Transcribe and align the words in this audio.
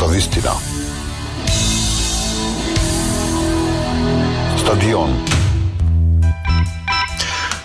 за 0.00 0.06
вистина. 0.06 0.50
Стадион. 4.58 5.12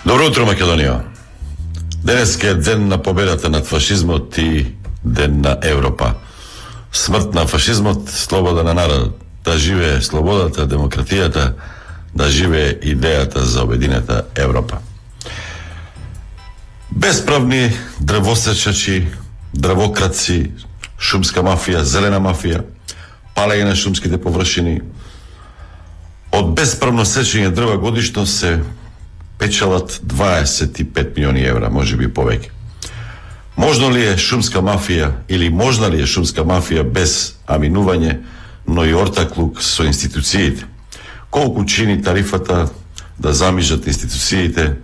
Добро 0.04 0.26
утро, 0.28 0.44
Македонија. 0.44 1.00
Денес 2.04 2.36
е 2.44 2.54
ден 2.54 2.88
на 2.88 2.98
победата 3.02 3.48
над 3.48 3.66
фашизмот 3.66 4.38
и 4.38 4.74
ден 5.04 5.40
на 5.40 5.58
Европа. 5.62 6.14
Смрт 6.92 7.34
на 7.34 7.46
фашизмот, 7.46 8.10
слобода 8.10 8.62
на 8.62 8.74
народот. 8.74 9.16
Да 9.44 9.58
живее 9.58 10.02
слободата, 10.02 10.68
демократијата, 10.68 11.54
да 12.14 12.30
живее 12.30 12.76
идејата 12.82 13.38
за 13.38 13.62
обединета 13.62 14.22
Европа. 14.34 14.78
Бесправни 16.90 17.72
дрвосечачи, 18.00 19.08
дрвокраци, 19.54 20.50
шумска 20.98 21.42
мафија, 21.44 21.82
зелена 21.84 22.20
мафија, 22.20 22.62
палење 23.36 23.68
на 23.68 23.76
шумските 23.76 24.18
површини. 24.18 24.80
Од 26.32 26.52
бесправно 26.56 27.04
сечење 27.04 27.52
дрва 27.54 27.76
годишно 27.80 28.26
се 28.26 28.58
печалат 29.38 30.00
25 30.04 31.16
милиони 31.16 31.44
евра, 31.44 31.70
може 31.70 31.96
би 31.96 32.08
повеќе. 32.08 32.50
Можно 33.56 33.88
ли 33.90 34.04
е 34.04 34.16
шумска 34.20 34.60
мафија 34.60 35.12
или 35.28 35.48
можна 35.48 35.88
ли 35.88 36.02
е 36.02 36.06
шумска 36.06 36.44
мафија 36.44 36.82
без 36.84 37.36
аминување, 37.48 38.18
но 38.66 38.84
и 38.84 38.94
ортаклук 38.94 39.62
со 39.62 39.84
институциите? 39.84 40.66
Колку 41.30 41.64
чини 41.64 42.02
тарифата 42.02 42.68
да 43.18 43.32
замижат 43.32 43.86
институциите? 43.86 44.76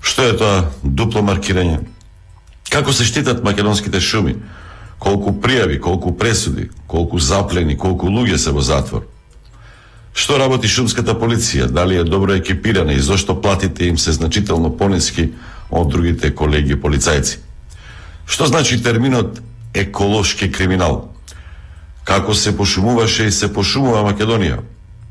Што 0.00 0.22
е 0.22 0.36
тоа 0.36 0.64
дупло 0.82 1.20
маркирање? 1.20 1.80
Како 2.70 2.92
се 2.92 3.04
штитат 3.04 3.44
македонските 3.44 4.00
шуми? 4.00 4.36
Колку 4.98 5.32
пријави, 5.32 5.78
колку 5.80 6.12
пресуди, 6.12 6.70
колку 6.86 7.18
заплени, 7.18 7.76
колку 7.76 8.08
луѓе 8.08 8.38
се 8.38 8.50
во 8.50 8.62
затвор? 8.64 9.04
Што 10.16 10.38
работи 10.40 10.68
шумската 10.68 11.12
полиција? 11.12 11.66
Дали 11.68 11.98
е 12.00 12.04
добро 12.04 12.32
екипирана 12.32 12.92
и 12.92 13.00
зошто 13.00 13.40
платите 13.40 13.84
им 13.84 13.98
се 13.98 14.12
значително 14.12 14.70
пониски 14.76 15.32
од 15.70 15.90
другите 15.92 16.30
колеги 16.34 16.76
полицајци? 16.80 17.36
Што 18.26 18.46
значи 18.46 18.82
терминот 18.82 19.42
еколошки 19.74 20.48
криминал? 20.52 21.12
Како 22.04 22.34
се 22.34 22.56
пошумуваше 22.56 23.26
и 23.26 23.32
се 23.32 23.52
пошумува 23.52 24.00
Македонија? 24.08 24.62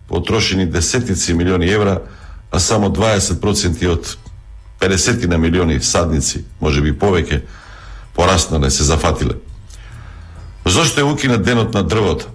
Потрошени 0.08 0.66
десетици 0.66 1.34
милиони 1.34 1.70
евра, 1.70 2.02
а 2.52 2.60
само 2.60 2.90
20% 2.90 3.88
од 3.88 4.18
50 4.80 5.28
на 5.28 5.38
милиони 5.38 5.80
садници, 5.82 6.46
може 6.62 6.82
би 6.82 6.94
повеќе, 6.94 7.42
пораснале 8.16 8.72
се 8.72 8.84
зафатиле. 8.84 9.36
Зошто 10.66 11.00
е 11.00 11.04
укинат 11.04 11.44
денот 11.44 11.74
на 11.74 11.84
дрвото? 11.84 12.26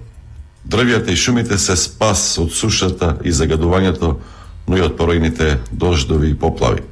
Дрвјата 0.69 1.11
и 1.11 1.17
шумите 1.17 1.59
се 1.59 1.75
спас 1.77 2.39
од 2.39 2.53
сушата 2.55 3.17
и 3.25 3.33
загадувањето, 3.33 4.17
но 4.69 4.77
и 4.77 4.83
од 4.87 4.95
поројните 4.95 5.56
дождови 5.72 6.31
и 6.31 6.39
поплави. 6.39 6.84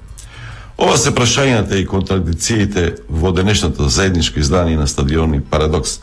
Ова 0.78 0.96
се 0.98 1.14
прашањата 1.14 1.78
и 1.78 1.86
контрадициите 1.86 2.96
во 3.08 3.30
денешното 3.32 3.88
заедничко 3.88 4.38
издание 4.38 4.76
на 4.76 4.86
стадиони 4.86 5.40
Парадокс. 5.40 6.00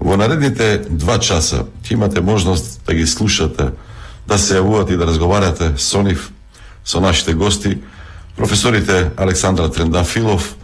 Во 0.00 0.16
наредните 0.16 0.82
два 0.90 1.18
часа 1.18 1.66
ќе 1.86 1.92
имате 1.94 2.20
можност 2.20 2.80
да 2.86 2.94
ги 2.94 3.06
слушате, 3.06 3.70
да 4.26 4.38
се 4.38 4.58
јавувате 4.58 4.94
и 4.94 4.96
да 4.98 5.06
разговарате 5.06 5.72
со 5.78 6.02
нив, 6.02 6.30
со 6.84 7.00
нашите 7.00 7.34
гости, 7.34 7.78
професорите 8.36 9.10
Александра 9.16 9.70
Трендафилов, 9.70 10.56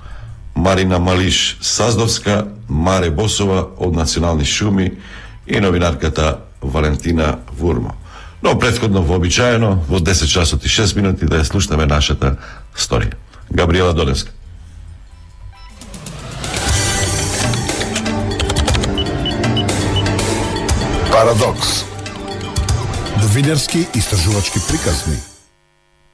Марина 0.54 0.98
Малиш 0.98 1.58
Саздовска, 1.60 2.46
Маре 2.68 3.10
Босова 3.10 3.66
од 3.78 3.94
Национални 3.94 4.44
шуми 4.44 4.92
и 5.46 5.60
новинарката 5.60 6.38
Валентина 6.62 7.38
Вурмо. 7.58 7.94
Но 8.42 8.58
предходно 8.58 9.02
вообичаено 9.02 9.78
во 9.88 9.98
10 9.98 10.26
часот 10.26 10.64
и 10.64 10.68
6 10.68 10.96
минути 10.96 11.26
да 11.26 11.38
ја 11.38 11.44
слушнеме 11.44 11.86
нашата 11.86 12.36
сторија. 12.76 13.14
Габриела 13.50 13.92
Донеска. 13.94 14.30
Парадокс. 21.10 21.84
Новинарски 23.22 23.86
истражувачки 23.94 24.58
приказни 24.68 25.31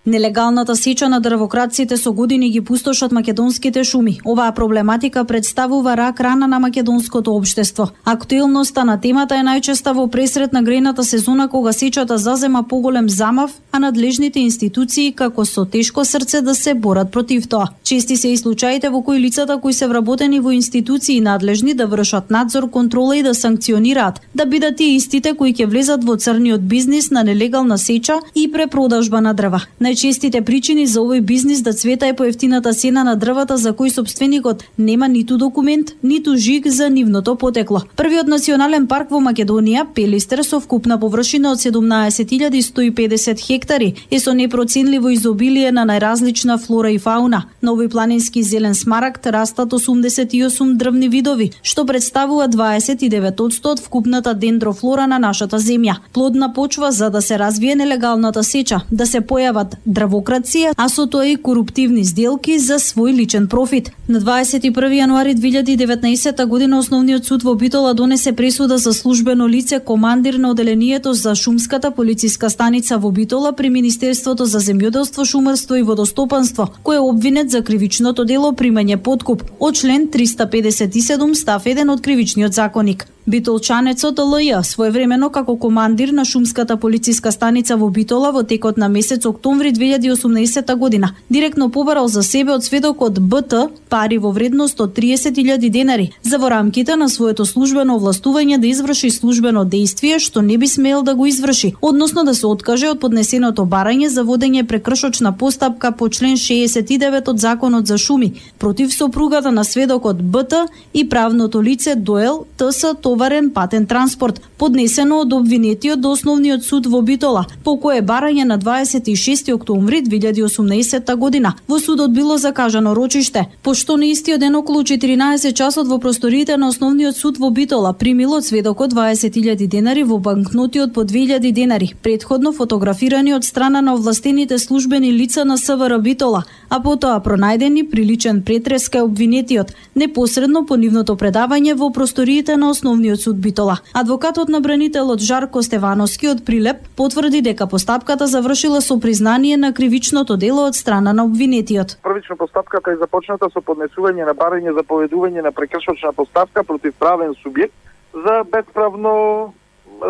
Нелегалната 0.09 0.77
сеча 0.77 1.09
на 1.09 1.21
дрвокраците 1.21 1.97
со 1.97 2.13
години 2.13 2.51
ги 2.51 2.61
пустошат 2.61 3.13
македонските 3.13 3.85
шуми. 3.85 4.21
Оваа 4.25 4.53
проблематика 4.53 5.25
представува 5.25 5.97
рак 5.97 6.21
рана 6.21 6.49
на 6.49 6.59
македонското 6.59 7.37
општество. 7.37 7.89
Актуелноста 8.05 8.85
на 8.85 8.97
темата 9.01 9.37
е 9.37 9.45
најчеста 9.45 9.93
во 9.93 10.07
пресрет 10.09 10.53
на 10.53 10.63
грејната 10.65 11.05
сезона 11.05 11.49
кога 11.49 11.73
сечата 11.73 12.19
зазема 12.19 12.63
поголем 12.69 13.09
замав, 13.09 13.51
а 13.73 13.79
надлежните 13.79 14.41
институции 14.41 15.13
како 15.13 15.45
со 15.45 15.67
тешко 15.67 16.05
срце 16.05 16.41
да 16.41 16.55
се 16.55 16.75
борат 16.75 17.13
против 17.13 17.49
тоа. 17.49 17.69
Чести 17.85 18.17
се 18.17 18.29
и 18.29 18.37
случаите 18.37 18.89
во 18.89 19.03
кои 19.03 19.21
лицата 19.21 19.61
кои 19.61 19.73
се 19.73 19.87
вработени 19.87 20.41
во 20.41 20.51
институции 20.51 21.21
надлежни 21.21 21.75
да 21.75 21.87
вршат 21.87 22.31
надзор, 22.31 22.71
контрола 22.71 23.17
и 23.17 23.23
да 23.23 23.35
санкционираат, 23.35 24.21
да 24.35 24.47
бидат 24.47 24.77
тие 24.77 24.97
истите 24.97 25.35
кои 25.35 25.53
ќе 25.53 25.69
влезат 25.69 26.05
во 26.05 26.17
црниот 26.17 26.65
бизнис 26.65 27.11
на 27.11 27.25
нелегална 27.25 27.79
сеча 27.79 28.17
и 28.35 28.53
препродажба 28.53 29.21
на 29.21 29.35
дрва 29.35 29.61
најчестите 29.99 30.45
причини 30.47 30.87
за 30.87 31.01
овој 31.03 31.21
бизнис 31.27 31.61
да 31.63 31.73
цвета 31.73 32.07
е 32.07 32.15
поевтината 32.15 32.73
сена 32.75 33.03
на 33.05 33.17
дрвата 33.17 33.57
за 33.59 33.73
кој 33.75 33.91
собственикот 33.91 34.63
нема 34.79 35.09
ниту 35.09 35.37
документ, 35.37 35.91
ниту 36.03 36.37
жиг 36.37 36.69
за 36.69 36.89
нивното 36.91 37.35
потекло. 37.37 37.83
Првиот 37.97 38.29
национален 38.29 38.87
парк 38.87 39.11
во 39.11 39.19
Македонија, 39.19 39.87
Пелистер 39.95 40.45
со 40.45 40.61
вкупна 40.61 41.01
површина 41.01 41.51
од 41.51 41.59
17.150 41.59 43.41
хектари, 43.43 43.95
е 44.11 44.21
со 44.21 44.35
непроценливо 44.35 45.11
изобилие 45.11 45.73
на 45.73 45.83
најразлична 45.85 46.59
флора 46.63 46.93
и 46.95 46.99
фауна. 46.99 47.49
На 47.63 47.75
овој 47.75 47.91
планински 47.91 48.43
зелен 48.43 48.75
смарагд 48.75 49.27
растат 49.27 49.73
88 49.73 50.77
дрвни 50.77 51.09
видови, 51.09 51.51
што 51.63 51.85
представува 51.87 52.47
29% 52.49 53.67
од 53.67 53.83
вкупната 53.83 54.35
дендрофлора 54.35 55.07
на 55.07 55.19
нашата 55.19 55.59
земја. 55.59 55.99
Плодна 56.13 56.53
почва 56.53 56.93
за 56.93 57.11
да 57.11 57.23
се 57.23 57.39
развие 57.39 57.75
нелегалната 57.75 58.45
сеча, 58.45 58.81
да 58.91 59.07
се 59.07 59.21
појават 59.21 59.75
дрвокрација, 59.89 60.75
а 60.77 60.89
со 60.89 61.07
тоа 61.07 61.27
и 61.27 61.37
коруптивни 61.37 62.05
сделки 62.05 62.59
за 62.59 62.79
свој 62.79 63.17
личен 63.17 63.49
профит. 63.49 63.91
На 64.09 64.21
21 64.21 64.71
јануари 65.01 65.35
2019 65.35 66.47
година 66.47 66.79
Основниот 66.79 67.25
суд 67.25 67.43
во 67.43 67.55
Битола 67.55 67.95
донесе 67.95 68.33
пресуда 68.33 68.79
за 68.79 68.93
службено 68.93 69.49
лице 69.49 69.81
командир 69.81 70.35
на 70.35 70.51
оделението 70.51 71.13
за 71.15 71.35
шумската 71.35 71.91
полициска 71.91 72.51
станица 72.51 72.99
во 72.99 73.11
Битола 73.11 73.53
при 73.53 73.71
Министерството 73.71 74.45
за 74.45 74.61
земјоделство, 74.61 75.25
шумарство 75.25 75.77
и 75.77 75.83
водостопанство, 75.83 76.69
кој 76.85 76.97
е 76.97 77.07
обвинет 77.11 77.51
за 77.51 77.63
кривичното 77.63 78.25
дело 78.25 78.53
примање 78.53 78.97
подкуп 78.97 79.43
од 79.61 79.75
член 79.75 80.09
357 80.09 81.35
став 81.35 81.65
1 81.65 81.93
од 81.93 82.01
кривичниот 82.01 82.53
законник. 82.53 83.09
Битолчанецот 83.29 84.19
ЛЈ 84.25 84.63
своевремено 84.65 85.29
како 85.29 85.59
командир 85.61 86.15
на 86.17 86.25
шумската 86.25 86.77
полициска 86.81 87.29
станица 87.33 87.77
во 87.77 87.91
Битола 87.93 88.31
во 88.33 88.41
текот 88.43 88.79
на 88.81 88.89
месец 88.89 89.27
октомври 89.27 89.73
2018 89.73 90.77
година 90.77 91.11
директно 91.29 91.69
побарал 91.71 92.09
за 92.09 92.23
себе 92.23 92.55
од 92.55 92.65
сведокот 92.65 93.21
БТ 93.21 93.69
пари 93.91 94.17
во 94.19 94.31
вредност 94.33 94.81
од 94.81 94.97
30.000 94.97 95.69
денари 95.69 96.13
за 96.23 96.39
во 96.39 96.49
рамките 96.49 96.97
на 96.97 97.09
своето 97.09 97.45
службено 97.45 97.99
овластување 97.99 98.57
да 98.59 98.67
изврши 98.67 99.11
службено 99.11 99.65
действие 99.65 100.19
што 100.19 100.41
не 100.41 100.57
би 100.57 100.67
смел 100.67 101.03
да 101.03 101.15
го 101.15 101.27
изврши, 101.27 101.75
односно 101.83 102.25
да 102.25 102.35
се 102.35 102.47
откаже 102.47 102.89
од 102.89 103.01
поднесеното 103.01 103.67
барање 103.69 104.09
за 104.09 104.25
водење 104.25 104.65
прекршочна 104.65 105.37
постапка 105.37 105.93
по 105.93 106.09
член 106.09 106.41
69 106.41 107.29
од 107.29 107.39
Законот 107.39 107.87
за 107.87 107.99
шуми 107.99 108.33
против 108.59 108.95
сопругата 108.95 109.53
на 109.53 109.65
сведокот 109.65 110.17
БТ 110.17 110.55
и 110.95 111.09
правното 111.09 111.63
лице 111.63 111.95
Доел 111.95 112.47
ТС 112.57 112.97
товарен 113.19 113.51
патен 113.51 113.87
транспорт, 113.87 114.41
поднесено 114.59 115.17
од 115.21 115.33
обвинетиот 115.33 116.01
до 116.01 116.13
Основниот 116.15 116.63
суд 116.63 116.87
во 116.87 117.01
Битола, 117.03 117.47
по 117.65 117.75
кое 117.77 117.99
барање 118.01 118.45
на 118.47 118.59
26 118.59 119.51
октомври 119.55 120.03
2018 120.07 121.17
година. 121.17 121.55
Во 121.69 121.81
судот 121.81 122.13
било 122.15 122.39
закажано 122.39 122.95
рочиште, 122.95 123.49
пошто 123.63 123.97
на 123.97 124.07
истиот 124.13 124.41
ден 124.41 124.55
околу 124.55 124.85
14 124.85 125.53
часот 125.53 125.89
во 125.89 125.99
просториите 125.99 126.57
на 126.57 126.69
Основниот 126.69 127.17
суд 127.17 127.39
во 127.39 127.51
Битола 127.51 127.93
примил 127.93 128.35
од 128.35 128.45
сведокот 128.45 128.93
20.000 128.95 129.67
денари 129.67 130.05
во 130.05 130.19
банкноти 130.19 130.79
од 130.81 130.95
по 130.95 131.01
2.000 131.01 131.51
денари, 131.53 131.95
предходно 132.03 132.53
фотографирани 132.53 133.35
од 133.35 133.45
страна 133.45 133.81
на 133.81 133.95
овластените 133.95 134.59
службени 134.59 135.11
лица 135.11 135.45
на 135.45 135.59
СВР 135.59 135.99
Битола, 135.99 136.45
а 136.69 136.79
потоа 136.81 137.19
пронајдени 137.19 137.83
приличен 137.91 138.43
претрес 138.43 138.89
кај 138.89 139.11
обвинетиот, 139.11 139.75
непосредно 139.95 140.65
по 140.67 140.77
нивното 140.77 141.17
предавање 141.17 141.75
во 141.75 141.91
просториите 141.91 142.57
на 142.57 142.71
Основниот 142.71 143.08
основниот 143.09 143.21
суд 143.21 143.37
Битола. 143.37 143.79
Адвокатот 143.95 144.49
на 144.49 144.61
бранителот 144.61 145.21
Жарко 145.21 145.63
Стевановски 145.63 146.29
од 146.29 146.45
Прилеп 146.45 146.77
потврди 146.97 147.43
дека 147.43 147.67
постапката 147.67 148.27
завршила 148.27 148.81
со 148.81 149.01
признание 149.01 149.57
на 149.57 149.73
кривичното 149.73 150.37
дело 150.37 150.67
од 150.67 150.75
страна 150.75 151.13
на 151.13 151.25
обвинетиот. 151.25 151.99
Првично 152.03 152.37
постапката 152.37 152.91
е 152.91 152.97
започната 152.97 153.49
со 153.51 153.61
поднесување 153.61 154.27
на 154.27 154.35
барање 154.35 154.75
за 154.75 154.83
поведување 154.83 155.43
на 155.43 155.53
прекршочна 155.53 156.13
поставка 156.13 156.65
против 156.65 156.95
правен 156.99 157.35
субјект 157.45 157.73
за 158.13 158.45
бесправно 158.45 159.53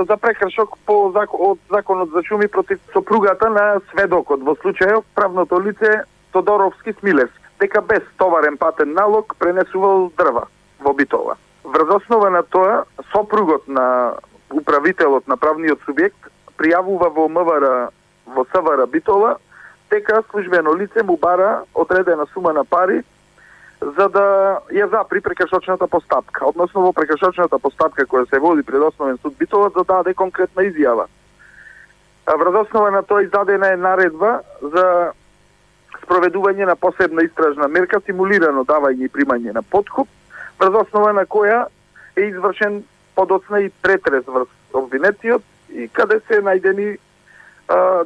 за 0.09 0.17
прекршок 0.17 0.79
по 0.87 1.13
од 1.15 1.59
законот 1.71 2.11
за 2.13 2.23
шуми 2.23 2.49
против 2.49 2.79
сопругата 2.93 3.49
на 3.51 3.81
сведокот 3.91 4.43
во 4.43 4.55
случајот 4.55 5.05
правното 5.15 5.61
лице 5.61 6.03
Тодоровски 6.33 6.93
Смилевски 7.01 7.45
дека 7.61 7.83
без 7.83 8.03
товарен 8.19 8.57
патен 8.57 8.93
налог 8.93 9.35
пренесувал 9.39 10.13
дрва 10.17 10.47
во 10.81 10.93
Битола. 10.93 11.37
Врз 11.69 11.89
основа 11.97 12.31
на 12.31 12.43
тоа, 12.43 12.85
сопругот 13.13 13.69
на 13.69 14.15
управителот 14.51 15.29
на 15.29 15.37
правниот 15.37 15.83
субјект 15.85 16.31
пријавува 16.57 17.11
во 17.13 17.29
МВР 17.29 17.91
во 18.25 18.45
СВР 18.49 18.87
Битола 18.89 19.37
дека 19.91 20.23
службено 20.31 20.73
лице 20.75 21.03
му 21.03 21.17
бара 21.17 21.65
одредена 21.75 22.27
сума 22.33 22.53
на 22.53 22.65
пари 22.65 23.03
за 23.81 24.09
да 24.09 24.25
ја 24.73 24.89
запри 24.91 25.21
прекршочната 25.21 25.87
постапка, 25.87 26.47
односно 26.47 26.89
во 26.89 26.93
прекршочната 26.93 27.59
постапка 27.59 28.07
која 28.07 28.29
се 28.31 28.41
води 28.41 28.63
пред 28.63 28.83
Основен 28.83 29.19
суд 29.19 29.37
Битола 29.39 29.71
да 29.71 29.85
даде 29.85 30.15
конкретна 30.15 30.63
изјава. 30.63 31.07
Врз 32.27 32.65
основа 32.65 32.91
на 32.91 33.03
тоа 33.03 33.23
издадена 33.23 33.73
е 33.73 33.77
наредба 33.77 34.41
за 34.63 35.13
спроведување 36.03 36.65
на 36.67 36.77
посебна 36.77 37.23
истражна 37.23 37.69
мерка, 37.69 38.01
симулирано 38.01 38.65
давање 38.65 39.05
и 39.05 39.13
примање 39.13 39.53
на 39.53 39.63
подкуп, 39.63 40.09
врз 40.59 40.75
основа 40.83 41.13
на 41.13 41.27
која 41.27 41.67
е 42.17 42.29
извршен 42.29 42.83
подоцна 43.15 43.61
и 43.61 43.71
претрес 43.83 44.25
врз 44.27 44.49
обвинетиот 44.73 45.43
и 45.71 45.89
каде 45.89 46.21
се 46.29 46.41
најдени 46.43 46.97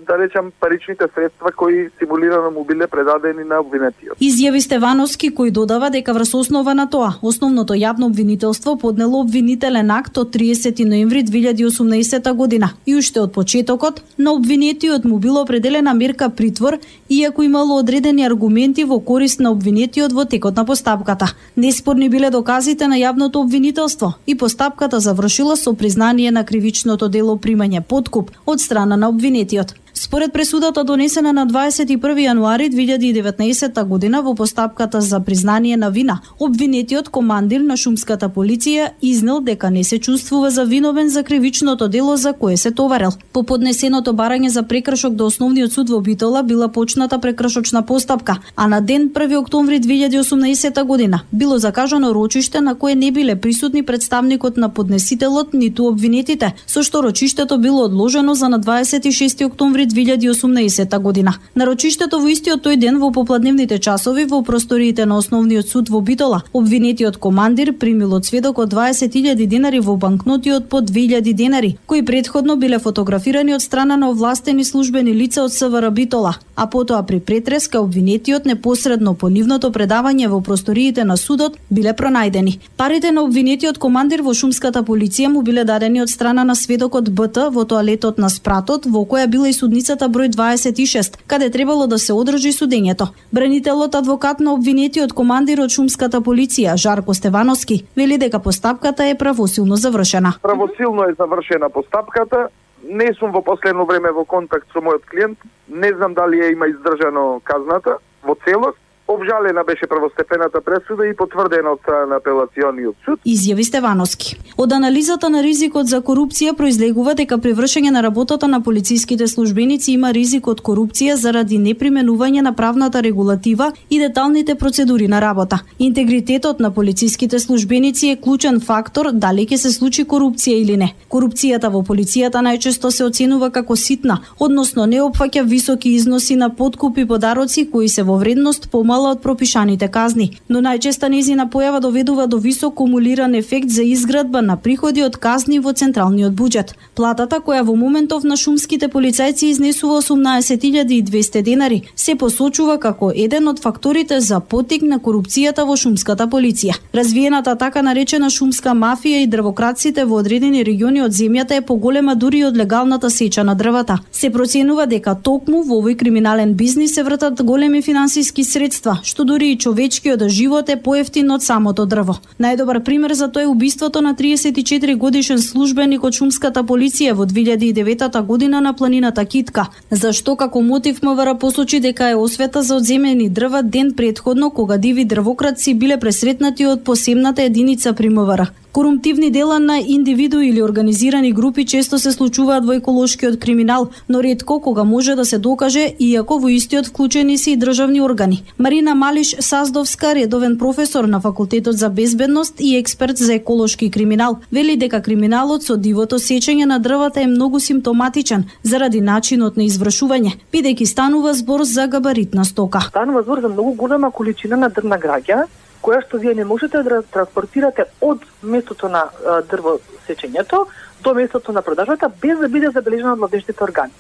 да 0.06 0.18
речам 0.18 0.52
паричните 0.60 1.04
средства 1.14 1.50
кои 1.56 1.88
симулирано 1.98 2.50
му 2.50 2.64
биле 2.64 2.86
предадени 2.86 3.44
на 3.44 3.60
обвинетиот. 3.60 4.18
Изјави 4.18 4.58
Стевановски 4.58 5.30
кој 5.30 5.52
додава 5.54 5.90
дека 5.90 6.12
врз 6.12 6.34
основа 6.34 6.74
на 6.74 6.88
тоа, 6.90 7.12
основното 7.22 7.74
јавно 7.78 8.10
обвинителство 8.10 8.74
поднело 8.76 9.20
обвинителен 9.22 9.90
акт 9.90 10.18
од 10.18 10.34
30 10.34 10.82
ноември 10.84 11.22
2018 11.22 12.32
година 12.34 12.72
и 12.86 12.96
уште 12.96 13.20
од 13.20 13.32
почетокот 13.32 14.02
на 14.18 14.32
обвинетиот 14.32 15.04
му 15.04 15.18
било 15.18 15.42
определена 15.42 15.94
мерка 15.94 16.28
притвор 16.30 16.78
иако 17.08 17.42
имало 17.42 17.78
одредени 17.78 18.26
аргументи 18.26 18.84
во 18.84 18.98
корист 18.98 19.40
на 19.40 19.50
обвинетиот 19.50 20.12
во 20.12 20.24
текот 20.24 20.56
на 20.56 20.64
постапката. 20.64 21.34
Неспорни 21.56 22.08
биле 22.08 22.30
доказите 22.30 22.88
на 22.88 22.98
јавното 22.98 23.38
обвинителство 23.46 24.14
и 24.26 24.34
постапката 24.34 25.00
завршила 25.00 25.56
со 25.56 25.72
признание 25.74 26.30
на 26.30 26.44
кривичното 26.44 27.08
дело 27.08 27.38
примање 27.38 27.80
подкуп 27.80 28.30
од 28.46 28.60
страна 28.60 28.96
на 28.96 29.08
обвинетиот 29.08 29.51
pozíciót. 29.52 29.81
Според 30.02 30.32
пресудата 30.32 30.82
донесена 30.84 31.32
на 31.32 31.46
21 31.46 31.86
јануари 32.26 32.66
2019 32.74 33.84
година 33.84 34.22
во 34.22 34.34
постапката 34.34 35.00
за 35.00 35.20
признание 35.20 35.76
на 35.76 35.90
вина, 35.90 36.20
обвинетиот 36.40 37.08
командир 37.08 37.60
на 37.60 37.76
шумската 37.76 38.26
полиција 38.28 38.88
изнел 39.02 39.38
дека 39.40 39.70
не 39.70 39.84
се 39.84 39.98
чувствува 39.98 40.50
за 40.50 40.64
виновен 40.64 41.08
за 41.08 41.22
кривичното 41.22 41.88
дело 41.88 42.16
за 42.16 42.32
кое 42.32 42.56
се 42.56 42.70
товарел. 42.70 43.12
По 43.32 43.42
поднесеното 43.42 44.10
барање 44.12 44.48
за 44.48 44.62
прекршок 44.62 45.14
до 45.14 45.26
основниот 45.26 45.72
суд 45.72 45.90
во 45.90 46.00
Битола 46.00 46.42
била 46.42 46.68
почната 46.68 47.18
прекршочна 47.18 47.86
постапка, 47.86 48.38
а 48.56 48.66
на 48.66 48.80
ден 48.80 49.08
1 49.10 49.38
октомври 49.38 49.80
2018 49.80 50.84
година 50.84 51.22
било 51.32 51.58
закажано 51.58 52.14
рочиште 52.14 52.60
на 52.60 52.74
кое 52.74 52.94
не 52.94 53.12
биле 53.12 53.36
присутни 53.36 53.82
представникот 53.82 54.56
на 54.56 54.68
поднесителот 54.68 55.54
ниту 55.54 55.86
обвинетите, 55.86 56.54
со 56.66 56.82
што 56.82 57.02
рочиштето 57.02 57.58
било 57.58 57.84
одложено 57.84 58.34
за 58.34 58.48
на 58.48 58.60
26 58.60 59.46
октомври 59.46 59.91
2018 59.92 60.98
година. 60.98 61.34
Нарочиштето 61.54 62.20
во 62.20 62.28
истиот 62.28 62.64
тој 62.66 62.76
ден 62.76 62.98
во 62.98 63.10
попладневните 63.12 63.78
часови 63.78 64.24
во 64.24 64.42
просториите 64.42 65.06
на 65.06 65.18
основниот 65.18 65.68
суд 65.68 65.88
во 65.88 66.00
Битола, 66.00 66.42
обвинетиот 66.52 67.16
командир 67.16 67.72
примил 67.72 68.14
од 68.14 68.26
сведок 68.26 68.58
од 68.58 68.72
20.000 68.72 69.46
денари 69.46 69.80
во 69.80 69.96
банкноти 69.96 70.52
од 70.52 70.68
по 70.68 70.80
2.000 70.80 71.32
денари, 71.32 71.76
кои 71.86 72.02
предходно 72.02 72.56
биле 72.56 72.78
фотографирани 72.78 73.54
од 73.54 73.62
страна 73.62 73.96
на 73.96 74.10
овластени 74.10 74.64
службени 74.64 75.12
лица 75.12 75.44
од 75.44 75.52
СВР 75.52 75.90
Битола, 75.90 76.34
а 76.56 76.66
потоа 76.66 77.02
при 77.02 77.20
претреска 77.20 77.80
обвинетиот 77.80 78.44
непосредно 78.44 79.14
по 79.14 79.28
нивното 79.28 79.70
предавање 79.72 80.28
во 80.28 80.40
просториите 80.40 81.04
на 81.04 81.16
судот 81.16 81.56
биле 81.70 81.92
пронајдени. 81.92 82.58
Парите 82.76 83.12
на 83.12 83.22
обвинетиот 83.22 83.78
командир 83.78 84.22
во 84.22 84.34
шумската 84.34 84.82
полиција 84.82 85.28
му 85.28 85.42
биле 85.42 85.64
дадени 85.64 86.02
од 86.02 86.10
страна 86.10 86.44
на 86.44 86.54
сведокот 86.54 87.10
БТ 87.10 87.48
во 87.52 87.64
тоалетот 87.64 88.18
на 88.18 88.30
спратот 88.30 88.86
во 88.86 89.04
која 89.04 89.26
била 89.26 89.48
и 89.48 89.52
судницата 89.72 90.04
број 90.12 90.28
26, 90.28 91.14
каде 91.26 91.48
требало 91.50 91.86
да 91.88 91.96
се 91.98 92.12
одржи 92.12 92.50
судењето. 92.52 93.06
Бранителот 93.32 93.94
адвокат 93.94 94.40
на 94.44 94.52
обвинетиот 94.52 95.14
командир 95.16 95.62
од 95.64 95.72
шумската 95.72 96.20
полиција 96.20 96.76
Жарко 96.76 97.14
Стевановски 97.14 97.78
вели 97.96 98.18
дека 98.20 98.38
постапката 98.38 99.06
е 99.08 99.16
правосилно 99.16 99.76
завршена. 99.76 100.34
Правосилно 100.42 101.08
е 101.08 101.16
завршена 101.16 101.70
постапката. 101.70 102.48
Не 102.84 103.14
сум 103.16 103.32
во 103.32 103.40
последно 103.40 103.86
време 103.86 104.12
во 104.12 104.26
контакт 104.28 104.68
со 104.76 104.84
мојот 104.84 105.08
клиент. 105.08 105.38
Не 105.72 105.88
знам 105.96 106.12
дали 106.12 106.44
е 106.44 106.52
има 106.52 106.68
издржано 106.68 107.40
казната 107.44 107.96
во 108.22 108.36
целост 108.44 108.76
Обжалена 109.14 109.64
беше 109.64 109.86
првостепената 109.86 110.60
пресуда 110.60 111.06
и 111.06 111.16
потврдена 111.16 111.70
од 111.74 111.80
страна 111.84 112.06
на 112.06 112.16
апелациониот 112.16 112.96
суд. 113.04 113.20
Изјави 113.26 113.64
Стевановски. 113.68 114.36
Од 114.56 114.72
анализата 114.72 115.28
на 115.28 115.42
ризикот 115.44 115.86
за 115.86 116.00
корупција 116.00 116.54
произлегува 116.56 117.12
дека 117.18 117.36
при 117.38 117.52
вршење 117.52 117.90
на 117.92 118.02
работата 118.02 118.48
на 118.48 118.62
полициските 118.62 119.28
службеници 119.28 119.92
има 119.92 120.12
ризик 120.16 120.48
од 120.48 120.62
корупција 120.64 121.16
заради 121.20 121.58
неприменување 121.58 122.40
на 122.46 122.54
правната 122.56 123.02
регулатива 123.02 123.72
и 123.90 123.98
деталните 124.00 124.54
процедури 124.54 125.08
на 125.08 125.20
работа. 125.20 125.60
Интегритетот 125.78 126.60
на 126.60 126.70
полициските 126.70 127.38
службеници 127.38 128.08
е 128.08 128.16
клучен 128.16 128.60
фактор 128.60 129.12
дали 129.12 129.44
ќе 129.46 129.56
се 129.56 129.72
случи 129.72 130.06
корупција 130.08 130.56
или 130.62 130.76
не. 130.76 130.88
Корупцијата 131.10 131.68
во 131.68 131.84
полицијата 131.84 132.40
најчесто 132.40 132.88
се 132.88 133.04
оценува 133.04 133.50
како 133.50 133.76
ситна, 133.76 134.20
односно 134.40 134.86
не 134.86 135.04
опфаќа 135.04 135.44
високи 135.44 135.92
износи 136.00 136.36
на 136.36 136.48
подкупи 136.56 137.04
подароци 137.06 137.68
кои 137.70 137.88
се 137.88 138.02
во 138.02 138.16
вредност 138.16 138.70
помал 138.70 139.01
помала 139.02 139.12
од 139.12 139.22
пропишаните 139.22 139.88
казни, 139.88 140.30
но 140.48 140.60
најчеста 140.62 141.08
незина 141.10 141.48
појава 141.50 141.80
доведува 141.80 142.26
до 142.26 142.38
висок 142.38 142.74
кумулиран 142.74 143.34
ефект 143.34 143.70
за 143.70 143.82
изградба 143.82 144.42
на 144.42 144.56
приходи 144.56 145.02
од 145.02 145.16
казни 145.16 145.58
во 145.58 145.72
централниот 145.72 146.32
буџет. 146.32 146.74
Платата 146.94 147.40
која 147.40 147.64
во 147.66 147.74
моментов 147.74 148.24
на 148.24 148.36
шумските 148.36 148.88
полицајци 148.88 149.50
изнесува 149.50 149.98
18.200 150.02 151.42
денари, 151.42 151.82
се 151.96 152.14
посочува 152.14 152.78
како 152.78 153.10
еден 153.14 153.48
од 153.48 153.58
факторите 153.58 154.20
за 154.20 154.40
потик 154.40 154.82
на 154.82 154.98
корупцијата 154.98 155.66
во 155.66 155.76
шумската 155.76 156.26
полиција. 156.26 156.78
Развиената 156.94 157.56
така 157.56 157.82
наречена 157.82 158.30
шумска 158.30 158.70
мафија 158.70 159.22
и 159.22 159.26
дрвокраците 159.26 160.04
во 160.04 160.20
одредени 160.22 160.62
региони 160.64 161.02
од 161.02 161.12
земјата 161.12 161.58
е 161.58 161.66
поголема 161.66 162.14
дури 162.14 162.44
од 162.44 162.56
легалната 162.56 163.10
сеча 163.10 163.44
на 163.44 163.54
дрвата. 163.54 163.98
Се 164.12 164.30
проценува 164.30 164.86
дека 164.86 165.14
токму 165.14 165.62
во 165.62 165.82
овој 165.82 165.96
криминален 165.96 166.54
бизнис 166.54 166.94
се 166.94 167.02
вртат 167.02 167.42
големи 167.42 167.82
финансиски 167.82 168.44
средства 168.44 168.81
убиства, 168.82 169.00
што 169.04 169.24
дури 169.24 169.52
и 169.52 169.58
човечкиот 169.58 170.28
живот 170.28 170.68
е 170.68 170.76
поевтин 170.76 171.30
од 171.30 171.42
самото 171.42 171.86
дрво. 171.86 172.18
Најдобар 172.38 172.82
пример 172.82 173.14
за 173.14 173.28
тоа 173.28 173.42
е 173.42 173.46
убиството 173.46 174.00
на 174.02 174.14
34 174.14 174.96
годишен 174.96 175.38
службеник 175.38 176.04
од 176.04 176.14
шумската 176.14 176.62
полиција 176.62 177.14
во 177.14 177.24
2009 177.26 178.22
година 178.26 178.60
на 178.60 178.72
планината 178.72 179.24
Китка, 179.24 179.68
зашто 179.90 180.36
како 180.36 180.60
мотив 180.60 181.02
МВР 181.02 181.38
посочи 181.38 181.80
дека 181.80 182.10
е 182.10 182.14
освета 182.14 182.62
за 182.62 182.76
одземени 182.76 183.28
дрва 183.28 183.62
ден 183.62 183.94
предходно 183.94 184.50
кога 184.50 184.78
диви 184.78 185.04
дрвокраци 185.04 185.74
биле 185.74 185.98
пресретнати 185.98 186.66
од 186.66 186.84
посебната 186.84 187.42
единица 187.42 187.92
при 187.92 188.08
МВР. 188.08 188.50
Корумптивни 188.72 189.30
дела 189.30 189.58
на 189.58 189.78
индивидуи 189.78 190.48
или 190.48 190.62
организирани 190.62 191.32
групи 191.32 191.66
често 191.66 191.98
се 191.98 192.12
случуваат 192.12 192.64
во 192.64 192.72
еколошкиот 192.72 193.36
криминал, 193.40 193.88
но 194.08 194.22
ретко 194.22 194.60
кога 194.60 194.84
може 194.84 195.14
да 195.14 195.24
се 195.24 195.38
докаже, 195.38 195.92
иако 196.00 196.38
во 196.38 196.48
истиот 196.48 196.86
вклучени 196.86 197.36
се 197.38 197.50
и 197.50 197.56
државни 197.56 198.00
органи. 198.00 198.42
Марина 198.58 198.94
Малиш 198.94 199.36
Саздовска, 199.40 200.14
редовен 200.14 200.58
професор 200.58 201.04
на 201.04 201.20
Факултетот 201.20 201.76
за 201.76 201.90
безбедност 201.90 202.54
и 202.60 202.76
експерт 202.76 203.16
за 203.16 203.34
еколошки 203.34 203.90
криминал, 203.90 204.38
вели 204.52 204.76
дека 204.76 205.02
криминалот 205.02 205.68
со 205.68 205.76
дивото 205.76 206.16
сечење 206.16 206.64
на 206.64 206.78
дрвата 206.78 207.20
е 207.20 207.26
многу 207.26 207.60
симптоматичен 207.60 208.44
заради 208.62 209.00
начинот 209.00 209.56
на 209.56 209.68
извршување, 209.68 210.32
бидејќи 210.52 210.84
станува 210.88 211.34
збор 211.34 211.68
за 211.68 211.86
габаритна 211.86 212.44
стока. 212.44 212.80
Станува 212.88 213.22
збор 213.22 213.40
за 213.40 213.48
многу 213.48 213.72
голема 213.72 214.10
количина 214.10 214.56
на 214.56 214.72
дрвна 214.72 214.96
граѓа 214.96 215.44
која 215.82 216.00
што 216.04 216.18
вие 216.18 216.34
не 216.34 216.44
можете 216.44 216.82
да 216.82 217.02
транспортирате 217.02 217.86
од 218.00 218.22
местото 218.42 218.88
на 218.88 219.08
дрво 219.50 219.78
сечењето 220.06 220.66
до 221.02 221.14
местото 221.14 221.52
на 221.52 221.62
продажбата 221.62 222.08
без 222.08 222.38
да 222.38 222.48
биде 222.48 222.70
забележено 222.70 223.12
од 223.12 223.20
надежните 223.20 223.64
органи. 223.64 223.92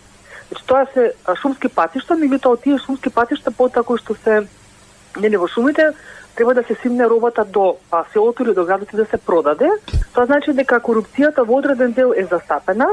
Значи 0.48 0.66
тоа 0.66 0.86
се 0.94 1.12
шумски 1.40 1.68
патишта, 1.68 2.14
меѓутоа 2.14 2.60
тие 2.62 2.78
шумски 2.78 3.10
патишта 3.10 3.50
потоа 3.50 3.98
што 3.98 4.14
се 4.14 4.46
нели 5.16 5.36
во 5.36 5.48
шумите 5.48 5.92
треба 6.34 6.54
да 6.54 6.62
се 6.62 6.74
симне 6.82 7.08
робата 7.08 7.44
до 7.44 7.76
а, 7.90 8.04
селото 8.12 8.42
или 8.42 8.54
до 8.54 8.64
градот 8.64 8.88
да 8.92 9.04
се 9.06 9.16
продаде, 9.16 9.68
тоа 10.14 10.26
значи 10.26 10.52
дека 10.52 10.80
корупцијата 10.80 11.44
во 11.44 11.58
одреден 11.60 11.92
дел 11.92 12.14
е 12.16 12.24
застапена, 12.24 12.88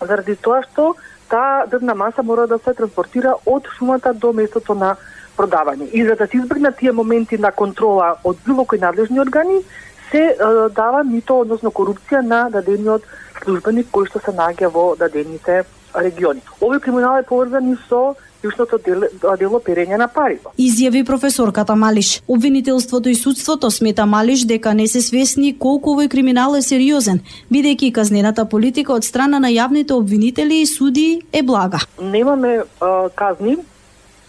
заради 0.00 0.36
тоа 0.36 0.62
што 0.62 0.94
таа 1.28 1.66
дрвна 1.66 1.94
маса 1.94 2.22
мора 2.22 2.46
да 2.46 2.58
се 2.58 2.74
транспортира 2.74 3.34
од 3.46 3.66
шумата 3.78 4.14
до 4.14 4.32
местото 4.32 4.74
на 4.74 4.96
продавање. 5.36 5.88
И 5.92 6.04
за 6.04 6.16
да 6.16 6.26
се 6.26 6.36
избегнат 6.36 6.76
тие 6.76 6.92
моменти 6.92 7.38
на 7.38 7.52
контрола 7.52 8.16
од 8.24 8.36
било 8.46 8.64
кои 8.64 8.78
надлежни 8.78 9.20
органи, 9.20 9.62
се 10.10 10.18
е, 10.18 10.36
дава 10.76 11.04
мито, 11.04 11.40
односно 11.40 11.70
корупција 11.70 12.20
на 12.20 12.48
дадениот 12.50 13.06
службеник 13.44 13.88
кој 13.92 14.10
што 14.10 14.20
се 14.20 14.34
наоѓа 14.36 14.68
во 14.72 14.92
дадените 14.96 15.64
региони. 15.94 16.44
Овој 16.60 16.80
криминал 16.80 17.18
е 17.18 17.26
поврзан 17.26 17.72
и 17.72 17.76
со 17.88 18.12
јушното 18.42 18.78
дело, 18.84 19.08
дело 19.38 19.60
перење 19.62 19.98
на 19.98 20.08
пари. 20.08 20.38
Изјави 20.58 21.04
професорката 21.06 21.76
Малиш. 21.76 22.20
Обвинителството 22.28 23.08
и 23.08 23.14
судството 23.14 23.70
смета 23.70 24.06
Малиш 24.06 24.44
дека 24.46 24.74
не 24.74 24.86
се 24.88 25.00
свесни 25.00 25.54
колку 25.58 25.94
овој 25.94 26.10
криминал 26.10 26.56
е 26.58 26.62
сериозен, 26.62 27.22
бидејќи 27.52 27.92
казнената 27.92 28.44
политика 28.44 28.94
од 28.94 29.04
страна 29.04 29.38
на 29.38 29.50
јавните 29.52 29.94
обвинители 29.94 30.62
и 30.62 30.66
суди 30.66 31.22
е 31.32 31.42
блага. 31.42 31.84
Немаме 32.00 32.62
а, 32.80 33.08
казни 33.14 33.56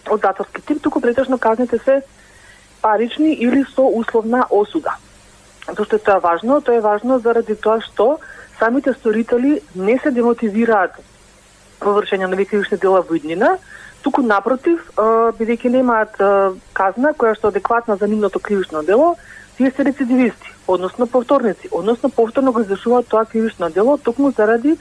од 0.10 0.22
затворски 0.22 0.62
тип, 0.62 0.82
туку 0.82 1.02
претежно 1.02 1.38
казните 1.38 1.78
се 1.78 2.02
парични 2.82 3.34
или 3.34 3.64
со 3.76 3.88
условна 3.88 4.46
осуда. 4.50 4.98
Зошто 5.78 5.96
е 5.96 6.00
тоа 6.00 6.20
важно? 6.20 6.62
Тоа 6.62 6.76
е 6.76 6.82
важно 6.84 7.20
заради 7.20 7.56
тоа 7.56 7.82
што 7.82 8.20
самите 8.60 8.94
сторители 8.94 9.62
не 9.76 10.00
се 10.00 10.12
демотивираат 10.12 11.00
во 11.80 11.94
вршење 11.96 12.28
на 12.28 12.36
кривични 12.46 12.78
дела 12.78 13.02
во 13.02 13.16
иднина, 13.16 13.58
туку 14.04 14.22
напротив, 14.22 14.84
бидејќи 15.40 15.70
немаат 15.70 16.20
казна 16.74 17.14
која 17.16 17.36
што 17.36 17.48
е 17.48 17.54
адекватна 17.56 17.96
за 17.96 18.08
нивното 18.08 18.40
кривично 18.40 18.84
дело, 18.84 19.16
тие 19.58 19.72
се 19.72 19.86
рецидивисти, 19.86 20.52
односно 20.68 21.08
повторници, 21.08 21.70
односно 21.72 22.10
повторно 22.10 22.52
го 22.52 22.62
извршуваат 22.62 23.08
тоа 23.08 23.26
кривично 23.26 23.70
дело 23.70 23.98
токму 23.98 24.32
заради 24.32 24.78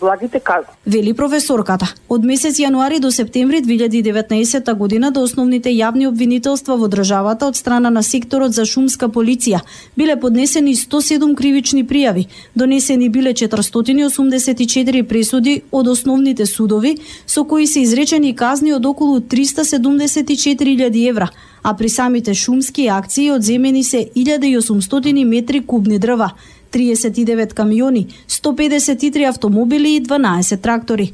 благите 0.00 0.40
казни. 0.40 0.72
Вели 0.86 1.14
професорката. 1.14 1.86
Од 2.08 2.24
месец 2.24 2.58
јануари 2.58 2.98
до 3.00 3.10
септември 3.10 3.62
2019 3.62 4.74
година 4.74 5.10
до 5.10 5.22
основните 5.22 5.70
јавни 5.70 6.08
обвинителства 6.08 6.76
во 6.76 6.88
државата 6.88 7.46
од 7.46 7.56
страна 7.56 7.90
на 7.90 8.02
секторот 8.02 8.52
за 8.52 8.64
шумска 8.64 9.08
полиција 9.08 9.60
биле 9.96 10.16
поднесени 10.20 10.74
107 10.74 11.34
кривични 11.36 11.84
пријави, 11.84 12.26
донесени 12.54 13.08
биле 13.08 13.34
484 13.34 15.02
пресуди 15.02 15.62
од 15.70 15.88
основните 15.88 16.46
судови 16.46 16.96
со 17.26 17.44
кои 17.44 17.66
се 17.66 17.80
изречени 17.80 18.34
казни 18.36 18.72
од 18.72 18.86
околу 18.86 19.20
374.000 19.20 21.08
евра, 21.08 21.28
а 21.62 21.74
при 21.76 21.88
самите 21.88 22.34
шумски 22.34 22.86
акции 22.88 23.30
одземени 23.30 23.84
се 23.84 24.08
1800 24.16 25.24
метри 25.24 25.60
кубни 25.60 25.98
дрва, 25.98 26.32
39 26.70 27.52
камиони, 27.54 28.08
153 28.26 29.24
автомобили 29.24 29.88
и 29.88 30.00
12 30.00 30.56
трактори. 30.60 31.12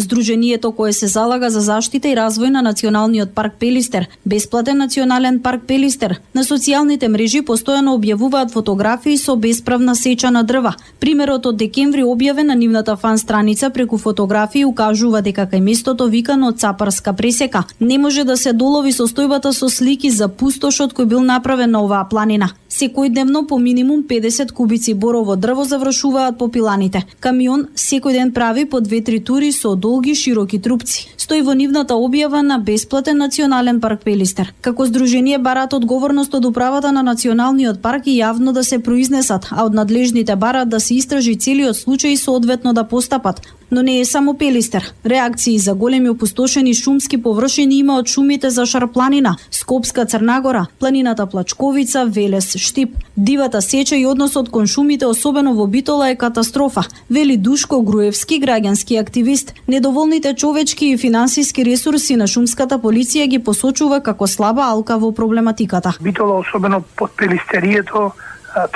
Здруженијето 0.00 0.72
кое 0.76 0.92
се 0.92 1.06
залага 1.06 1.50
за 1.50 1.60
заштита 1.60 2.08
и 2.08 2.16
развој 2.16 2.50
на 2.50 2.62
Националниот 2.62 3.34
парк 3.34 3.54
Пелистер, 3.60 4.06
бесплатен 4.24 4.78
Национален 4.78 5.40
парк 5.40 5.66
Пелистер, 5.66 6.16
на 6.34 6.44
социјалните 6.44 7.08
мрежи 7.08 7.42
постојано 7.44 7.96
објавуваат 7.98 8.52
фотографии 8.52 9.18
со 9.18 9.36
бесправна 9.36 9.94
сеча 9.94 10.30
на 10.30 10.42
дрва. 10.42 10.74
Примерот 11.00 11.46
од 11.46 11.56
декември 11.56 12.02
објавен 12.02 12.48
на 12.48 12.54
нивната 12.54 12.96
фан 12.96 13.18
страница 13.18 13.70
преку 13.70 13.98
фотографии 13.98 14.64
укажува 14.64 15.20
дека 15.22 15.46
кај 15.46 15.60
местото 15.60 16.08
викано 16.08 16.52
Цапарска 16.52 17.12
пресека 17.12 17.64
не 17.80 17.98
може 17.98 18.24
да 18.24 18.36
се 18.36 18.52
долови 18.52 18.92
состојбата 18.92 19.52
со 19.52 19.68
слики 19.68 20.10
за 20.10 20.28
пустошот 20.28 20.94
кој 20.94 21.04
бил 21.04 21.20
направен 21.20 21.70
на 21.70 21.84
оваа 21.84 22.08
планина. 22.08 22.50
Секојдневно 22.70 23.46
по 23.46 23.58
минимум 23.58 24.04
50 24.08 24.52
кубици 24.52 24.94
борово 24.94 25.36
дрво 25.36 25.64
завршуваат 25.64 26.38
по 26.38 26.48
пиланите. 26.48 27.04
Камион 27.20 27.66
секој 27.74 28.12
ден 28.12 28.32
прави 28.32 28.64
по 28.64 28.80
две-три 28.80 29.20
тури 29.20 29.52
со 29.52 29.74
долги 29.90 30.14
широки 30.14 30.58
трупци. 30.62 31.08
Стои 31.18 31.42
во 31.42 31.54
нивната 31.58 31.96
објава 31.98 32.44
на 32.46 32.58
бесплатен 32.62 33.18
национален 33.18 33.80
парк 33.82 34.04
Пелистер. 34.06 34.52
Како 34.62 34.86
здружение 34.86 35.38
барат 35.42 35.74
одговорност 35.74 36.34
од 36.38 36.46
управата 36.46 36.92
на 36.94 37.02
националниот 37.02 37.82
парк 37.82 38.06
и 38.06 38.18
јавно 38.20 38.54
да 38.54 38.62
се 38.64 38.78
произнесат, 38.78 39.48
а 39.50 39.64
од 39.66 39.74
надлежните 39.74 40.36
барат 40.36 40.70
да 40.70 40.78
се 40.80 40.94
истражи 40.94 41.34
целиот 41.34 41.74
случај 41.74 42.14
и 42.14 42.20
соодветно 42.22 42.72
да 42.72 42.84
постапат, 42.84 43.42
но 43.70 43.82
не 43.82 44.00
е 44.00 44.04
само 44.04 44.34
Пелистер. 44.34 44.94
Реакции 45.06 45.58
за 45.58 45.74
големи 45.74 46.10
опустошени 46.10 46.74
шумски 46.74 47.22
површини 47.22 47.78
има 47.78 47.98
од 47.98 48.08
шумите 48.08 48.50
за 48.50 48.66
Шарпланина, 48.66 49.36
Скопска 49.50 50.06
Црнагора, 50.06 50.66
планината 50.78 51.26
Плачковица, 51.26 52.06
Велес, 52.06 52.56
Штип. 52.56 52.96
Дивата 53.16 53.62
сеча 53.62 53.96
и 53.96 54.06
односот 54.06 54.50
кон 54.50 54.66
шумите, 54.66 55.06
особено 55.06 55.54
во 55.54 55.66
Битола, 55.66 56.10
е 56.10 56.16
катастрофа, 56.16 56.82
вели 57.10 57.36
Душко 57.36 57.82
Груевски, 57.82 58.40
граѓански 58.40 59.00
активист. 59.00 59.54
Недоволните 59.80 60.34
човечки 60.34 60.86
и 60.86 60.98
финансиски 60.98 61.64
ресурси 61.64 62.12
на 62.20 62.26
шумската 62.28 62.76
полиција 62.76 63.24
ги 63.32 63.38
посочува 63.40 64.02
како 64.04 64.26
слаба 64.28 64.66
алка 64.68 64.98
во 65.00 65.08
проблематиката. 65.16 65.94
Битола, 66.04 66.34
особено 66.36 66.82
под 67.00 67.14
Пелистерието, 67.16 68.10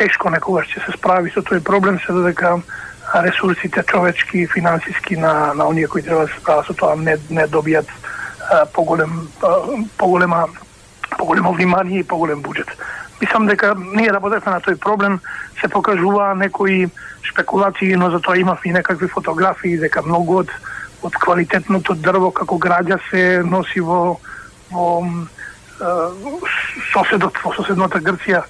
тешко 0.00 0.32
некогаш 0.32 0.72
ќе 0.72 0.80
се 0.86 0.96
справи 0.96 1.28
со 1.34 1.44
тој 1.44 1.60
проблем, 1.60 1.98
се 2.00 2.16
додека 2.16 2.54
ресурсите 3.20 3.84
човечки 3.84 4.46
и 4.46 4.48
финансиски 4.48 5.20
на 5.20 5.52
на 5.52 5.68
оние 5.68 5.92
кои 5.92 6.02
треба 6.02 6.24
да 6.24 6.32
се 6.32 6.40
справат 6.40 6.72
со 6.72 6.72
тоа 6.72 6.96
не 6.96 7.18
не 7.28 7.44
добијат 7.52 7.84
поголем 8.72 9.28
поголема 9.98 10.48
поголемо 11.18 11.52
внимание 11.52 12.00
и 12.00 12.08
поголем 12.14 12.40
буџет. 12.40 12.72
Мислам 13.20 13.46
дека 13.46 13.76
ние 13.76 14.08
да 14.08 14.16
работевме 14.16 14.56
на 14.56 14.60
тој 14.60 14.80
проблем, 14.80 15.20
се 15.60 15.68
покажуваа 15.68 16.34
некои 16.34 16.88
спекулации, 17.28 17.92
но 17.92 18.10
за 18.10 18.20
тоа 18.20 18.40
имав 18.40 18.64
и 18.64 18.72
некакви 18.72 19.08
фотографии 19.08 19.76
дека 19.76 20.00
многу 20.02 20.40
од 20.40 20.48
од 21.04 21.16
квалитетното 21.20 21.94
дрво 21.94 22.30
како 22.32 22.58
граѓа 22.58 22.98
се 23.10 23.24
носи 23.44 23.80
во 23.84 24.16
во 24.72 24.86
соседот 26.92 27.38
во 27.44 27.52
соседната 27.56 28.00
Грција 28.00 28.44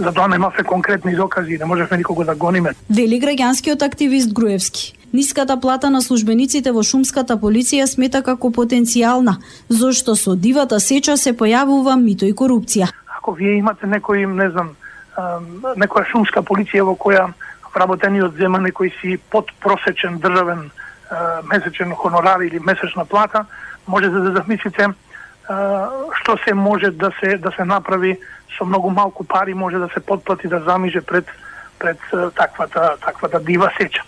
за 0.00 0.12
тоа 0.12 0.28
немавме 0.28 0.64
конкретни 0.64 1.14
докази 1.16 1.58
не 1.58 1.64
можевме 1.64 1.98
никого 1.98 2.24
да 2.24 2.34
гониме. 2.34 2.72
Вели 2.90 3.20
граѓанскиот 3.20 3.84
активист 3.84 4.32
Груевски. 4.32 4.96
Ниската 5.12 5.60
плата 5.60 5.90
на 5.90 6.00
службениците 6.02 6.72
во 6.72 6.82
шумската 6.82 7.36
полиција 7.36 7.86
смета 7.86 8.22
како 8.22 8.50
потенцијална, 8.50 9.36
зошто 9.68 10.14
со 10.16 10.36
дивата 10.36 10.80
сеча 10.80 11.16
се 11.16 11.34
појавува 11.34 11.98
мито 12.00 12.24
и 12.24 12.32
корупција. 12.32 12.88
Ако 13.18 13.32
вие 13.32 13.58
имате 13.58 13.86
некој, 13.86 14.24
не 14.26 14.50
знам, 14.50 14.70
некоја 15.76 16.06
шумска 16.12 16.42
полиција 16.42 16.86
во 16.86 16.94
која 16.94 17.32
вработениот 17.74 18.38
зема 18.38 18.58
некој 18.58 18.92
си 19.00 19.18
подпросечен 19.30 20.18
државен 20.22 20.70
месечен 21.44 21.94
хонорар 21.94 22.40
или 22.40 22.60
месечна 22.60 23.04
плата, 23.04 23.44
може 23.86 24.08
да 24.08 24.26
се 24.26 24.32
замислите 24.32 24.88
што 26.20 26.36
се 26.44 26.54
може 26.54 26.90
да 26.90 27.10
се 27.20 27.36
да 27.38 27.50
се 27.50 27.64
направи 27.64 28.18
со 28.58 28.64
многу 28.64 28.90
малку 28.90 29.24
пари 29.24 29.54
може 29.54 29.78
да 29.78 29.88
се 29.88 30.00
подплати 30.00 30.48
да 30.48 30.60
замиже 30.60 31.00
пред 31.00 31.26
пред 31.78 31.98
таквата 32.34 32.96
таквата 33.00 33.40
дива 33.40 33.70
сеча. 33.78 34.02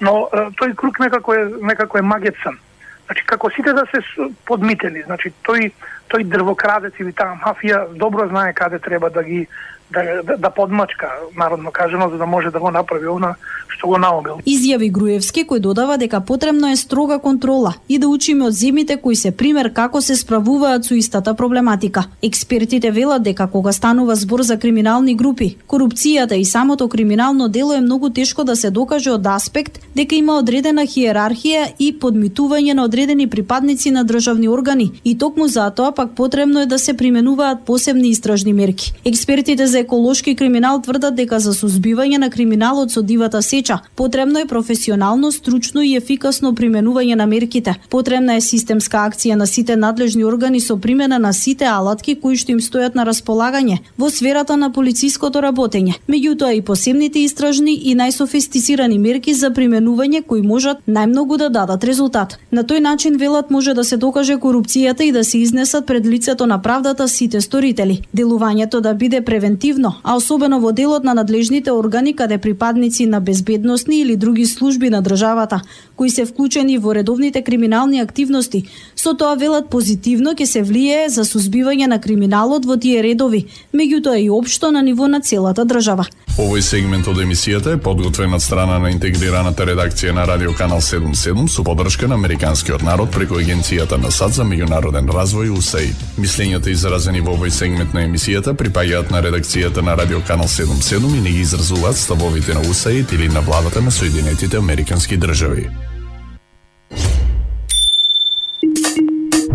Но 0.00 0.28
тој 0.60 0.74
круг 0.74 0.98
некако 1.00 1.34
е 1.34 1.50
некако 1.62 1.98
е 1.98 2.02
магецен. 2.02 2.58
Значи 3.06 3.26
како 3.26 3.50
сите 3.50 3.72
да 3.72 3.84
се 3.90 4.00
подмитени, 4.46 5.02
значи 5.02 5.32
тој 5.44 5.72
тој 6.10 6.28
дрвокрадец 6.30 6.94
или 7.00 7.12
таа 7.12 7.34
мафија 7.42 7.88
добро 7.98 8.28
знае 8.28 8.52
каде 8.54 8.78
треба 8.78 9.10
да 9.10 9.22
ги 9.22 9.46
да, 9.92 10.22
да, 10.22 10.36
да 10.36 10.50
подмачка, 10.50 11.08
народно 11.36 11.70
кажено, 11.70 12.10
за 12.10 12.16
да 12.16 12.26
може 12.26 12.50
да 12.50 12.60
го 12.60 12.70
направи 12.70 13.08
она 13.08 13.36
што 13.74 13.88
го 13.88 13.98
наумил. 13.98 14.38
Изјави 14.46 14.90
Груевски 14.92 15.44
кој 15.48 15.60
додава 15.60 15.96
дека 15.98 16.20
потребно 16.20 16.70
е 16.70 16.76
строга 16.76 17.18
контрола 17.18 17.74
и 17.88 17.98
да 17.98 18.08
учиме 18.08 18.46
од 18.46 18.54
земите 18.54 18.96
кои 18.96 19.16
се 19.16 19.30
пример 19.30 19.72
како 19.74 20.00
се 20.00 20.16
справуваат 20.16 20.84
со 20.84 20.94
истата 20.94 21.34
проблематика. 21.34 22.04
Експертите 22.22 22.90
велат 22.90 23.22
дека 23.22 23.46
кога 23.46 23.72
станува 23.72 24.16
збор 24.16 24.42
за 24.42 24.58
криминални 24.58 25.14
групи, 25.14 25.56
корупцијата 25.68 26.34
и 26.34 26.44
самото 26.44 26.88
криминално 26.88 27.48
дело 27.48 27.72
е 27.72 27.80
многу 27.80 28.10
тешко 28.10 28.44
да 28.44 28.56
се 28.56 28.70
докаже 28.70 29.10
од 29.10 29.26
аспект 29.26 29.80
дека 29.94 30.14
има 30.14 30.38
одредена 30.38 30.86
хиерархија 30.86 31.74
и 31.78 31.92
подмитување 31.98 32.74
на 32.74 32.84
одредени 32.84 33.26
припадници 33.30 33.90
на 33.90 34.04
државни 34.04 34.48
органи 34.48 34.90
и 35.04 35.18
токму 35.18 35.48
затоа 35.48 35.92
пак 35.92 36.14
потребно 36.14 36.60
е 36.60 36.66
да 36.66 36.78
се 36.78 36.96
применуваат 36.96 37.64
посебни 37.66 38.08
истражни 38.08 38.52
мерки. 38.52 38.92
Експертите 39.04 39.66
за 39.74 39.80
еколошки 39.80 40.36
криминал 40.36 40.78
тврдат 40.82 41.16
дека 41.18 41.40
за 41.42 41.50
сузбивање 41.50 42.20
на 42.22 42.28
криминалот 42.30 42.92
со 42.94 43.02
дивата 43.02 43.40
сеча 43.42 43.80
потребно 43.96 44.38
е 44.38 44.46
професионално, 44.46 45.32
стручно 45.32 45.82
и 45.82 45.96
ефикасно 45.98 46.52
применување 46.54 47.16
на 47.18 47.26
мерките. 47.26 47.74
Потребна 47.90 48.36
е 48.38 48.44
системска 48.44 49.00
акција 49.08 49.34
на 49.34 49.48
сите 49.50 49.74
надлежни 49.76 50.22
органи 50.24 50.60
со 50.60 50.76
примена 50.78 51.18
на 51.18 51.32
сите 51.32 51.66
алатки 51.66 52.14
кои 52.14 52.36
што 52.38 52.54
им 52.54 52.60
стојат 52.62 52.94
на 52.94 53.02
располагање 53.08 53.80
во 53.98 54.10
сферата 54.10 54.56
на 54.56 54.68
полициското 54.70 55.42
работење. 55.42 55.96
Меѓутоа 56.06 56.52
и 56.54 56.62
посебните 56.62 57.24
истражни 57.24 57.74
и 57.74 57.96
најсофистицирани 57.98 59.00
мерки 59.02 59.34
за 59.34 59.50
применување 59.50 60.22
кои 60.22 60.46
можат 60.46 60.86
најмногу 60.86 61.40
да 61.42 61.50
дадат 61.50 61.88
резултат. 61.90 62.38
На 62.52 62.62
тој 62.62 62.78
начин 62.78 63.18
велат 63.18 63.50
може 63.50 63.74
да 63.74 63.84
се 63.84 63.96
докаже 63.96 64.38
корупцијата 64.38 65.02
и 65.02 65.10
да 65.10 65.24
се 65.24 65.38
изнесат 65.38 65.86
пред 65.86 66.06
лицето 66.06 66.46
на 66.46 66.62
правдата 66.62 67.08
сите 67.08 67.40
сторители. 67.40 68.00
Делувањето 68.14 68.80
да 68.80 68.94
биде 68.94 69.20
превентивно, 69.20 69.63
а 70.02 70.16
особено 70.16 70.60
во 70.60 70.72
делот 70.72 71.04
на 71.04 71.14
надлежните 71.14 71.72
органи 71.72 72.12
каде 72.12 72.38
припадници 72.38 73.06
на 73.06 73.20
безбедносни 73.20 74.00
или 74.00 74.16
други 74.16 74.46
служби 74.46 74.90
на 74.90 75.02
државата, 75.02 75.60
кои 75.96 76.10
се 76.10 76.26
вклучени 76.26 76.78
во 76.78 76.94
редовните 76.94 77.42
криминални 77.42 78.00
активности, 78.00 78.64
со 79.04 79.12
тоа 79.12 79.36
велат 79.36 79.66
позитивно 79.68 80.32
ќе 80.32 80.46
се 80.48 80.60
влие 80.64 81.08
за 81.12 81.26
сузбивање 81.28 81.90
на 81.92 81.98
криминалот 82.00 82.64
во 82.64 82.78
тие 82.80 83.02
редови, 83.04 83.42
меѓутоа 83.76 84.16
и 84.22 84.30
општо 84.32 84.70
на 84.72 84.80
ниво 84.86 85.08
на 85.12 85.20
целата 85.20 85.66
држава. 85.68 86.06
Овој 86.40 86.64
сегмент 86.64 87.06
од 87.12 87.20
емисијата 87.20 87.74
е 87.76 87.80
подготвен 87.84 88.32
од 88.34 88.42
страна 88.42 88.78
на 88.80 88.90
интегрираната 88.94 89.66
редакција 89.68 90.14
на 90.16 90.24
Радио 90.26 90.54
Канал 90.56 90.80
77 90.80 91.46
со 91.52 91.62
поддршка 91.62 92.08
на 92.08 92.16
Американскиот 92.16 92.82
народ 92.82 93.12
преку 93.12 93.36
Агенцијата 93.42 94.00
на 94.00 94.10
САД 94.10 94.40
за 94.40 94.48
меѓународен 94.48 95.12
развој 95.12 95.52
УСАИД. 95.52 96.18
Мислењата 96.18 96.72
изразени 96.72 97.20
во 97.20 97.36
овој 97.36 97.52
сегмент 97.52 97.94
на 97.94 98.08
емисијата 98.08 98.56
припаѓаат 98.56 99.12
на 99.12 99.20
редакцијата 99.22 99.84
на 99.84 100.00
Радио 100.00 100.24
Канал 100.26 100.48
77 100.48 101.12
и 101.12 101.20
не 101.20 101.30
ги 101.30 101.44
изразуваат 101.44 101.96
ставовите 101.96 102.54
на 102.54 102.64
УСАИД 102.70 103.12
или 103.12 103.28
на 103.28 103.40
владата 103.40 103.82
на 103.82 103.92
Соединетите 103.92 104.56
Американски 104.56 105.20
држави. 105.20 105.68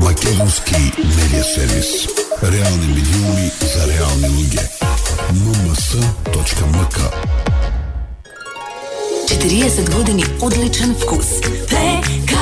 Македонски 0.08 0.74
медиа 0.96 1.44
сервис. 1.44 2.06
Реални 2.42 2.86
медиуми 2.86 3.50
за 3.60 3.86
реални 3.86 4.28
луѓе. 4.28 4.68
mms.mk 5.32 6.98
40 9.28 9.96
години 9.96 10.24
одличен 10.42 10.94
вкус. 10.94 11.26
ПК 11.40 12.32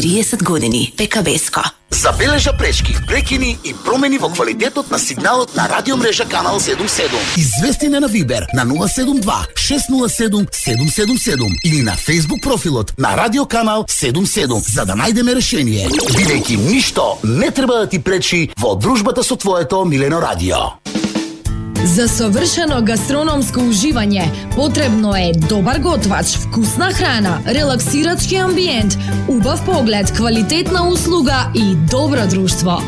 40 0.00 0.42
години 0.42 0.94
ПК 0.96 1.22
Беско. 1.22 1.60
Забележа 1.90 2.52
пречки, 2.58 2.96
прекини 3.06 3.58
и 3.64 3.74
промени 3.84 4.18
во 4.18 4.28
квалитетот 4.28 4.90
на 4.90 4.98
сигналот 4.98 5.56
на 5.56 5.68
радиомрежа 5.68 6.24
Канал 6.24 6.60
77. 6.60 7.08
Извести 7.36 7.86
на 7.88 8.08
Вибер 8.08 8.46
на 8.54 8.64
072 8.64 9.46
607 9.54 10.46
777 10.50 11.56
или 11.64 11.82
на 11.82 11.92
Facebook 11.92 12.42
профилот 12.42 12.94
на 12.98 13.16
Радио 13.16 13.44
Канал 13.44 13.84
77 13.88 14.72
за 14.72 14.84
да 14.84 14.94
најдеме 14.94 15.34
решение. 15.34 15.88
Бидејќи 15.88 16.56
ништо 16.56 17.18
не 17.22 17.50
треба 17.50 17.74
да 17.74 17.86
ти 17.86 17.98
пречи 17.98 18.50
во 18.56 18.76
дружбата 18.76 19.22
со 19.22 19.36
твоето 19.36 19.84
милено 19.84 20.20
радио. 20.20 20.56
За 21.84 22.08
совршено 22.08 22.82
гастрономско 22.84 23.60
уживање 23.64 24.26
потребно 24.52 25.14
е 25.16 25.32
добар 25.48 25.78
готвач, 25.80 26.36
вкусна 26.36 26.90
храна, 26.92 27.38
релаксирачки 27.46 28.36
амбиент, 28.36 28.98
убав 29.28 29.64
поглед, 29.64 30.12
квалитетна 30.16 30.88
услуга 30.88 31.48
и 31.54 31.74
добро 31.90 32.26
друштво. 32.26 32.82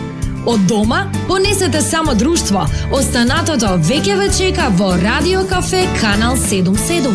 Од 0.46 0.66
дома 0.66 1.06
понесете 1.28 1.80
само 1.80 2.14
друштво. 2.14 2.66
Останатото 2.92 3.78
веќе 3.80 4.16
ве 4.18 4.28
чека 4.28 4.68
во 4.76 4.92
Радио 5.00 5.46
Кафе 5.48 5.86
Канал 6.00 6.36
77. 6.36 7.08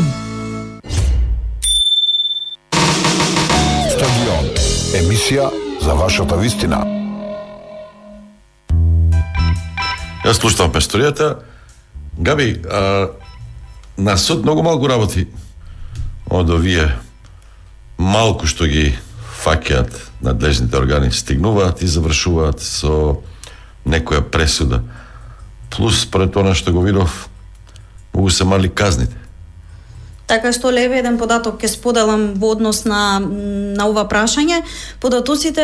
Стадион. 3.92 4.48
Емисија 4.98 5.52
за 5.82 5.94
вашата 5.94 6.38
вистина. 6.38 6.82
Јас 10.26 10.42
слушам 10.42 10.74
песторијата. 10.74 11.36
Габи, 12.18 12.62
а, 12.66 13.12
на 13.98 14.18
суд 14.18 14.44
многу 14.44 14.64
малку 14.64 14.88
работи 14.88 15.28
од 16.30 16.50
овие 16.50 16.89
малку 17.98 18.48
што 18.50 18.65
ги 18.65 18.96
фаќаат 19.44 19.94
надлежните 20.22 20.78
органи 20.78 21.12
стигнуваат 21.12 21.82
и 21.82 21.88
завршуваат 21.88 22.62
со 22.62 23.22
некоја 23.86 24.22
пресуда. 24.22 24.84
Плюс, 25.70 26.06
пред 26.06 26.36
она 26.38 26.56
што 26.56 26.74
го 26.74 26.82
видов, 26.82 27.30
многу 28.13 28.30
се 28.30 28.44
мали 28.44 28.70
казните. 28.70 29.15
Така 30.28 30.52
што 30.52 30.74
леве 30.76 31.00
еден 31.00 31.16
податок 31.16 31.62
ќе 31.63 31.70
споделам 31.72 32.34
во 32.36 32.52
однос 32.52 32.84
на 32.84 33.20
на 33.78 33.86
ова 33.88 34.04
прашање. 34.12 34.60
Податоците 35.00 35.63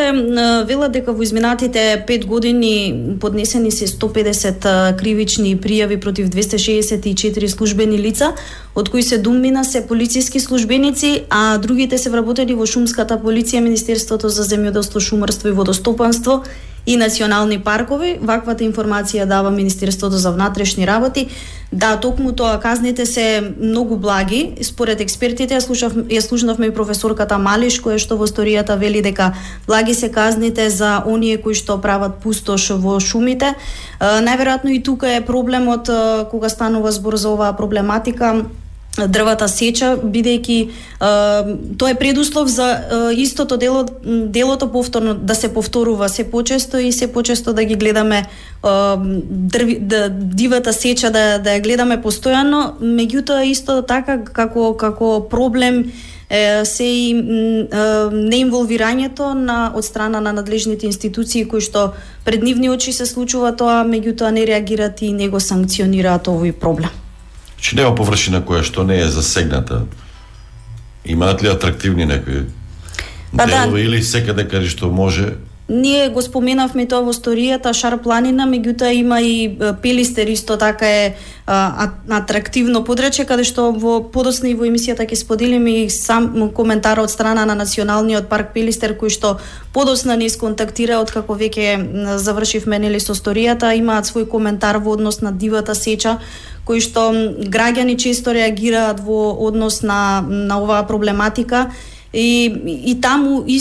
велат 0.64 0.94
дека 0.94 1.12
во 1.12 1.22
изминатите 1.22 2.04
5 2.08 2.26
години 2.26 2.72
поднесени 3.20 3.70
се 3.70 3.86
150 3.90 4.96
кривични 4.96 5.56
пријави 5.60 6.00
против 6.00 6.30
264 6.32 7.46
службени 7.48 7.98
лица, 7.98 8.32
од 8.74 8.88
кои 8.88 9.02
се 9.02 9.18
думина 9.18 9.64
се 9.64 9.86
полициски 9.86 10.40
службеници, 10.40 11.24
а 11.30 11.58
другите 11.58 11.98
се 11.98 12.10
вработени 12.10 12.54
во 12.54 12.66
шумската 12.66 13.18
полиција, 13.20 13.60
Министерството 13.60 14.28
за 14.28 14.48
земјоделство, 14.48 15.00
шумарство 15.00 15.48
и 15.48 15.52
водостопанство 15.52 16.42
и 16.86 16.96
национални 16.96 17.58
паркови. 17.58 18.18
Ваквата 18.20 18.64
информација 18.64 19.24
дава 19.24 19.50
Министерството 19.50 20.16
за 20.16 20.32
внатрешни 20.32 20.86
работи. 20.86 21.28
Да, 21.72 21.96
токму 21.96 22.32
тоа 22.32 22.60
казните 22.60 23.06
се 23.06 23.52
многу 23.60 23.96
благи. 23.96 24.56
Според 24.62 25.00
експертите, 25.00 25.56
ја 25.56 25.60
слушав 25.60 25.94
ја 25.94 26.20
слушнавме 26.20 26.66
и 26.66 26.74
професорката 26.74 27.38
Малиш 27.38 27.80
која 27.80 27.98
што 27.98 28.16
во 28.16 28.28
историјата 28.28 28.76
вели 28.78 29.02
дека 29.02 29.32
благи 29.66 29.94
се 29.94 30.12
казните 30.12 30.70
за 30.70 31.02
оние 31.06 31.40
кои 31.42 31.54
што 31.54 31.80
прават 31.80 32.20
пустош 32.22 32.70
во 32.70 33.00
шумите. 33.00 33.54
Најверојатно 34.00 34.70
и 34.70 34.82
тука 34.82 35.16
е 35.16 35.24
проблемот 35.24 35.90
кога 36.30 36.48
станува 36.48 36.92
збор 36.92 37.16
за 37.16 37.30
оваа 37.30 37.56
проблематика 37.56 38.44
дрвата 38.94 39.48
сеча 39.50 39.94
бидејќи 39.98 40.58
е, 40.62 40.68
тоа 41.78 41.90
е 41.90 41.98
предуслов 41.98 42.48
за 42.48 42.68
е, 42.70 43.00
истото 43.22 43.56
дело 43.56 43.84
делото 44.04 44.70
повторно 44.72 45.14
да 45.14 45.34
се 45.34 45.54
повторува 45.54 46.08
се 46.08 46.30
почесто 46.30 46.78
и 46.78 46.92
се 46.92 47.12
почесто 47.12 47.52
да 47.52 47.64
ги 47.64 47.74
гледаме 47.74 48.18
е, 48.18 48.26
дрви, 49.30 49.78
да, 49.80 50.08
дивата 50.10 50.72
сеча 50.72 51.10
да 51.10 51.38
да 51.38 51.58
ја 51.58 51.62
гледаме 51.62 51.98
постојано. 51.98 52.78
Меѓутоа 52.80 53.42
исто 53.50 53.82
така 53.82 54.22
како 54.24 54.76
како 54.76 55.26
проблем 55.30 55.90
е, 56.30 56.64
се 56.64 56.84
и 56.84 57.14
неинволвирањето 58.12 59.34
на 59.34 59.72
од 59.74 59.84
страна 59.84 60.20
на 60.20 60.32
надлежните 60.32 60.86
институции 60.86 61.48
кои 61.48 61.60
што 61.60 61.92
пред 62.24 62.42
нивни 62.42 62.70
очи 62.70 62.92
се 62.92 63.06
случува 63.06 63.56
тоа 63.56 63.82
меѓутоа 63.82 64.30
не 64.30 64.46
реагираат 64.46 65.02
и 65.02 65.12
не 65.12 65.28
го 65.28 65.40
санкционираат 65.40 66.30
овој 66.30 66.52
проблем. 66.52 67.03
Че 67.64 67.76
нема 67.80 67.94
површина 67.96 68.42
која 68.44 68.60
што 68.60 68.82
не 68.84 68.98
е 69.00 69.08
засегната. 69.08 69.86
Имаат 71.08 71.42
ли 71.42 71.48
атрактивни 71.48 72.04
некои 72.04 72.44
Па 73.32 73.46
да. 73.46 73.64
делови 73.64 73.82
или 73.88 74.02
секаде 74.04 74.44
каде 74.44 74.68
што 74.68 74.92
може 74.92 75.40
Ние 75.68 76.08
го 76.12 76.20
споменавме 76.20 76.84
тоа 76.84 77.00
во 77.00 77.12
историјата 77.16 77.70
Шар 77.72 77.96
планина, 78.04 78.44
меѓутоа 78.44 78.90
има 78.92 79.22
и 79.24 79.48
Пелистер 79.80 80.28
исто 80.28 80.58
така 80.60 80.84
е 80.84 81.14
а, 81.46 81.88
атрактивно 82.10 82.82
подрече 82.84 83.24
каде 83.24 83.48
што 83.48 83.70
во 83.72 84.02
подоцна 84.12 84.50
и 84.52 84.54
во 84.54 84.68
емисијата 84.68 85.08
ќе 85.08 85.16
споделиме 85.16 85.86
и 85.86 85.88
сам 85.88 86.50
коментар 86.52 87.00
од 87.00 87.08
страна 87.08 87.46
на 87.48 87.56
Националниот 87.56 88.28
парк 88.28 88.52
Пелистер 88.52 88.92
кој 88.92 89.08
што 89.08 89.38
подосна 89.72 90.18
не 90.20 90.28
сконтактира 90.28 91.00
од 91.00 91.08
како 91.08 91.32
веќе 91.32 92.18
завршивме 92.20 92.78
нели 92.78 93.00
со 93.00 93.16
историјата, 93.16 93.72
имаат 93.72 94.04
свој 94.04 94.28
коментар 94.28 94.76
во 94.84 94.98
однос 95.00 95.22
на 95.24 95.32
дивата 95.32 95.74
сеча 95.74 96.18
кои 96.68 96.80
што 96.80 97.08
граѓани 97.40 97.96
често 97.96 98.36
реагираат 98.36 99.00
во 99.00 99.32
однос 99.48 99.80
на 99.80 100.20
на 100.28 100.60
оваа 100.60 100.84
проблематика 100.84 101.70
и, 102.14 102.46
и 102.86 102.94
таму 103.00 103.42
и, 103.46 103.58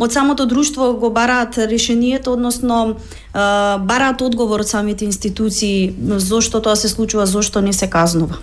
од 0.00 0.12
самото 0.12 0.46
друштво 0.46 0.92
го 0.94 1.10
бараат 1.10 1.58
решението, 1.58 2.32
односно 2.32 2.96
бараат 3.34 4.22
одговор 4.22 4.60
од 4.60 4.68
самите 4.68 5.04
институции 5.04 5.94
зошто 6.16 6.62
тоа 6.62 6.76
се 6.76 6.88
случува, 6.88 7.26
зошто 7.26 7.60
не 7.60 7.72
се 7.72 7.90
казнува. 7.90 8.38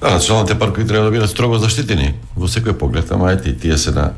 Да, 0.00 0.10
националните 0.10 0.58
паркови 0.58 0.86
треба 0.86 1.04
да 1.04 1.10
бидат 1.10 1.30
строго 1.30 1.58
заштитени 1.58 2.14
во 2.36 2.46
секој 2.46 2.78
поглед, 2.78 3.10
ама 3.10 3.32
ете 3.32 3.50
и 3.50 3.58
тие 3.58 3.78
се 3.78 3.90
на 3.90 4.12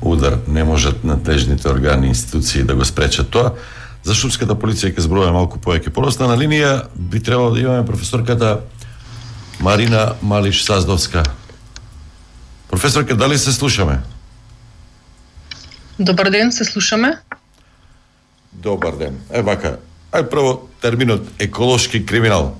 удар, 0.00 0.38
не 0.48 0.64
можат 0.64 1.04
надлежните 1.04 1.68
органи 1.68 2.06
и 2.06 2.14
институции 2.14 2.62
да 2.62 2.74
го 2.74 2.84
спречат 2.84 3.30
тоа. 3.30 3.52
За 4.04 4.14
шумската 4.14 4.54
полиција 4.54 4.92
ќе 4.92 5.00
зборуваме 5.00 5.32
малку 5.32 5.58
повеќе. 5.58 5.90
Поросна 5.90 6.28
на 6.28 6.36
линија 6.36 6.90
би 6.94 7.22
требало 7.22 7.54
да 7.54 7.60
имаме 7.60 7.86
професорката 7.86 8.58
Марина 9.60 10.12
Малиш 10.22 10.64
Саздовска. 10.64 11.22
Професорка, 12.74 13.16
дали 13.16 13.38
се 13.38 13.52
слушаме? 13.52 13.98
Добар 15.98 16.30
ден, 16.30 16.52
се 16.52 16.64
слушаме. 16.64 17.18
Добар 18.52 18.96
ден. 18.98 19.20
Е 19.30 19.42
вака, 19.46 19.78
ај 20.10 20.26
прво 20.26 20.66
терминот 20.82 21.22
еколошки 21.38 22.02
криминал. 22.02 22.58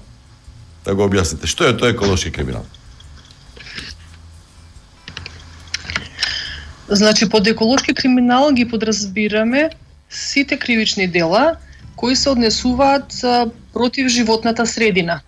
Да 0.87 0.95
го 0.95 1.03
објасните. 1.11 1.51
Што 1.51 1.67
е 1.67 1.75
тоа 1.75 1.91
еколошки 1.91 2.31
криминал? 2.31 2.63
Значи, 6.87 7.27
под 7.27 7.51
еколошки 7.51 7.91
криминал 7.91 8.55
ги 8.55 8.71
подразбираме 8.71 9.71
сите 10.11 10.59
кривични 10.59 11.11
дела 11.11 11.59
кои 11.97 12.15
се 12.17 12.31
однесуваат 12.31 13.11
против 13.75 14.09
животната 14.09 14.67
средина. 14.67 15.21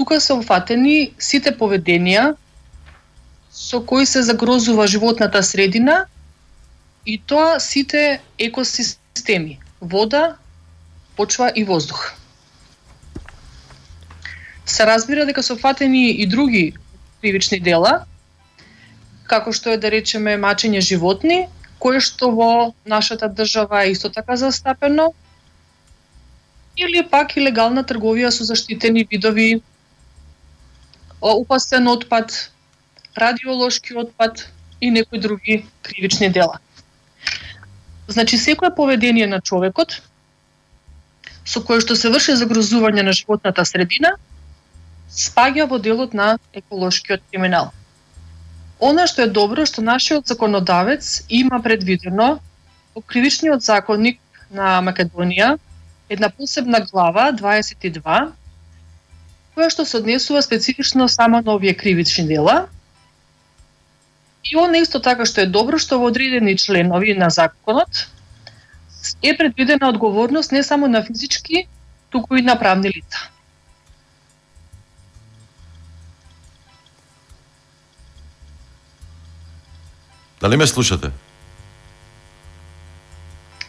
тука 0.00 0.16
се 0.20 0.32
офатени 0.32 1.12
сите 1.20 1.50
поведенија 1.52 2.30
со 3.52 3.80
кои 3.86 4.06
се 4.06 4.22
загрозува 4.22 4.86
животната 4.86 5.42
средина 5.42 6.06
и 7.06 7.18
тоа 7.18 7.60
сите 7.60 8.20
екосистеми 8.38 9.58
вода, 9.80 10.36
почва 11.16 11.52
и 11.56 11.64
воздух. 11.64 12.12
Се 14.66 14.86
разбира 14.86 15.26
дека 15.26 15.42
се 15.42 15.56
фатени 15.56 16.10
и 16.10 16.26
други 16.26 16.74
кривични 17.20 17.60
дела, 17.60 18.04
како 19.26 19.52
што 19.52 19.74
е 19.74 19.80
да 19.80 19.90
речеме 19.90 20.36
мачење 20.38 20.80
животни, 20.80 21.48
кое 21.78 22.00
што 22.00 22.30
во 22.34 22.74
нашата 22.86 23.28
држава 23.28 23.84
е 23.84 23.92
исто 23.94 24.10
така 24.10 24.36
застапено, 24.36 25.10
или 26.76 27.02
пак 27.02 27.36
илегална 27.36 27.84
трговија 27.84 28.30
со 28.30 28.44
заштитени 28.44 29.04
видови, 29.10 29.60
опасен 31.20 31.88
отпад, 31.88 32.50
радиолошки 33.16 33.94
отпад 33.94 34.52
и 34.80 34.90
некои 34.90 35.20
други 35.20 35.66
кривични 35.82 36.30
дела. 36.30 36.58
Значи, 38.08 38.38
секое 38.38 38.74
поведение 38.74 39.26
на 39.26 39.40
човекот, 39.40 40.02
со 41.44 41.62
кое 41.62 41.80
што 41.80 41.96
се 41.96 42.10
врши 42.10 42.36
загрозување 42.38 43.02
на 43.06 43.12
животната 43.12 43.64
средина, 43.64 44.14
спаѓа 45.10 45.66
во 45.70 45.78
делот 45.78 46.14
на 46.14 46.38
еколошкиот 46.54 47.22
криминал. 47.30 47.72
Она 48.80 49.06
што 49.06 49.22
е 49.22 49.30
добро 49.30 49.66
што 49.66 49.82
нашиот 49.82 50.26
законодавец 50.26 51.22
има 51.28 51.60
предвидено 51.62 52.38
во 52.94 53.02
кривичниот 53.02 53.62
законник 53.62 54.20
на 54.50 54.80
Македонија 54.82 55.58
една 56.08 56.30
посебна 56.30 56.80
глава 56.80 57.30
22 57.32 58.32
која 59.54 59.70
што 59.70 59.84
се 59.84 59.98
однесува 59.98 60.42
специфично 60.42 61.08
само 61.08 61.42
на 61.46 61.54
овие 61.54 61.74
кривични 61.74 62.26
дела. 62.26 62.66
И 64.44 64.56
она 64.56 64.82
исто 64.82 65.00
така 65.00 65.26
што 65.26 65.42
е 65.42 65.46
добро 65.46 65.78
што 65.78 65.98
во 66.00 66.08
одредени 66.08 66.56
членови 66.56 67.14
на 67.14 67.30
законот 67.30 68.08
е 69.22 69.36
предвидена 69.36 69.88
одговорност 69.88 70.52
не 70.52 70.62
само 70.62 70.88
на 70.88 71.02
физички, 71.04 71.68
туку 72.10 72.36
и 72.36 72.42
на 72.42 72.58
правни 72.58 72.88
лица. 72.88 73.28
Дали 80.40 80.56
ме 80.56 80.66
слушате? 80.66 81.10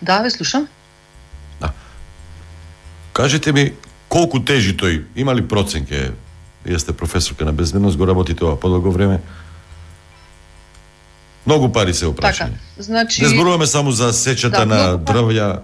Да, 0.01 0.21
ве 0.21 0.29
слушам. 0.29 0.67
Да. 1.61 1.71
Кажете 3.13 3.51
ми, 3.51 3.73
колку 4.09 4.39
тежи 4.39 4.77
тој? 4.77 5.03
Има 5.15 5.35
ли 5.35 5.47
проценке? 5.47 6.11
Вие 6.65 6.79
сте 6.79 6.93
професорка 6.97 7.45
на 7.45 7.53
безбедност, 7.53 7.97
го 7.97 8.07
работите 8.07 8.43
ова 8.43 8.59
подолго 8.59 8.91
време. 8.91 9.21
Многу 11.45 11.71
пари 11.73 11.93
се 11.93 12.05
опрашање. 12.05 12.57
Така, 12.57 12.83
значи... 12.83 13.21
Не 13.21 13.29
зборуваме 13.29 13.67
само 13.67 13.91
за 13.91 14.13
сечата 14.13 14.65
Да, 14.65 14.65
на 14.65 15.05
пари. 15.05 15.17
дрвја. 15.17 15.59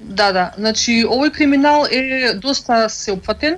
Да, 0.00 0.32
да. 0.32 0.50
Значи, 0.58 1.04
овој 1.04 1.32
криминал 1.32 1.86
е 1.90 2.34
доста 2.34 2.88
сеопфатен. 2.88 3.56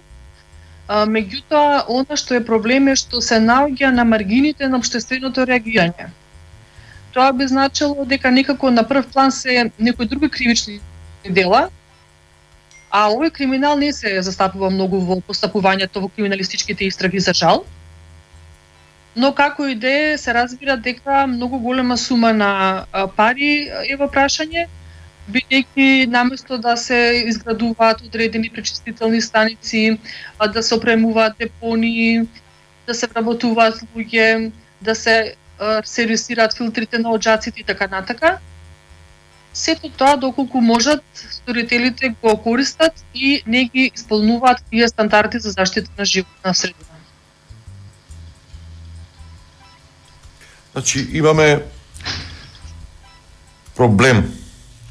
Меѓутоа, 0.88 1.82
она 1.88 2.16
што 2.16 2.38
е 2.38 2.44
проблем 2.44 2.88
е 2.88 2.94
што 2.96 3.20
се 3.20 3.36
наоѓа 3.42 3.90
на 3.92 4.04
маргините 4.08 4.68
на 4.68 4.78
обштественото 4.78 5.44
реагирање. 5.44 6.08
Тоа 7.12 7.32
би 7.32 7.48
значило 7.48 8.06
дека 8.08 8.30
некако 8.30 8.70
на 8.70 8.84
прв 8.88 9.10
план 9.12 9.32
се 9.32 9.70
некои 9.78 10.06
други 10.06 10.30
кривични 10.30 10.80
дела, 11.28 11.68
а 12.90 13.10
овој 13.10 13.30
криминал 13.30 13.76
не 13.76 13.92
се 13.92 14.22
застапува 14.22 14.70
многу 14.70 15.00
во 15.00 15.20
постапувањето 15.20 16.00
во 16.00 16.08
криминалистичките 16.08 16.84
истраги 16.88 17.20
за 17.20 17.34
жал. 17.34 17.64
Но 19.16 19.32
како 19.34 19.66
и 19.66 19.74
да 19.74 19.90
е, 19.90 20.18
се 20.18 20.34
разбира 20.34 20.76
дека 20.76 21.26
многу 21.26 21.58
голема 21.58 21.96
сума 21.98 22.32
на 22.32 22.50
пари 23.16 23.70
е 23.88 23.96
во 23.96 24.06
прашање, 24.06 24.66
бидејќи 25.28 26.06
наместо 26.06 26.58
да 26.58 26.76
се 26.76 27.24
изградуваат 27.26 28.02
одредени 28.06 28.50
пречистителни 28.50 29.20
станици, 29.20 29.98
да 30.52 30.62
се 30.62 30.74
опремуваат 30.74 31.38
депони, 31.38 32.28
да 32.86 32.94
се 32.94 33.06
вработуваат 33.06 33.82
луѓе, 33.94 34.52
да 34.82 34.94
се 34.94 35.34
сервисираат 35.84 36.56
филтрите 36.56 36.98
на 36.98 37.10
оджаците 37.10 37.60
и 37.60 37.64
така 37.64 37.86
натака, 37.86 38.38
сето 39.52 39.90
тоа 39.90 40.16
доколку 40.16 40.60
можат 40.60 41.04
сторителите 41.14 42.14
го 42.22 42.36
користат 42.42 43.04
и 43.14 43.42
не 43.46 43.64
ги 43.64 43.90
исполнуваат 43.94 44.62
тие 44.70 44.88
стандарди 44.88 45.38
за 45.38 45.50
заштита 45.50 45.90
на 45.98 46.04
животна 46.04 46.54
средина. 46.54 46.97
Значи, 50.78 51.08
имаме 51.12 51.64
проблем 53.74 54.20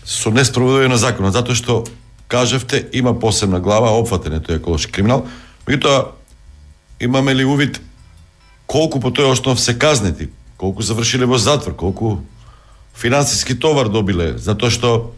со 0.04 0.34
неспроведување 0.36 0.90
на 0.92 0.98
законот, 1.00 1.32
затоа 1.32 1.56
што 1.56 1.78
кажавте 2.28 2.82
има 2.92 3.14
посебна 3.16 3.62
глава 3.64 3.94
опфатен 3.96 4.36
е 4.36 4.42
тој 4.44 4.60
еколошки 4.60 4.92
криминал, 4.92 5.24
меѓутоа 5.64 6.12
имаме 7.00 7.38
ли 7.40 7.48
увид 7.48 7.80
колку 8.68 9.00
по 9.00 9.14
тој 9.16 9.32
основ 9.32 9.56
се 9.64 9.78
казнети, 9.80 10.28
колку 10.60 10.84
завршиле 10.84 11.24
во 11.24 11.40
затвор, 11.40 11.72
колку 11.80 12.18
финансиски 12.92 13.56
товар 13.56 13.88
добиле, 13.88 14.34
затоа 14.36 14.68
што 14.68 15.16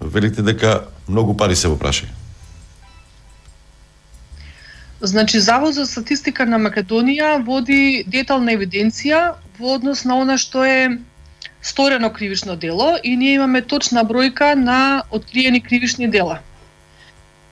велите 0.00 0.40
дека 0.40 0.88
многу 1.12 1.36
пари 1.36 1.60
се 1.60 1.68
во 1.68 1.76
прашање. 1.76 2.19
Значи, 5.02 5.40
Завод 5.40 5.74
за 5.74 5.86
статистика 5.86 6.44
на 6.46 6.58
Македонија 6.60 7.38
води 7.44 8.04
детална 8.04 8.52
евиденција 8.52 9.20
во 9.56 9.76
однос 9.78 10.04
на 10.04 10.18
она 10.20 10.36
што 10.36 10.64
е 10.64 10.98
сторено 11.62 12.10
кривично 12.12 12.56
дело 12.56 12.98
и 13.02 13.16
ние 13.16 13.34
имаме 13.34 13.62
точна 13.62 14.04
бројка 14.04 14.54
на 14.54 15.02
откриени 15.10 15.62
кривични 15.62 16.08
дела. 16.08 16.40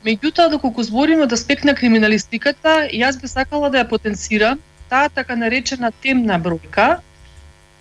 Меѓутоа, 0.05 0.51
доколку 0.51 0.83
збориме 0.83 1.25
да 1.25 1.33
од 1.33 1.33
аспект 1.33 1.65
на 1.65 1.75
криминалистиката, 1.75 2.85
јас 2.93 3.17
би 3.21 3.29
сакала 3.29 3.71
да 3.71 3.81
ја 3.81 3.89
потенцирам 3.89 4.61
таа 4.93 5.09
така 5.09 5.37
наречена 5.37 5.91
темна 6.05 6.37
бројка, 6.37 7.01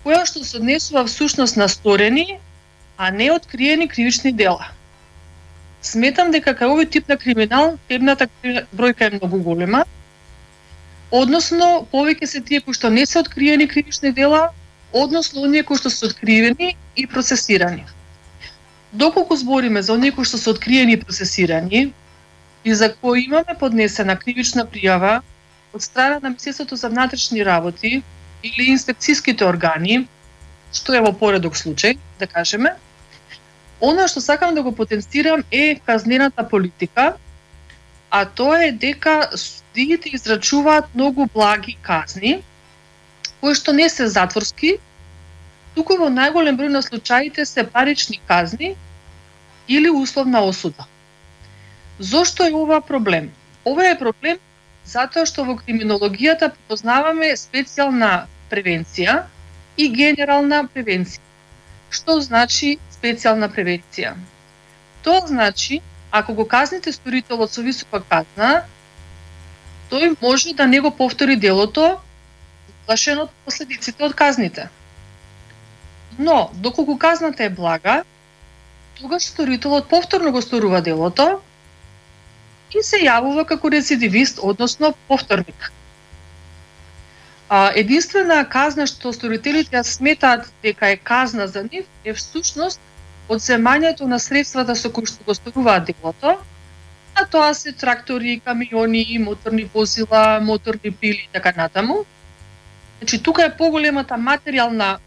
која 0.04 0.24
што 0.24 0.44
се 0.44 0.56
однесува 0.62 1.04
всушност 1.04 1.60
на 1.60 1.68
сторени, 1.68 2.40
а 2.96 3.10
не 3.10 3.30
откриени 3.32 3.88
кривични 3.88 4.32
дела. 4.32 4.72
Сметам 5.82 6.32
дека 6.34 6.54
кај 6.58 6.72
овој 6.74 6.88
тип 6.90 7.08
на 7.08 7.16
криминал 7.16 7.76
темната 7.88 8.26
бројка 8.74 9.06
е 9.06 9.18
многу 9.18 9.38
голема, 9.42 9.84
односно 11.10 11.86
повеќе 11.92 12.26
се 12.26 12.40
тие 12.40 12.60
кои 12.60 12.74
што 12.74 12.90
не 12.90 13.06
се 13.06 13.20
откриени 13.20 13.68
кривични 13.68 14.12
дела, 14.12 14.50
односно 14.92 15.42
оние 15.42 15.62
кои 15.62 15.78
што 15.78 15.90
се 15.90 16.06
откриени 16.06 16.74
и 16.96 17.06
процесирани. 17.06 17.86
Доколку 18.92 19.36
збориме 19.36 19.82
за 19.82 19.94
оние 19.94 20.12
кои 20.12 20.24
што 20.24 20.38
се 20.38 20.50
откриени 20.50 20.98
и 20.98 21.00
процесирани 21.00 21.92
и 22.64 22.74
за 22.74 22.92
кои 22.94 23.24
имаме 23.24 23.54
поднесена 23.58 24.16
кривична 24.16 24.66
пријава 24.66 25.20
од 25.72 25.82
страна 25.82 26.18
на 26.22 26.28
Министерството 26.28 26.76
за 26.76 26.88
внатрешни 26.88 27.44
работи 27.44 28.02
или 28.42 28.70
инспекцијските 28.72 29.44
органи, 29.44 30.06
што 30.72 30.94
е 30.94 31.00
во 31.04 31.12
поредок 31.12 31.56
случај, 31.56 31.98
да 32.18 32.26
кажеме, 32.26 32.74
Она 33.80 34.08
што 34.08 34.20
сакам 34.20 34.54
да 34.54 34.62
го 34.62 34.72
потенцирам 34.74 35.44
е 35.50 35.78
казнената 35.86 36.48
политика, 36.48 37.14
а 38.10 38.24
тоа 38.24 38.64
е 38.64 38.72
дека 38.72 39.30
судиите 39.36 40.10
израчуваат 40.12 40.94
многу 40.94 41.26
благи 41.34 41.76
казни, 41.82 42.42
кои 43.40 43.54
што 43.54 43.72
не 43.72 43.88
се 43.88 44.08
затворски, 44.08 44.78
туку 45.76 45.98
во 46.00 46.08
најголем 46.10 46.58
број 46.58 46.74
на 46.74 46.82
случаите 46.82 47.46
се 47.46 47.62
парични 47.62 48.20
казни 48.26 48.74
или 49.68 49.90
условна 49.90 50.42
осуда. 50.42 50.86
Зошто 51.98 52.46
е 52.46 52.54
ова 52.54 52.80
проблем? 52.80 53.30
Ова 53.64 53.86
е 53.90 53.98
проблем 53.98 54.38
затоа 54.88 55.26
што 55.28 55.44
во 55.44 55.54
криминологијата 55.60 56.50
познаваме 56.68 57.30
специјална 57.36 58.26
превенција 58.50 59.22
и 59.76 59.88
генерална 59.92 60.64
превенција. 60.74 61.22
Што 61.90 62.20
значи 62.20 62.78
специјална 62.98 63.48
превенција? 63.54 64.16
Тоа 65.02 65.26
значи, 65.26 65.80
ако 66.10 66.34
го 66.34 66.48
казните 66.48 66.92
сторителот 66.92 67.52
со 67.52 67.62
висока 67.62 68.02
казна, 68.08 68.64
тој 69.90 70.16
може 70.20 70.54
да 70.54 70.66
не 70.66 70.80
го 70.80 70.90
повтори 70.90 71.36
делото, 71.36 72.00
плашен 72.86 73.24
од 73.24 73.32
последиците 73.44 74.04
од 74.04 74.14
казните. 74.14 74.68
Но, 76.18 76.50
доколку 76.54 76.98
казната 76.98 77.44
е 77.44 77.50
блага, 77.50 78.02
тогаш 79.00 79.22
сторителот 79.22 79.88
повторно 79.88 80.32
го 80.32 80.42
сторува 80.42 80.80
делото 80.80 81.40
и 82.74 82.82
се 82.82 83.00
јавува 83.04 83.44
како 83.46 83.70
рецидивист, 83.70 84.40
односно 84.42 84.94
повторник. 85.08 85.72
А, 87.48 87.72
единствена 87.74 88.42
казна 88.48 88.84
што 88.86 89.12
сторителите 89.16 89.76
ја 89.76 89.82
сметаат 89.82 90.50
дека 90.62 90.90
е 90.92 90.96
казна 90.96 91.46
за 91.48 91.62
нив 91.64 91.86
е 92.04 92.12
всушност 92.12 92.80
одземањето 93.28 94.04
на 94.04 94.18
средствата 94.18 94.76
со 94.76 94.90
кои 94.92 95.08
што 95.08 95.24
го 95.24 95.34
сторуваат 95.34 95.88
делото, 95.88 96.36
а 97.14 97.24
тоа 97.24 97.54
се 97.54 97.72
трактори, 97.72 98.40
камиони, 98.44 99.18
моторни 99.18 99.64
возила, 99.74 100.40
моторни 100.40 100.92
пили 100.92 101.24
и 101.24 101.28
така 101.32 101.52
натаму. 101.56 102.04
Значи 102.98 103.22
тука 103.22 103.44
е 103.44 103.56
поголемата 103.56 104.14
материјална 104.14 104.98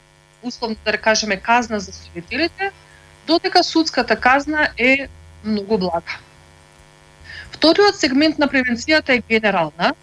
условно 0.43 0.75
да 0.86 0.97
кажеме 0.97 1.38
казна 1.38 1.80
за 1.80 1.93
сторителите, 1.93 2.71
додека 3.27 3.63
судската 3.63 4.15
казна 4.15 4.69
е 4.77 5.08
многу 5.43 5.77
блага. 5.77 6.17
Вториот 7.51 7.99
сегмент 7.99 8.39
на 8.39 8.47
превенцијата 8.47 9.10
е 9.10 9.23
генерална. 9.30 9.93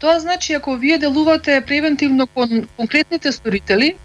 Тоа 0.00 0.20
значи 0.20 0.52
ако 0.54 0.76
вие 0.76 0.98
делувате 0.98 1.60
превентивно 1.66 2.26
кон 2.26 2.68
конкретните 2.76 3.32
сторители, 3.32 3.96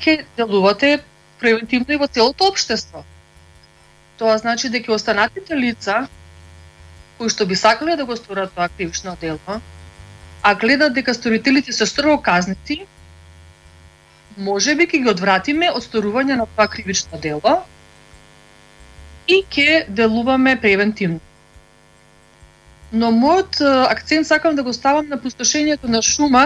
ќе 0.00 0.24
делувате 0.36 0.98
превентивно 1.40 1.94
и 1.94 2.00
во 2.00 2.06
целото 2.06 2.50
општество. 2.52 3.04
Тоа 4.18 4.36
значи 4.38 4.68
дека 4.68 4.92
останатите 4.92 5.56
лица 5.56 6.06
кои 7.18 7.30
што 7.30 7.46
би 7.46 7.56
сакале 7.56 7.96
да 7.96 8.04
го 8.04 8.16
сторат 8.16 8.52
тоа 8.52 8.68
кривично 8.68 9.16
дело, 9.20 9.60
а 10.42 10.54
гледат 10.54 10.94
дека 10.94 11.14
сторителите 11.14 11.72
се 11.72 11.86
строго 11.86 12.20
казнети, 12.22 12.84
може 14.36 14.74
би 14.74 14.84
ќе 14.86 15.02
ги 15.02 15.10
одвратиме 15.10 15.70
од 15.70 15.84
сторување 15.86 16.36
на 16.36 16.46
тоа 16.46 16.68
кривично 16.68 17.18
дело 17.18 17.62
и 19.28 19.44
ќе 19.48 19.86
делуваме 19.88 20.60
превентивно. 20.60 21.20
Но 22.94 23.10
мојот 23.10 23.58
акцент 23.90 24.26
сакам 24.26 24.56
да 24.56 24.62
го 24.62 24.72
ставам 24.72 25.08
на 25.10 25.18
пустошењето 25.18 25.90
на 25.90 26.02
шума 26.02 26.44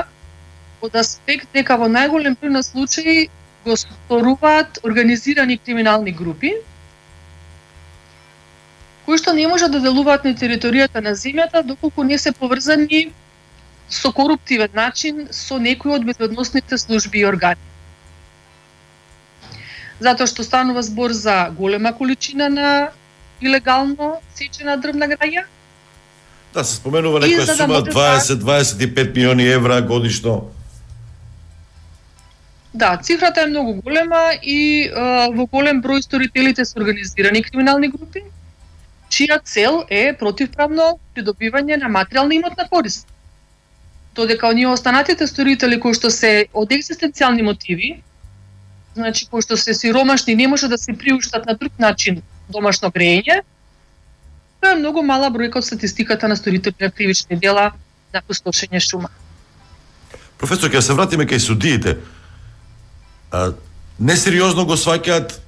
од 0.80 0.96
аспект 0.96 1.52
дека 1.52 1.76
во 1.76 1.88
најголем 1.92 2.38
број 2.40 2.54
на 2.56 2.62
случаи 2.62 3.28
го 3.64 3.76
сторуваат 3.76 4.80
организирани 4.90 5.58
криминални 5.58 6.12
групи 6.20 6.54
кои 9.06 9.18
што 9.18 9.32
не 9.36 9.46
можат 9.48 9.72
да 9.72 9.80
делуваат 9.84 10.24
на 10.24 10.34
територијата 10.42 11.02
на 11.04 11.16
земјата 11.24 11.64
доколку 11.72 12.04
не 12.04 12.18
се 12.18 12.32
поврзани 12.32 13.02
со 13.88 14.12
коруптивен 14.12 14.70
начин 14.74 15.26
со 15.32 15.58
некои 15.58 15.96
од 15.96 16.04
безбедносните 16.04 16.78
служби 16.78 17.24
и 17.24 17.26
органи 17.26 17.68
затоа 20.00 20.30
што 20.30 20.46
станува 20.46 20.82
збор 20.86 21.12
за 21.12 21.36
голема 21.60 21.92
количина 21.92 22.48
на 22.48 22.68
илегално 23.40 24.18
сечена 24.34 24.76
дрвна 24.76 25.08
граѓа. 25.14 25.44
Да, 26.54 26.64
се 26.64 26.76
споменува 26.76 27.20
некоја 27.20 27.46
да 27.46 27.56
сума 27.56 27.82
20-25 27.82 29.14
милиони 29.16 29.48
евра 29.52 29.82
годишно. 29.82 30.50
Да, 32.74 32.96
цифрата 33.02 33.42
е 33.42 33.46
многу 33.46 33.74
голема 33.82 34.32
и 34.42 34.86
е, 34.86 34.90
во 35.34 35.46
голем 35.46 35.82
број 35.82 36.00
сторителите 36.04 36.64
се 36.64 36.78
организирани 36.78 37.42
криминални 37.42 37.88
групи, 37.88 38.22
чија 39.10 39.40
цел 39.44 39.84
е 39.90 40.12
противправно 40.18 40.98
придобивање 41.16 41.78
на 41.80 41.88
материјална 41.88 42.36
имотна 42.36 42.68
корист. 42.68 43.08
Додека 44.14 44.48
оние 44.48 44.68
останатите 44.68 45.26
сторители 45.26 45.80
кои 45.80 45.94
што 45.94 46.10
се 46.10 46.46
од 46.52 46.72
екзистенцијални 46.76 47.42
мотиви, 47.42 48.02
значи 48.94 49.28
пошто 49.30 49.56
се 49.56 49.74
сиромашни 49.74 50.34
не 50.34 50.48
може 50.48 50.68
да 50.68 50.78
се 50.78 50.92
приуштат 50.92 51.46
на 51.46 51.54
друг 51.54 51.72
начин 51.78 52.22
домашно 52.48 52.90
грејење, 52.90 53.40
тоа 54.60 54.72
е 54.74 54.80
многу 54.80 55.02
мала 55.02 55.30
бројка 55.30 55.62
од 55.62 55.66
статистиката 55.66 56.28
на 56.28 56.36
сторители 56.36 56.74
на 56.80 56.90
кривични 56.90 57.36
дела 57.36 57.72
на 58.14 58.22
пустошење 58.22 58.80
шума. 58.80 59.10
Професор, 60.38 60.70
ќе 60.70 60.80
се 60.80 60.94
вратиме 60.94 61.26
кај 61.26 61.38
судиите. 61.42 61.98
А, 63.30 63.52
несериозно 63.98 64.64
го 64.64 64.76
сваќаат 64.78 65.38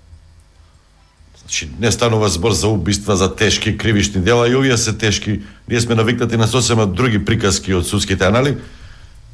Значи, 1.50 1.68
не 1.80 1.90
станува 1.90 2.28
збор 2.28 2.52
за 2.52 2.68
убиства, 2.68 3.16
за 3.16 3.36
тешки 3.36 3.78
кривични 3.78 4.20
дела, 4.22 4.48
и 4.48 4.54
овие 4.54 4.76
се 4.78 4.92
тешки. 4.92 5.40
Ние 5.68 5.80
сме 5.80 5.94
навикнати 5.94 6.36
на 6.36 6.46
сосема 6.46 6.86
други 6.86 7.24
приказки 7.24 7.74
од 7.74 7.86
судските 7.86 8.24
анали. 8.24 8.54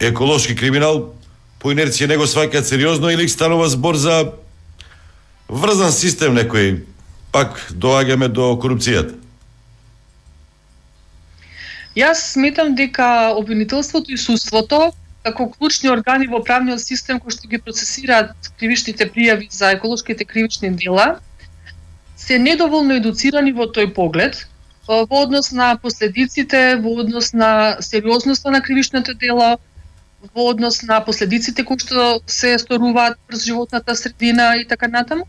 Еколошки 0.01 0.57
криминал, 0.57 1.13
по 1.61 1.75
инерција 1.77 2.09
не 2.09 2.17
го 2.17 2.25
сваќаат 2.25 2.65
сериозно 2.65 3.13
или 3.13 3.29
станува 3.29 3.69
збор 3.69 4.01
за 4.01 4.33
врзан 5.49 5.93
систем 5.93 6.33
некој, 6.41 6.81
пак 7.37 7.61
доаѓаме 7.69 8.33
до 8.33 8.57
корупцијата? 8.57 9.13
Јас 11.97 12.23
сметам 12.33 12.75
дека 12.77 13.33
обвинителството 13.37 14.13
и 14.13 14.19
судството 14.21 14.93
како 15.25 15.49
клучни 15.51 15.89
органи 15.91 16.27
во 16.31 16.43
правниот 16.45 16.81
систем 16.81 17.19
кои 17.21 17.33
што 17.35 17.49
ги 17.49 17.59
процесираат 17.59 18.51
кривичните 18.61 19.09
пријави 19.15 19.49
за 19.51 19.73
еколошките 19.79 20.25
кривични 20.25 20.71
дела 20.71 21.07
се 22.17 22.39
недоволно 22.39 22.99
едуцирани 23.01 23.53
во 23.57 23.67
тој 23.79 23.95
поглед 23.97 24.45
во 24.87 25.23
однос 25.23 25.51
на 25.53 25.77
последиците, 25.83 26.77
во 26.77 27.01
однос 27.01 27.33
на 27.33 27.77
сериозноста 27.81 28.51
на 28.51 28.61
кривичното 28.63 29.15
дело, 29.15 29.59
во 30.35 30.49
однос 30.51 30.83
на 30.83 31.01
последиците 31.01 31.65
кои 31.65 31.79
што 31.79 32.21
се 32.27 32.59
сторуваат 32.59 33.19
врз 33.29 33.45
животната 33.45 33.97
средина 33.97 34.55
и 34.61 34.65
така 34.69 34.89
натаму. 34.89 35.27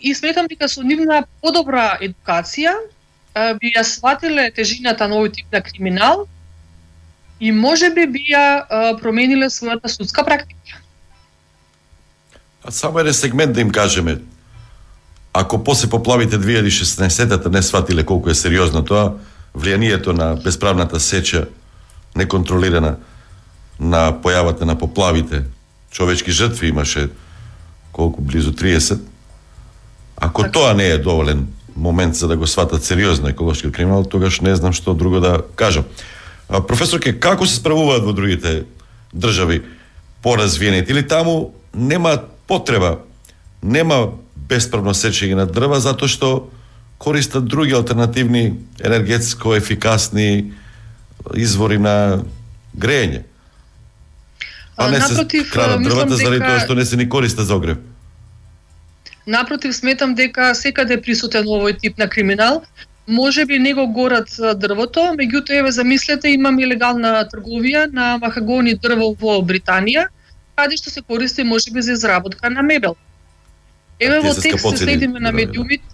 И 0.00 0.14
сметам 0.14 0.46
дека 0.46 0.68
со 0.68 0.82
нивна 0.82 1.24
подобра 1.40 1.96
едукација 2.00 2.74
би 3.60 3.72
ја 3.76 3.84
сватиле 3.84 4.50
тежината 4.54 5.08
на 5.08 5.18
овој 5.18 5.32
тип 5.32 5.46
на 5.52 5.62
криминал 5.62 6.26
и 7.40 7.52
може 7.52 7.90
би 7.90 8.06
би 8.06 8.24
ја 8.32 8.98
промениле 9.00 9.50
својата 9.50 9.88
судска 9.88 10.24
практика. 10.24 10.80
А 12.64 12.70
само 12.70 12.98
еден 12.98 13.14
сегмент 13.14 13.52
да 13.52 13.60
им 13.60 13.70
кажеме. 13.70 14.18
Ако 15.32 15.64
после 15.64 15.88
поплавите 15.88 16.38
2016-та 16.38 17.50
не 17.50 17.62
сватиле 17.62 18.04
колку 18.04 18.30
е 18.30 18.34
сериозно 18.34 18.84
тоа, 18.84 19.14
влијанието 19.54 20.12
на 20.12 20.34
бесправната 20.34 21.00
сеча 21.00 21.46
неконтролирана 22.16 22.96
на 23.80 24.12
појавата 24.12 24.64
на 24.64 24.78
поплавите, 24.78 25.44
човечки 25.90 26.30
жртви 26.30 26.68
имаше 26.68 27.08
колку 27.92 28.22
близу 28.22 28.52
30. 28.52 28.98
Ако 30.16 30.42
така. 30.42 30.52
тоа 30.52 30.74
не 30.74 30.84
е 30.84 30.98
доволен 30.98 31.46
момент 31.78 32.14
за 32.14 32.28
да 32.28 32.36
го 32.36 32.46
сватат 32.46 32.84
сериозно 32.84 33.28
еколошки 33.28 33.72
криминал, 33.72 34.04
тогаш 34.04 34.40
не 34.40 34.56
знам 34.56 34.72
што 34.72 34.94
друго 34.94 35.20
да 35.20 35.42
кажам. 35.54 35.84
А, 36.48 36.60
професорке, 36.60 37.12
како 37.12 37.46
се 37.46 37.60
справуваат 37.60 38.04
во 38.04 38.12
другите 38.12 38.64
држави 39.14 39.62
поразвиените 40.22 40.92
или 40.92 41.06
таму 41.06 41.54
нема 41.74 42.18
потреба, 42.46 42.98
нема 43.62 44.18
бесправно 44.48 44.94
сечење 44.94 45.38
на 45.38 45.46
дрва 45.46 45.80
затоа 45.80 46.08
што 46.08 46.50
користат 46.98 47.46
други 47.46 47.76
алтернативни 47.78 48.58
енергетско 48.84 49.54
ефикасни 49.54 50.52
извори 51.34 51.78
на 51.78 52.24
грејење. 52.76 53.22
А 54.76 54.90
не 54.90 54.98
Напротив, 54.98 55.46
се 55.46 55.52
крадат 55.52 55.82
дрвата 55.82 56.16
дека... 56.16 56.24
заради 56.24 56.40
тоа 56.40 56.60
што 56.64 56.74
не 56.74 56.84
се 56.84 56.96
ни 56.96 57.08
користат 57.08 57.46
за 57.46 57.54
огрев. 57.54 57.78
Напротив, 59.28 59.76
сметам 59.76 60.14
дека 60.16 60.54
секаде 60.56 60.96
присутен 61.04 61.44
овој 61.44 61.74
тип 61.76 61.98
на 62.00 62.06
криминал. 62.08 62.62
Може 63.06 63.44
би 63.44 63.58
не 63.58 63.74
го 63.76 63.84
горат 63.92 64.30
дрвото, 64.56 65.02
меѓутоа 65.18 65.58
еве 65.60 65.72
замислете 65.72 66.32
имаме 66.32 66.64
легална 66.68 67.10
трговија 67.28 67.82
на 67.92 68.06
махагони 68.22 68.72
дрво 68.80 69.10
во 69.20 69.34
Британија, 69.44 70.06
каде 70.56 70.76
што 70.80 70.88
се 70.90 71.02
користи 71.02 71.44
можеби 71.44 71.84
за 71.84 71.92
изработка 71.92 72.48
на 72.50 72.62
мебел. 72.62 72.96
Еве 74.00 74.20
во 74.24 74.32
текст 74.32 74.64
се 74.70 74.76
следиме 74.76 75.20
на 75.20 75.32
медиумит, 75.32 75.84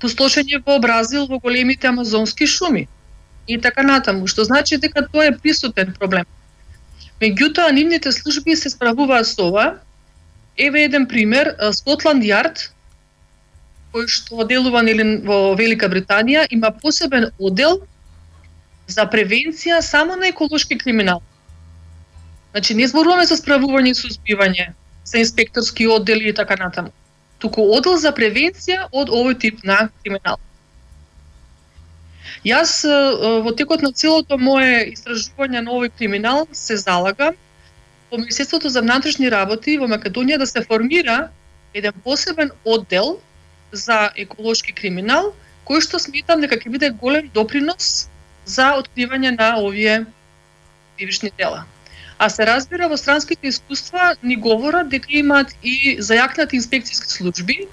пустошење 0.00 0.62
во 0.64 0.78
Бразил 0.80 1.28
во 1.28 1.38
големите 1.44 1.92
амазонски 1.92 2.46
шуми 2.46 2.86
и 3.46 3.60
така 3.60 3.82
натаму, 3.82 4.26
што 4.26 4.44
значи 4.48 4.80
дека 4.80 5.04
тоа 5.12 5.28
е 5.28 5.36
присутен 5.36 5.92
проблем. 5.98 6.24
Меѓутоа, 7.20 7.68
нивните 7.72 8.12
служби 8.12 8.56
се 8.56 8.72
справуваат 8.72 9.28
со 9.28 9.48
ова. 9.52 9.68
Еве 10.60 10.84
еден 10.84 11.06
пример, 11.08 11.54
Скотланд 11.72 12.24
Јард, 12.26 12.66
кој 13.94 14.04
што 14.12 14.44
делува 14.44 14.82
нели 14.84 15.06
во 15.24 15.54
Велика 15.56 15.88
Британија, 15.88 16.44
има 16.52 16.70
посебен 16.82 17.30
одел 17.40 17.80
за 18.86 19.06
превенција 19.08 19.80
само 19.80 20.18
на 20.20 20.28
еколошки 20.28 20.76
криминал. 20.78 21.22
Значи, 22.52 22.74
не 22.74 22.86
зборуваме 22.90 23.24
за 23.30 23.38
справување 23.38 23.94
и 23.94 23.98
сузбивање, 23.98 24.70
за 25.04 25.18
инспекторски 25.22 25.86
оддели 25.86 26.28
и 26.28 26.36
така 26.36 26.58
натаму. 26.60 26.92
Туку 27.38 27.64
одел 27.72 27.96
за 27.96 28.12
превенција 28.12 28.88
од 28.92 29.08
овој 29.08 29.38
тип 29.40 29.64
на 29.64 29.88
криминал. 30.02 30.38
Јас 32.44 32.82
во 33.44 33.52
текот 33.56 33.82
на 33.82 33.92
целото 33.92 34.36
мое 34.38 34.90
истражување 34.92 35.64
на 35.64 35.72
овој 35.72 35.90
криминал 35.96 36.46
се 36.52 36.76
залагам 36.76 37.38
во 38.10 38.18
Министерството 38.18 38.68
за 38.68 38.82
внатрешни 38.82 39.30
работи 39.30 39.78
во 39.78 39.86
Македонија 39.86 40.38
да 40.38 40.46
се 40.46 40.62
формира 40.66 41.30
еден 41.74 41.92
посебен 42.04 42.50
оддел 42.64 43.20
за 43.72 44.10
еколошки 44.16 44.72
криминал, 44.72 45.32
кој 45.66 45.84
што 45.86 46.00
сметам 46.02 46.40
дека 46.42 46.58
ќе 46.58 46.72
биде 46.74 46.90
голем 46.90 47.30
допринос 47.34 48.08
за 48.44 48.72
откривање 48.80 49.36
на 49.36 49.52
овие 49.62 50.06
кривични 50.98 51.30
дела. 51.38 51.64
А 52.18 52.28
се 52.28 52.46
разбира 52.46 52.88
во 52.88 52.96
странските 52.96 53.48
искуства 53.48 54.16
ни 54.22 54.36
говорат 54.36 54.90
дека 54.90 55.08
имаат 55.22 55.54
и 55.62 55.96
зајакнати 56.02 56.58
инспекцијски 56.58 57.14
служби 57.14 57.68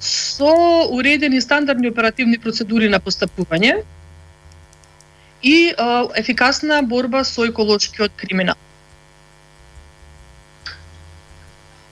со 0.00 0.52
уредени 0.92 1.40
стандардни 1.40 1.88
оперативни 1.88 2.38
процедури 2.38 2.88
на 2.92 3.00
постапување 3.00 3.80
и 5.42 5.56
е, 5.72 5.74
ефикасна 6.20 6.82
борба 6.82 7.24
со 7.24 7.48
еколошкиот 7.48 8.12
криминал. 8.16 8.60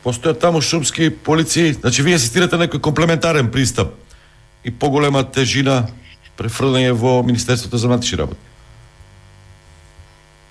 Постојат 0.03 0.41
таму 0.43 0.61
шумски 0.61 1.11
полиции, 1.11 1.73
значи 1.73 2.03
вие 2.03 2.19
асистирате 2.19 2.59
некој 2.59 2.81
комплементарен 2.83 3.51
пристап 3.51 3.95
и 4.65 4.71
поголема 4.71 5.23
тежина 5.23 5.87
префрлање 6.37 6.91
во 6.93 7.21
Министерството 7.23 7.79
за 7.79 7.89
внатрешни 7.89 8.19
работи. 8.19 8.41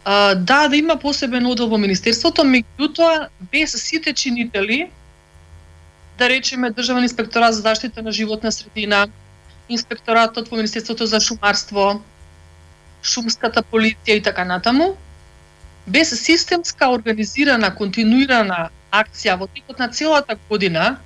А, 0.06 0.36
да, 0.36 0.68
да 0.68 0.78
има 0.78 0.96
посебен 0.98 1.46
одел 1.46 1.68
во 1.68 1.78
Министерството, 1.78 2.46
меѓутоа 2.48 3.28
без 3.52 3.76
сите 3.78 4.14
чинители, 4.14 4.90
да 6.18 6.30
речеме 6.30 6.72
Државен 6.72 7.04
инспекторат 7.04 7.56
за 7.56 7.62
заштита 7.62 8.02
на 8.02 8.12
животна 8.12 8.52
средина, 8.52 9.08
инспекторатот 9.70 10.48
во 10.48 10.56
Министерството 10.56 11.06
за 11.06 11.20
шумарство, 11.20 12.02
шумската 13.04 13.64
полиција 13.64 14.18
и 14.18 14.22
така 14.22 14.46
натаму, 14.46 14.96
без 15.88 16.14
системска, 16.24 16.90
организирана, 16.90 17.76
континуирана 17.76 18.70
акција 18.92 19.38
во 19.40 19.48
текот 19.48 19.80
на 19.80 19.88
целата 19.90 20.36
година 20.50 20.98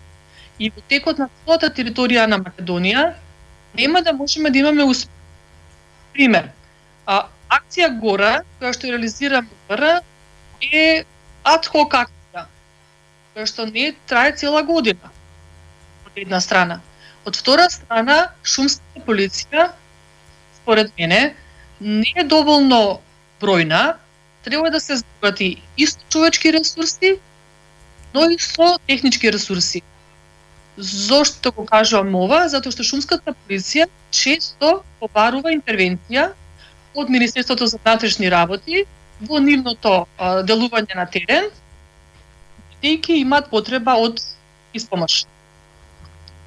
и 0.60 0.70
во 0.70 0.82
текот 0.90 1.20
на 1.22 1.30
целата 1.44 1.70
територија 1.70 2.26
на 2.28 2.40
Македонија, 2.42 3.14
нема 3.76 4.02
да 4.02 4.14
можеме 4.14 4.50
да 4.50 4.60
имаме 4.60 4.84
успех. 4.84 5.12
Пример, 6.14 6.50
а, 7.06 7.28
акција 7.50 7.90
Гора, 8.00 8.42
која 8.60 8.74
што 8.74 8.92
реализира 8.92 9.44
МВР, 9.44 10.00
е 10.62 11.06
адхок 11.44 11.98
акција, 12.02 12.46
која 13.34 13.48
што 13.52 13.68
не 13.70 13.92
трае 14.10 14.36
цела 14.40 14.64
година, 14.64 15.12
од 16.08 16.22
една 16.26 16.42
страна. 16.42 16.80
Од 17.26 17.36
втора 17.36 17.68
страна, 17.70 18.18
шумската 18.44 19.04
полиција, 19.06 19.72
според 20.62 20.92
мене, 20.98 21.36
не 21.80 22.14
е 22.16 22.24
доволно 22.24 23.02
бројна, 23.42 23.98
треба 24.44 24.70
да 24.72 24.80
се 24.80 24.98
збогати 24.98 25.62
исто 25.78 26.02
човечки 26.10 26.54
ресурси, 26.54 27.18
но 28.16 28.30
и 28.30 28.40
со 28.40 28.80
технички 28.88 29.32
ресурси. 29.32 29.82
Зошто 30.78 31.52
го 31.52 31.66
кажувам 31.66 32.16
ова? 32.16 32.48
Затоа 32.48 32.72
што 32.72 32.84
шумската 32.88 33.36
полиција 33.36 33.90
често 34.12 34.70
побарува 35.02 35.52
интервенција 35.52 36.30
од 36.96 37.12
Министерството 37.12 37.68
за 37.68 37.80
внатрешни 37.84 38.32
работи 38.32 38.86
во 39.20 39.40
нивното 39.44 40.08
а, 40.18 40.44
делување 40.48 40.96
на 40.96 41.06
терен, 41.12 41.52
бидејќи 42.72 43.20
имаат 43.20 43.52
потреба 43.52 44.00
од 44.00 44.24
испомош. 44.74 45.26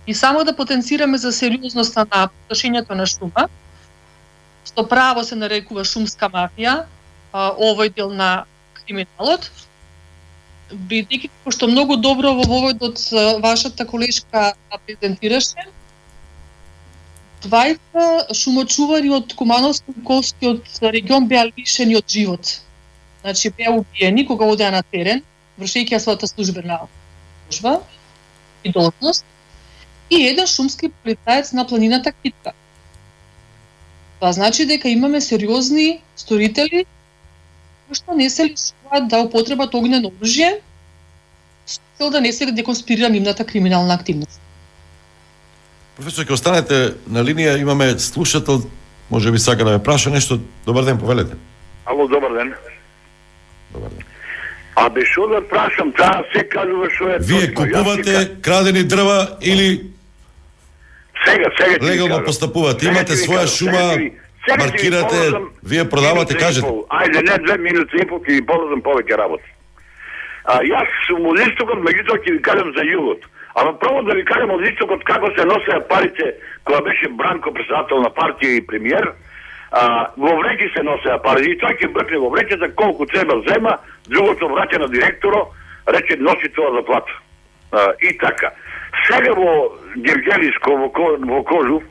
И 0.08 0.14
само 0.14 0.44
да 0.44 0.56
потенцираме 0.56 1.20
за 1.20 1.32
сериозноста 1.36 2.06
на 2.08 2.28
потрошењето 2.32 2.96
на 2.96 3.04
шума, 3.04 3.48
што 4.64 4.88
право 4.88 5.24
се 5.24 5.36
нарекува 5.36 5.84
шумска 5.84 6.32
мафија, 6.32 6.84
а, 7.32 7.52
овој 7.52 7.92
дел 7.92 8.12
на 8.12 8.44
криминалот, 8.80 9.50
бидејќи 10.70 11.30
што 11.54 11.68
многу 11.68 11.96
добро 11.96 12.34
во 12.36 12.44
воводот 12.44 13.00
вашата 13.42 13.86
колешка 13.88 14.52
презентираше, 14.86 15.64
двајца 17.42 18.34
шумочувари 18.34 19.10
од 19.14 19.32
Кумановско-Колскиот 19.38 20.80
регион 20.92 21.28
беа 21.28 21.46
лишени 21.48 21.96
од 21.96 22.08
живот. 22.08 22.60
Значи 23.22 23.50
беа 23.50 23.72
убиени 23.78 24.26
кога 24.26 24.46
одеа 24.46 24.70
на 24.74 24.82
терен, 24.82 25.22
вршејќи 25.58 25.96
ја 25.96 26.02
својата 26.02 26.26
службена 26.26 26.80
служба 27.48 27.80
и 28.64 28.72
должност, 28.72 29.24
и 30.10 30.22
еден 30.26 30.46
шумски 30.46 30.88
полицаец 30.88 31.52
на 31.52 31.66
планината 31.66 32.12
Китка. 32.12 32.52
Тоа 34.20 34.32
значи 34.32 34.66
дека 34.66 34.88
имаме 34.88 35.20
сериозни 35.20 36.02
сторители 36.16 36.86
што 37.92 38.14
не 38.14 38.30
се 38.30 38.44
лишуваат 38.44 39.08
да 39.08 39.22
употребат 39.24 39.74
огнено 39.74 40.10
оружје 40.10 40.60
со 41.66 41.80
цел 41.98 42.10
да 42.10 42.20
не 42.20 42.32
се 42.32 42.46
деконспирира 42.46 43.08
нивната 43.08 43.44
криминална 43.44 43.94
активност. 43.94 44.40
Професор, 45.96 46.24
ќе 46.24 46.32
останете 46.32 46.94
на 47.06 47.24
линија, 47.24 47.58
имаме 47.60 47.98
слушател, 47.98 48.62
може 49.10 49.32
би 49.32 49.38
сака 49.38 49.64
да 49.64 49.70
ме 49.70 49.82
праша 49.82 50.10
нешто. 50.10 50.38
Добар 50.66 50.84
ден, 50.84 50.98
повелете. 50.98 51.34
Ало, 51.86 52.08
добар 52.08 52.32
ден. 52.32 52.54
Добар 53.72 53.90
ден. 53.90 54.04
А 54.76 54.88
бе 54.90 55.04
шо 55.04 55.26
да 55.26 55.40
прашам, 55.48 55.92
таа 55.92 56.22
се 56.32 56.48
кажува 56.48 56.86
што 56.90 57.08
е 57.10 57.18
Вие 57.18 57.54
точно. 57.54 57.66
Јас 57.66 57.72
купувате 57.72 58.34
ти 58.34 58.40
крадени 58.42 58.84
дрва 58.84 59.36
или 59.42 59.90
Сега, 61.26 61.50
сега 61.58 61.86
легално 61.86 62.24
постапувате? 62.24 62.86
Имате 62.86 63.12
своја 63.12 63.46
шума, 63.46 63.94
ви- 63.96 64.12
сега 64.48 64.64
маркирате, 64.64 65.08
полазам 65.08 65.50
вие 65.62 65.88
продавате, 65.88 66.36
кажете. 66.36 66.66
Ајде, 66.66 67.20
не 67.30 67.38
две 67.44 67.58
минути 67.58 67.96
и 68.02 68.06
пол, 68.06 68.18
ќе 68.18 68.32
ви 68.32 68.46
полазам 68.46 68.82
повеќе 68.82 69.16
работа. 69.16 69.44
А, 70.44 70.60
јас 70.64 70.88
сум 71.06 71.26
од 71.28 71.40
истокот, 71.44 71.82
меѓутоа 71.84 72.22
ќе 72.24 72.32
ви 72.32 72.42
кажам 72.42 72.72
за 72.72 72.84
југот. 72.88 73.26
Ама 73.54 73.72
прво 73.78 74.02
да 74.02 74.14
ви 74.14 74.24
кажам 74.24 74.50
од 74.50 74.64
истокот 74.68 75.04
како 75.04 75.30
се 75.36 75.44
носеа 75.44 75.80
парите 75.88 76.34
кога 76.64 76.80
беше 76.80 77.08
Бранко 77.08 77.52
председател 77.52 78.00
на 78.00 78.10
партија 78.10 78.58
и 78.58 78.66
премиер, 78.66 79.12
а, 79.72 80.10
во 80.16 80.32
вреќи 80.40 80.72
се 80.76 80.82
носеа 80.82 81.18
пари 81.24 81.52
и 81.52 81.58
тој 81.60 81.76
ќе 81.80 81.92
бркне 81.92 82.18
во 82.18 82.30
вреќата 82.32 82.72
колку 82.74 83.06
треба 83.06 83.40
зема, 83.48 83.78
другото 84.08 84.48
враќа 84.48 84.78
на 84.78 84.88
директоро, 84.88 85.48
рече 85.86 86.16
носи 86.16 86.48
тоа 86.56 86.72
за 86.76 86.82
плата. 86.86 87.12
А, 87.72 87.92
и 88.00 88.16
така. 88.18 88.52
Сега 89.06 89.34
во 89.34 89.76
Гергелиско, 89.96 90.76
во, 90.76 90.88
Ко- 90.88 91.16
во 91.20 91.42
Кожув, 91.42 91.82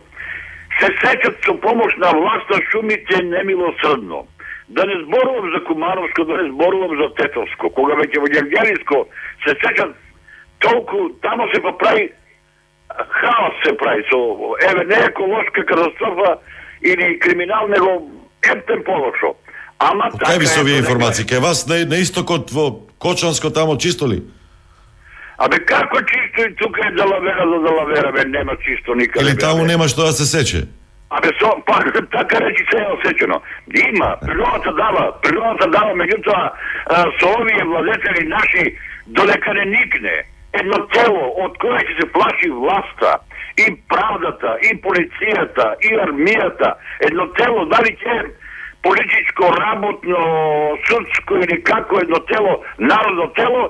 се 0.79 0.89
сеќат 1.01 1.45
со 1.45 1.53
помош 1.61 1.95
на 1.97 2.11
власта 2.13 2.59
шумите 2.71 3.23
немилосрдно. 3.23 4.27
Да 4.69 4.83
не 4.85 5.03
зборувам 5.03 5.51
за 5.53 5.63
Кумановско, 5.63 6.25
да 6.25 6.43
не 6.43 6.51
зборувам 6.51 6.97
за 7.01 7.07
Тетовско. 7.15 7.69
Кога 7.69 7.95
веќе 7.95 8.19
во 8.19 8.27
Гергелиско 8.27 9.05
се 9.45 9.55
сеќат 9.63 9.93
толку, 10.59 11.09
тамо 11.21 11.47
се 11.53 11.61
поправи 11.61 12.11
хаос 12.89 13.53
се 13.65 13.77
прави 13.77 14.03
со 14.09 14.19
еве 14.71 14.85
не 14.85 14.95
еколошка 15.05 15.65
катастрофа 15.65 16.37
или 16.81 17.19
криминал, 17.19 17.67
него 17.67 18.11
ептен 18.41 18.83
полошо. 18.83 19.35
Ама 19.79 20.09
така 20.11 20.31
Кај 20.31 20.39
ви 20.39 20.45
се 20.45 20.59
е, 20.59 20.63
овие 20.63 20.77
информации? 20.77 21.25
Кај 21.25 21.39
вас 21.39 21.67
на, 21.67 21.85
на 21.85 21.97
истокот 22.01 22.51
во 22.51 22.87
Кочанско 22.99 23.49
тамо 23.49 23.77
чисто 23.77 24.07
ли? 24.07 24.23
Абе 25.37 25.59
како 25.65 26.01
чисто 26.01 26.47
и 26.49 26.55
тука 26.55 26.81
е 26.87 26.91
далавера 26.91 27.45
за 27.51 27.59
далавера, 27.67 28.11
бе 28.11 28.25
нема 28.25 28.55
чисто 28.65 28.95
никаде. 28.95 29.25
Или 29.25 29.37
таму 29.37 29.65
нема 29.65 29.87
што 29.87 30.09
да 30.09 30.13
се 30.13 30.25
сече? 30.25 30.67
Абе, 31.09 31.29
со, 31.39 31.51
па, 31.65 31.79
така 32.17 32.39
речи 32.41 32.65
се 32.71 32.77
е 32.77 32.87
осечено. 32.93 33.41
Има, 33.89 34.17
природата 34.25 34.73
дава, 34.73 35.13
природата 35.21 35.69
дава, 35.69 35.93
меѓутоа, 35.93 36.51
со 37.19 37.29
овие 37.37 37.63
владетели 37.63 38.27
наши, 38.27 38.75
додека 39.07 39.53
не 39.53 39.65
никне 39.65 40.25
едно 40.53 40.79
тело 40.93 41.23
од 41.43 41.57
кое 41.61 41.79
ќе 41.83 41.95
се 41.99 42.07
плаши 42.15 42.49
власта, 42.49 43.17
и 43.57 43.65
правдата, 43.89 44.57
и 44.69 44.75
полицијата, 44.81 45.71
и 45.81 45.93
армијата, 46.05 46.73
едно 47.09 47.27
тело, 47.39 47.65
дали 47.73 47.93
ќе 48.01 48.17
политичко, 48.85 49.49
работно, 49.57 50.19
судско 50.87 51.41
или 51.43 51.61
како 51.63 51.99
едно 52.03 52.19
тело, 52.31 52.61
народно 52.77 53.27
тело, 53.39 53.63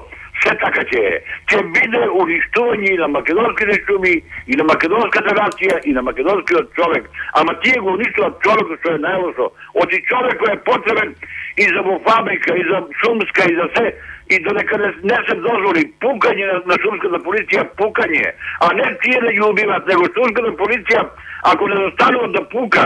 се 0.44 0.54
така 0.64 0.84
ќе 0.92 1.04
е. 1.12 1.22
Ќе 1.52 1.62
биде 1.76 2.04
уништување 2.22 2.92
и 2.94 2.98
на 2.98 3.08
македонските 3.08 3.80
шуми, 3.88 4.16
и 4.48 4.60
на 4.60 4.68
македонската 4.68 5.36
нација, 5.38 5.80
и 5.86 5.94
на 5.94 6.02
македонскиот 6.02 6.74
човек. 6.76 7.10
Ама 7.34 7.56
тие 7.64 7.80
го 7.80 7.96
уништуваат 7.98 8.42
човекот 8.44 8.80
што 8.82 8.96
е 8.96 9.04
најлошо. 9.06 9.50
Оти 9.84 10.04
човек 10.10 10.42
кој 10.42 10.54
е 10.54 10.64
потребен 10.70 11.16
и 11.58 11.66
за 11.74 11.82
во 11.82 11.98
фабрика, 12.06 12.56
и 12.58 12.64
за 12.70 12.84
шумска, 13.02 13.50
и 13.50 13.56
за 13.56 13.68
се, 13.76 13.96
и 14.30 14.40
да 14.44 14.50
додека 14.50 14.78
не, 14.78 14.94
не 15.04 15.18
се 15.28 15.36
дозволи 15.36 15.84
пукање 16.02 16.46
на, 16.52 16.60
на 16.70 16.78
шумската 16.84 17.20
полиција, 17.26 17.66
пукање, 17.80 18.34
а 18.62 18.74
не 18.74 18.88
тие 19.04 19.22
да 19.22 19.32
ги 19.34 19.42
убиват, 19.42 19.88
него 19.88 20.06
шумската 20.14 20.54
полиција, 20.62 21.08
ако 21.44 21.68
не 21.68 21.76
застанува 21.86 22.28
да 22.28 22.44
пука, 22.50 22.86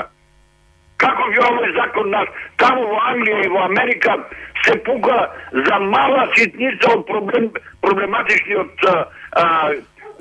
Како 1.02 1.30
ги 1.34 1.40
овој 1.42 1.72
закон 1.78 2.12
наш? 2.14 2.30
Таму 2.62 2.86
во 2.92 3.00
Англија 3.12 3.46
и 3.46 3.50
во 3.50 3.66
Америка 3.66 4.18
се 4.66 4.76
пука 4.86 5.18
за 5.52 5.80
мала 5.80 6.28
ситница 6.36 6.92
од 6.94 7.08
проблем, 7.08 7.50
проблематичниот 7.82 8.86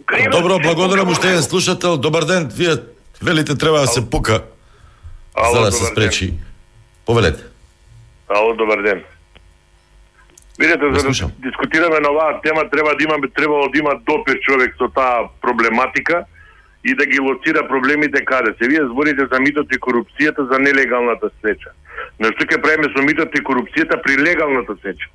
кривец. 0.07 0.33
Добро, 0.33 0.59
благодарам 0.59 1.09
уште 1.09 1.28
еден 1.28 1.43
слушател. 1.43 1.97
Добар 1.97 2.24
ден. 2.24 2.49
Вие 2.57 2.76
велите 3.22 3.59
треба 3.59 3.81
да 3.81 3.87
се 3.87 4.11
пука 4.11 4.43
Ало, 5.35 5.55
за 5.55 5.64
да 5.64 5.72
се 5.72 5.85
спречи. 5.85 6.35
Повелете. 7.07 7.43
Ало, 8.28 8.55
добар 8.55 8.83
ден. 8.83 9.03
Видете, 10.59 10.85
за 10.85 10.93
да 10.93 11.01
слушам. 11.01 11.33
дискутираме 11.39 12.01
на 12.01 12.11
оваа 12.11 12.41
тема, 12.43 12.70
треба 12.70 12.97
да 12.97 13.05
имаме, 13.05 13.28
требало 13.37 13.68
да 13.68 13.78
има 13.78 13.91
допир 14.07 14.41
човек 14.41 14.74
со 14.78 14.89
таа 14.89 15.28
проблематика 15.41 16.24
и 16.85 16.95
да 16.95 17.07
ги 17.07 17.20
лоцира 17.20 17.68
проблемите 17.68 18.24
каде 18.24 18.55
се. 18.59 18.68
Вие 18.68 18.85
зборите 18.85 19.26
за 19.33 19.41
митот 19.41 19.66
и 19.72 19.78
корупцијата, 19.78 20.49
за 20.53 20.59
нелегалната 20.59 21.31
сеча. 21.45 21.70
Но 22.18 22.31
што 22.33 22.45
ќе 22.45 22.61
правиме 22.62 22.89
со 22.97 23.03
митот 23.05 23.35
и 23.37 23.43
корупцијата 23.45 24.01
при 24.03 24.16
легалната 24.16 24.76
сеча? 24.83 25.09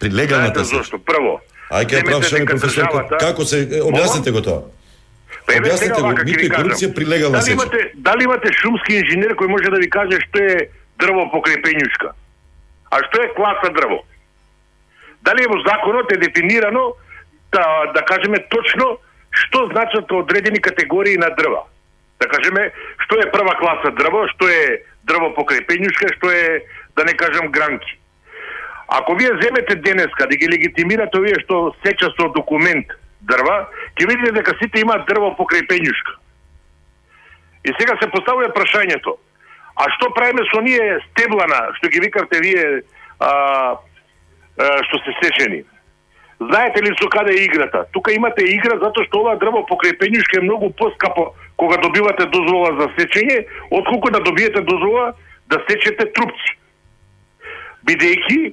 При 0.00 0.10
легалната 0.10 0.64
сеча. 0.64 0.76
зошто? 0.82 0.98
Прво, 0.98 1.40
Ај 1.70 1.84
ќе 1.86 1.94
земете 1.94 2.10
прашаме 2.10 2.44
дека 2.44 2.56
професор 2.58 3.18
како 3.20 3.44
се 3.44 3.58
е, 3.62 3.80
објасните 3.82 4.30
го 4.32 4.42
тоа. 4.42 4.62
Еве 5.48 5.70
сега 5.76 5.94
го, 5.94 6.08
вака 6.08 6.22
ќе 6.22 6.26
мито 6.26 6.38
ви 6.40 6.46
и 6.46 6.50
корупција 6.50 6.88
кажам. 6.90 6.94
при 6.94 7.04
легална 7.06 7.38
Дали 7.38 7.44
сеча. 7.44 7.52
имате 7.54 7.90
дали 7.94 8.24
имате 8.24 8.52
шумски 8.52 8.92
инженер 8.98 9.32
кој 9.38 9.46
може 9.48 9.70
да 9.70 9.78
ви 9.78 9.90
каже 9.90 10.18
што 10.26 10.38
е 10.42 10.68
дрво 10.98 11.22
покрај 11.32 11.62
пењушка? 11.62 12.12
А 12.90 12.96
што 13.06 13.22
е 13.22 13.32
класа 13.36 13.70
дрво? 13.72 14.02
Дали 15.22 15.42
е 15.42 15.48
во 15.48 15.58
законот 15.62 16.12
е 16.12 16.16
дефинирано 16.16 16.94
да, 17.52 17.92
да 17.94 18.02
кажеме 18.04 18.38
точно 18.50 18.98
што 19.30 19.66
значат 19.72 20.12
одредени 20.12 20.60
категории 20.60 21.16
на 21.16 21.30
дрва? 21.30 21.64
Да 22.20 22.28
кажеме 22.28 22.70
што 23.04 23.20
е 23.20 23.30
прва 23.30 23.54
класа 23.58 23.90
дрво, 23.90 24.26
што 24.34 24.48
е 24.48 24.82
дрво 25.04 25.32
покрај 25.36 25.64
што 26.16 26.30
е 26.30 26.64
да 26.96 27.04
не 27.04 27.14
кажам 27.14 27.50
гранки. 27.50 27.98
Ако 28.88 29.14
вие 29.14 29.30
земете 29.42 29.74
денеска 29.74 30.26
да 30.26 30.36
ги 30.36 30.48
легитимирате 30.48 31.18
овие 31.18 31.34
што 31.44 31.74
сеча 31.84 32.10
со 32.16 32.28
документ 32.32 32.86
дрва, 33.20 33.68
ќе 33.96 34.08
видите 34.08 34.32
дека 34.32 34.56
сите 34.62 34.80
имаат 34.80 35.06
дрво 35.06 35.36
покрај. 35.36 35.66
И 37.64 37.72
сега 37.78 37.96
се 38.00 38.10
поставува 38.10 38.48
прашањето. 38.48 39.18
А 39.76 39.86
што 39.94 40.10
правиме 40.10 40.42
со 40.50 40.60
ние 40.60 40.98
стеблана, 41.10 41.70
што 41.78 41.88
ги 41.88 42.00
викавте 42.00 42.40
вие 42.40 42.82
а, 43.20 43.30
а, 44.58 44.82
што 44.88 44.98
се 45.04 45.14
сечени? 45.22 45.64
Знаете 46.40 46.82
ли 46.82 46.94
со 47.00 47.08
каде 47.08 47.32
е 47.32 47.44
играта? 47.44 47.84
Тука 47.92 48.12
имате 48.12 48.44
игра 48.46 48.78
затоа 48.78 49.04
што 49.04 49.24
ова 49.24 49.34
дрво 49.42 49.64
покрај 49.66 49.98
пењушка 49.98 50.38
е 50.38 50.46
многу 50.46 50.70
поскапо 50.70 51.34
кога 51.56 51.76
добивате 51.82 52.26
дозвола 52.30 52.70
за 52.78 52.86
сечење, 52.94 53.46
отколку 53.70 54.10
да 54.10 54.20
добиете 54.20 54.60
дозвола 54.60 55.14
да 55.50 55.58
сечете 55.66 56.06
трупци. 56.14 56.54
Бидејќи 57.90 58.52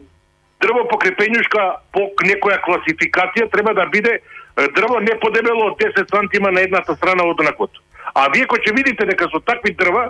дрво 0.66 0.88
покрај 0.90 1.14
пењушка 1.20 1.66
по 1.94 2.10
некоја 2.26 2.58
класификација 2.66 3.52
треба 3.54 3.74
да 3.78 3.86
биде 3.86 4.18
дрво 4.74 5.00
не 5.00 5.14
подебело 5.22 5.70
од 5.72 5.78
10 5.78 6.10
сантима 6.10 6.52
на 6.52 6.62
едната 6.66 6.96
страна 6.96 7.24
од 7.24 7.44
накот. 7.46 7.70
А 8.16 8.30
вие 8.34 8.48
кој 8.50 8.66
ќе 8.66 8.74
видите 8.74 9.06
дека 9.06 9.30
со 9.30 9.40
такви 9.46 9.76
дрва 9.78 10.10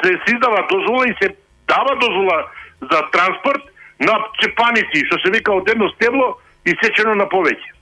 се 0.00 0.16
се 0.24 0.34
издава 0.34 0.64
дозвола 0.72 1.04
и 1.04 1.14
се 1.20 1.34
дава 1.68 1.96
дозвола 2.00 2.46
за 2.80 3.02
транспорт 3.12 3.62
на 4.00 4.16
чепаници, 4.40 5.04
што 5.06 5.18
се 5.20 5.30
вика 5.30 5.52
од 5.52 5.68
едно 5.68 5.88
стебло 5.90 6.38
и 6.64 6.74
сечено 6.82 7.14
на 7.14 7.26
повеќе. 7.30 7.72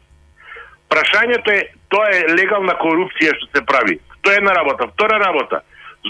Прашањето 0.90 1.52
е, 1.54 1.64
тоа 1.88 2.08
е 2.10 2.28
легална 2.34 2.74
корупција 2.80 3.34
што 3.38 3.50
се 3.54 3.64
прави. 3.66 3.98
Тоа 4.22 4.34
е 4.34 4.40
една 4.42 4.54
работа. 4.54 4.88
Втора 4.92 5.20
работа, 5.20 5.60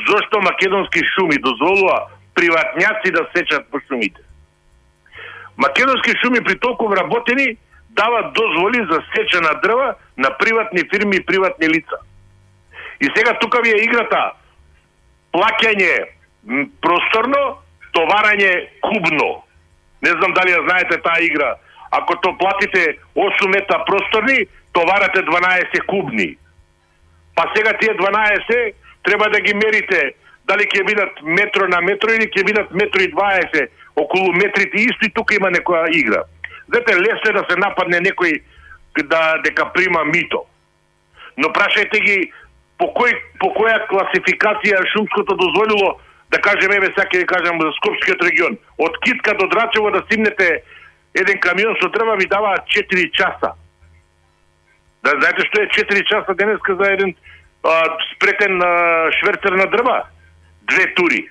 зошто 0.09 0.41
македонски 0.41 1.03
шуми 1.15 1.37
дозволува 1.39 2.07
приватњаци 2.35 3.13
да 3.13 3.27
сечат 3.37 3.67
по 3.71 3.81
шумите? 3.89 4.23
Македонски 5.57 6.15
шуми 6.23 6.45
при 6.45 6.59
толку 6.59 6.89
вработени 6.89 7.57
дават 7.91 8.33
дозволи 8.33 8.87
за 8.91 9.03
сеча 9.15 9.41
на 9.41 9.55
дрва 9.61 9.95
на 10.17 10.31
приватни 10.39 10.83
фирми 10.95 11.17
и 11.17 11.27
приватни 11.27 11.69
лица. 11.69 11.99
И 13.01 13.09
сега 13.17 13.39
тука 13.39 13.61
ви 13.63 13.71
е 13.71 13.85
играта 13.85 14.33
плаќање 15.35 15.93
просторно, 16.81 17.61
товарање 17.93 18.53
кубно. 18.81 19.43
Не 20.03 20.11
знам 20.11 20.33
дали 20.33 20.55
ја 20.55 20.65
знаете 20.65 21.01
таа 21.03 21.21
игра. 21.21 21.55
Ако 21.91 22.17
то 22.21 22.39
платите 22.39 22.97
8 23.17 23.49
мета 23.49 23.85
просторни, 23.87 24.47
товарате 24.73 25.23
12 25.23 25.87
кубни. 25.87 26.37
Па 27.35 27.51
сега 27.57 27.73
тие 27.79 27.89
12 27.89 28.73
треба 29.03 29.31
да 29.31 29.41
ги 29.41 29.55
мерите 29.55 30.15
дали 30.45 30.67
ќе 30.67 30.87
бидат 30.87 31.23
метро 31.23 31.69
на 31.69 31.81
метро 31.81 32.13
или 32.15 32.27
ќе 32.27 32.45
бидат 32.47 32.71
метро 32.71 33.03
и 33.03 33.13
20 33.13 33.69
околу 33.97 34.33
метрите 34.33 34.83
исто 34.83 35.07
и 35.07 35.15
тука 35.15 35.35
има 35.35 35.51
некоја 35.51 35.87
игра. 35.95 36.23
Знаете, 36.69 36.97
лесно 36.97 37.31
е 37.31 37.39
да 37.39 37.45
се 37.51 37.57
нападне 37.59 38.01
некој 38.01 38.43
да 39.03 39.39
дека 39.45 39.71
прима 39.73 40.05
мито. 40.05 40.45
Но 41.37 41.49
прашајте 41.49 42.01
ги 42.05 42.19
по 42.79 42.91
кој 42.97 43.15
по 43.41 43.51
која 43.57 43.79
класификација 43.91 44.83
шумското 44.93 45.37
дозволило 45.37 45.99
да 46.31 46.39
кажеме 46.39 46.77
еве 46.77 46.93
сега 46.95 47.09
ќе 47.11 47.27
кажам 47.27 47.61
за 47.61 47.73
Скопскиот 47.79 48.23
регион. 48.27 48.59
Од 48.79 48.99
Китка 49.05 49.35
до 49.39 49.47
Драчево 49.47 49.91
да 49.91 50.03
стигнете 50.07 50.63
еден 51.15 51.41
камион 51.41 51.77
со 51.83 51.89
дрва 51.89 52.17
ви 52.17 52.27
дава 52.27 52.57
4 52.67 53.11
часа. 53.13 53.53
Да 55.03 55.11
знаете 55.11 55.47
што 55.49 55.63
е 55.63 55.69
4 55.69 56.05
часа 56.05 56.35
денеска 56.35 56.77
за 56.77 56.93
еден 56.93 57.15
а, 57.65 57.97
спретен 58.15 58.63
а, 58.63 59.11
шверцер 59.21 59.53
на 59.53 59.67
дрва? 59.67 60.05
Две 60.63 60.95
тури. 60.95 61.29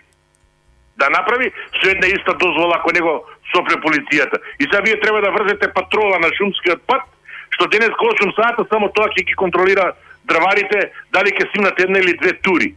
Да 0.97 1.09
направи 1.09 1.51
со 1.82 1.89
една 1.89 2.07
иста 2.07 2.34
дозвола 2.34 2.75
ако 2.77 2.91
него 2.91 3.25
сопре 3.55 3.75
полицијата. 3.75 4.38
И 4.59 4.63
сега 4.63 4.82
вие 4.82 4.99
треба 4.99 5.21
да 5.21 5.32
врзете 5.32 5.73
патрола 5.73 6.19
на 6.19 6.30
шумскиот 6.38 6.82
пат, 6.88 7.03
што 7.49 7.67
денес 7.67 7.89
8 7.89 8.36
сата 8.36 8.65
само 8.69 8.89
тоа 8.89 9.07
ќе 9.09 9.25
ги 9.25 9.34
контролира 9.34 9.93
дрварите 10.25 10.91
дали 11.11 11.32
ќе 11.32 11.51
симнат 11.53 11.80
една 11.80 11.99
или 11.99 12.17
две 12.17 12.34
тури. 12.34 12.75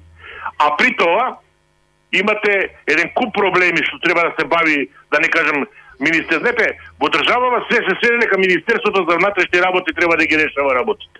А 0.58 0.76
при 0.76 0.96
тоа 0.96 1.36
имате 2.12 2.70
еден 2.86 3.10
куп 3.14 3.34
проблеми 3.34 3.84
што 3.88 3.98
треба 3.98 4.28
да 4.28 4.34
се 4.38 4.46
бави, 4.46 4.88
да 5.10 5.20
не 5.20 5.28
кажам, 5.28 5.66
министер. 6.02 6.38
Знаете, 6.42 6.78
во 7.00 7.08
државава 7.08 7.64
се 7.70 7.78
се 7.86 7.94
сведе 7.98 8.18
дека 8.26 8.38
Министерството 8.38 9.06
за 9.08 9.16
внатрешни 9.16 9.62
работи 9.62 9.94
треба 9.94 10.16
да 10.16 10.26
ги 10.26 10.38
решава 10.38 10.74
работите. 10.74 11.18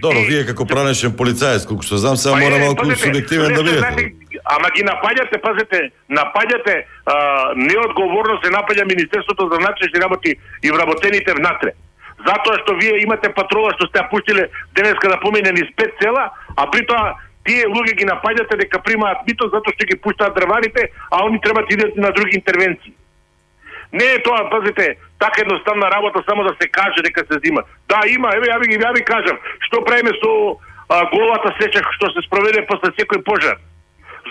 Добро, 0.00 0.20
вие 0.28 0.44
како 0.44 0.66
пранешен 0.68 1.16
полицаец, 1.16 1.64
колку 1.64 1.86
што 1.86 1.96
знам, 1.96 2.16
сега 2.20 2.36
Па 2.36 2.44
мора 2.44 2.58
малку 2.60 2.84
субјективен 2.84 3.54
да 3.56 3.62
бидете. 3.64 3.80
знаете, 3.80 4.12
Ама 4.44 4.68
ги 4.76 4.82
напаѓате, 4.84 5.40
пазете, 5.40 5.80
напаѓате 6.10 6.74
а, 7.06 7.16
неодговорно 7.56 8.36
се 8.44 8.52
напаѓа 8.52 8.84
Министерството 8.84 9.48
за 9.52 9.56
внатрешни 9.58 10.00
работи 10.00 10.36
и 10.62 10.70
вработените 10.70 11.34
внатре. 11.34 11.72
Затоа 12.26 12.58
што 12.60 12.76
вие 12.76 13.00
имате 13.02 13.32
патрола 13.32 13.72
што 13.76 13.88
сте 13.88 14.04
пуштиле 14.10 14.48
денеска 14.76 15.08
да 15.08 15.20
помине 15.20 15.52
низ 15.52 15.72
пет 15.76 15.96
села, 16.02 16.30
а 16.56 16.70
при 16.70 16.84
тоа 16.86 17.16
тие 17.46 17.64
луѓе 17.66 17.96
ги 17.96 18.04
напаѓате 18.04 18.60
дека 18.62 18.82
примаат 18.84 19.26
мито 19.26 19.48
затоа 19.48 19.72
што 19.72 19.88
ги 19.88 19.96
пуштаат 19.96 20.36
дрварите, 20.36 20.90
а 21.10 21.24
они 21.26 21.40
треба 21.40 21.64
да 21.64 21.74
идат 21.74 21.96
на 21.96 22.12
други 22.12 22.36
интервенции. 22.36 22.92
Не 23.96 24.06
е 24.14 24.22
тоа, 24.22 24.50
пазите, 24.50 24.96
така 25.18 25.40
едноставна 25.40 25.90
работа 25.90 26.22
само 26.28 26.44
да 26.44 26.54
се 26.60 26.68
каже 26.68 27.02
дека 27.02 27.24
се 27.32 27.38
зима. 27.44 27.62
Да, 27.88 28.00
има, 28.08 28.28
еве 28.36 28.46
ја 28.52 28.58
ви 28.60 28.76
ја 28.76 28.92
ви 28.92 29.04
кажам, 29.04 29.38
што 29.66 29.84
правиме 29.84 30.12
со 30.20 30.32
а, 30.88 31.04
голата 31.14 31.54
сеча 31.60 31.80
што 31.96 32.10
се 32.12 32.20
спроведе 32.26 32.66
после 32.68 32.92
секој 32.98 33.22
пожар. 33.24 33.56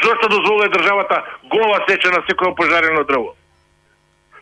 Зошто 0.03 0.30
дозволува 0.30 0.70
државата 0.70 1.24
гола 1.49 1.80
сеча 1.89 2.11
на 2.11 2.22
секој 2.30 2.53
пожарено 2.55 3.03
дрво? 3.03 3.34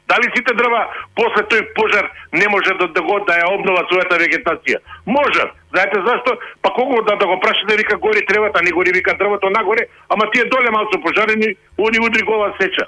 Дали 0.08 0.28
сите 0.36 0.54
дрва 0.60 0.82
после 1.16 1.44
тој 1.52 1.62
пожар 1.78 2.10
не 2.34 2.48
може 2.50 2.74
да, 2.80 2.88
да 2.88 3.02
го 3.02 3.20
да 3.24 3.38
ја 3.40 3.54
обнова 3.54 3.86
својата 3.88 4.20
вегетација? 4.20 4.82
Може. 5.06 5.46
Знаете 5.72 6.02
зашто? 6.08 6.36
Па 6.62 6.74
кого 6.74 7.02
да, 7.02 7.16
да 7.16 7.28
го 7.28 7.40
прашате 7.40 7.78
вика 7.78 7.98
гори 7.98 8.26
тревата, 8.26 8.62
не 8.64 8.72
гори 8.72 8.92
вика 8.92 9.16
дрвото 9.18 9.50
нагоре, 9.50 9.88
ама 10.10 10.32
тие 10.32 10.46
доле 10.46 10.72
малку 10.72 11.00
пожарени, 11.02 11.56
они 11.78 12.00
удри 12.00 12.24
гола 12.24 12.54
сеча. 12.60 12.88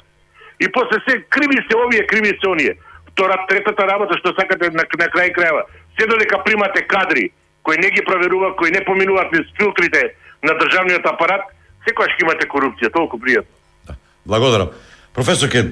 И 0.60 0.72
после 0.72 1.00
се 1.08 1.24
криви 1.30 1.60
се 1.68 1.78
овие, 1.78 2.08
криви 2.08 2.38
се 2.40 2.48
оние. 2.50 2.74
Втора, 3.12 3.46
третата 3.50 3.88
работа 3.88 4.18
што 4.20 4.34
сакате 4.36 4.70
на, 4.72 4.84
на 4.84 5.08
крај 5.12 5.34
крајава, 5.36 5.66
се 6.00 6.08
додека 6.08 6.44
примате 6.44 6.88
кадри 6.88 7.32
кои 7.64 7.78
не 7.78 7.90
ги 7.90 8.02
проверува, 8.06 8.56
кои 8.56 8.72
не 8.72 8.86
поминуваат 8.86 9.32
низ 9.32 9.48
филтрите 9.58 10.14
на 10.44 10.54
државниот 10.60 11.06
апарат, 11.10 11.48
секогаш 11.88 12.14
ќе 12.14 12.28
имате 12.28 12.46
корупција, 12.48 12.92
толку 12.94 13.18
пријатно. 13.18 13.98
Благодарам. 14.26 14.70
Професор 15.14 15.50
ке 15.50 15.64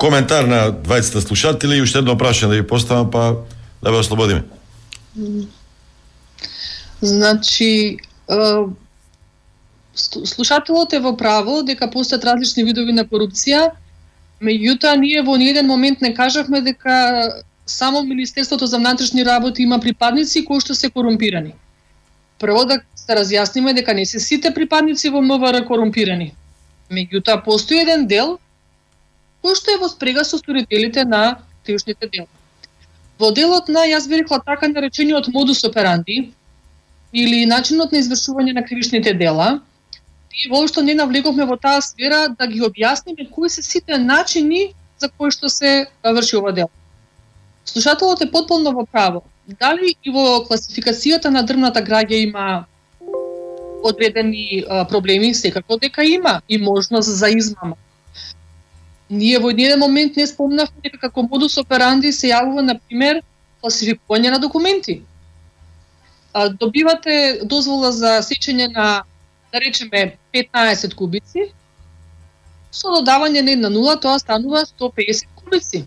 коментар 0.00 0.48
на 0.48 0.72
двајцата 0.72 1.20
слушатели 1.20 1.78
и 1.78 1.84
уште 1.84 2.00
едно 2.02 2.16
прашање 2.18 2.54
да 2.54 2.58
ви 2.58 2.66
поставам 2.66 3.10
па 3.10 3.44
да 3.82 3.92
ве 3.92 4.00
ослободиме. 4.00 4.42
Значи, 7.00 7.98
слушателот 9.94 10.92
е 10.92 11.00
во 11.00 11.12
право 11.16 11.62
дека 11.62 11.90
постојат 11.92 12.24
различни 12.24 12.64
видови 12.64 12.92
на 12.96 13.04
корупција, 13.04 13.70
меѓутоа 14.42 14.96
ние 15.00 15.22
во 15.22 15.36
ниеден 15.36 15.66
момент 15.66 16.00
не 16.00 16.14
кажавме 16.14 16.60
дека 16.60 17.42
само 17.66 18.02
Министерството 18.02 18.66
за 18.66 18.78
внатрешни 18.78 19.24
работи 19.24 19.62
има 19.62 19.80
припадници 19.80 20.44
кои 20.44 20.60
што 20.60 20.74
се 20.74 20.90
корумпирани. 20.90 21.54
Прво 22.38 22.64
да 22.64 22.80
се 22.94 23.16
разјасниме 23.16 23.74
дека 23.74 23.94
не 23.94 24.06
се 24.06 24.20
сите 24.20 24.54
припадници 24.54 25.10
во 25.10 25.22
МВР 25.22 25.64
корумпирани. 25.66 26.32
Меѓутоа 26.90 27.42
постои 27.44 27.82
еден 27.82 28.06
дел 28.06 28.38
кој 29.42 29.54
што 29.56 29.74
е 29.74 29.82
во 29.82 29.88
спрега 29.88 30.24
со 30.24 30.38
сторителите 30.38 31.04
на 31.04 31.38
кривичните 31.64 32.08
дела. 32.12 32.28
Во 33.18 33.30
делот 33.32 33.68
на, 33.68 33.86
јас 33.88 34.08
би 34.08 34.20
рекла 34.20 34.40
така 34.44 34.68
наречениот 34.68 35.28
модус 35.32 35.64
операнди, 35.64 36.32
или 37.12 37.46
начинот 37.46 37.92
на 37.92 38.02
извршување 38.02 38.52
на 38.56 38.64
кривишните 38.64 39.14
дела, 39.14 39.60
и 40.44 40.48
воопшто 40.50 40.82
не 40.82 40.94
навлеговме 40.94 41.44
во 41.44 41.56
таа 41.56 41.80
сфера 41.80 42.28
да 42.28 42.46
ги 42.46 42.60
објасниме 42.60 43.30
кои 43.30 43.48
се 43.50 43.62
сите 43.62 43.98
начини 43.98 44.74
за 44.98 45.08
кои 45.08 45.30
што 45.30 45.48
се 45.48 45.86
врши 46.04 46.36
ова 46.36 46.52
дело. 46.52 46.70
Слушателот 47.64 48.20
е 48.20 48.30
потполно 48.30 48.72
во 48.72 48.86
право. 48.86 49.22
Дали 49.46 49.94
и 50.04 50.10
во 50.10 50.44
класификацијата 50.44 51.30
на 51.30 51.42
дрвната 51.42 51.80
граѓа 51.80 52.20
има 52.28 52.66
одредени 53.82 54.64
проблеми, 54.88 55.34
секако 55.34 55.76
дека 55.76 56.04
има 56.04 56.40
и 56.48 56.58
можност 56.58 57.16
за 57.16 57.28
измама. 57.28 57.76
Ние 59.10 59.38
во 59.38 59.50
еден 59.50 59.78
момент 59.78 60.16
не 60.16 60.26
спомнавме 60.26 60.82
дека 60.82 60.98
како 60.98 61.22
модус 61.22 61.56
операнди 61.58 62.12
се 62.12 62.32
јавува, 62.34 62.60
на 62.60 62.78
пример, 62.78 63.22
класификување 63.62 64.30
на 64.30 64.38
документи. 64.38 65.02
добивате 66.60 67.40
дозвола 67.44 67.92
за 67.92 68.18
сечење 68.20 68.66
на 68.72 69.02
да 69.52 69.60
речеме 69.60 70.18
15 70.34 70.94
кубици, 70.94 71.52
со 72.72 72.92
додавање 72.92 73.42
на 73.42 73.52
една 73.56 73.70
нула 73.72 73.96
тоа 74.00 74.18
станува 74.18 74.64
150 74.66 75.26
кубици. 75.36 75.86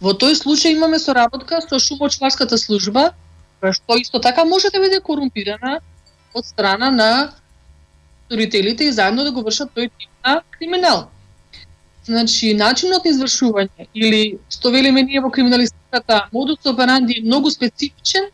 Во 0.00 0.12
тој 0.16 0.36
случај 0.40 0.76
имаме 0.76 0.98
соработка 0.98 1.60
со 1.60 1.78
шумочварската 1.78 2.58
служба, 2.58 3.10
која 3.60 3.76
што 3.76 3.98
исто 4.00 4.20
така 4.20 4.44
може 4.44 4.70
да 4.72 4.80
биде 4.80 5.00
корумпирана 5.00 5.78
од 6.34 6.46
страна 6.46 6.90
на 6.90 7.10
сторителите 8.26 8.84
и 8.84 8.92
заедно 8.92 9.24
да 9.24 9.32
го 9.32 9.42
вршат 9.42 9.72
тој 9.76 9.90
тип 9.90 10.10
на 10.24 10.40
криминал. 10.56 11.08
Значи, 12.04 12.54
начинот 12.54 13.04
на 13.04 13.10
извршување 13.10 13.88
или, 13.94 14.38
што 14.50 14.70
велиме 14.70 15.02
ние 15.02 15.20
во 15.20 15.30
криминалистиката, 15.30 16.28
модус 16.32 16.64
операнди 16.66 17.18
е 17.20 17.24
многу 17.26 17.50
специфичен 17.50 18.30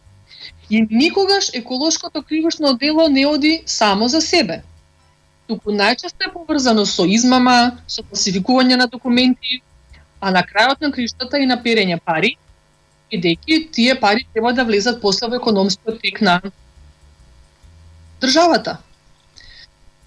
и 0.70 0.86
никогаш 0.90 1.50
еколошкото 1.54 2.22
кривишно 2.22 2.74
дело 2.74 3.08
не 3.08 3.26
оди 3.26 3.62
само 3.66 4.08
за 4.08 4.20
себе. 4.20 4.62
Туку 5.46 5.70
најчесто 5.70 6.26
е 6.26 6.32
поврзано 6.32 6.82
со 6.86 7.04
измама, 7.06 7.78
со 7.86 8.02
класификување 8.02 8.76
на 8.76 8.86
документи, 8.90 9.60
а 10.20 10.32
на 10.34 10.42
крајот 10.42 10.82
на 10.82 10.90
криштата 10.90 11.38
и 11.38 11.46
на 11.46 11.56
перење 11.62 12.00
пари, 12.02 12.34
бидејќи 13.12 13.70
тие 13.70 13.94
пари 14.00 14.26
треба 14.32 14.52
да 14.52 14.64
влезат 14.64 15.00
после 15.00 15.28
во 15.30 15.38
економскиот 15.38 16.00
тек 16.02 16.20
на 16.20 16.40
државата. 18.20 18.78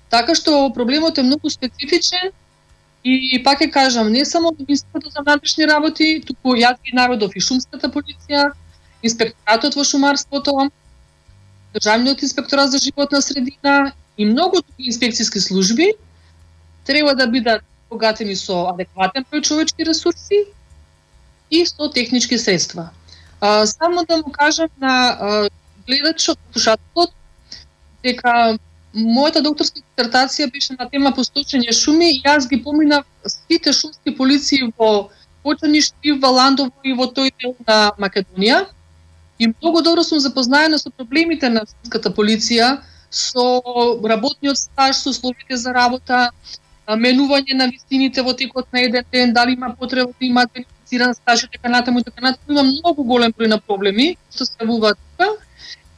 Така 0.10 0.36
што 0.36 0.74
проблемот 0.76 1.18
е 1.18 1.24
многу 1.24 1.50
специфичен 1.50 2.34
и 3.04 3.40
пак 3.44 3.62
ќе 3.62 3.72
кажам, 3.72 4.12
не 4.12 4.26
само 4.26 4.52
Министерството 4.52 5.10
за 5.10 5.24
внатрешни 5.24 5.66
работи, 5.66 6.20
туку 6.26 6.58
јас 6.60 6.76
ги 6.84 6.92
наведов 6.94 7.32
и 7.36 7.40
шумската 7.40 7.88
полиција, 7.88 8.52
инспекторатот 9.04 9.76
во 9.76 9.84
шумарството, 9.84 10.70
Државниот 11.74 12.24
инспекторат 12.24 12.72
за 12.72 12.78
животна 12.78 13.22
средина 13.22 13.92
и 14.18 14.26
многу 14.26 14.62
други 14.62 14.90
инспекцијски 14.90 15.40
служби 15.40 15.92
треба 16.86 17.14
да 17.16 17.28
бидат 17.28 17.62
богатени 17.90 18.36
со 18.36 18.72
адекватен 18.72 19.26
број 19.30 19.44
човечки 19.46 19.86
ресурси 19.86 20.40
и 21.52 21.66
со 21.66 21.90
технички 21.90 22.38
средства. 22.38 22.90
А, 23.42 23.68
само 23.68 24.06
да 24.06 24.18
му 24.18 24.32
кажам 24.32 24.70
на 24.82 24.94
а, 25.10 25.50
гледачот, 25.88 26.40
слушателот, 26.52 27.14
дека 28.04 28.58
мојата 28.94 29.42
докторска 29.46 29.82
дисертација 29.82 30.50
беше 30.52 30.74
на 30.74 30.90
тема 30.90 31.14
посточење 31.14 31.74
шуми 31.74 32.10
и 32.16 32.22
јас 32.26 32.50
ги 32.50 32.62
поминав 32.64 33.06
сите 33.26 33.74
шумски 33.74 34.16
полиции 34.18 34.74
во 34.78 35.10
Почаништи, 35.44 36.12
во 36.12 36.34
Ландово 36.36 36.74
и 36.84 36.94
во 36.94 37.06
тој 37.08 37.32
дел 37.40 37.56
на 37.68 37.94
Македонија. 37.98 38.66
И 39.40 39.48
многу 39.48 39.82
добро 39.82 40.04
сум 40.04 40.20
запознаена 40.20 40.78
со 40.78 40.90
проблемите 40.92 41.50
на 41.50 41.62
шумската 41.66 42.12
полиција, 42.12 42.82
со 43.10 43.46
работниот 44.04 44.58
стаж, 44.58 44.98
со 44.98 45.10
условите 45.10 45.58
за 45.58 45.74
работа, 45.74 46.30
менување 46.90 47.56
на 47.56 47.68
вистините 47.70 48.22
во 48.22 48.34
текот 48.34 48.68
на 48.74 48.82
еден 48.82 49.06
ден, 49.12 49.34
дали 49.34 49.54
има 49.54 49.76
потреба 49.80 50.12
да 50.20 50.26
има 50.26 50.46
бенефициран 50.54 51.14
стаж 51.14 51.44
и 51.44 51.48
така 51.52 51.70
натаму 51.70 52.00
и 52.00 52.04
така 52.04 52.22
натаму, 52.22 52.60
има 52.60 52.64
многу 52.64 53.04
голем 53.04 53.32
број 53.32 53.48
на 53.48 53.60
проблеми 53.60 54.18
што 54.34 54.46
се 54.46 54.58
јавуваат 54.60 54.98
тука. 54.98 55.30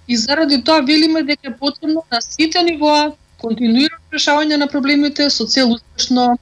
И 0.08 0.18
заради 0.18 0.62
тоа 0.64 0.82
велиме 0.82 1.24
дека 1.24 1.50
е 1.50 1.58
потребно 1.58 2.04
на 2.12 2.22
сите 2.22 2.64
нивоа 2.64 3.14
континуирано 3.42 4.06
решавање 4.12 4.58
на 4.58 4.68
проблемите 4.68 5.30
со 5.30 5.48
цел 5.48 5.72
успешно 5.72 6.38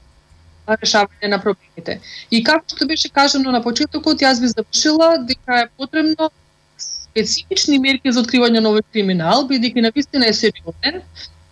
решавање 0.67 1.29
на 1.29 1.39
проблемите. 1.39 2.01
И 2.31 2.43
како 2.43 2.65
што 2.67 2.85
беше 2.85 3.09
кажано 3.09 3.51
на 3.51 3.61
почетокот, 3.61 4.21
јас 4.21 4.41
би 4.41 4.47
завршила 4.47 5.17
дека 5.23 5.63
е 5.63 5.69
потребно 5.77 6.29
специфични 7.11 7.79
мерки 7.79 8.11
за 8.11 8.21
откривање 8.23 8.61
на 8.61 8.69
овој 8.69 8.85
криминал, 8.93 9.47
бидејќи 9.49 9.81
на 9.81 9.91
вистина 9.95 10.29
е 10.29 10.33
сериозен, 10.33 11.01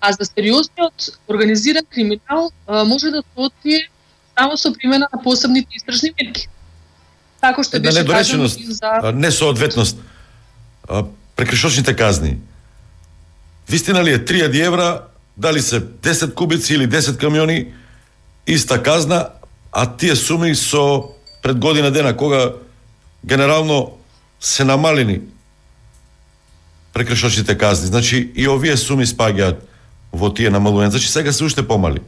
а 0.01 0.11
за 0.13 0.25
сериозниот 0.25 1.09
организиран 1.27 1.85
криминал 1.89 2.51
а, 2.67 2.83
може 2.83 3.11
да 3.11 3.21
се 3.21 3.33
открие 3.35 3.89
само 4.37 4.57
со 4.57 4.73
примена 4.73 5.07
на 5.13 5.23
посебните 5.23 5.75
истражни 5.75 6.13
мерки. 6.19 6.47
Тако 7.41 7.63
што 7.63 7.77
Една 7.77 7.91
беше 7.91 8.05
кажано 8.05 8.47
за 8.47 9.11
несоодветност. 9.13 9.97
Прекршочните 11.35 11.95
казни. 11.95 12.37
Вистина 13.69 14.03
ли 14.03 14.13
е 14.13 14.25
3000 14.25 14.65
евра, 14.65 15.01
дали 15.37 15.61
се 15.61 15.81
10 15.81 16.33
кубици 16.33 16.73
или 16.73 16.89
10 16.89 17.17
камиони, 17.17 17.73
иста 18.47 18.83
казна, 18.83 19.29
а 19.71 19.85
тие 19.97 20.15
суми 20.15 20.55
со 20.55 21.03
пред 21.43 21.59
година 21.59 21.91
дена, 21.91 22.17
кога 22.17 22.53
генерално 23.25 23.97
се 24.39 24.63
намалени 24.63 25.19
прекршочните 26.97 27.57
казни. 27.57 27.87
Значи 27.87 28.31
и 28.35 28.47
овие 28.49 28.77
суми 28.77 29.05
спаѓаат 29.05 29.61
во 30.11 30.29
тие 30.33 30.49
намалувања. 30.49 30.97
Значи 30.97 31.11
сега 31.11 31.33
се 31.33 31.45
уште 31.45 31.61
помали. 31.67 32.01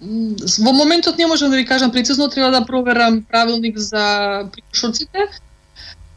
Во 0.00 0.72
моментот 0.72 1.18
не 1.18 1.26
можам 1.26 1.50
да 1.50 1.56
ви 1.56 1.66
кажам 1.66 1.92
прецизно, 1.92 2.28
треба 2.28 2.50
да 2.50 2.66
проверам 2.66 3.22
правилник 3.24 3.78
за 3.78 4.48
прекршоците. 4.52 5.28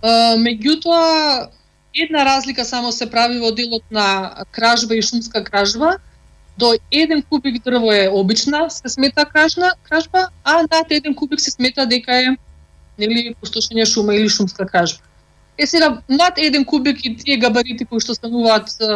Меѓутоа, 0.04 1.50
една 1.96 2.26
разлика 2.26 2.66
само 2.66 2.92
се 2.92 3.10
прави 3.10 3.40
во 3.40 3.52
делот 3.52 3.84
на 3.92 4.46
кражба 4.52 4.96
и 4.96 5.02
шумска 5.02 5.44
кражба. 5.44 5.98
До 6.58 6.74
еден 6.92 7.24
кубик 7.24 7.64
дрво 7.64 7.92
е 7.92 8.10
обична, 8.12 8.70
се 8.70 8.90
смета 8.90 9.26
кражна, 9.26 9.72
кражба, 9.84 10.28
а 10.44 10.62
над 10.72 10.92
еден 10.92 11.16
кубик 11.16 11.42
се 11.42 11.52
смета 11.52 11.88
дека 11.88 12.16
е 12.16 12.36
нели 13.00 13.36
пустошење 13.42 13.88
шума 13.88 14.16
или 14.16 14.30
шумска 14.30 14.68
кражба. 14.68 15.09
Е 15.60 15.68
сега 15.68 16.02
над 16.10 16.38
еден 16.38 16.66
кубик 16.66 17.04
и 17.04 17.18
тие 17.18 17.38
габарити 17.38 17.86
кои 17.86 18.00
што 18.00 18.16
стануваат 18.16 18.72
е, 18.80 18.88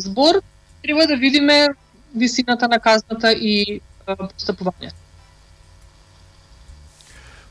збор, 0.00 0.40
треба 0.82 1.06
да 1.06 1.16
видиме 1.16 1.68
висината 2.16 2.68
на 2.68 2.80
казната 2.80 3.32
и 3.32 3.80
постапувањето. 4.08 4.96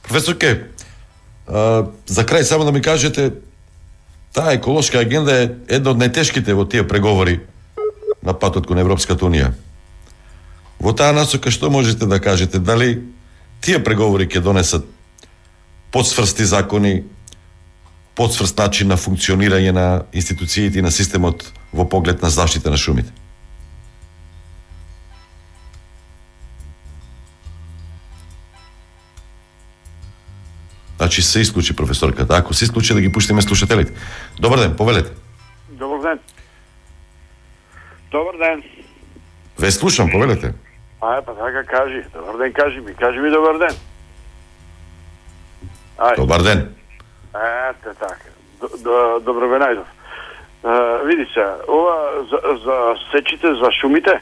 Професор 0.02 0.38
Ке, 0.38 0.74
а, 1.48 1.86
за 2.08 2.26
крај 2.26 2.42
само 2.42 2.66
да 2.66 2.72
ми 2.72 2.82
кажете, 2.82 3.32
таа 4.34 4.54
еколошка 4.58 5.00
агенда 5.06 5.36
е 5.38 5.50
една 5.68 5.94
од 5.94 6.02
најтешките 6.02 6.58
во 6.58 6.66
тие 6.66 6.88
преговори 6.88 7.40
на 8.24 8.34
патот 8.34 8.66
кон 8.68 8.80
Европската 8.80 9.26
Унија. 9.26 9.52
Во 10.80 10.94
таа 10.98 11.14
насока 11.14 11.52
што 11.52 11.70
можете 11.70 12.10
да 12.10 12.20
кажете? 12.22 12.60
Дали 12.60 13.04
тие 13.62 13.84
преговори 13.84 14.26
ќе 14.26 14.42
донесат 14.42 14.86
подсврсти 15.92 16.46
закони, 16.46 17.04
подсврст 18.18 18.58
начин 18.58 18.90
на 18.90 18.98
функционирање 18.98 19.72
на 19.72 19.88
институциите 20.14 20.80
и 20.80 20.82
на 20.82 20.92
системот 20.92 21.46
во 21.74 21.86
поглед 21.86 22.22
на 22.26 22.30
заштита 22.34 22.74
на 22.74 22.78
шумите? 22.78 23.14
Значи 30.98 31.22
се 31.22 31.40
исклучи 31.40 31.76
професорката. 31.76 32.38
Ако 32.38 32.54
се 32.54 32.66
исклучи 32.66 32.94
да 32.94 33.02
ги 33.02 33.12
пуштиме 33.12 33.42
слушателите. 33.42 33.94
Добар 34.40 34.60
ден, 34.60 34.76
повелете. 34.76 35.12
Добар 35.70 36.02
ден. 36.02 36.20
Добар 38.12 38.38
ден. 38.38 38.64
Ве 39.60 39.72
слушам, 39.72 40.10
повелете. 40.10 40.54
Ај, 41.02 41.22
па 41.26 41.36
така 41.38 41.64
кажи. 41.64 42.02
Добар 42.14 42.38
ден, 42.38 42.54
кажи 42.54 42.80
ми. 42.80 42.94
Кажи 42.94 43.20
ми 43.20 43.30
добар 43.30 43.58
ден. 43.58 43.78
Ај. 45.98 46.16
Добар 46.16 46.42
ден. 46.42 46.77
Ете 47.38 47.94
така. 48.00 48.30
Добро 49.22 49.48
ве 49.48 49.60
најдов. 49.62 49.88
Е, 50.66 51.06
види 51.06 51.26
се, 51.34 51.46
ова 51.68 52.26
за, 52.30 52.40
за 52.66 52.96
сечите, 53.12 53.54
за 53.54 53.72
шумите, 53.82 54.22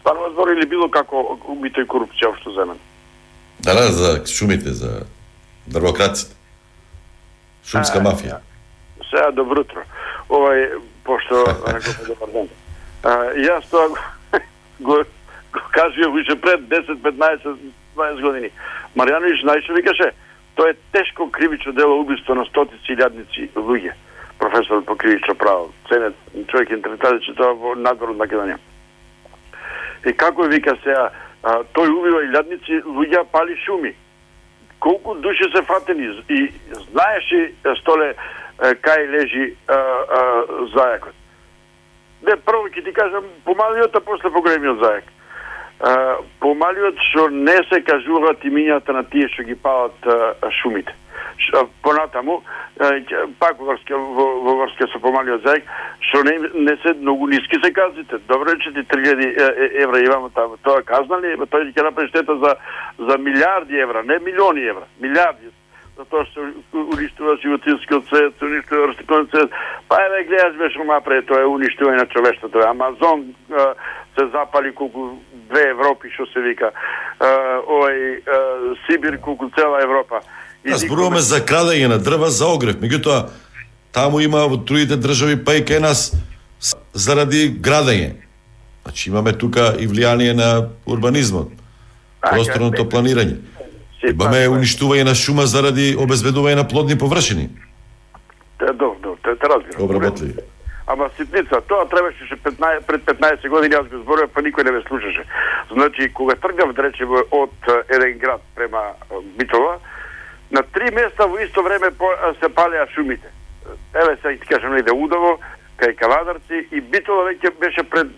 станува 0.00 0.30
збор 0.30 0.48
или 0.48 0.66
било 0.66 0.88
како 0.90 1.38
убито 1.44 1.80
и 1.80 1.86
корупција 1.86 2.32
општо 2.32 2.54
земен. 2.56 2.78
Да, 3.60 3.74
да, 3.74 3.92
за 3.92 4.26
шумите, 4.26 4.72
за 4.72 5.02
дрвократците. 5.66 6.34
Шумска 7.64 8.00
А, 8.00 8.02
мафија. 8.02 8.40
Сега 9.10 9.30
добро 9.30 9.60
утро. 9.60 9.84
Овај, 10.28 10.80
пошто 11.04 11.44
реков 11.44 12.00
добар 12.08 12.32
ден. 12.32 12.48
А, 13.04 13.12
јас 13.36 13.68
тоа 13.70 13.88
го, 13.92 13.98
го, 14.80 15.04
уште 16.16 16.40
пред 16.40 16.60
10, 16.72 16.96
15, 17.04 17.56
20 17.96 18.20
години. 18.22 18.50
Маријановиќ 18.96 19.44
најшто 19.44 19.76
викаше, 19.76 20.12
тоа 20.54 20.70
е 20.70 20.78
тешко 20.92 21.30
кривично 21.30 21.72
дело 21.72 22.00
убиство 22.00 22.34
на 22.34 22.44
стотици 22.44 22.96
илјадници 22.96 23.50
луѓе. 23.56 23.94
Професор 24.38 24.84
по 24.84 24.96
кривично 24.96 25.34
право. 25.34 25.72
Ценет 25.88 26.14
човек 26.48 26.70
интерпретација 26.70 27.24
че 27.26 27.34
тоа 27.34 27.54
во 27.54 27.74
надвор 27.74 28.14
од 28.14 28.20
Македонија. 28.20 28.58
И 30.06 30.12
како 30.16 30.48
вика 30.48 30.76
сега, 30.84 31.10
а, 31.42 31.60
тој 31.76 31.92
убива 31.92 32.22
илјадници 32.24 32.84
луѓе, 32.84 33.24
пали 33.32 33.56
шуми 33.64 33.94
колку 34.80 35.14
души 35.14 35.44
се 35.54 35.62
фатени 35.62 36.22
и 36.28 36.52
знаеше 36.90 37.52
столе 37.80 38.14
кај 38.58 39.06
лежи 39.08 39.56
а, 39.68 39.76
а, 39.76 40.20
зајакот. 40.74 41.16
Не, 42.28 42.36
прво 42.44 42.68
ќе 42.68 42.84
ти 42.84 42.92
кажам 42.92 43.24
помалиот, 43.44 43.96
а 43.96 44.00
после 44.04 44.30
поголемиот 44.30 44.82
зајак. 44.82 45.06
Помалиот 46.40 46.98
што 47.08 47.28
не 47.32 47.56
се 47.70 47.80
кажуваат 47.80 48.42
имињата 48.44 48.92
на 48.92 49.04
тие 49.08 49.28
што 49.32 49.46
ги 49.48 49.54
палат 49.56 49.96
шумите. 50.60 50.92
Понатаму, 51.82 52.42
пак 53.40 53.56
во 53.58 53.70
врска, 53.72 53.96
во, 53.96 54.26
во 54.44 54.54
врска 54.60 54.88
со 54.92 55.00
помалиот 55.00 55.46
заек, 55.46 55.64
што 56.10 56.20
не, 56.28 56.34
не 56.66 56.74
се 56.82 56.92
многу 57.00 57.30
ниски 57.32 57.56
се 57.64 57.72
казните. 57.72 58.18
Добро 58.28 58.52
е, 58.52 58.58
че 58.60 58.72
ти 58.76 58.84
3000 58.92 59.82
евра 59.82 60.02
имамо 60.04 60.28
таму. 60.30 60.58
Тоа 60.62 60.82
казна 60.82 61.16
ли? 61.20 61.32
Тој 61.40 61.72
ќе 61.72 61.86
направи 61.88 62.12
штета 62.12 62.36
за, 62.44 62.54
за 62.98 63.18
милиарди 63.18 63.80
евра, 63.80 64.02
не 64.04 64.18
милиони 64.18 64.68
евра, 64.68 64.84
милиарди 65.00 65.48
за 66.00 66.06
тоа 66.08 66.24
што 66.30 66.46
уништува 66.72 67.36
животинскиот 67.42 68.06
свет, 68.08 68.42
уништува 68.42 68.88
растителниот 68.88 69.30
свет. 69.30 69.50
Па 69.88 69.98
еве 70.00 70.24
гледаш 70.24 70.56
беше 70.56 70.84
напред, 70.88 71.26
тоа 71.28 71.42
е 71.44 71.50
уништување 71.50 72.00
на 72.00 72.06
човештвото. 72.08 72.62
Амазон 72.64 73.26
се 74.16 74.24
запали 74.32 74.72
колку 74.72 75.20
две 75.50 75.66
Европи 75.74 76.08
што 76.14 76.24
се 76.32 76.40
вика. 76.40 76.72
Овој 77.20 78.24
Сибир 78.86 79.20
колку 79.20 79.50
цела 79.52 79.82
Европа. 79.84 80.24
И 80.64 80.72
зборуваме 80.72 81.20
за 81.20 81.44
крадење 81.44 81.92
на 81.92 82.00
дрва 82.00 82.32
за 82.32 82.48
огрев. 82.48 82.80
Меѓутоа, 82.80 83.28
таму 83.92 84.24
има 84.24 84.46
во 84.48 84.56
другите 84.56 84.96
држави, 84.96 85.36
па 85.44 85.60
и 85.60 85.64
кај 85.64 85.84
нас, 85.84 86.16
заради 86.96 87.52
градење. 87.60 88.16
Значи 88.88 89.12
имаме 89.12 89.36
тука 89.36 89.76
и 89.76 89.84
влијание 89.84 90.32
на 90.32 90.70
урбанизмот, 90.88 91.52
просторното 92.24 92.88
планирање. 92.88 93.36
Имаме 94.02 94.46
уништување 94.48 95.04
на 95.04 95.14
шума 95.14 95.44
заради 95.46 95.92
обезбедување 95.98 96.62
на 96.62 96.68
плодни 96.68 96.96
површини. 96.98 97.48
Те, 98.58 98.72
добро, 98.72 98.96
добро, 99.02 99.18
те, 99.24 99.36
те 99.36 99.48
разбирам. 99.48 99.84
Обработливи. 99.84 100.34
Ама 100.86 101.10
ситница, 101.16 101.60
тоа 101.68 101.84
требаше 101.86 102.26
ше 102.26 102.36
15, 102.36 102.80
пред 102.86 103.04
15 103.06 103.48
години 103.48 103.76
јас 103.76 103.86
го 103.90 104.00
зборував, 104.02 104.32
па 104.34 104.42
никој 104.42 104.64
не 104.64 104.72
ме 104.74 104.80
слушаше. 104.88 105.22
Значи, 105.70 106.08
кога 106.12 106.34
тргнав, 106.34 106.72
да 106.74 106.82
речеме, 106.82 107.22
од 107.30 107.70
еден 107.88 108.18
град 108.18 108.42
према 108.56 108.82
Битола, 109.38 109.78
на 110.50 110.62
три 110.62 110.90
места 110.90 111.26
во 111.26 111.38
исто 111.38 111.62
време 111.62 111.92
се 112.40 112.48
палеа 112.48 112.88
шумите. 112.94 113.28
Еве 113.94 114.16
сега 114.22 114.40
ти 114.40 114.46
кажам 114.48 114.76
иде 114.76 114.92
Удово, 114.92 115.38
кај 115.78 115.94
Кавадарци 115.94 116.66
и 116.72 116.80
Битола 116.80 117.30
веќе 117.30 117.54
беше 117.60 117.82
пред 117.82 118.08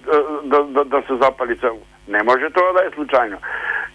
да, 0.45 0.65
да, 0.65 0.85
да 0.85 1.03
се 1.07 1.17
запали 1.21 1.59
цело. 1.59 1.83
Не 2.09 2.23
може 2.23 2.51
тоа 2.51 2.73
да 2.73 2.87
е 2.87 2.95
случајно. 2.97 3.37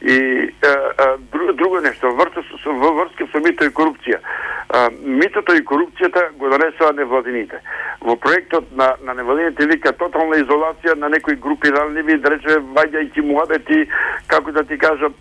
И 0.02 0.54
а, 0.62 1.18
друго, 1.54 1.82
нешто, 1.82 2.12
врто, 2.12 2.44
во 2.66 2.92
врска 2.94 3.26
со 3.32 3.40
мито 3.42 3.66
и 3.66 3.74
корупција. 3.74 4.20
А, 4.70 4.90
митото 5.02 5.56
и 5.56 5.64
корупцијата 5.66 6.30
го 6.38 6.50
донесува 6.50 6.94
невладините. 6.94 7.62
Во 8.02 8.16
проектот 8.16 8.70
на, 8.78 8.94
на 9.02 9.14
невладините 9.18 9.66
вика 9.66 9.94
тотална 9.98 10.38
изолација 10.44 10.96
на 10.96 11.10
некои 11.10 11.36
групи 11.36 11.72
ранливи, 11.74 12.20
да 12.22 12.36
речеме, 12.36 12.62
ваѓајќи 12.78 13.26
муабети, 13.26 13.88
како 14.28 14.52
да 14.52 14.64
ти 14.64 14.78
кажам, 14.78 15.16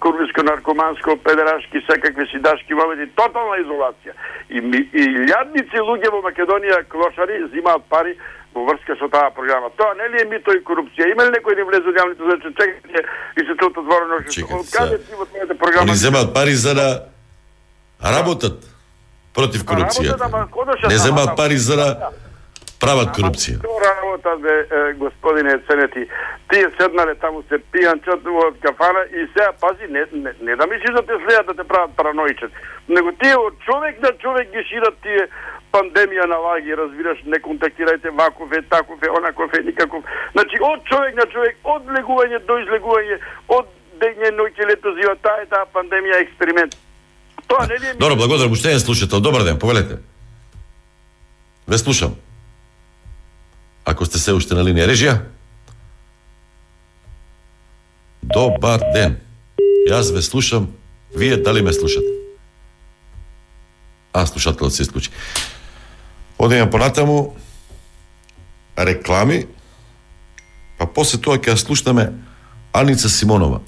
курвиско, 0.00 0.42
наркоманско, 0.42 1.16
педерашки, 1.16 1.84
секакви 1.86 2.26
сидашки 2.32 2.74
муабети, 2.74 3.10
тотална 3.14 3.60
изолација. 3.62 4.16
И, 4.50 4.58
и 4.58 5.06
лјадници 5.30 5.78
луѓе 5.78 6.10
во 6.10 6.24
Македонија, 6.26 6.82
клошари, 6.90 7.44
зимаат 7.54 7.86
пари 7.88 8.16
во 8.56 8.64
врска 8.64 8.96
со 8.96 9.08
таа 9.12 9.30
програма. 9.36 9.70
Тоа 9.76 9.94
нели 9.94 10.22
е 10.22 10.28
мито 10.30 10.54
и 10.56 10.62
корупција? 10.64 11.10
Има 11.12 11.26
ли 11.28 11.34
некој 11.36 11.58
да 11.58 11.64
влезе 11.68 11.90
од 11.92 11.98
јавните 12.00 12.28
значи 12.28 12.52
чекајте 12.56 13.02
и 13.36 13.46
се 13.48 13.56
тоа 13.60 13.72
отворено 13.72 14.20
што 14.24 14.60
од 14.60 14.70
каде 14.72 14.98
ти 15.04 15.18
во 15.20 15.26
твојата 15.28 15.58
програма? 15.60 15.84
Они 15.84 15.96
земаат 16.00 16.32
пари 16.34 16.54
за 16.54 16.74
да 16.74 16.88
работат 18.00 18.64
против 19.34 19.66
корупцијата. 19.68 20.30
одеше 20.52 20.88
Не 20.88 20.98
земаат 20.98 21.36
пари 21.36 21.58
за 21.58 21.76
да 21.76 21.88
прават 22.80 23.12
корупција. 23.16 23.60
Тоа 23.60 23.80
работа 23.84 24.36
бе 24.40 24.54
господине 24.96 25.58
Ценети. 25.68 26.08
Тие 26.50 26.70
седнале 26.78 27.14
таму 27.20 27.42
се 27.50 27.60
пијанчат 27.74 28.24
од 28.24 28.56
кафана 28.62 29.04
и 29.10 29.26
сега 29.34 29.52
пази 29.60 29.88
не, 29.90 30.06
не, 30.12 30.32
не 30.40 30.56
да 30.56 30.66
мислиш 30.66 30.94
да 30.94 31.02
те 31.02 31.18
следат 31.24 31.46
да 31.46 31.54
те 31.54 31.68
прават 31.68 31.96
параноичен, 31.96 32.50
него 32.88 33.12
тие 33.20 33.36
од 33.36 33.58
човек 33.66 34.00
на 34.02 34.12
човек 34.22 34.52
ги 34.52 34.62
шират 34.68 34.94
тие 35.02 35.28
пандемија 35.76 36.26
на 36.32 36.38
лаги, 36.40 36.74
разбираш, 36.80 37.20
не 37.32 37.38
контактирајте 37.44 38.10
ваков 38.16 38.52
е, 38.52 38.62
таков 38.72 39.02
е, 39.02 39.12
онаков 39.18 39.52
е, 39.58 39.62
никаков. 39.68 40.04
Значи, 40.32 40.56
од 40.72 40.84
човек 40.90 41.14
на 41.20 41.26
човек, 41.32 41.56
од 41.64 41.82
легување 41.98 42.40
до 42.48 42.58
излегување, 42.64 43.20
од 43.58 43.72
дење, 44.00 44.32
ноќе, 44.40 44.68
лето, 44.70 44.94
зива, 44.96 45.14
таа 45.22 45.44
е 45.44 45.48
таа 45.52 45.68
пандемија 45.76 46.22
експеримент. 46.24 46.76
Тоа 47.46 47.66
не 47.66 47.78
ли 47.80 47.86
е 47.86 47.94
Добро, 47.94 48.16
благодарам, 48.16 48.52
уште 48.52 48.78
слушател. 48.78 49.20
Добар 49.20 49.44
ден, 49.44 49.58
повелете. 49.58 49.98
Ве 51.68 51.78
слушам. 51.78 52.14
Ако 53.84 54.04
сте 54.04 54.18
се 54.18 54.32
уште 54.32 54.54
на 54.54 54.64
линија 54.66 54.88
режија. 54.90 55.14
Добар 58.22 58.82
ден. 58.94 59.20
Јас 59.90 60.10
ве 60.14 60.22
слушам. 60.22 60.72
Вие 61.14 61.36
дали 61.36 61.62
ме 61.62 61.72
слушате? 61.72 62.10
А, 64.12 64.26
слушателот 64.26 64.74
се 64.74 64.82
исклучи. 64.82 65.10
Одеме 66.38 66.70
понатаму. 66.70 67.34
Реклами. 68.78 69.46
Па 70.78 70.86
после 70.86 71.18
тоа 71.18 71.38
ќе 71.40 71.54
ја 71.54 71.56
слушнеме 71.56 72.10
Аница 72.76 73.08
Симонова, 73.08 73.62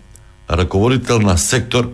раководител 0.48 1.22
на 1.24 1.38
сектор 1.40 1.88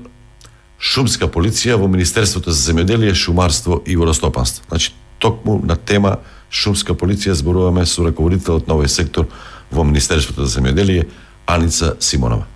шумска 0.79 1.29
полиција 1.31 1.79
во 1.79 1.87
Министерството 1.87 2.51
за 2.51 2.73
земјоделие, 2.73 3.15
шумарство 3.15 3.79
и 3.87 3.95
водостопанство. 3.97 4.65
Значи, 4.69 4.91
токму 5.19 5.61
на 5.63 5.77
тема 5.77 6.19
шумска 6.51 6.95
полиција 6.99 7.39
зборуваме 7.39 7.87
со 7.87 8.03
раководителот 8.03 8.67
на 8.67 8.75
овој 8.75 8.91
сектор 8.91 9.31
во 9.71 9.85
Министерството 9.85 10.45
за 10.45 10.59
земјоделие, 10.59 11.07
Аница 11.47 11.95
Симонова. 12.01 12.47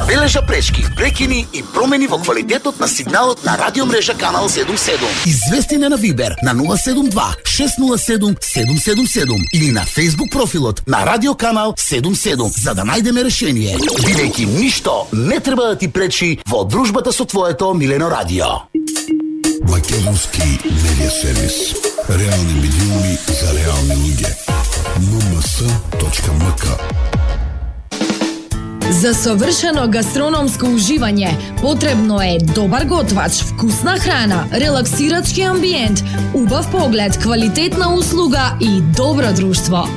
Забележа 0.00 0.42
пречки, 0.42 0.84
прекини 0.96 1.46
и 1.52 1.62
промени 1.62 2.06
во 2.06 2.18
квалитетот 2.18 2.80
на 2.80 2.88
сигналот 2.88 3.44
на 3.44 3.56
радиомрежа 3.56 4.14
Канал 4.14 4.48
77. 4.48 4.98
Извести 5.24 5.76
на 5.76 5.96
Вибер 5.96 6.36
на 6.42 6.52
072 6.52 7.34
607 7.44 8.36
777 8.40 9.24
или 9.54 9.70
на 9.70 9.84
Facebook 9.86 10.30
профилот 10.30 10.82
на 10.86 11.06
Радио 11.06 11.34
Канал 11.34 11.74
77 11.78 12.60
за 12.60 12.74
да 12.74 12.82
најдеме 12.82 13.24
решение. 13.24 13.78
Бидејќи 13.78 14.44
ништо 14.44 15.08
не 15.12 15.40
треба 15.40 15.68
да 15.68 15.78
ти 15.78 15.88
пречи 15.88 16.40
во 16.46 16.64
дружбата 16.64 17.12
со 17.12 17.24
твоето 17.24 17.72
милено 17.74 18.10
радио. 18.10 18.68
Македонски 19.62 20.60
медиа 20.64 21.10
сервис. 21.10 21.72
Реални 22.08 22.54
медиуми 22.60 23.18
за 23.28 23.48
реални 23.52 23.96
луѓе. 23.96 24.30
mms.mk 25.00 26.64
За 28.90 29.14
совршено 29.14 29.88
гастрономско 29.90 30.66
уживање 30.70 31.32
потребно 31.60 32.20
е 32.22 32.38
добар 32.54 32.86
готвач, 32.86 33.42
вкусна 33.48 33.96
храна, 33.98 34.44
релаксирачки 34.52 35.42
амбиент, 35.42 36.04
убав 36.34 36.70
поглед, 36.70 37.18
квалитетна 37.18 37.94
услуга 37.94 38.54
и 38.60 38.80
добро 38.96 39.32
друштво. 39.36 39.88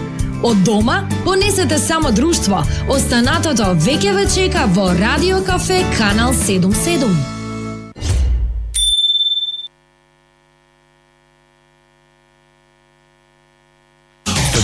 Од 0.43 0.63
дома 0.63 1.03
понесете 1.23 1.77
само 1.77 2.11
друштво. 2.11 2.63
Останатото 2.89 3.75
веќе 3.77 4.15
ве 4.15 4.29
чека 4.35 4.65
во 4.73 4.89
Радио 4.97 5.43
Кафе 5.45 5.83
Канал 5.97 6.33
77. 6.33 7.38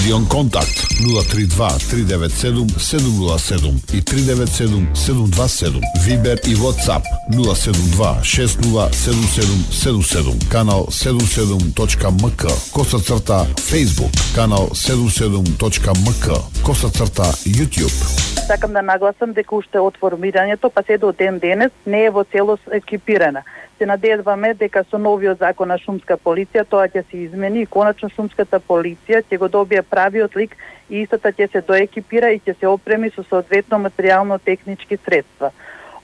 Стадион 0.06 0.30
Контакт 0.30 0.78
032 1.02 1.82
397 1.90 2.78
707 2.78 3.98
и 3.98 4.02
397 4.02 4.94
727. 4.94 5.82
Вибер 6.06 6.38
и 6.46 6.54
WhatsApp 6.56 7.02
072 7.32 8.22
607777. 8.22 10.52
Канал 10.52 10.88
77.мк. 10.92 12.46
Коса 12.74 13.00
црта 13.00 13.48
Facebook. 13.58 14.36
Канал 14.36 14.70
77.мк. 14.74 16.28
Коса 16.64 16.90
црта 16.90 17.24
YouTube. 17.48 18.26
Сакам 18.48 18.74
да 18.74 18.82
нагласам 18.82 19.34
дека 19.34 19.56
уште 19.56 19.80
од 19.82 19.98
формирањето, 19.98 20.70
па 20.70 20.84
се 20.86 20.98
до 21.02 21.12
ден 21.18 21.40
денес, 21.40 21.72
не 21.86 22.06
е 22.06 22.10
во 22.14 22.24
целост 22.30 22.62
екипирана. 22.72 23.42
Се 23.78 23.86
надедваме 23.86 24.54
дека 24.54 24.84
со 24.90 24.98
новиот 24.98 25.40
закон 25.40 25.68
на 25.68 25.76
шумска 25.78 26.16
полиција 26.16 26.64
тоа 26.64 26.88
ќе 26.88 27.02
се 27.10 27.18
измени 27.26 27.66
и 27.66 27.68
конечно 27.68 28.10
шумската 28.10 28.60
полиција 28.60 29.20
ќе 29.20 29.40
го 29.42 29.50
добие 29.52 29.82
правиот 29.84 30.36
лик 30.40 30.56
и 30.90 31.02
истата 31.02 31.34
ќе 31.36 31.52
се 31.52 31.62
доекипира 31.62 32.32
и 32.32 32.40
ќе 32.40 32.56
се 32.60 32.72
опреми 32.72 33.12
со 33.12 33.24
соодветно 33.24 33.82
материјално-технички 33.88 34.98
средства. 35.04 35.52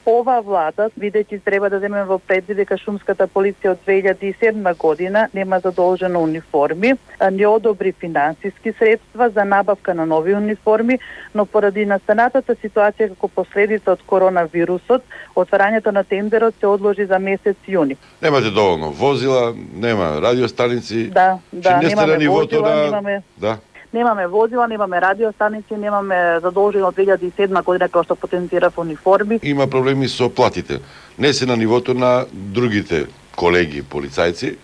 Ова 0.06 0.40
влада, 0.42 0.88
бидејќи 0.98 1.42
треба 1.46 1.70
да 1.70 1.80
земе 1.80 2.02
во 2.10 2.18
предвид 2.18 2.58
дека 2.58 2.78
шумската 2.78 3.28
полиција 3.30 3.76
од 3.76 3.84
2007 3.86 4.78
година 4.78 5.28
нема 5.34 5.60
задолжено 5.60 6.24
униформи, 6.26 6.96
не 7.32 7.48
одобри 7.48 7.92
финансиски 7.92 8.74
средства 8.80 9.30
за 9.30 9.46
набавка 9.46 9.94
на 9.94 10.06
нови 10.06 10.34
униформи, 10.34 11.00
но 11.34 11.46
поради 11.46 11.86
настанатата 11.86 12.56
ситуација 12.56 13.12
како 13.14 13.28
последица 13.28 13.94
од 13.94 14.02
коронавирусот, 14.06 15.06
отварањето 15.36 15.92
на 15.92 16.04
тендерот 16.04 16.58
се 16.60 16.68
одложи 16.68 17.06
за 17.06 17.20
месец 17.20 17.58
јуни. 17.68 17.98
Немате 18.22 18.50
доволно 18.50 18.92
возила, 18.92 19.54
нема 19.74 20.18
радиостаници. 20.22 21.10
Да, 21.12 21.38
да, 21.52 21.78
немаме 21.78 22.28
возила, 22.28 22.70
на... 22.70 22.84
немаме 22.84 23.22
Да. 23.38 23.58
Немаме 23.94 24.28
возила, 24.28 24.68
немаме 24.68 25.02
радиостаници, 25.02 25.74
немаме 25.78 26.40
задолжено 26.40 26.88
од 26.88 26.96
2007 26.96 27.64
година 27.64 27.90
како 27.90 28.04
што 28.08 28.16
потенцирав 28.16 28.78
униформи. 28.80 29.40
Има 29.44 29.68
проблеми 29.68 30.08
со 30.08 30.30
платите. 30.30 30.80
Не 31.20 31.34
се 31.34 31.46
на 31.46 31.58
нивото 31.58 31.94
на 31.94 32.26
другите 32.32 33.06
колеги 33.36 33.84
полицајци, 33.84 34.56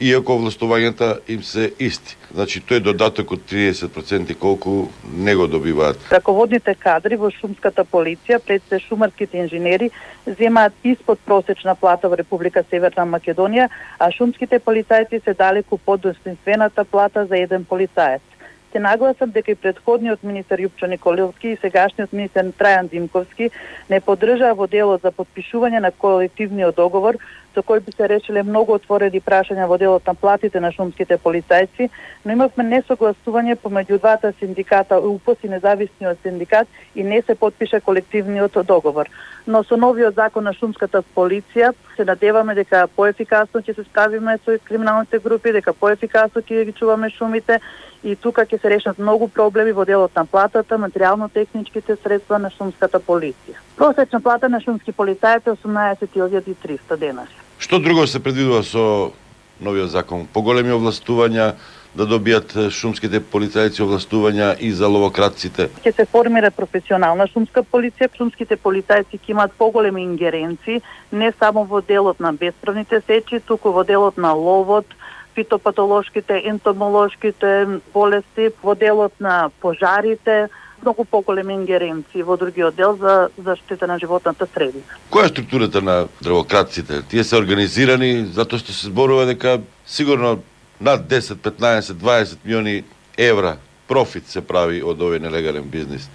иако 0.00 0.38
властувањата 0.40 1.18
им 1.28 1.42
се 1.42 1.72
исти. 1.78 2.16
Значи, 2.32 2.62
тој 2.64 2.80
додаток 2.80 3.32
од 3.36 3.44
30% 3.50 4.34
колку 4.40 4.88
не 5.12 5.36
го 5.36 5.46
добиваат. 5.46 6.00
Раководните 6.10 6.74
кадри 6.74 7.20
во 7.20 7.28
шумската 7.30 7.84
полиција, 7.84 8.40
пред 8.40 8.62
се 8.68 8.80
шумарските 8.80 9.44
инженери, 9.44 9.90
земаат 10.26 10.72
испод 10.84 11.20
просечна 11.26 11.74
плата 11.76 12.08
во 12.08 12.16
Република 12.16 12.64
Северна 12.70 13.04
Македонија, 13.04 13.68
а 13.98 14.10
шумските 14.10 14.58
полицајци 14.58 15.20
се 15.24 15.34
далеку 15.34 15.76
под 15.76 16.00
достоинствената 16.00 16.84
плата 16.84 17.26
за 17.26 17.36
еден 17.36 17.64
полицаец. 17.64 18.22
Се 18.72 18.78
нагласам 18.78 19.30
дека 19.34 19.50
и 19.50 19.58
предходниот 19.58 20.22
министер 20.22 20.60
Јупчо 20.62 20.86
Николовски 20.86 21.48
и 21.50 21.58
сегашниот 21.58 22.12
министер 22.12 22.52
Трајан 22.54 22.90
Димковски 22.90 23.50
не 23.90 23.98
поддржаа 24.00 24.54
во 24.54 24.68
дело 24.70 24.98
за 25.02 25.10
подпишување 25.10 25.80
на 25.82 25.90
колективниот 25.90 26.76
договор 26.76 27.18
со 27.54 27.62
кој 27.62 27.80
би 27.84 27.92
се 27.92 28.08
решиле 28.08 28.42
многу 28.42 28.74
отворени 28.74 29.20
прашања 29.20 29.66
во 29.68 29.78
делот 29.78 30.06
на 30.06 30.14
платите 30.14 30.60
на 30.60 30.70
шумските 30.72 31.18
полицајци, 31.18 31.88
но 32.24 32.32
имавме 32.32 32.64
несогласување 32.70 33.56
помеѓу 33.62 33.98
двата 33.98 34.32
синдиката 34.38 35.00
УПОС 35.00 35.44
и 35.44 35.48
независниот 35.48 36.18
синдикат 36.22 36.68
и 36.94 37.02
не 37.04 37.22
се 37.22 37.34
подпише 37.34 37.80
колективниот 37.80 38.58
договор. 38.66 39.08
Но 39.46 39.64
со 39.64 39.76
новиот 39.76 40.14
закон 40.14 40.44
на 40.44 40.52
шумската 40.52 41.02
полиција 41.16 41.72
се 41.96 42.04
надеваме 42.04 42.54
дека 42.54 42.86
поефикасно 42.96 43.60
ќе 43.60 43.74
се 43.74 43.84
справиме 43.84 44.38
со 44.44 44.58
криминалните 44.64 45.18
групи, 45.18 45.52
дека 45.52 45.72
поефикасно 45.72 46.42
ќе 46.42 46.64
ги 46.64 46.72
чуваме 46.72 47.10
шумите 47.10 47.60
и 48.02 48.16
тука 48.16 48.46
ќе 48.46 48.60
се 48.60 48.70
решат 48.70 48.98
многу 48.98 49.28
проблеми 49.28 49.72
во 49.72 49.84
делот 49.84 50.14
на 50.16 50.26
платата, 50.26 50.78
материјално-техничките 50.78 51.96
средства 52.02 52.38
на 52.38 52.50
шумската 52.50 53.00
полиција. 53.00 53.58
Просечна 53.80 54.20
плата 54.20 54.48
на 54.52 54.58
шумски 54.60 54.92
полицајци 54.92 55.48
е 55.48 55.56
18.300 55.56 56.96
денари. 57.00 57.32
Што 57.56 57.78
друго 57.80 58.04
се 58.06 58.20
предвидува 58.20 58.60
со 58.60 58.82
новиот 59.56 59.88
закон? 59.88 60.26
Поголеми 60.28 60.74
овластувања 60.76 61.54
да 61.96 62.04
добијат 62.04 62.52
шумските 62.76 63.22
полицајци 63.32 63.80
овластувања 63.80 64.50
и 64.60 64.68
за 64.76 64.84
ловократците. 64.84 65.70
Ќе 65.80 65.94
се 65.96 66.04
формира 66.04 66.50
професионална 66.52 67.24
шумска 67.32 67.64
полиција, 67.64 68.12
шумските 68.20 68.60
полицајци 68.60 69.16
ќе 69.16 69.32
имаат 69.32 69.56
поголеми 69.56 70.04
ингеренции 70.04 70.82
не 71.10 71.32
само 71.40 71.64
во 71.64 71.80
делот 71.80 72.20
на 72.20 72.36
бесправните 72.36 73.00
сечи, 73.06 73.40
туку 73.40 73.72
во 73.72 73.88
делот 73.88 74.20
на 74.20 74.34
ловот, 74.36 74.92
фитопатолошките, 75.34 76.42
ентомолошките 76.52 77.80
болести, 77.94 78.52
во 78.62 78.76
делот 78.76 79.16
на 79.20 79.48
пожарите, 79.64 80.50
многу 80.82 81.04
поголеми 81.04 81.54
ингеренции 81.54 82.22
во 82.22 82.36
другиот 82.36 82.74
дел 82.74 82.96
за 82.96 83.28
заштита 83.38 83.86
на 83.86 83.98
животната 83.98 84.46
средина. 84.54 84.84
Која 85.10 85.24
е 85.24 85.28
структурата 85.28 85.82
на 85.82 86.08
дрвократците? 86.22 87.02
Тие 87.02 87.24
се 87.24 87.36
организирани 87.36 88.26
затоа 88.32 88.58
што 88.58 88.72
се 88.72 88.86
зборува 88.86 89.26
дека 89.26 89.60
сигурно 89.86 90.40
над 90.80 91.08
10, 91.08 91.40
15, 91.44 91.80
20 91.80 92.38
милиони 92.44 92.84
евра 93.18 93.56
профит 93.88 94.28
се 94.28 94.40
прави 94.40 94.82
од 94.82 95.00
овој 95.00 95.20
нелегален 95.20 95.66
бизнис. 95.70 96.08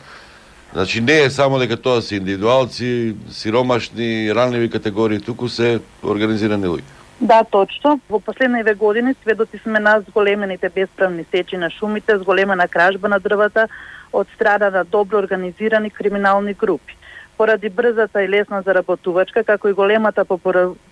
Значи 0.74 1.02
не 1.02 1.22
е 1.24 1.30
само 1.30 1.60
дека 1.60 1.78
тоа 1.78 2.02
се 2.02 2.16
индивидуалци, 2.16 3.16
сиромашни, 3.32 4.34
ранливи 4.36 4.70
категории, 4.70 5.20
туку 5.20 5.48
се 5.50 5.80
организирани 6.04 6.68
луѓе. 6.68 6.96
Да, 7.22 7.44
точно. 7.44 8.00
Во 8.10 8.20
последниве 8.20 8.74
години 8.74 9.16
сведоци 9.22 9.58
сме 9.64 9.80
на 9.80 10.02
зголемените 10.10 10.70
бесправни 10.70 11.26
сечи 11.32 11.58
на 11.58 11.70
шумите, 11.70 12.18
зголемена 12.18 12.68
кражба 12.68 13.10
на 13.10 13.20
дрвата 13.20 13.68
од 14.14 14.28
страна 14.36 14.70
на 14.70 14.84
добро 14.84 15.18
организирани 15.18 15.90
криминални 15.90 16.54
групи. 16.54 16.98
Поради 17.38 17.70
брзата 17.70 18.24
и 18.24 18.30
лесна 18.30 18.62
заработувачка, 18.62 19.44
како 19.44 19.68
и 19.68 19.74
големата 19.74 20.26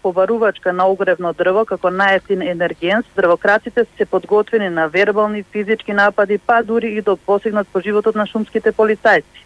побарувачка 0.02 0.74
на 0.74 0.88
огревно 0.92 1.32
дрво 1.34 1.64
како 1.66 1.88
најефтин 1.88 2.44
енергенс, 2.52 3.06
дрвократите 3.16 3.86
се 3.98 4.06
подготвени 4.06 4.70
на 4.70 4.88
вербални, 4.88 5.44
физички 5.44 5.94
напади, 5.94 6.38
па 6.38 6.64
дури 6.64 6.92
и 6.98 7.02
до 7.02 7.16
посегнат 7.16 7.68
по 7.68 7.80
животот 7.80 8.16
на 8.16 8.28
шумските 8.28 8.72
полицајци. 8.72 9.44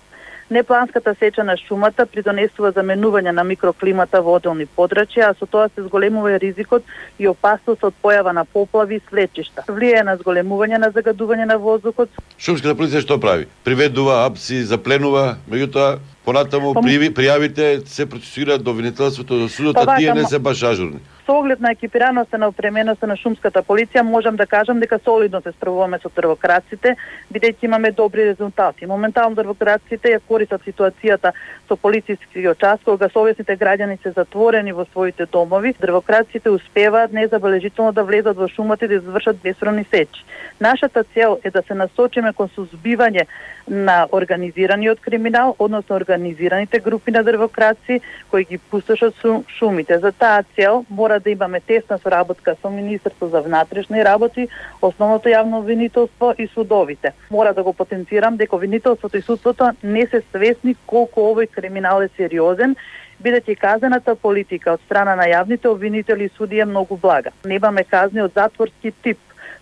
Непланската 0.49 1.15
сеча 1.19 1.43
на 1.43 1.57
шумата 1.59 2.05
придонесува 2.07 2.69
заменување 2.71 3.33
на 3.35 3.43
микроклимата 3.43 4.21
во 4.23 4.37
одделни 4.39 4.63
подрачја, 4.77 5.31
а 5.31 5.35
со 5.35 5.45
тоа 5.45 5.67
се 5.75 5.83
зголемува 5.83 6.37
ризикот 6.39 6.87
и 7.19 7.27
опасност 7.27 7.83
од 7.83 7.97
појава 8.03 8.31
на 8.31 8.45
поплави 8.45 9.01
и 9.01 9.03
слечишта. 9.09 9.65
Влијае 9.67 10.05
на 10.07 10.15
зголемување 10.21 10.79
на 10.79 10.91
загадување 10.95 11.49
на 11.51 11.57
воздухот. 11.59 12.07
Шумската 12.39 12.77
полиција 12.79 13.03
што 13.03 13.19
прави? 13.19 13.49
Приведува, 13.67 14.23
апси, 14.23 14.63
запленува, 14.63 15.35
меѓутоа 15.51 15.99
понатаму 16.23 16.71
пријави, 16.79 17.11
пријавите 17.11 17.83
се 17.85 18.07
процесираат 18.07 18.63
до 18.63 18.71
обвинителството 18.71 19.43
до 19.43 19.51
судот, 19.51 19.83
а 19.83 19.97
тие 19.97 20.13
не 20.15 20.23
се 20.31 20.39
баш 20.39 20.63
ажурни 20.63 21.03
со 21.27 21.33
оглед 21.33 21.59
на 21.59 21.71
екипираноста 21.71 22.37
на 22.37 22.47
опременоста 22.47 23.07
на 23.07 23.17
шумската 23.19 23.59
полиција 23.59 24.01
можам 24.01 24.35
да 24.39 24.45
кажам 24.47 24.79
дека 24.79 24.99
солидно 25.03 25.41
се 25.41 25.51
справуваме 25.51 25.99
со 25.99 26.09
дрвокраците, 26.15 26.95
бидејќи 27.33 27.67
имаме 27.67 27.91
добри 27.91 28.29
резултати. 28.29 28.87
Моментално 28.87 29.35
дрвокраците 29.35 30.13
ја 30.13 30.21
користат 30.27 30.63
ситуацијата 30.63 31.33
со 31.67 31.75
полициски 31.75 32.47
час 32.59 32.79
кога 32.85 33.09
совесните 33.09 33.57
граѓани 33.57 34.01
се 34.03 34.11
затворени 34.11 34.71
во 34.71 34.85
своите 34.85 35.25
домови, 35.25 35.73
дрвокраците 35.81 36.49
успеваат 36.49 37.11
незабележително 37.11 37.91
да 37.91 38.03
влезат 38.03 38.37
во 38.37 38.47
шумата 38.47 38.85
и 38.85 38.87
да 38.87 38.93
извршат 38.93 39.43
бесправни 39.43 39.83
сечи. 39.83 40.23
Нашата 40.61 41.03
цел 41.03 41.39
е 41.43 41.51
да 41.51 41.61
се 41.61 41.73
насочиме 41.73 42.33
кон 42.33 42.49
сузбивање 42.55 43.27
на 43.67 44.07
организираниот 44.11 44.99
криминал, 44.99 45.55
односно 45.59 45.95
организираните 45.95 46.79
групи 46.79 47.11
на 47.11 47.23
дрвокраци 47.23 47.99
кои 48.31 48.43
ги 48.43 48.57
пустошат 48.57 49.13
шумите. 49.59 49.99
За 49.99 50.11
таа 50.11 50.43
цел 50.55 50.85
мора 50.89 51.16
да 51.19 51.29
имаме 51.29 51.59
тесна 51.59 51.97
соработка 51.97 52.55
со 52.61 52.69
Министерство 52.69 53.27
за 53.27 53.41
внатрешни 53.41 54.05
работи, 54.05 54.47
основното 54.81 55.29
јавно 55.29 55.59
обвинителство 55.59 56.33
и 56.37 56.47
судовите. 56.47 57.13
Мора 57.31 57.53
да 57.53 57.63
го 57.63 57.73
потенцирам 57.73 58.37
дека 58.37 58.55
обвинителството 58.55 59.17
и 59.17 59.21
судството 59.21 59.71
не 59.83 60.07
се 60.07 60.21
свесни 60.31 60.75
колку 60.85 61.21
овој 61.21 61.47
криминал 61.47 62.01
е 62.01 62.09
сериозен 62.17 62.75
бидејќи 63.23 63.55
казаната 63.57 64.15
политика 64.15 64.73
од 64.75 64.81
страна 64.85 65.15
на 65.17 65.25
јавните 65.29 65.69
обвинители 65.69 66.27
и 66.27 66.33
суди 66.37 66.59
е 66.59 66.65
многу 66.65 66.97
блага. 66.97 67.31
Немаме 67.45 67.83
казни 67.83 68.21
од 68.21 68.35
затворски 68.35 68.91
тип, 69.03 69.17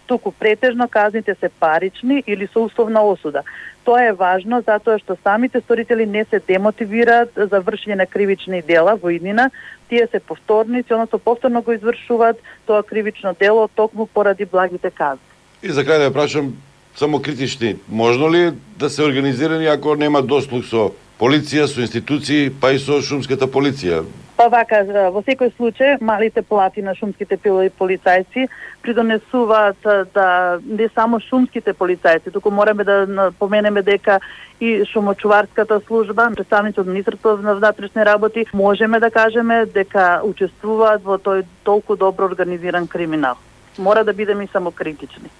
туку 0.08 0.32
претежно 0.32 0.88
казните 0.88 1.36
се 1.40 1.50
парични 1.50 2.24
или 2.28 2.48
со 2.48 2.64
условна 2.64 3.02
осуда. 3.02 3.44
Тоа 3.84 4.08
е 4.10 4.14
важно 4.14 4.62
затоа 4.66 4.98
што 5.00 5.18
самите 5.24 5.62
сторители 5.62 6.06
не 6.06 6.26
се 6.26 6.40
демотивираат 6.40 7.34
за 7.36 7.62
вршење 7.62 7.96
на 7.96 8.06
кривични 8.06 8.62
дела 8.62 8.96
во 8.96 9.10
иднина, 9.14 9.52
тие 9.90 10.08
се 10.12 10.20
повторници, 10.20 10.94
односно 10.94 11.20
повторно 11.20 11.62
го 11.62 11.72
извршуваат 11.72 12.38
тоа 12.66 12.84
кривично 12.84 13.36
дело 13.40 13.68
токму 13.68 14.08
поради 14.08 14.46
благите 14.46 14.92
казни. 14.92 15.26
И 15.64 15.70
за 15.70 15.86
крај 15.86 16.10
да 16.10 16.14
прашам 16.14 16.56
само 16.96 17.22
критични, 17.22 17.76
можно 17.90 18.32
ли 18.32 18.52
да 18.78 18.90
се 18.90 19.04
организирани 19.04 19.66
ако 19.66 19.96
нема 19.96 20.22
дослуг 20.22 20.66
со 20.66 20.92
полиција, 21.20 21.68
со 21.68 21.82
институции, 21.82 22.50
па 22.50 22.72
и 22.76 22.80
со 22.80 23.02
шумската 23.02 23.48
полиција? 23.48 24.04
Па 24.36 24.50
вака, 24.52 24.82
во 25.16 25.22
секој 25.24 25.54
случај, 25.56 26.02
малите 26.04 26.42
плати 26.44 26.82
на 26.84 26.96
шумските 26.96 27.38
полицајци 27.80 28.50
придонесуваат 28.84 29.88
да 30.14 30.60
не 30.66 30.90
само 30.94 31.20
шумските 31.24 31.74
полицајци, 31.74 32.34
туку 32.34 32.52
мораме 32.52 32.84
да 32.84 33.32
поменеме 33.40 33.82
дека 33.82 34.20
и 34.60 34.84
шумочуварската 34.92 35.80
служба, 35.88 36.30
представници 36.36 36.80
од 36.80 36.88
Министерството 36.88 37.42
на 37.42 37.56
внатрешни 37.56 38.06
работи, 38.06 38.46
можеме 38.54 39.00
да 39.00 39.10
кажеме 39.12 39.66
дека 39.66 40.22
учествуваат 40.24 41.04
во 41.04 41.18
тој 41.18 41.46
толку 41.64 41.96
добро 41.96 42.26
организиран 42.26 42.88
криминал. 42.88 43.40
Мора 43.78 44.04
да 44.04 44.14
бидеме 44.14 44.44
и 44.44 44.52
самокритични. 44.52 45.32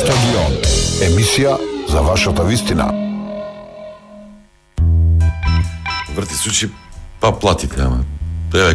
Стадион. 0.00 0.60
Емисија 1.04 1.56
за 1.88 2.00
вашата 2.00 2.44
вистина. 2.44 3.11
Врти 6.14 6.34
случаи 6.34 6.68
Па 7.20 7.38
платите, 7.38 7.80
ама. 7.80 8.04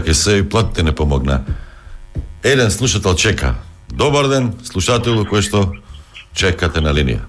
Ке 0.05 0.13
се 0.13 0.38
и 0.38 0.49
платите 0.49 0.83
не 0.83 0.95
помогна. 0.95 1.43
Еден 2.43 2.71
слушател 2.71 3.15
чека. 3.15 3.55
Добар 3.91 4.27
ден, 4.31 4.53
слушател 4.63 5.25
кој 5.27 5.43
што 5.43 5.67
чекате 6.31 6.79
на 6.79 6.95
линија. 6.95 7.27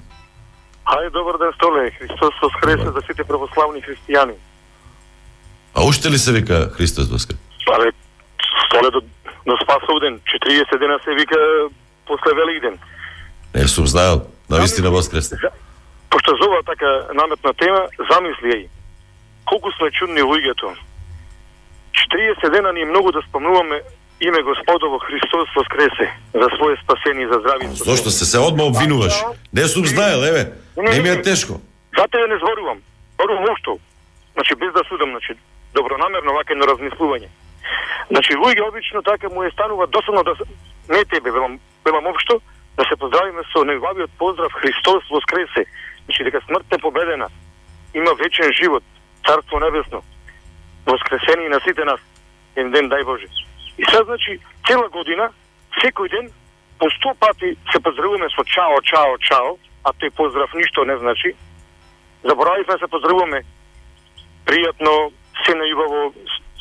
Хај, 0.86 1.10
добар 1.10 1.40
ден, 1.42 1.50
Столе. 1.58 1.90
Христос 1.98 2.38
воскресе 2.42 2.86
за 2.94 3.02
сите 3.02 3.24
православни 3.24 3.82
христијани. 3.82 4.38
А 5.74 5.82
уште 5.82 6.10
ли 6.10 6.18
се 6.18 6.32
вика 6.32 6.70
Христос 6.70 7.10
воскресе? 7.10 7.42
Але, 7.66 7.90
Столе 8.70 8.90
до, 8.90 9.02
до 9.46 9.58
Спасов 9.62 10.00
ден, 10.00 10.20
40 10.22 10.78
дена 10.78 10.98
се 11.04 11.14
вика 11.18 11.38
после 12.06 12.30
Великден. 12.34 12.78
Не 13.54 13.68
сум 13.68 13.86
знаел, 13.86 14.22
навистина 14.50 14.90
воскресне. 14.90 15.38
Пошто 16.10 16.32
зова 16.42 16.62
така 16.66 17.12
наметна 17.14 17.52
тема, 17.54 17.82
замисли 18.10 18.54
ја 18.54 18.77
колку 19.48 19.72
сме 19.72 19.90
чудни 19.90 20.22
луѓето. 20.22 20.76
40 21.92 22.50
дена 22.50 22.72
ни 22.72 22.80
е 22.80 22.84
многу 22.84 23.12
да 23.12 23.22
спомнуваме 23.28 23.80
име 24.20 24.42
Господово 24.42 24.98
Христос 24.98 25.48
воскресе 25.56 26.06
за 26.34 26.48
свое 26.56 26.76
спасение 26.82 27.24
и 27.24 27.28
за 27.32 27.38
здравие. 27.40 27.68
Зошто 27.68 28.10
се 28.10 28.24
се 28.24 28.38
одма 28.38 28.64
обвинуваш? 28.64 29.14
Не 29.52 29.62
сум 29.62 29.86
знаел, 29.86 30.18
еве. 30.18 30.52
Не 30.76 31.00
ми 31.00 31.08
е 31.08 31.22
тешко. 31.22 31.60
Затоа 31.98 32.20
ја 32.20 32.28
не 32.28 32.38
зборувам. 32.38 32.78
Зборувам 33.14 33.44
ушто. 33.52 33.78
Значи 34.34 34.54
без 34.54 34.72
да 34.72 34.82
судам, 34.88 35.10
значи 35.10 35.32
добронамерно 35.74 36.32
вака 36.32 36.52
едно 36.52 36.66
размислување. 36.66 37.28
Значи 38.10 38.32
луѓе 38.32 38.68
обично 38.68 39.02
така 39.02 39.28
му 39.28 39.42
е 39.42 39.50
станува 39.50 39.86
досадно 39.86 40.22
да 40.22 40.34
не 40.88 41.04
тебе 41.04 41.30
велам 41.30 41.58
велам 41.84 42.06
општо 42.06 42.40
да 42.78 42.84
се 42.88 42.96
поздравиме 42.96 43.42
со 43.52 43.64
неубавиот 43.64 44.10
поздрав 44.18 44.52
Христос 44.52 45.02
воскресе. 45.10 45.64
Значи 46.04 46.24
дека 46.24 46.40
смртта 46.46 46.74
е 46.76 46.78
победена. 46.78 47.28
Има 47.94 48.14
вечен 48.14 48.52
живот, 48.52 48.84
Царство 49.28 49.60
небесно. 49.60 50.02
Воскресени 50.86 51.48
на 51.48 51.60
сите 51.60 51.84
нас. 51.84 52.00
Еден 52.56 52.72
ден 52.72 52.88
дај 52.88 53.04
Боже. 53.04 53.26
И 53.78 53.84
сега 53.84 54.04
значи 54.04 54.40
цела 54.66 54.88
година 54.88 55.28
секој 55.82 56.08
ден 56.10 56.30
по 56.78 56.86
100 56.86 57.14
пати 57.20 57.56
се 57.72 57.78
поздравуваме 57.80 58.28
со 58.34 58.42
чао, 58.44 58.80
чао, 58.82 59.18
чао, 59.18 59.58
а 59.84 59.90
тој 59.92 60.10
поздрав 60.16 60.50
ништо 60.54 60.84
не 60.84 60.96
значи. 60.98 61.34
Заборавивме 62.24 62.74
се 62.78 62.88
поздравуваме 62.88 63.40
пријатно, 64.46 65.12
се 65.44 65.52
најубаво, 65.52 66.12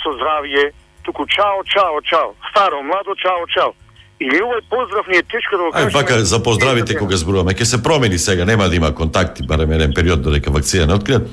со 0.04 0.10
здравје, 0.20 0.72
туку 1.04 1.26
чао, 1.26 1.64
чао, 1.64 2.02
чао. 2.02 2.36
Старо, 2.52 2.84
младо, 2.84 3.16
чао, 3.16 3.48
чао. 3.48 3.72
И 4.20 4.28
овој 4.28 4.62
поздрав 4.70 5.08
ни 5.08 5.18
е 5.18 5.24
тешко 5.24 5.58
да 5.58 5.64
го 5.64 5.70
Ај 5.70 5.74
кажеме. 5.74 5.92
вака 5.94 6.20
за 6.20 6.44
поздравите 6.44 6.98
кога 6.98 7.16
зборуваме, 7.16 7.54
ќе 7.56 7.64
се 7.64 7.84
промени 7.84 8.18
сега, 8.18 8.46
нема 8.46 8.70
да 8.70 8.76
има 8.76 8.96
контакти 8.96 9.48
барем 9.48 9.72
еден 9.72 9.94
период 9.96 10.22
додека 10.22 10.52
вакцина 10.52 10.86
не 10.86 10.94
откриат. 10.94 11.24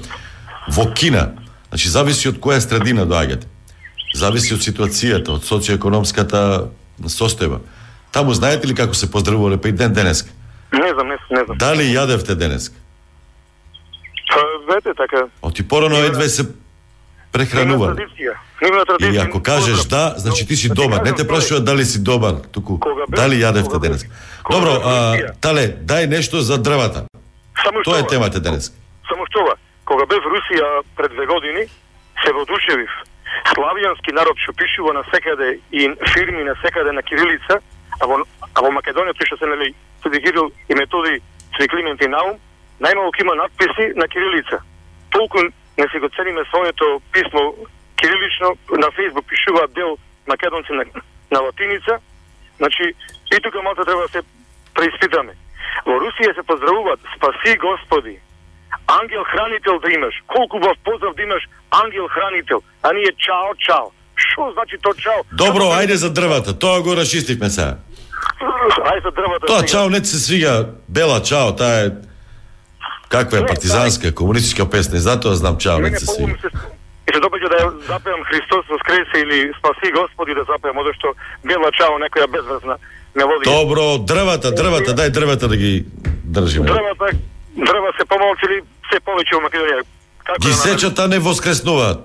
Во 0.68 0.86
Кина, 0.94 1.32
значи 1.68 1.88
зависи 1.88 2.28
од 2.28 2.38
која 2.40 2.60
средина 2.60 3.04
доаѓате. 3.08 3.46
Зависи 4.14 4.54
од 4.54 4.62
ситуацијата, 4.64 5.34
од 5.36 5.44
социоекономската 5.44 6.70
состојба. 7.02 7.60
Таму 8.12 8.34
знаете 8.34 8.66
ли 8.66 8.74
како 8.74 8.94
се 8.94 9.10
поздравувале 9.10 9.58
па 9.60 9.68
и 9.68 9.72
ден 9.72 9.92
денеска? 9.92 10.30
Не 10.72 10.92
знам, 10.94 11.08
не, 11.08 11.18
не 11.30 11.44
знам. 11.44 11.58
Дали 11.58 11.88
јадевте 11.90 12.34
денеска? 12.34 12.74
Па, 14.30 14.40
знаете, 14.64 14.94
така, 14.96 15.26
Оти 15.42 15.62
порано 15.68 15.96
едве 15.96 16.28
се 16.28 16.46
прехранувале. 17.32 18.06
Нема 18.62 18.84
традиција. 18.86 19.08
Или 19.10 19.16
ако 19.18 19.42
кажеш 19.42 19.84
да, 19.84 20.14
значи 20.16 20.46
ти 20.46 20.56
си 20.56 20.68
добар. 20.68 21.02
Не 21.02 21.12
те 21.14 21.26
прашуваат 21.28 21.64
дали 21.64 21.84
си 21.84 22.02
добар, 22.02 22.34
туку 22.52 22.78
дали 23.08 23.42
јадевте 23.42 23.80
денеска. 23.80 24.08
Добро, 24.50 24.78
а, 24.84 24.94
Тале, 25.40 25.68
дај 25.84 26.06
нешто 26.06 26.40
за 26.40 26.58
дрвата. 26.58 27.04
Само 27.64 27.82
Тоа 27.82 27.98
е 27.98 28.06
темата 28.06 28.40
денес. 28.40 28.72
Само 29.08 29.26
што 29.26 29.44
кога 29.84 30.06
бев 30.06 30.24
Русија 30.24 30.82
пред 30.96 31.12
две 31.12 31.26
години, 31.26 31.66
се 32.24 32.32
воодушевив. 32.32 32.90
Славијански 33.52 34.14
народ 34.14 34.38
што 34.38 34.52
пишува 34.52 34.92
на 34.94 35.04
секаде 35.10 35.58
и 35.72 35.88
фирми 36.14 36.44
на 36.44 36.54
секаде 36.62 36.92
на 36.92 37.02
кирилица, 37.02 37.60
а 38.00 38.06
во, 38.06 38.22
а 38.54 38.62
во 38.62 38.70
Македонија 38.70 39.16
тој 39.16 39.26
што 39.26 39.36
се 39.38 39.46
нели 39.50 39.74
Свети 40.02 40.22
Кирил 40.22 40.52
и 40.68 40.74
Методи 40.74 41.20
Свети 41.56 41.68
Климент 41.68 42.02
и 42.02 42.08
Наум, 42.08 42.38
најмалку 42.80 43.20
има 43.22 43.34
надписи 43.34 43.92
на 43.96 44.08
кирилица. 44.08 44.62
Толку 45.10 45.38
не 45.78 45.86
се 45.88 45.98
го 45.98 46.08
цениме 46.08 46.44
своето 46.44 47.00
писмо 47.12 47.52
кирилично, 47.96 48.56
на 48.70 48.90
Фейсбук 48.90 49.26
пишуваат 49.26 49.72
дел 49.72 49.98
македонци 50.26 50.72
на, 50.72 50.84
на 51.30 51.40
латиница, 51.40 51.98
значи 52.56 52.94
и 53.32 53.40
тука 53.42 53.62
малку 53.62 53.84
треба 53.84 54.02
да 54.02 54.08
се 54.08 54.22
преиспитаме. 54.74 55.34
Во 55.86 55.98
Русија 55.98 56.34
се 56.34 56.42
поздравуваат 56.46 57.00
спаси 57.16 57.56
Господи, 57.58 58.18
ангел 58.86 59.22
хранител 59.24 59.78
да 59.78 59.92
имаш. 59.92 60.14
Колку 60.26 60.56
убав 60.56 60.76
поздрав 60.84 61.14
да 61.14 61.22
имаш 61.22 61.42
ангел 61.70 62.08
хранител, 62.08 62.62
а 62.82 62.92
ние 62.92 63.12
чао, 63.18 63.54
чао. 63.58 63.90
Што 64.16 64.52
значи 64.52 64.76
то 64.82 64.94
чао? 64.94 65.24
Добро, 65.32 65.64
ајде 65.74 65.94
за 65.94 66.10
дрвата. 66.10 66.58
Тоа 66.58 66.82
го 66.82 66.96
расчистивме 66.96 67.50
сега. 67.50 67.76
Ајде 68.40 69.02
за 69.02 69.10
дрвата. 69.10 69.46
Тоа 69.46 69.58
сега. 69.58 69.68
чао 69.68 69.90
не 69.90 70.04
се 70.04 70.18
свига. 70.18 70.68
Бела 70.88 71.22
чао, 71.22 71.56
таа 71.56 71.86
е 71.86 71.90
каква 73.08 73.38
е 73.38 73.46
партизанска, 73.46 74.14
комунистичка 74.14 74.70
песна, 74.70 74.98
затоа 74.98 75.34
знам 75.34 75.58
чао 75.58 75.78
не 75.78 75.98
се 75.98 76.06
свига. 76.06 76.34
и 77.08 77.12
се 77.12 77.20
допаѓа 77.20 77.48
да 77.52 77.56
ја 77.60 77.68
запеам 77.86 78.24
Христос 78.24 78.64
воскресе 78.68 79.18
или 79.20 79.52
спаси 79.58 79.92
Господи 79.92 80.34
да 80.34 80.44
запеам, 80.44 80.78
одошто 80.78 81.12
бела 81.44 81.70
чао 81.76 81.98
некоја 82.00 82.26
безвезна 82.32 82.76
мелодија. 83.14 83.50
Добро, 83.50 83.98
дрвата, 83.98 84.50
дрвата, 84.50 84.94
дај 84.96 85.10
дрвата 85.10 85.48
да 85.48 85.56
ги 85.56 85.84
држиме. 86.24 86.66
Дрвата, 86.66 87.12
дрва 87.56 87.92
се 87.98 88.04
помалку 88.08 88.46
или 88.48 88.62
се 88.94 89.02
повеќе 89.02 89.36
во 89.36 89.44
Македонија. 89.48 89.84
Како 90.24 90.40
Ги 90.40 90.52
да 90.52 90.60
сечата 90.62 91.08
не 91.10 91.18
воскреснуваат. 91.18 92.04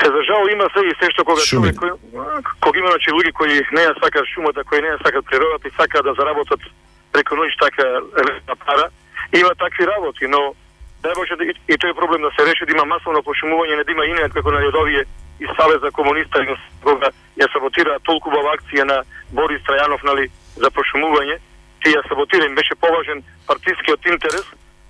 Се 0.00 0.08
за 0.12 0.22
жал 0.28 0.48
има 0.52 0.68
се 0.74 0.84
и 0.86 0.92
се 1.00 1.08
што 1.12 1.24
кога 1.24 1.42
Шуми. 1.42 1.72
човек 1.72 1.80
кој, 1.80 1.92
кога 2.60 2.78
има 2.78 2.92
значи 2.94 3.14
луѓе 3.16 3.32
кои 3.32 3.60
не 3.76 3.82
ја 3.82 3.94
сакаат 4.00 4.28
шумата, 4.34 4.64
кои 4.68 4.82
не 4.84 4.92
ја 4.92 4.98
сакаат 5.02 5.24
природата 5.30 5.68
и 5.68 5.76
сакаат 5.76 6.04
да 6.04 6.14
заработат 6.20 6.60
преку 7.12 7.36
ноќ 7.40 7.48
така 7.60 7.86
пара, 8.66 8.90
има 9.32 9.54
такви 9.56 9.86
работи, 9.86 10.28
но 10.28 10.52
дај 11.02 11.14
Боже 11.16 11.36
да 11.40 11.44
и, 11.44 11.54
и 11.72 11.78
тој 11.80 11.96
проблем 11.96 12.22
да 12.22 12.30
се 12.36 12.44
реши 12.44 12.68
да 12.68 12.72
има 12.76 12.84
масовно 12.84 13.24
пошумување, 13.24 13.76
не 13.76 13.84
да 13.84 13.92
има 13.92 14.04
инет 14.04 14.32
како 14.36 14.52
на 14.52 14.60
овие 14.82 15.04
и 15.40 15.46
Savez 15.56 15.80
за 15.80 15.90
комуниста 15.90 16.44
кога 16.84 17.08
ја 17.40 17.48
саботира 17.52 17.98
толку 18.04 18.28
убава 18.28 18.56
акција 18.56 18.84
на 18.84 19.02
Борис 19.32 19.64
Трајанов 19.64 20.04
нали 20.04 20.28
за 20.56 20.68
пошумување, 20.70 21.40
ти 21.80 21.96
ја 21.96 22.04
саботира 22.08 22.44
им 22.44 22.54
беше 22.54 22.74
поважен 22.74 23.24
партискиот 23.46 24.06
интерес, 24.06 24.44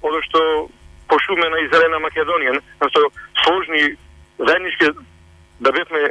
одошто 0.08 0.68
пошумена 1.08 1.58
и 1.62 1.68
зелена 1.72 2.00
Македонија, 2.02 2.60
насто 2.80 3.00
сложни 3.44 3.96
заеднички 4.38 4.86
да 5.60 5.72
бевме 5.72 6.02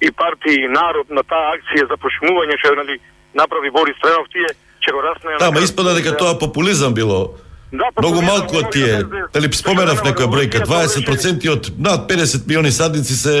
и 0.00 0.10
партии 0.10 0.64
и 0.64 0.68
народ 0.68 1.10
на 1.10 1.22
таа 1.22 1.56
акција 1.56 1.88
за 1.90 1.96
пошумување 2.00 2.56
што 2.62 2.74
нали 2.78 2.98
направи 3.34 3.70
Борис 3.70 3.98
Трајанов 4.02 4.30
тие 4.32 4.48
ќе 4.82 4.94
го 4.94 5.04
раснеја 5.04 5.38
Тама 5.38 5.60
испада 5.60 5.94
дека 5.94 6.16
тоа 6.16 6.38
популизам 6.38 6.94
било. 6.94 7.34
Да, 7.72 7.84
Многу 8.00 8.22
малку 8.22 8.56
од 8.62 8.70
тие, 8.72 9.02
дали 9.34 9.48
споменав 9.52 10.00
некоја 10.00 10.28
бројка, 10.32 10.64
20% 10.64 11.48
од 11.52 11.72
над 11.76 12.06
50 12.08 12.46
милиони 12.48 12.72
садници 12.72 13.12
се 13.12 13.34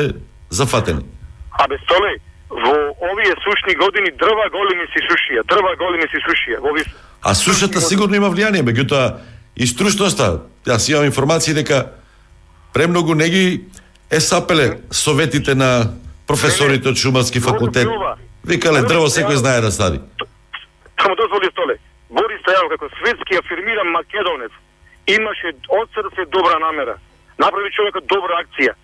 зафатени. 0.50 1.06
А 1.56 1.64
без 1.68 1.80
толе, 1.88 2.18
во 2.50 2.74
овие 3.08 3.32
сушни 3.40 3.74
години 3.80 4.12
дрва 4.20 4.50
големи 4.52 4.84
си 4.92 5.00
сушија, 5.08 5.46
дрва 5.48 5.72
големи 5.80 6.04
си 6.12 6.20
сушија. 6.26 6.60
Во 6.60 6.74
овие 6.74 6.84
А 7.22 7.34
сушата 7.34 7.80
сигурно 7.80 8.16
има 8.16 8.28
влијание, 8.30 8.62
меѓутоа 8.62 9.16
и 9.58 9.66
стручноста. 9.66 10.42
Јас 10.66 10.88
имам 10.90 11.04
информации 11.04 11.54
дека 11.54 11.92
премногу 12.72 13.14
не 13.14 13.28
ги 13.28 13.64
е 14.10 14.20
сапеле 14.20 14.78
советите 14.90 15.54
на 15.54 15.92
професорите 16.26 16.88
од 16.88 16.96
Шумарски 16.96 17.40
факултет. 17.40 17.88
Викале 18.44 18.82
дрво 18.86 19.08
секој 19.08 19.36
знае 19.36 19.60
да 19.60 19.70
сади. 19.72 20.00
Само 21.02 21.14
дозволи 21.16 21.50
столе. 21.50 21.78
Борис 22.10 22.40
Трајанов 22.46 22.70
како 22.76 22.88
светски 22.98 23.38
афирмиран 23.38 23.90
македонец 23.92 24.52
имаше 25.06 25.52
од 25.68 25.88
срце 25.94 26.24
добра 26.30 26.58
намера. 26.58 26.96
Направи 27.38 27.70
човекот 27.72 28.06
добра 28.06 28.42
акција. 28.42 28.74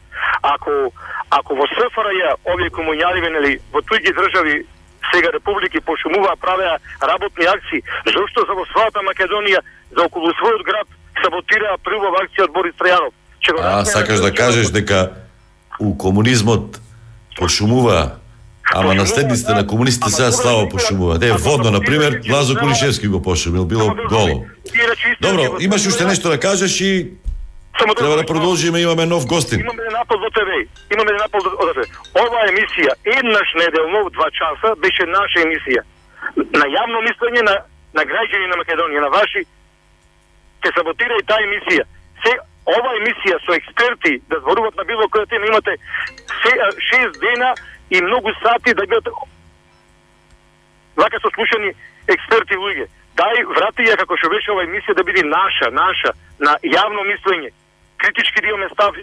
Ако 0.42 0.92
ако 1.30 1.54
во 1.54 1.66
СФРЈ 1.66 2.36
овие 2.44 2.70
комуњари 2.70 3.20
нели 3.30 3.58
во 3.72 3.80
туѓи 3.80 4.14
држави 4.14 4.64
сега 5.12 5.30
републики 5.32 5.80
пошумуваа 5.80 6.36
правеа 6.36 6.78
работни 7.02 7.44
акции, 7.44 7.82
зошто 8.06 8.46
за 8.46 8.54
во 8.54 8.64
својата 8.72 9.04
Македонија 9.04 9.60
за 9.96 10.04
околу 10.04 10.32
својот 10.40 10.64
град 10.64 10.88
саботираа 11.22 11.78
првова 11.84 12.24
акција 12.24 12.48
од 12.48 12.52
Борис 12.52 12.74
Трајанов? 12.80 13.12
Го 13.44 13.60
А, 13.60 13.84
сакаш 13.84 14.20
на 14.20 14.30
да 14.30 14.34
кажеш 14.34 14.70
дека 14.72 15.12
у 15.80 15.94
комунизмот 15.98 16.80
пошумува, 17.36 18.16
ама 18.74 18.94
наследниците 18.94 19.52
на 19.52 19.66
комунистите 19.66 20.10
сега 20.10 20.32
слабо 20.32 20.68
пошумуваат. 20.68 21.22
Е, 21.22 21.32
водно, 21.32 21.70
например, 21.70 22.20
Лазо 22.30 22.56
Кулишевски 22.56 23.08
го 23.08 23.22
пошумил, 23.22 23.64
било 23.64 23.94
голо. 24.08 24.44
Добро, 25.20 25.56
имаш 25.60 25.86
уште 25.86 26.04
нешто 26.04 26.28
да 26.28 26.40
кажеш 26.40 26.80
и 26.80 27.10
треба 27.98 28.16
да 28.16 28.26
продолжиме, 28.26 28.80
имаме 28.80 29.06
нов 29.06 29.26
гостин. 29.26 29.60
Имаме 29.60 29.82
напол 29.92 30.18
во 30.18 30.30
ТВ. 30.30 30.50
Имаме 30.94 31.12
напол 31.12 31.40
во 31.44 31.72
ТВ. 31.72 31.84
Ова 32.14 32.40
емисија 32.48 32.92
еднаш 33.04 33.48
неделно 33.54 34.08
в 34.08 34.10
два 34.10 34.28
часа 34.30 34.74
беше 34.76 35.04
наша 35.06 35.44
емисија. 35.44 35.82
На 36.36 36.64
јавно 36.64 36.98
мислење 37.04 37.42
на 37.42 37.56
на 37.94 38.02
граѓани 38.02 38.50
на 38.50 38.58
Македонија, 38.58 39.02
на 39.06 39.10
ваши 39.14 39.44
ќе 40.64 40.74
саботира 40.76 41.14
и 41.20 41.26
таа 41.28 41.38
емисија. 41.46 41.84
Се 42.24 42.32
ова 42.66 42.90
емисија 43.00 43.36
со 43.46 43.52
експерти 43.60 44.20
да 44.30 44.40
зборуваат 44.40 44.76
на 44.76 44.84
било 44.84 45.04
која 45.12 45.28
тема 45.28 45.46
имате 45.46 45.76
се, 46.42 46.52
шест 46.88 47.20
дена 47.20 47.54
и 47.90 48.00
многу 48.00 48.30
сати 48.42 48.74
да 48.74 48.82
бидат 48.82 49.08
вака 50.96 51.18
со 51.22 51.28
слушани 51.34 51.70
експерти 52.08 52.54
луѓе. 52.56 52.86
Дај 53.16 53.44
врати 53.46 53.82
ја 53.86 53.96
како 53.96 54.16
што 54.16 54.28
беше 54.30 54.50
ова 54.52 54.64
емисија 54.64 54.94
да 54.96 55.04
биде 55.04 55.22
наша, 55.22 55.70
наша, 55.70 56.10
на 56.40 56.56
јавно 56.64 57.02
мислење. 57.10 57.50
Критички 57.98 58.40
да 58.42 58.48
имаме 58.48 58.68
став 58.72 58.94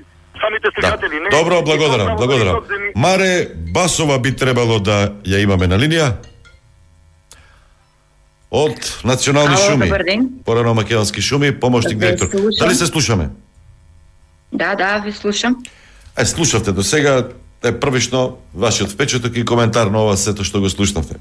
самите 0.41 0.68
слушатели. 0.74 1.20
не 1.20 1.30
Добро, 1.30 1.62
благодарам, 1.62 2.16
благодарам. 2.18 2.66
да 2.68 2.78
ни- 2.80 2.91
Маре 2.95 3.47
Басова 3.74 4.20
би 4.20 4.36
требало 4.36 4.80
да 4.80 4.97
ја 5.24 5.43
имаме 5.43 5.68
на 5.68 5.78
линија. 5.78 6.30
Од 8.52 9.02
Национални 9.04 9.56
Ало, 9.56 9.72
шуми. 9.72 9.86
добар 9.86 10.04
ден. 10.04 10.30
Порано 10.45 10.74
македонски 10.74 11.22
шуми, 11.22 11.60
помошник 11.60 11.99
Ве 11.99 12.06
директор. 12.06 12.28
слушам. 12.30 12.49
Дали 12.60 12.76
се 12.76 12.86
слушаме? 12.86 13.30
Да, 14.54 14.76
да, 14.76 14.99
ви 15.06 15.12
слушам. 15.12 15.64
Е, 16.18 16.26
слушавте 16.26 16.72
до 16.72 16.84
сега, 16.84 17.30
е 17.64 17.80
првично 17.80 18.38
вашиот 18.54 18.89
впечаток 18.89 19.38
и 19.38 19.45
коментар 19.45 19.88
на 19.88 20.04
ова 20.04 20.18
сето 20.18 20.43
што 20.43 20.60
го 20.60 20.70
слушнавте. 20.70 21.16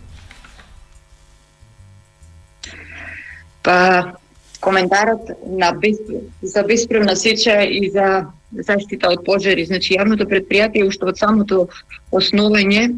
Па 3.62 4.12
коментарот 4.60 5.20
на 5.46 5.72
без, 5.72 5.96
за 6.42 6.62
бесправна 6.62 7.16
сеча 7.16 7.62
и 7.62 7.90
за 7.90 8.26
заштита 8.52 9.08
од 9.08 9.24
пожари. 9.24 9.64
Значи, 9.64 9.94
јавното 9.94 10.26
предпријатие 10.26 10.82
уште 10.88 11.06
од 11.06 11.18
самото 11.18 11.68
основање 12.10 12.90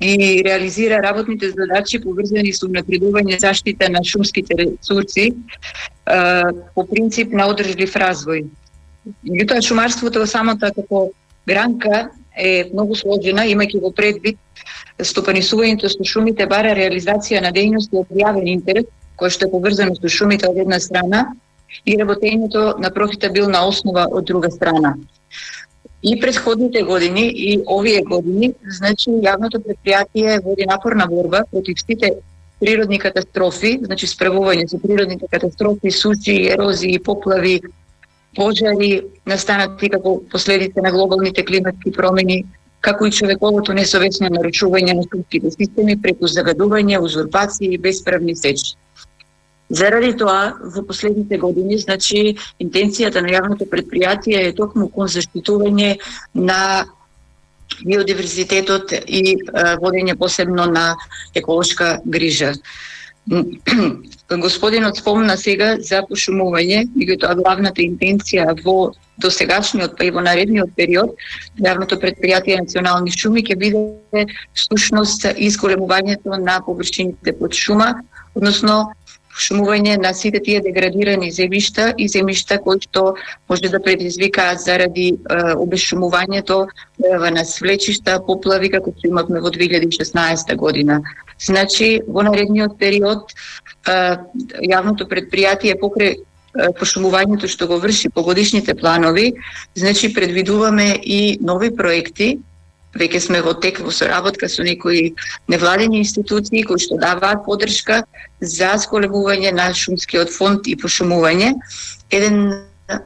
ги 0.00 0.42
реализира 0.44 1.02
работните 1.02 1.50
задачи 1.50 2.00
поврзани 2.00 2.52
со 2.52 2.68
напредување 2.68 3.38
заштита 3.40 3.88
на 3.90 4.04
шумските 4.04 4.54
ресурси 4.58 5.32
по 6.74 6.86
принцип 6.86 7.32
на 7.32 7.48
одржлив 7.50 7.94
развој. 7.94 8.46
Меѓутоа, 9.24 9.62
шумарството 9.64 10.26
самата 10.26 10.72
како 10.76 11.10
гранка 11.46 12.08
е 12.36 12.68
многу 12.72 12.94
сложена, 12.94 13.46
имајќи 13.48 13.80
го 13.80 13.90
предвид 13.92 14.38
стопанисувањето 14.98 15.88
со 15.90 16.04
шумите 16.04 16.46
бара 16.46 16.74
реализација 16.76 17.42
на 17.42 17.52
дејности 17.54 17.98
од 17.98 18.10
јавен 18.14 18.48
интерес, 18.50 18.86
кој 19.18 19.30
што 19.34 19.46
е 19.46 19.52
поврзано 19.52 19.94
со 19.98 20.08
шумите 20.08 20.48
од 20.48 20.58
една 20.64 20.78
страна 20.80 21.26
и 21.84 21.96
работењето 21.98 22.78
на 22.80 22.90
профитабилна 22.90 23.64
основа 23.66 24.06
од 24.10 24.24
друга 24.24 24.50
страна. 24.50 24.96
И 26.02 26.20
предходните 26.20 26.82
години 26.82 27.32
и 27.34 27.60
овие 27.66 28.02
години, 28.06 28.52
значи 28.78 29.10
јавното 29.10 29.58
предпријатие 29.58 30.42
води 30.44 30.66
напорна 30.68 31.06
борба 31.10 31.42
против 31.50 31.80
сите 31.80 32.12
природни 32.60 32.98
катастрофи, 32.98 33.78
значи 33.82 34.06
справување 34.06 34.68
со 34.70 34.78
природните 34.78 35.26
катастрофи, 35.30 35.90
суши, 35.90 36.36
ерозии, 36.52 36.98
поплави, 37.02 37.60
пожари, 38.36 39.02
настанати 39.26 39.90
како 39.90 40.20
последица 40.30 40.82
на 40.82 40.92
глобалните 40.94 41.44
климатски 41.44 41.92
промени, 41.92 42.44
како 42.80 43.06
и 43.06 43.10
човековото 43.10 43.74
несовесно 43.74 44.30
нарушување 44.30 44.94
на 44.94 45.06
шумските 45.10 45.50
системи 45.50 45.96
преку 46.02 46.30
загадување, 46.30 47.00
узурпација 47.02 47.74
и 47.74 47.78
бесправни 47.78 48.36
сечи. 48.36 48.76
Заради 49.68 50.14
тоа, 50.16 50.54
во 50.74 50.82
последните 50.82 51.38
години, 51.38 51.78
значи, 51.78 52.36
интенцијата 52.60 53.20
на 53.20 53.28
јавното 53.34 53.68
предпријатие 53.68 54.48
е 54.48 54.54
токму 54.56 54.88
кон 54.88 55.10
заштитување 55.12 55.98
на 56.34 56.86
биодиверзитетот 57.84 58.94
и 59.06 59.36
водење 59.82 60.16
посебно 60.16 60.66
на 60.66 60.94
еколошка 61.34 61.98
грижа. 62.04 62.54
Господинот 64.40 64.96
спомна 64.96 65.36
сега 65.36 65.76
за 65.84 66.00
пошумување, 66.08 66.86
меѓутоа 66.96 67.36
главната 67.36 67.84
интенција 67.84 68.54
во 68.64 68.94
досегашниот 69.20 69.96
па 69.98 70.06
и 70.08 70.12
во 70.14 70.22
наредниот 70.24 70.72
период 70.76 71.12
јавното 71.60 71.98
предпријатие 72.00 72.60
национални 72.62 73.12
шуми 73.12 73.44
ќе 73.44 73.56
биде 73.60 74.24
всушност 74.54 75.26
изголемувањето 75.36 76.40
на 76.40 76.60
површините 76.64 77.36
под 77.36 77.52
шума, 77.52 77.98
односно 78.34 78.94
шумување 79.38 79.96
на 80.02 80.12
сите 80.14 80.40
тие 80.44 80.60
деградирани 80.64 81.30
земјишта 81.34 81.92
и 81.96 82.08
земјишта 82.10 82.58
кои 82.64 82.80
што 82.82 83.14
може 83.48 83.70
да 83.70 83.80
предизвикаат 83.82 84.60
заради 84.60 85.08
е, 85.14 85.38
обешумувањето 85.54 86.64
е, 86.66 87.30
на 87.30 87.44
свлечишта, 87.44 88.18
поплави 88.26 88.70
како 88.74 88.92
што 88.96 89.08
имавме 89.08 89.40
во 89.40 89.52
2016 89.54 90.54
година. 90.56 91.00
Значи, 91.38 92.00
во 92.06 92.26
наредниот 92.26 92.78
период 92.78 93.30
е, 93.30 94.18
јавното 94.74 95.06
предпријатие 95.06 95.78
покрај 95.78 96.18
пошумувањето 96.78 97.46
што 97.46 97.68
го 97.70 97.78
врши 97.78 98.08
по 98.10 98.22
годишните 98.26 98.74
планови, 98.74 99.32
значи 99.74 100.12
предвидуваме 100.14 100.98
и 101.02 101.38
нови 101.40 101.70
проекти 101.76 102.38
веќе 103.00 103.20
сме 103.26 103.42
во 103.42 103.54
тек 103.54 103.80
во 103.80 103.92
соработка 103.94 104.48
со 104.48 104.62
некои 104.66 105.14
невладени 105.48 106.00
институции 106.02 106.62
кои 106.62 106.82
што 106.82 106.98
даваат 107.00 107.44
поддршка 107.46 108.02
за 108.40 108.74
сколебување 108.84 109.52
на 109.52 109.72
шумскиот 109.74 110.30
фонд 110.34 110.66
и 110.66 110.76
пошумување. 110.76 111.54
Еден 112.10 112.40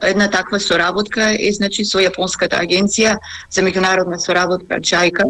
една 0.01 0.29
таква 0.31 0.59
соработка 0.59 1.33
е 1.39 1.51
значи 1.51 1.85
со 1.85 1.99
јапонската 1.99 2.59
агенција 2.59 3.17
за 3.51 3.61
меѓународна 3.61 4.19
соработка 4.19 4.79
JICA, 4.79 5.27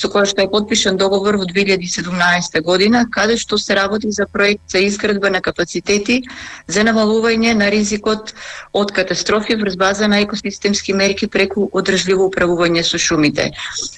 со 0.00 0.08
која 0.08 0.28
што 0.28 0.40
е 0.40 0.48
подпишан 0.48 0.96
договор 0.96 1.36
во 1.36 1.44
2017 1.44 2.60
година, 2.64 3.04
каде 3.12 3.36
што 3.36 3.58
се 3.60 3.76
работи 3.76 4.10
за 4.10 4.26
проект 4.26 4.62
за 4.72 4.80
изградба 4.80 5.30
на 5.30 5.42
капацитети 5.44 6.22
за 6.66 6.84
намалување 6.88 7.52
на 7.54 7.68
ризикот 7.70 8.32
од 8.72 8.92
катастрофи 8.96 9.58
врз 9.60 9.76
база 9.76 10.08
на 10.08 10.22
екосистемски 10.24 10.96
мерки 10.96 11.28
преку 11.28 11.68
одржливо 11.72 12.30
управување 12.30 12.82
со 12.82 12.98
шумите. 12.98 13.50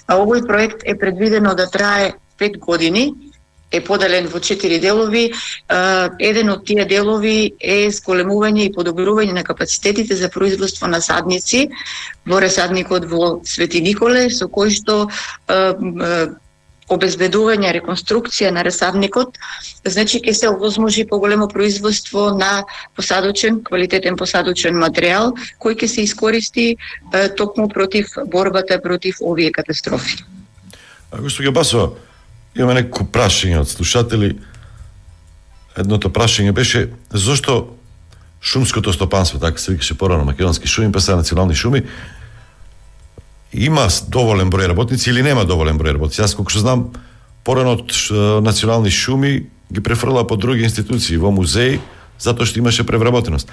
А 0.07 0.19
овој 0.19 0.47
проект 0.47 0.83
е 0.85 0.99
предвидено 0.99 1.55
да 1.55 1.71
трае 1.71 2.15
5 2.41 2.59
години 2.59 3.13
е 3.73 3.81
поделен 3.81 4.29
во 4.29 4.41
четири 4.41 4.79
делови. 4.81 5.33
Еден 6.21 6.51
од 6.51 6.67
тие 6.67 6.85
делови 6.85 7.53
е 7.61 7.89
сколемување 7.91 8.69
и 8.69 8.75
подобрување 8.75 9.33
на 9.33 9.45
капацитетите 9.45 10.17
за 10.17 10.29
производство 10.29 10.87
на 10.87 11.01
садници 11.01 11.69
во 12.27 12.41
ресадникот 12.41 13.09
во 13.09 13.41
Свети 13.45 13.81
Николе, 13.81 14.29
со 14.31 14.49
кој 14.49 14.71
што 14.71 15.09
обезбедување, 16.93 17.71
реконструкција 17.73 18.51
на 18.53 18.63
ресадникот, 18.67 19.39
значи 19.85 20.21
ќе 20.21 20.35
се 20.37 20.51
овозможи 20.51 21.07
поголемо 21.09 21.49
производство 21.49 22.31
на 22.37 22.65
посадочен, 22.97 23.63
квалитетен 23.65 24.19
посадочен 24.21 24.77
материјал, 24.83 25.33
кој 25.63 25.79
ќе 25.81 25.89
се 25.89 26.05
искористи 26.05 26.67
токму 27.39 27.69
против 27.73 28.13
борбата 28.27 28.81
против 28.83 29.23
овие 29.23 29.53
катастрофи. 29.53 30.25
Господи 31.13 31.51
Басова, 31.51 31.93
Имаме 32.57 32.83
некој 32.83 33.09
прашање 33.13 33.61
од 33.63 33.71
слушатели. 33.71 34.35
Едното 35.77 36.11
прашање 36.13 36.53
беше 36.53 36.91
зошто 37.11 37.77
шумското 38.43 38.93
стопанство, 38.93 39.39
така 39.39 39.59
се 39.59 39.73
викаше 39.73 39.99
порано 39.99 40.25
македонски 40.25 40.69
шуми, 40.69 40.93
па 40.93 41.01
се 41.01 41.17
национални 41.17 41.55
шуми, 41.55 41.83
има 43.53 43.87
доволен 44.09 44.51
број 44.51 44.69
работници 44.69 45.11
или 45.11 45.23
нема 45.23 45.45
доволен 45.45 45.79
број 45.79 45.95
работници. 45.95 46.23
Јас 46.23 46.37
колку 46.37 46.51
што 46.51 46.65
знам, 46.65 46.87
порано 47.45 47.77
од 47.79 47.93
национални 48.45 48.91
шуми 48.91 49.47
ги 49.73 49.81
префрла 49.81 50.27
по 50.27 50.37
други 50.37 50.65
институции, 50.65 51.17
во 51.17 51.31
музеи, 51.31 51.81
затоа 52.19 52.47
што 52.47 52.59
имаше 52.59 52.85
превработеност. 52.85 53.49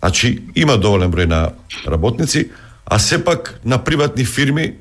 Значи, 0.00 0.40
има 0.54 0.78
доволен 0.78 1.12
број 1.12 1.26
на 1.26 1.52
работници, 1.86 2.50
а 2.86 2.98
сепак 2.98 3.60
на 3.64 3.78
приватни 3.84 4.24
фирми 4.24 4.74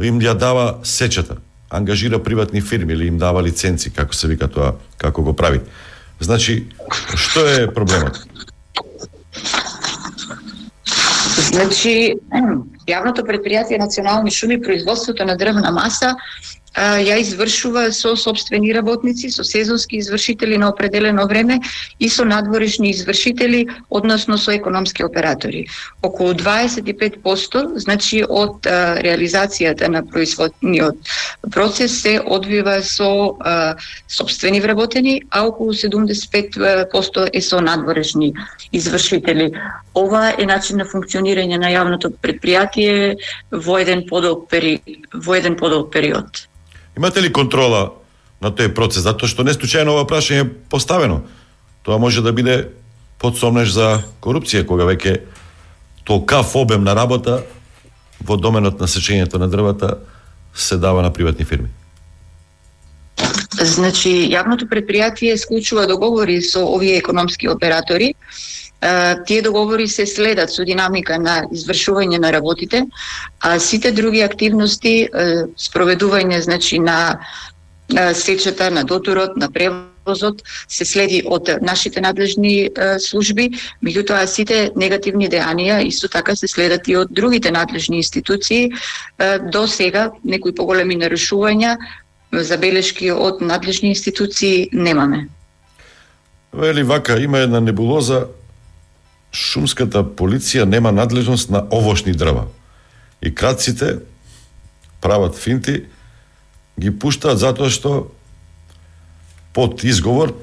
им 0.00 0.20
ја 0.20 0.38
дава 0.38 0.78
сечата 0.84 1.36
ангажира 1.70 2.22
приватни 2.22 2.60
фирми 2.60 2.92
или 2.92 3.06
им 3.06 3.18
дава 3.18 3.42
лиценци, 3.42 3.90
како 3.90 4.14
се 4.14 4.28
вика 4.28 4.48
тоа, 4.48 4.74
како 4.98 5.22
го 5.22 5.36
прави. 5.36 5.60
Значи, 6.20 6.66
што 7.16 7.46
е 7.46 7.66
проблемот? 7.74 8.20
Значи, 11.50 12.14
јавното 12.92 13.24
предпријатие 13.26 13.78
Национални 13.78 14.30
шуми, 14.30 14.60
производството 14.62 15.24
на 15.24 15.36
дрвна 15.36 15.70
маса 15.72 16.14
ја 16.76 17.20
извршува 17.22 17.92
со 17.92 18.16
собствени 18.16 18.72
работници, 18.74 19.30
со 19.30 19.44
сезонски 19.44 19.96
извршители 19.96 20.56
на 20.58 20.68
определено 20.68 21.26
време 21.26 21.60
и 22.00 22.08
со 22.08 22.24
надворешни 22.24 22.90
извршители, 22.90 23.68
односно 23.90 24.38
со 24.38 24.52
економски 24.52 25.02
оператори. 25.02 25.68
Околу 26.02 26.34
25%, 26.34 27.78
значи 27.78 28.24
од 28.28 28.66
а, 28.66 28.96
реализацијата 28.98 29.88
на 29.88 30.02
производниот 30.02 30.96
процес 31.52 32.00
се 32.02 32.20
одвива 32.20 32.82
со 32.82 33.36
а, 33.40 33.76
собствени 34.08 34.60
вработени, 34.60 35.22
а 35.30 35.46
околу 35.46 35.72
75% 35.72 37.28
е 37.32 37.40
со 37.40 37.60
надворешни 37.60 38.34
извршители. 38.72 39.52
Ова 39.94 40.34
е 40.38 40.46
начин 40.46 40.78
на 40.78 40.84
функционирање 40.84 41.58
на 41.58 41.70
јавното 41.70 42.10
предпријатие 42.18 43.14
во 43.52 43.78
еден 43.78 44.02
подолг 44.08 44.48
пери... 44.50 44.80
во 45.14 45.34
еден 45.38 45.56
подолг 45.56 45.92
период. 45.92 46.48
Имате 46.96 47.22
ли 47.22 47.32
контрола 47.32 47.92
на 48.40 48.50
тој 48.50 48.74
процес? 48.74 49.02
Затоа 49.02 49.28
што 49.28 49.44
не 49.44 49.54
случајно 49.54 49.96
ова 49.96 50.06
прашање 50.06 50.44
е 50.44 50.50
поставено. 50.70 51.22
Тоа 51.82 51.98
може 51.98 52.22
да 52.22 52.32
биде 52.32 52.70
подсомнеш 53.18 53.72
за 53.74 54.02
корупција, 54.20 54.66
кога 54.66 54.86
веќе 54.88 55.20
толкав 56.04 56.56
обем 56.56 56.84
на 56.84 56.94
работа 56.94 57.42
во 58.20 58.36
доменот 58.36 58.80
на 58.80 58.86
сечењето 58.86 59.38
на 59.38 59.48
дрвата 59.48 59.98
се 60.54 60.76
дава 60.76 61.02
на 61.02 61.12
приватни 61.12 61.44
фирми. 61.44 61.68
Значи, 63.54 64.10
јавното 64.32 64.66
предпријатие 64.70 65.36
склучува 65.38 65.86
договори 65.86 66.40
со 66.42 66.64
овие 66.66 66.98
економски 66.98 67.48
оператори, 67.48 68.14
тие 69.26 69.42
договори 69.42 69.88
се 69.88 70.06
следат 70.06 70.50
со 70.52 70.64
динамика 70.64 71.18
на 71.18 71.44
извршување 71.52 72.18
на 72.18 72.32
работите, 72.32 72.84
а 73.40 73.58
сите 73.58 73.92
други 73.92 74.20
активности, 74.20 75.08
спроведување 75.56 76.40
значи 76.40 76.78
на 76.78 77.18
сечата, 78.14 78.70
на 78.70 78.84
дотурот, 78.84 79.36
на 79.36 79.48
превозот, 79.50 80.42
се 80.68 80.84
следи 80.84 81.22
од 81.24 81.48
нашите 81.62 82.00
надлежни 82.00 82.68
служби, 83.00 83.50
меѓутоа 83.84 84.26
сите 84.26 84.70
негативни 84.76 85.28
дејанија 85.32 85.80
исто 85.88 86.08
така 86.08 86.36
се 86.36 86.48
следат 86.48 86.88
и 86.88 86.96
од 86.96 87.08
другите 87.10 87.50
надлежни 87.50 87.96
институции. 87.96 88.70
До 89.52 89.66
сега 89.66 90.10
некои 90.24 90.54
поголеми 90.54 90.96
нарушувања, 90.96 91.76
забелешки 92.32 93.10
од 93.10 93.40
надлежни 93.40 93.88
институции 93.88 94.68
немаме. 94.72 95.28
Вели 96.52 96.82
вака, 96.82 97.18
има 97.20 97.38
една 97.38 97.60
небулоза, 97.60 98.26
шумската 99.34 100.04
полиција 100.06 100.64
нема 100.64 100.92
надлежност 100.92 101.50
на 101.50 101.64
овошни 101.74 102.12
дрва. 102.12 102.46
И 103.22 103.34
крадците 103.34 103.98
прават 105.00 105.36
финти, 105.36 105.84
ги 106.80 106.90
пуштаат 106.90 107.38
затоа 107.38 107.70
што 107.70 108.10
под 109.54 109.84
изговор 109.84 110.34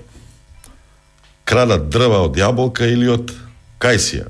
крадат 1.48 1.90
дрва 1.90 2.26
од 2.28 2.38
јаболка 2.38 2.88
или 2.88 3.10
од 3.12 3.32
кајсија. 3.80 4.28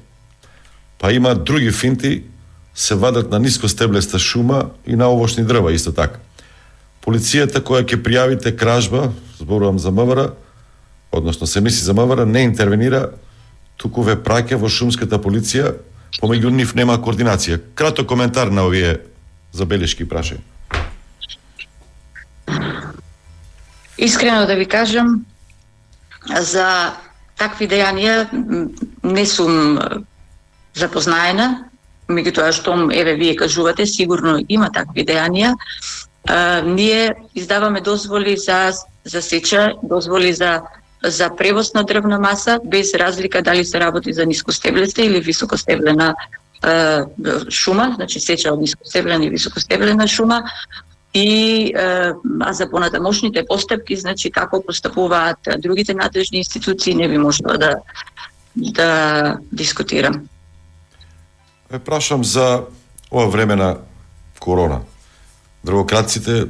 Па 1.01 1.11
има 1.11 1.35
други 1.35 1.71
финти, 1.71 2.23
се 2.73 2.95
вадат 2.95 3.31
на 3.31 3.39
ниско 3.39 3.67
стеблеста 3.67 4.19
шума 4.19 4.69
и 4.87 4.95
на 4.95 5.09
овошни 5.11 5.43
дрва 5.43 5.73
исто 5.73 5.91
така. 5.91 6.21
Полицијата 7.01 7.59
која 7.59 7.83
ќе 7.83 7.97
пријавите 7.99 8.55
кражба, 8.55 9.11
зборувам 9.41 9.79
за 9.79 9.91
МВР, 9.91 10.31
односно 11.11 11.47
се 11.47 11.61
мисли 11.61 11.83
за 11.83 11.93
МВР, 11.93 12.25
не 12.25 12.45
интервенира, 12.45 13.09
туку 13.81 14.05
ве 14.05 14.15
праќа 14.15 14.59
во 14.61 14.69
шумската 14.69 15.19
полиција, 15.21 15.73
помеѓу 16.21 16.51
нив 16.53 16.75
нема 16.75 16.97
координација. 17.01 17.59
Краток 17.75 18.07
коментар 18.07 18.51
на 18.53 18.65
овие 18.69 18.99
забелешки 19.53 20.05
прашања. 20.05 20.41
Искрено 23.97 24.45
да 24.45 24.55
ви 24.55 24.65
кажам, 24.65 25.25
за 26.25 26.93
такви 27.37 27.67
дејанија 27.69 28.29
не 29.03 29.25
сум 29.25 29.77
запознаена, 30.77 31.67
меѓутоа 32.09 32.51
што 32.53 32.75
еве 32.93 33.15
вие 33.15 33.35
кажувате, 33.35 33.85
сигурно 33.85 34.39
има 34.47 34.71
такви 34.73 35.05
дејанија. 35.05 35.53
А, 36.29 36.61
ние 36.61 37.13
издаваме 37.35 37.81
дозволи 37.81 38.37
за 38.37 38.73
за 39.03 39.21
сеча, 39.21 39.73
дозволи 39.83 40.33
за 40.33 40.61
за 41.03 41.35
превоз 41.35 41.73
на 41.73 41.83
дрвна 41.83 42.19
маса 42.19 42.59
без 42.65 42.93
разлика 42.93 43.41
дали 43.41 43.65
се 43.65 43.79
работи 43.79 44.13
за 44.13 44.25
нискостеблеста 44.25 45.01
или 45.01 45.21
високостеблена 45.21 46.15
е, 46.65 46.99
шума, 47.49 47.93
значи 47.95 48.19
сеча 48.19 48.53
од 48.53 48.61
нискостеблена 48.61 49.25
и 49.25 49.29
високостеблена 49.29 50.07
шума 50.07 50.43
и 51.13 51.71
е, 51.75 52.13
а 52.41 52.53
за 52.53 52.69
понатамошните 52.69 53.45
постапки, 53.47 53.95
значи 53.95 54.31
како 54.31 54.61
постапуваат 54.61 55.37
другите 55.59 55.93
надлежни 55.93 56.37
институции, 56.37 56.95
не 56.95 57.09
би 57.09 57.17
можела 57.17 57.57
да 57.57 57.75
да 58.55 59.37
дискутирам. 59.51 60.27
Ве 61.71 61.79
прашам 61.79 62.23
за 62.23 62.63
ова 63.11 63.29
време 63.29 63.55
на 63.55 63.77
корона. 64.39 64.81
Дрвократците 65.65 66.45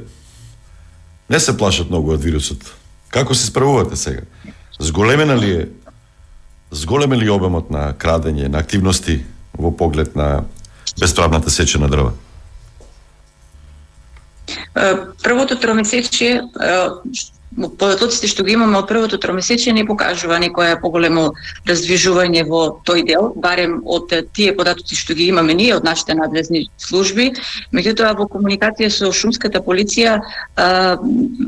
не 1.30 1.40
се 1.40 1.56
плашат 1.56 1.90
многу 1.90 2.12
од 2.12 2.22
вирусот. 2.22 2.74
Како 3.08 3.34
се 3.34 3.46
справувате 3.46 3.96
сега? 3.96 4.22
Зголемена 4.82 5.36
ли 5.38 5.50
е 5.60 5.68
зголемен 6.72 7.20
ли 7.20 7.30
обемот 7.30 7.70
на 7.70 7.92
крадење, 7.94 8.48
на 8.48 8.58
активности 8.58 9.20
во 9.54 9.70
поглед 9.70 10.16
на 10.16 10.44
бесправната 10.98 11.50
сеча 11.50 11.78
на 11.78 11.88
дрва? 11.88 12.12
Првото 15.22 15.58
тромесечие 15.60 16.40
податоците 17.56 18.28
што 18.30 18.44
ги 18.46 18.54
имаме 18.56 18.78
од 18.78 18.88
првото 18.88 19.18
тромесечие 19.20 19.74
не 19.76 19.84
покажува 19.86 20.38
некоја 20.40 20.78
поголемо 20.80 21.32
раздвижување 21.68 22.44
во 22.48 22.62
тој 22.88 23.04
дел, 23.08 23.32
барем 23.36 23.80
од 23.84 24.12
тие 24.32 24.54
податоци 24.56 24.96
што 24.96 25.14
ги 25.18 25.28
имаме 25.32 25.54
ние 25.54 25.74
од 25.76 25.84
нашите 25.84 26.16
надлезни 26.16 26.64
служби. 26.80 27.32
Меѓутоа 27.72 28.14
во 28.18 28.28
комуникација 28.32 28.90
со 28.90 29.12
шумската 29.12 29.60
полиција 29.60 30.18
а, 30.20 30.98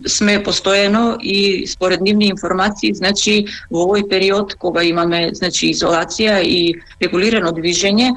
сме 0.07 0.39
постојано 0.45 1.19
и 1.21 1.67
според 1.67 2.01
нивни 2.05 2.29
информации, 2.29 2.95
значи 2.95 3.47
во 3.71 3.87
овој 3.89 4.09
период 4.09 4.55
кога 4.61 4.85
имаме 4.85 5.31
значи 5.35 5.73
изолација 5.73 6.41
и 6.45 6.75
регулирано 7.01 7.53
движење, 7.57 8.13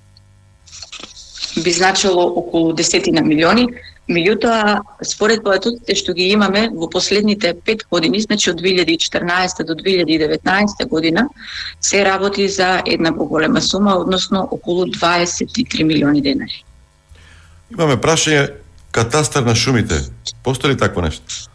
би 1.64 1.72
значило 1.72 2.24
околу 2.24 2.74
десетина 2.74 3.22
милиони, 3.22 3.68
Меѓутоа, 4.12 4.82
според 5.08 5.44
податоците 5.46 5.96
што 5.96 6.14
ги 6.18 6.28
имаме 6.36 6.66
во 6.74 6.90
последните 6.92 7.54
пет 7.66 7.86
години, 7.92 8.20
значи 8.20 8.52
од 8.52 8.60
2014 8.62 9.64
до 9.68 9.76
2019 9.80 10.88
година, 10.92 11.28
се 11.80 12.04
работи 12.06 12.50
за 12.50 12.82
една 12.86 13.16
поголема 13.16 13.62
сума, 13.62 13.96
односно 13.96 14.48
околу 14.52 14.86
23 14.86 15.84
милиони 15.84 16.22
денари. 16.22 16.64
Имаме 17.72 17.96
прашање 17.96 18.50
катастар 18.92 19.48
на 19.48 19.56
шумите. 19.56 20.04
Постои 20.44 20.74
ли 20.74 20.78
такво 20.78 21.02
нешто? 21.02 21.48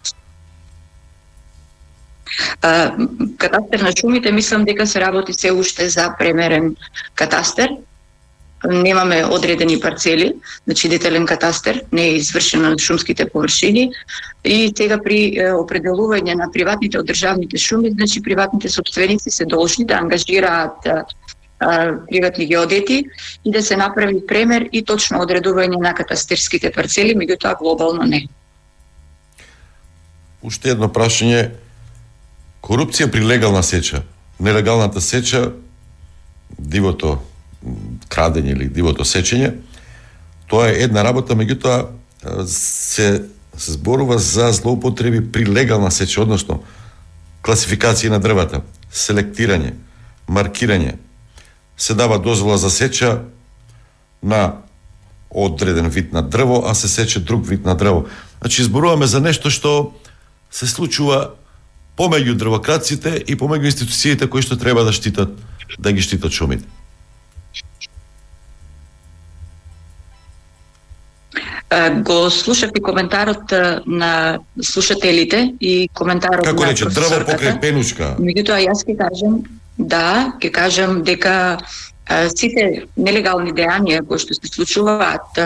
катастер 3.39 3.81
на 3.81 3.93
шумите 4.01 4.33
мислам 4.33 4.65
дека 4.65 4.87
се 4.87 5.01
работи 5.01 5.33
се 5.33 5.53
уште 5.53 5.89
за 5.89 6.15
премерен 6.19 6.77
катастер 7.15 7.71
немаме 8.65 9.25
одредени 9.25 9.81
парцели, 9.81 10.35
значи 10.65 10.89
детален 10.89 11.27
катастер, 11.27 11.83
не 11.93 12.03
е 12.03 12.15
извршен 12.17 12.63
на 12.63 12.79
шумските 12.79 13.29
површини 13.29 13.93
и 14.45 14.73
сега 14.77 14.99
при 15.03 15.37
определување 15.37 16.35
на 16.35 16.49
приватните 16.53 16.99
од 16.99 17.07
државните 17.07 17.59
шуми, 17.59 17.91
значи 17.91 18.23
приватните 18.23 18.69
собственици 18.69 19.31
се 19.31 19.45
должни 19.45 19.85
да 19.85 19.95
ангажираат 19.95 20.89
приватни 22.09 22.47
геодети 22.47 23.05
и 23.45 23.51
да 23.51 23.62
се 23.62 23.77
направи 23.77 24.27
премер 24.27 24.69
и 24.73 24.85
точно 24.85 25.20
одредување 25.24 25.81
на 25.81 25.95
катастерските 25.95 26.73
парцели, 26.73 27.16
меѓутоа 27.16 27.59
глобално 27.59 28.05
не. 28.05 28.27
Уште 30.43 30.77
едно 30.77 30.89
прашање. 30.89 31.51
Корупција 32.62 33.09
при 33.11 33.24
легална 33.24 33.62
сеча. 33.62 34.03
Нелегалната 34.41 35.01
сеча, 35.01 35.53
дивото 36.59 37.19
крадење 38.09 38.52
или 38.55 38.68
дивото 38.68 39.05
сечење, 39.05 39.55
тоа 40.51 40.70
е 40.70 40.82
една 40.86 41.05
работа, 41.05 41.34
меѓутоа 41.34 41.86
се, 42.47 43.24
зборува 43.56 44.18
за 44.18 44.51
злоупотреби 44.52 45.22
при 45.32 45.47
легална 45.47 45.90
сечење, 45.90 46.26
односно 46.26 46.60
класификација 47.47 48.10
на 48.10 48.20
дрвата, 48.20 48.62
селектирање, 48.93 49.74
маркирање, 50.28 50.97
се 51.76 51.94
дава 51.94 52.18
дозвола 52.18 52.59
за 52.59 52.70
сеча 52.70 53.22
на 54.22 54.66
одреден 55.30 55.88
вид 55.88 56.12
на 56.12 56.22
дрво, 56.22 56.62
а 56.66 56.74
се 56.74 56.88
сече 56.88 57.20
друг 57.20 57.48
вид 57.48 57.64
на 57.64 57.74
дрво. 57.74 58.06
Значи, 58.40 58.64
зборуваме 58.64 59.06
за 59.06 59.20
нешто 59.20 59.51
што 59.51 59.93
се 60.51 60.66
случува 60.66 61.36
помеѓу 61.98 62.36
дрвокраците 62.36 63.22
и 63.26 63.36
помеѓу 63.36 63.72
институциите 63.72 64.28
кои 64.30 64.43
што 64.43 64.56
треба 64.56 64.84
да 64.84 64.93
штитат 64.93 65.32
да 65.78 65.93
ги 65.93 66.02
штитат 66.02 66.32
шумите. 66.32 66.64
Го 72.06 72.30
слушав 72.30 72.70
и 72.74 72.82
коментарот 72.82 73.52
на 73.86 74.38
слушателите 74.62 75.55
и 75.60 75.88
коментарот 75.94 76.47
Како 76.47 76.62
на 76.62 76.70
рече, 76.70 76.86
дрво 76.86 77.24
покрај 77.26 77.60
пенушка. 77.60 78.14
Меѓутоа 78.22 78.60
јас 78.62 78.86
ќе 78.86 78.97
кажам, 79.01 79.43
да, 79.78 80.32
ќе 80.40 80.52
кажам 80.55 81.02
дека 81.02 81.59
сите 82.06 82.86
нелегални 82.97 83.51
дејанија 83.51 84.05
кои 84.06 84.20
што 84.22 84.36
се 84.36 84.51
случуваат 84.51 85.40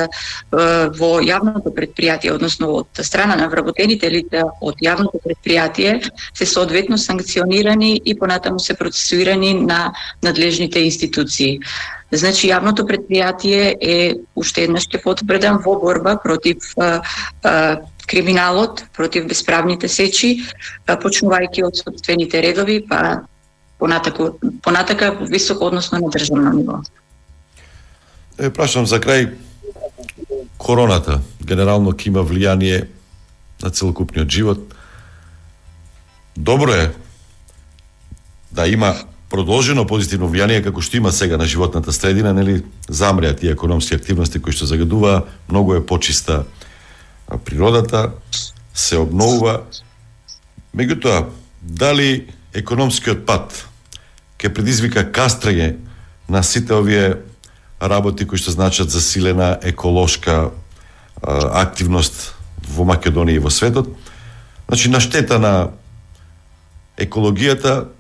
во 0.98 1.10
јавното 1.24 1.72
предпријатие, 1.72 2.34
односно 2.34 2.68
од 2.82 3.01
страна 3.01 3.36
на 3.40 3.48
вработените 3.48 4.10
лица 4.12 4.44
од 4.60 4.82
јавното 4.84 5.22
предпријатие, 5.24 6.10
се 6.34 6.47
соодветно 6.47 6.98
санкционирани 6.98 8.01
и 8.05 8.14
понатаму 8.14 8.60
се 8.60 8.74
процесуирани 8.74 9.55
на 9.55 9.92
надлежните 10.22 10.84
институции. 10.84 11.60
Значи, 12.11 12.49
јавното 12.51 12.82
предпријатие 12.89 13.74
е, 13.78 14.15
уште 14.35 14.65
еднаш 14.66 14.89
ќе 14.91 14.99
потврдам, 15.03 15.61
во 15.62 15.77
борба 15.78 16.16
против 16.19 16.73
а, 16.77 17.03
а, 17.43 17.77
криминалот, 18.11 18.82
против 18.97 19.28
bespravните 19.31 19.89
сечи, 19.89 20.41
а, 20.87 20.97
почнувајќи 20.99 21.66
од 21.69 21.78
собствените 21.78 22.43
редови, 22.43 22.81
па 22.82 23.23
понатаку, 23.78 24.32
понатака 24.62 25.12
високо, 25.20 25.70
односно 25.70 25.99
на 26.03 26.11
државно 26.11 26.53
ниво. 26.53 26.81
Е, 28.39 28.51
прашам 28.51 28.87
за 28.91 28.99
крај, 28.99 29.31
короната 30.59 31.20
генерално 31.47 31.95
ќе 31.95 32.11
има 32.11 32.27
влијание 32.27 32.89
на 33.62 33.70
целокупниот 33.70 34.28
живот. 34.28 34.74
Добро 36.37 36.73
е 36.73 36.91
да 38.51 38.66
има 38.66 38.95
продолжено 39.31 39.86
позитивно 39.86 40.28
влијание 40.28 40.62
како 40.65 40.82
што 40.82 40.98
има 40.98 41.12
сега 41.15 41.39
на 41.39 41.47
животната 41.47 41.93
средина, 41.93 42.35
нели 42.35 42.65
замреа 42.89 43.36
тие 43.36 43.55
економски 43.55 43.94
активности 43.94 44.43
кои 44.43 44.52
што 44.52 44.66
загадува, 44.66 45.24
многу 45.48 45.74
е 45.78 45.86
почиста 45.86 46.44
природата, 47.47 48.11
се 48.74 48.98
обновува. 48.98 49.62
Меѓутоа, 50.74 51.31
дали 51.62 52.27
економскиот 52.55 53.23
пат 53.27 53.55
ќе 54.40 54.51
предизвика 54.55 55.07
кастрење 55.07 55.77
на 56.28 56.43
сите 56.43 56.74
овие 56.74 57.20
работи 57.81 58.27
кои 58.27 58.39
што 58.39 58.51
значат 58.51 58.90
засилена 58.90 59.59
еколошка 59.62 60.51
а, 60.51 61.62
активност 61.62 62.35
во 62.66 62.85
Македонија 62.89 63.39
и 63.39 63.43
во 63.43 63.51
светот, 63.51 63.94
значи 64.66 64.90
на 64.90 65.01
штета 65.01 65.39
на 65.39 65.70
екологијата 66.98 67.90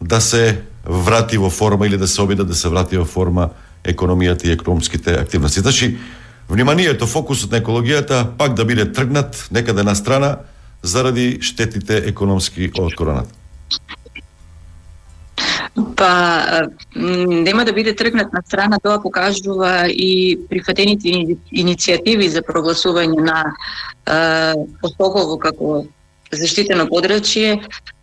да 0.00 0.20
се 0.20 0.62
врати 0.84 1.38
во 1.38 1.50
форма 1.50 1.86
или 1.86 1.98
да 1.98 2.08
се 2.08 2.22
обида 2.22 2.44
да 2.44 2.54
се 2.54 2.68
врати 2.68 2.96
во 2.96 3.04
форма 3.04 3.50
економијата 3.84 4.44
и 4.46 4.52
економските 4.52 5.14
активности. 5.14 5.60
Значи, 5.60 5.98
вниманието, 6.48 7.06
фокусот 7.06 7.52
на 7.52 7.60
екологијата 7.60 8.36
пак 8.38 8.54
да 8.54 8.64
биде 8.64 8.92
тргнат 8.92 9.48
некаде 9.50 9.82
да 9.82 9.84
на 9.84 9.94
страна 9.94 10.36
заради 10.82 11.38
штетите 11.40 11.96
економски 11.96 12.70
од 12.78 12.94
короната. 12.96 13.34
Па 15.96 16.68
нема 16.96 17.64
да 17.64 17.72
биде 17.72 17.94
тргнат 17.96 18.32
на 18.32 18.42
страна, 18.46 18.78
тоа 18.82 19.02
покажува 19.02 19.88
и 19.88 20.38
прифатените 20.48 21.36
иницијативи 21.52 22.26
за 22.28 22.42
прогласување 22.42 23.20
на 23.20 23.44
Посогово 24.80 25.38
како 25.38 25.84
заштитено 26.32 26.88
подрачје 26.88 27.60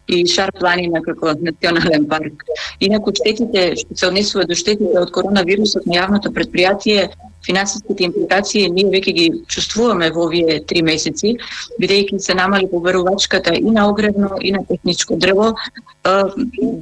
и 0.07 0.25
Шар 0.27 0.51
планина 0.59 1.01
како 1.03 1.33
национален 1.41 2.07
парк. 2.07 2.43
Инаку 2.79 3.11
штетите 3.15 3.75
што 3.81 3.95
се 3.95 4.07
однесува 4.07 4.45
до 4.47 4.55
штетите 4.55 4.99
од 4.99 5.11
коронавирусот 5.11 5.85
на 5.85 5.99
јавното 5.99 6.31
предпријатие, 6.35 7.09
финансиските 7.45 8.07
импликации 8.07 8.69
ние 8.71 8.91
веќе 8.91 9.13
ги 9.19 9.27
чувствуваме 9.51 10.09
во 10.15 10.27
овие 10.27 10.59
три 10.67 10.81
месеци, 10.81 11.35
бидејќи 11.81 12.19
се 12.23 12.35
намали 12.35 12.67
побарувачката 12.71 13.55
и 13.55 13.71
на 13.71 13.87
огревно 13.89 14.37
и 14.41 14.51
на 14.51 14.63
техничко 14.67 15.15
дрво, 15.15 15.53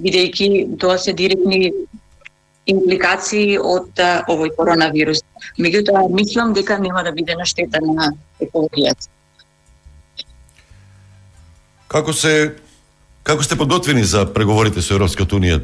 бидејќи 0.06 0.78
тоа 0.82 0.98
се 0.98 1.14
директни 1.14 1.72
импликации 2.66 3.58
од 3.62 4.02
овој 4.30 4.54
коронавирус. 4.58 5.22
Меѓутоа, 5.62 6.08
мислам 6.10 6.54
дека 6.54 6.80
нема 6.82 7.04
да 7.04 7.12
биде 7.12 7.36
на 7.38 7.46
штета 7.46 7.82
на 7.82 8.12
екологијата. 8.42 9.10
Како 11.88 12.14
се 12.14 12.56
Како 13.26 13.44
сте 13.44 13.56
подготвени 13.58 14.04
за 14.06 14.28
преговорите 14.30 14.84
со 14.86 14.94
Европската 14.94 15.34
Унија? 15.34 15.64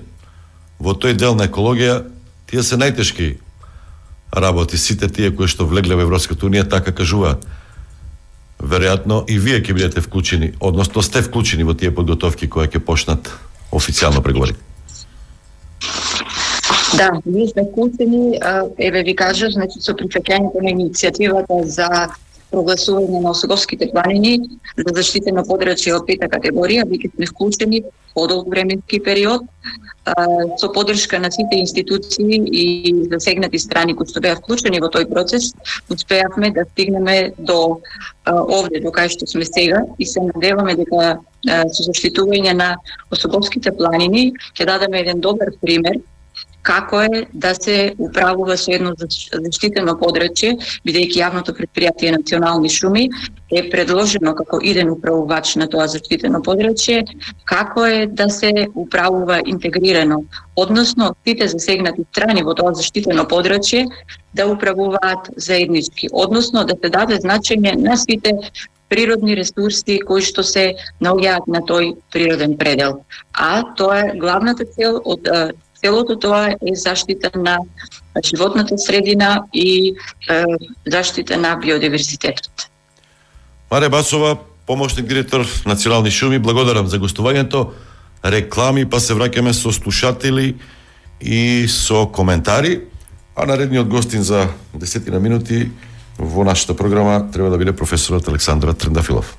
Во 0.82 0.96
тој 0.98 1.14
дел 1.14 1.36
на 1.38 1.46
екологија, 1.46 2.00
тие 2.50 2.64
се 2.66 2.80
најтешки 2.82 3.36
работи, 4.34 4.80
сите 4.82 5.06
тие 5.06 5.30
кои 5.30 5.46
што 5.46 5.68
влегле 5.70 5.94
во 6.00 6.08
Европската 6.08 6.48
Унија 6.48 6.66
така 6.66 6.90
кажуваат. 6.90 7.46
Веројатно 8.58 9.20
и 9.30 9.38
вие 9.38 9.60
ќе 9.62 9.78
бидете 9.78 10.02
вклучени, 10.02 10.56
односно 10.58 11.06
сте 11.06 11.22
вклучени 11.22 11.68
во 11.70 11.78
тие 11.78 11.94
подготовки 11.94 12.50
кои 12.50 12.66
ќе 12.66 12.82
почнат 12.82 13.30
официјално 13.70 14.26
преговори. 14.26 14.58
Да, 16.98 17.12
ние 17.26 17.48
сме 17.48 17.68
вклучени, 17.70 18.42
еве 18.82 19.04
ви 19.04 19.16
кажа, 19.16 19.54
значи 19.54 19.78
со 19.86 19.94
прифаќањето 19.94 20.66
на 20.66 20.74
иницијативата 20.74 21.62
за 21.70 22.10
прогласување 22.52 23.22
на 23.24 23.32
Осоговските 23.32 23.90
планини 23.94 24.60
за 24.78 24.94
заштитено 24.96 25.44
подрачје 25.48 25.96
од 25.98 26.06
пета 26.08 26.30
категорија, 26.32 26.86
веќе 26.90 27.14
сме 27.16 27.30
вклучени 27.32 27.84
подолг 28.14 28.50
временски 28.52 29.00
период 29.00 29.48
со 30.58 30.68
поддршка 30.74 31.20
на 31.20 31.32
сите 31.32 31.60
институции 31.62 32.42
и 32.46 33.08
засегнати 33.12 33.60
страни 33.60 33.96
кои 33.96 34.10
што 34.10 34.22
беа 34.24 34.36
вклучени 34.36 34.82
во 34.82 34.90
тој 34.90 35.06
процес, 35.12 35.52
успеавме 35.94 36.50
да 36.52 36.66
стигнеме 36.72 37.34
до 37.38 37.80
овде, 38.26 38.82
до 38.82 38.90
кај 38.90 39.14
што 39.14 39.28
сме 39.30 39.46
сега 39.46 39.84
и 40.00 40.06
се 40.06 40.26
надеваме 40.26 40.76
дека 40.76 41.20
со 41.46 41.86
заштитување 41.86 42.54
на 42.58 42.76
Осоговските 43.14 43.72
планини 43.78 44.32
ќе 44.58 44.66
дадеме 44.66 45.06
еден 45.06 45.22
добар 45.22 45.54
пример 45.62 46.02
како 46.62 47.02
е 47.02 47.26
да 47.34 47.54
се 47.56 47.94
управува 47.98 48.58
со 48.58 48.72
едно 48.76 48.94
заштитено 48.98 49.96
подрачје, 50.00 50.54
бидејќи 50.86 51.22
јавното 51.24 51.56
предпријатие 51.58 52.14
Национални 52.18 52.70
шуми 52.70 53.08
е 53.52 53.64
предложено 53.70 54.34
како 54.36 54.60
иден 54.64 54.90
управувач 54.90 55.56
на 55.62 55.68
тоа 55.68 55.88
заштитено 55.92 56.42
подрачје, 56.46 57.02
како 57.46 57.86
е 57.86 58.06
да 58.08 58.30
се 58.30 58.68
управува 58.76 59.42
интегрирано, 59.46 60.22
односно 60.56 61.16
сите 61.28 61.48
засегнати 61.48 62.06
страни 62.12 62.44
во 62.44 62.54
тоа 62.54 62.74
заштитено 62.74 63.26
подрачје 63.26 63.88
да 64.34 64.48
управуваат 64.48 65.34
заеднички, 65.36 66.08
односно 66.12 66.64
да 66.66 66.78
се 66.84 66.90
даде 66.90 67.18
значење 67.20 67.76
на 67.76 67.98
сите 67.98 68.38
природни 68.92 69.36
ресурси 69.40 70.00
кои 70.08 70.22
што 70.22 70.44
се 70.44 70.66
наоѓаат 71.04 71.48
на 71.48 71.62
тој 71.68 71.94
природен 72.12 72.58
предел. 72.60 73.02
А 73.34 73.64
тоа 73.80 74.00
е 74.06 74.16
главната 74.20 74.68
цел 74.76 75.00
од 75.06 75.28
целото 75.84 76.20
тоа 76.20 76.54
е 76.54 76.76
заштита 76.76 77.32
на 77.36 77.58
животната 78.26 78.78
средина 78.78 79.44
и 79.54 79.94
е, 80.30 80.44
заштита 80.88 81.38
на 81.38 81.56
биодиверзитетот. 81.56 82.70
Маре 83.72 83.90
Басова, 83.90 84.38
помошник 84.66 85.06
директор 85.06 85.46
Национални 85.66 86.12
шуми, 86.12 86.40
благодарам 86.40 86.88
за 86.88 87.00
гостувањето. 87.00 87.72
Реклами, 88.26 88.86
па 88.86 89.00
се 89.02 89.18
враќаме 89.18 89.52
со 89.52 89.72
слушатели 89.74 90.56
и 91.22 91.66
со 91.68 92.06
коментари. 92.06 92.82
А 93.36 93.46
наредниот 93.46 93.88
гостин 93.88 94.22
за 94.24 94.48
десетина 94.74 95.20
минути 95.20 95.72
во 96.20 96.44
нашата 96.44 96.76
програма 96.76 97.32
треба 97.34 97.50
да 97.50 97.58
биде 97.58 97.72
професорот 97.74 98.28
Александра 98.28 98.74
Трендафилов. 98.74 99.38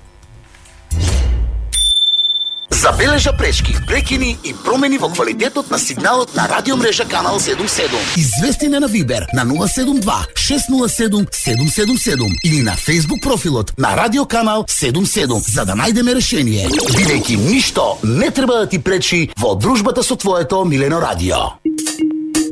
Забележа 2.73 3.33
пречки, 3.33 3.77
прекини 3.87 4.39
и 4.45 4.55
промени 4.65 4.99
во 4.99 5.09
квалитетот 5.09 5.71
на 5.71 5.79
сигналот 5.79 6.35
на 6.35 6.49
радиомрежа 6.49 7.05
Канал 7.05 7.39
77. 7.39 7.89
Извести 8.17 8.67
на 8.67 8.87
Вибер 8.87 9.27
на 9.35 9.45
072 9.45 10.13
607 10.35 11.27
777 11.31 12.19
или 12.45 12.63
на 12.63 12.73
Facebook 12.73 13.21
профилот 13.23 13.73
на 13.79 13.97
Радио 13.97 14.25
Канал 14.25 14.65
77 14.69 15.53
за 15.53 15.65
да 15.65 15.73
најдеме 15.73 16.15
решение. 16.15 16.69
Бидејќи 16.69 17.37
ништо 17.37 17.99
не 18.03 18.31
треба 18.31 18.55
да 18.55 18.67
ти 18.67 18.79
пречи 18.79 19.31
во 19.39 19.55
дружбата 19.55 20.03
со 20.03 20.17
твоето 20.17 20.65
Милено 20.65 21.01
Радио. 21.01 21.37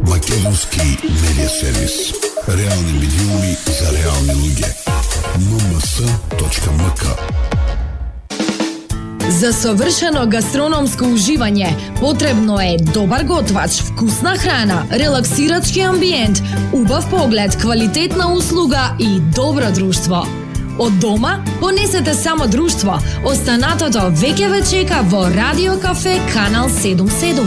Македонски 0.02 0.98
медиа 1.02 1.48
сервис. 1.48 2.12
Реални 2.48 2.92
медиуми 2.92 3.56
за 3.66 3.92
реални 3.92 4.34
луѓе. 4.34 4.68
mms.mk 5.38 7.05
За 9.31 9.52
совршено 9.55 10.24
гастрономско 10.27 11.07
уживање 11.15 11.69
потребно 12.01 12.57
е 12.59 12.74
добар 12.82 13.23
готвач, 13.24 13.77
вкусна 13.86 14.32
храна, 14.36 14.82
релаксирачки 14.90 15.81
амбиент, 15.86 16.43
убав 16.73 17.07
поглед, 17.11 17.55
квалитетна 17.61 18.32
услуга 18.35 18.97
и 18.98 19.20
добро 19.36 19.70
друштво. 19.74 20.27
Од 20.78 20.98
дома 20.98 21.44
понесете 21.61 22.15
само 22.15 22.47
друштво. 22.51 22.98
Останатото 23.24 24.11
веќе 24.19 24.51
ве 24.51 24.61
чека 24.66 25.05
во 25.07 25.23
Радио 25.31 25.78
Кафе 25.78 26.19
Канал 26.35 26.66
77. 26.69 27.47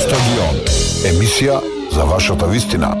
Стадион. 0.00 0.56
Емисија 1.12 1.60
за 1.92 2.04
вашата 2.04 2.46
вистина. 2.46 2.96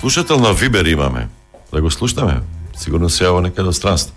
Слушател 0.00 0.38
на 0.38 0.52
Вибер 0.52 0.84
имаме. 0.84 1.39
Да 1.72 1.80
го 1.80 1.90
слушнеме. 1.90 2.40
Сигурно 2.76 3.08
се 3.08 3.24
јава 3.24 3.40
некаде 3.40 3.68
од 3.68 3.74
странство. 3.74 4.14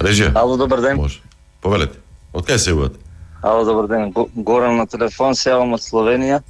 Режија. 0.00 0.32
Ало, 0.34 0.56
добар 0.56 0.80
ден. 0.80 0.96
Може. 0.96 1.20
Повелете. 1.60 1.98
Од 2.32 2.46
кај 2.46 2.56
се 2.56 2.70
јавувате? 2.72 2.98
Ало, 3.42 3.64
добар 3.64 3.86
ден. 3.88 4.10
Го- 4.12 4.30
Горан 4.34 4.76
на 4.76 4.86
телефон, 4.86 5.34
се 5.34 5.50
јавам 5.50 5.74
од 5.74 5.80
Словенија. 5.80 6.40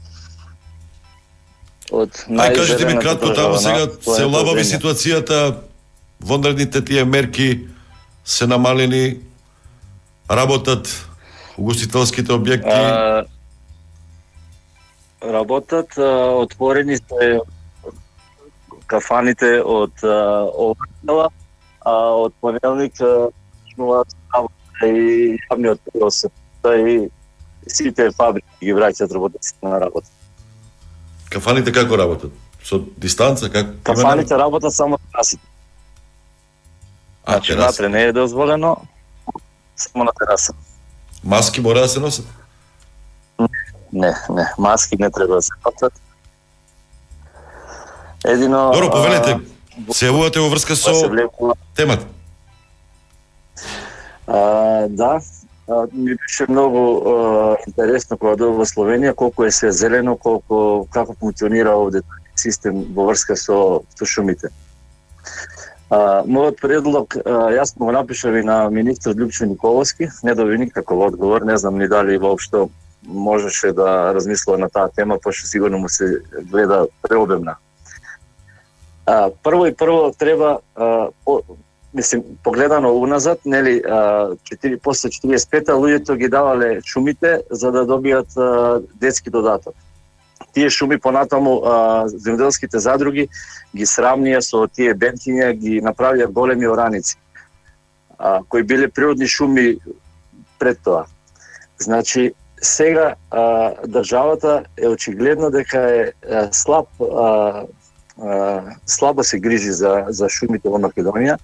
Од 1.91 2.13
Ај 2.29 2.55
кажете 2.55 2.87
ми 2.87 2.99
кратко 3.01 3.33
таму 3.35 3.57
сега 3.57 3.89
се 4.03 4.25
лабави 4.25 4.65
ситуацијата, 4.65 5.57
вонредните 6.21 6.85
тие 6.85 7.05
мерки 7.05 7.67
се 8.25 8.47
намалени, 8.47 9.21
работат 10.31 10.89
угостителските 11.57 12.33
објекти. 12.33 12.69
А, 12.69 13.25
работат, 15.25 15.99
а, 15.99 16.03
отворени 16.37 16.97
се 16.97 17.41
кафаните 18.89 19.59
од 19.63 20.03
оваа 20.05 20.89
недела, 20.97 21.29
а 21.85 21.93
од 22.25 22.35
понеделник 22.41 22.97
почнуваат 22.99 24.15
работа 24.35 24.89
и 24.89 25.37
јавниот 25.51 25.81
превоз 25.93 26.25
и 26.69 27.09
сите 27.69 28.11
фабрики 28.17 28.65
ги 28.65 28.75
враќаат 28.75 29.13
работниците 29.15 29.67
на 29.67 29.81
работа. 29.81 30.09
Кафаните 31.31 31.73
како 31.73 31.97
работат? 32.01 32.33
Со 32.65 32.81
дистанца 32.97 33.51
како? 33.53 33.77
Кафаните 33.85 34.37
работат 34.37 34.75
само 34.75 34.99
терасите. 35.13 35.45
А, 37.25 37.33
Значи, 37.33 37.53
тераса. 37.53 37.67
натре 37.67 37.89
не 37.89 38.03
е 38.05 38.13
дозволено, 38.13 38.77
само 39.77 40.05
на 40.05 40.13
тераса. 40.19 40.53
Маски 41.25 41.61
мора 41.61 41.81
да 41.81 41.89
се 41.89 42.01
носат? 42.01 42.27
Не, 43.93 44.15
не, 44.31 44.53
маски 44.59 44.97
не 45.01 45.11
треба 45.11 45.35
да 45.35 45.43
се 45.43 45.53
носат. 45.65 45.93
Едино... 48.25 48.71
Добро, 48.75 48.91
повелете. 48.91 49.39
Се 49.95 50.09
јавувате 50.11 50.43
во 50.43 50.49
врска 50.51 50.75
со 50.77 50.93
темата. 51.77 52.07
А, 54.27 54.89
да, 54.89 55.21
а, 55.69 55.87
ми 55.93 56.15
беше 56.15 56.47
многу 56.49 56.81
а, 56.83 57.57
интересно 57.67 58.19
кога 58.19 58.35
дојдов 58.35 58.59
во 58.59 58.67
Словенија 58.67 59.15
колку 59.15 59.47
е 59.47 59.53
се 59.55 59.71
зелено, 59.73 60.17
колку 60.17 60.89
како 60.91 61.15
функционира 61.15 61.77
овде 61.79 62.03
систем 62.37 62.83
во 62.95 63.07
врска 63.09 63.37
со, 63.37 63.81
со 63.95 64.05
шумите. 64.05 64.51
А, 65.89 66.27
мојот 66.27 66.59
предлог, 66.61 67.17
а, 67.23 67.55
јас 67.55 67.73
му 67.79 67.87
го 67.87 67.95
напишав 67.95 68.35
и 68.35 68.43
на 68.43 68.69
министр 68.69 69.15
Љупчо 69.15 69.47
Николовски, 69.47 70.11
не 70.23 70.35
доби 70.35 70.59
никаков 70.59 71.07
одговор, 71.07 71.47
не 71.47 71.57
знам 71.57 71.79
ни 71.79 71.89
дали 71.89 72.19
воопшто 72.19 72.69
можеше 73.07 73.73
да 73.73 74.13
размислува 74.15 74.59
на 74.59 74.69
таа 74.69 74.89
тема, 74.89 75.19
пошто 75.23 75.47
сигурно 75.47 75.79
му 75.79 75.89
се 75.89 76.21
гледа 76.51 76.87
преобемна. 77.03 77.57
А, 79.09 79.31
прво 79.43 79.67
и 79.67 79.75
прво 79.75 80.13
треба 80.19 80.59
а, 80.77 81.09
по, 81.25 81.43
мислим 81.95 82.23
погледано 82.45 82.93
уназад, 82.93 83.41
нели, 83.45 83.83
а, 83.87 84.37
4 84.53 84.81
после 84.83 85.09
45-та 85.09 85.73
луѓето 85.73 86.17
ги 86.17 86.29
давале 86.29 86.81
шумите 86.85 87.41
за 87.51 87.73
да 87.73 87.87
добијат 87.89 88.37
а, 88.37 88.83
детски 89.01 89.31
додаток. 89.31 89.75
Тие 90.53 90.69
шуми 90.71 90.99
понатаму 91.01 91.55
а, 91.65 92.05
земјоделските 92.09 92.77
задруги 92.77 93.29
ги 93.73 93.87
срамнија 93.89 94.45
со 94.45 94.67
тие 94.69 94.93
бенкиња, 94.93 95.55
ги 95.57 95.81
направија 95.81 96.29
големи 96.29 96.69
ораници, 96.69 97.17
а, 98.19 98.43
кои 98.49 98.63
биле 98.63 98.93
природни 98.93 99.27
шуми 99.27 99.79
пред 100.59 100.85
тоа. 100.85 101.07
Значи, 101.81 102.35
сега 102.61 103.15
а, 103.31 103.73
државата 103.89 104.65
е 104.77 104.89
очигледно 104.89 105.51
дека 105.51 105.81
е 105.81 106.13
а, 106.29 106.49
слаб 106.53 106.89
а, 107.01 107.65
слабо 108.87 109.25
се 109.25 109.39
грижи 109.39 109.73
за 109.73 110.07
за 110.09 110.29
шумите 110.29 110.69
во 110.69 110.79
Македонија. 110.79 111.39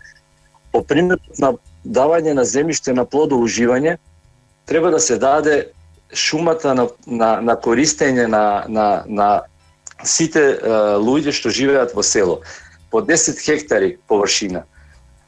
По 0.73 0.83
примерот 0.83 1.39
на 1.39 1.55
давање 1.85 2.35
на 2.35 2.45
земјиште 2.45 2.93
на 2.93 3.05
плодоуживање 3.07 3.97
треба 4.67 4.91
да 4.91 5.01
се 5.01 5.19
даде 5.19 5.71
шумата 6.13 6.75
на 6.75 6.89
на, 7.07 7.41
на 7.41 7.57
користење 7.57 8.27
на 8.27 8.65
на 8.69 9.05
на 9.07 9.43
сите 10.03 10.41
е, 10.41 10.71
луѓе 10.99 11.33
што 11.33 11.51
живеат 11.51 11.95
во 11.95 12.03
село 12.03 12.41
по 12.91 13.03
10 13.03 13.39
хектари 13.43 13.97
површина. 14.09 14.65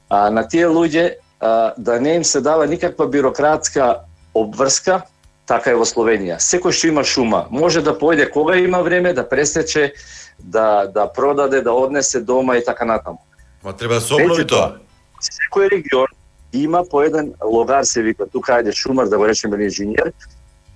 А 0.09 0.31
на 0.31 0.49
тие 0.49 0.67
луѓе 0.67 1.15
а, 1.41 1.75
да 1.79 2.01
не 2.01 2.15
им 2.15 2.25
се 2.25 2.41
дава 2.41 2.67
никаква 2.67 3.09
бирократска 3.09 4.01
обврска, 4.35 5.03
така 5.47 5.71
е 5.71 5.79
во 5.79 5.87
Словенија. 5.87 6.39
Секој 6.39 6.75
што 6.75 6.91
има 6.91 7.05
шума 7.05 7.47
може 7.51 7.83
да 7.83 7.95
појде 7.95 8.31
кога 8.31 8.57
има 8.57 8.83
време 8.83 9.13
да 9.13 9.27
пресече, 9.29 9.93
да 10.39 10.87
да 10.87 11.13
продаде, 11.13 11.63
да 11.63 11.73
однесе 11.73 12.21
дома 12.21 12.57
и 12.57 12.65
така 12.65 12.85
натаму. 12.85 13.19
Ма 13.65 13.73
треба 13.73 13.95
да 13.95 14.01
се 14.01 14.15
обнови 14.15 14.47
тоа. 14.47 14.79
Секој 15.21 15.71
регион 15.73 16.07
има 16.53 16.85
по 16.91 17.03
еден 17.03 17.33
логар 17.45 17.85
се 17.85 18.03
вика, 18.03 18.27
тука 18.27 18.61
ајде 18.61 18.73
шумар 18.73 19.09
да 19.09 19.19
го 19.19 19.27
речеме 19.27 19.65
инженер, 19.65 20.13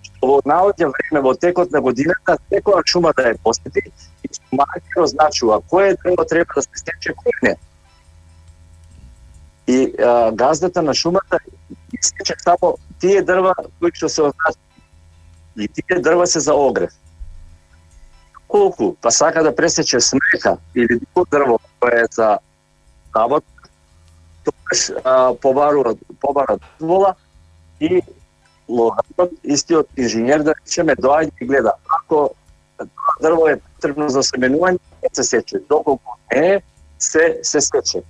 што 0.02 0.26
во 0.26 0.40
наоѓа 0.44 0.90
време 0.92 1.22
во 1.24 1.34
текот 1.34 1.70
на 1.72 1.80
годината 1.80 2.38
секоја 2.50 2.82
шума 2.86 3.12
да 3.16 3.30
ја 3.30 3.38
посети 3.42 3.82
и 4.24 4.28
маркер 4.52 5.02
означува 5.02 5.60
кое 5.60 5.96
дрво 6.02 6.24
треба 6.24 6.54
да 6.54 6.62
се 6.62 6.82
сече, 6.84 7.14
кое 7.14 7.32
не. 7.42 7.56
И 9.66 9.94
а, 9.98 10.32
газдата 10.32 10.82
на 10.82 10.94
шумата 10.94 11.38
сече 12.00 12.34
само 12.44 12.76
тие 13.00 13.22
дрва 13.22 13.54
кои 13.78 13.92
што 13.94 14.08
се 14.08 14.22
означува. 14.22 14.66
И 15.56 15.68
тие 15.68 16.00
дрва 16.00 16.26
се 16.26 16.40
за 16.40 16.54
огрев. 16.54 16.90
Колку 18.50 18.94
па 19.02 19.10
сака 19.10 19.42
да 19.42 19.54
пресече 19.56 20.00
смека 20.00 20.56
или 20.74 20.98
друго 20.98 21.26
дрво 21.30 21.58
кое 21.80 22.02
е 22.02 22.06
за 22.10 22.38
работа, 23.16 23.46
тогаш 24.44 24.90
побарува 25.40 25.94
побара 26.20 26.58
дозвола 26.78 27.14
и 27.80 28.02
логарот, 28.68 29.32
истиот 29.44 29.88
инженер 29.96 30.42
да 30.42 30.54
речеме 30.54 30.94
доаѓа 30.94 31.30
и 31.40 31.46
гледа 31.46 31.72
ако 31.88 32.30
тоа 32.78 33.16
дрво 33.22 33.48
е 33.48 33.56
потребно 33.56 34.08
за 34.08 34.22
семенување, 34.22 34.80
не 35.02 35.08
се 35.12 35.24
сече. 35.24 35.60
Доколку 35.68 36.16
не 36.32 36.46
е, 36.54 36.62
се 36.98 37.38
се 37.42 37.60
сече. 37.60 38.02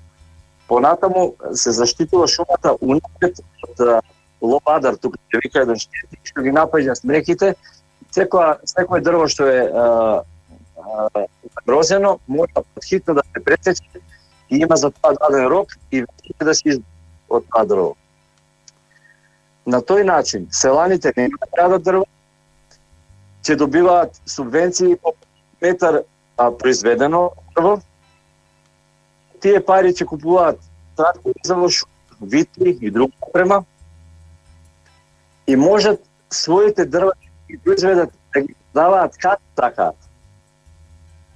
Понатаму 0.69 1.35
се 1.55 1.73
заштитува 1.73 2.29
шумата 2.29 2.77
унапред 2.81 3.41
од 3.69 4.03
лобадар, 4.43 4.97
тука 4.97 5.19
ќе 5.33 5.41
вика 5.45 5.65
еден 5.65 5.79
штетник 5.79 6.21
што 6.25 6.43
ги 6.43 6.53
напаѓа 6.55 6.95
смреките. 6.95 7.55
Секоја 8.15 8.59
секој 8.67 9.03
дрво 9.07 9.29
што 9.31 9.47
е 9.47 9.61
а, 9.71 9.85
а, 10.77 11.27
грозено 11.67 12.19
мора 12.27 12.65
подхитно 12.75 13.15
да 13.15 13.23
се 13.23 13.45
пресече 13.45 14.03
и 14.51 14.59
има 14.59 14.77
за 14.77 14.91
тоа 14.91 15.15
даден 15.15 15.47
рок 15.47 15.77
и 15.91 16.03
веќе 16.03 16.45
да 16.45 16.55
се 16.55 16.69
изби 16.75 16.85
од 17.29 17.45
тоа 17.51 17.65
дрво. 17.65 17.95
На 19.67 19.79
тој 19.79 20.03
начин 20.03 20.49
селаните 20.51 21.13
не 21.17 21.29
да 21.57 21.79
дрво, 21.79 22.07
ќе 23.45 23.57
добиваат 23.57 24.21
субвенции 24.27 24.97
по 24.97 25.15
метар 25.63 26.03
а, 26.37 26.51
произведено 26.51 27.31
дрво. 27.55 27.79
Тие 29.41 29.61
пари 29.65 29.95
ќе 29.95 30.05
купуваат 30.05 30.59
трактори 30.97 31.39
за 31.45 31.55
вошу, 31.55 31.87
витри 32.21 32.79
и 32.81 32.91
друга 32.91 33.13
опрема 33.21 33.65
и 35.47 35.57
можат 35.57 36.03
своите 36.31 36.85
дрва 36.85 37.13
ги 37.51 37.59
произведат 37.59 38.11
да 38.35 38.41
ги 38.41 38.55
даваат 38.75 39.17
како 39.17 39.43
такаат. 39.57 39.97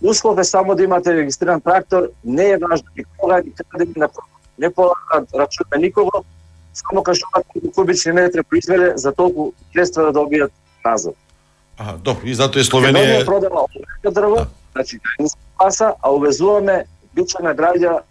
Услов 0.03 0.39
е 0.39 0.45
само 0.45 0.75
да 0.75 0.83
имате 0.83 1.15
регистриран 1.17 1.61
трактор, 1.61 2.11
не 2.25 2.51
е 2.51 2.59
важно 2.59 2.89
ни 2.97 3.05
кога, 3.19 3.41
ни 3.41 3.53
каде, 3.69 3.85
ни 3.85 3.93
на. 3.97 4.09
Не 4.59 4.71
полагаат 4.71 5.35
рачун 5.35 5.67
на 5.75 5.79
никого, 5.79 6.25
само 6.75 7.03
кажуваат 7.03 7.47
колку 7.49 7.71
кубични 7.75 8.13
метри 8.13 8.43
произвеле 8.43 8.93
за 8.97 9.13
толку 9.13 9.53
средства 9.73 10.03
да 10.03 10.13
добијат 10.21 10.53
назад. 10.85 11.15
Аха, 11.79 11.97
добро, 11.99 12.27
и 12.27 12.35
затоа 12.35 12.63
и 12.63 12.67
Словенија 12.67 12.95
Словенија 12.95 13.27
продава 13.27 13.65
овој 13.67 14.13
дрво, 14.15 14.37
да. 14.37 14.47
значи 14.73 15.01
се 15.27 15.37
паса, 15.59 15.95
а 16.03 16.11
увезуваме 16.11 16.85
бичена 17.15 17.55
граѓа 17.55 18.03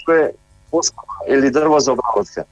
што 0.00 0.12
е 0.12 0.32
поскапа 0.70 1.26
или 1.28 1.50
дрво 1.50 1.78
за 1.80 1.92
обработка. 1.92 2.44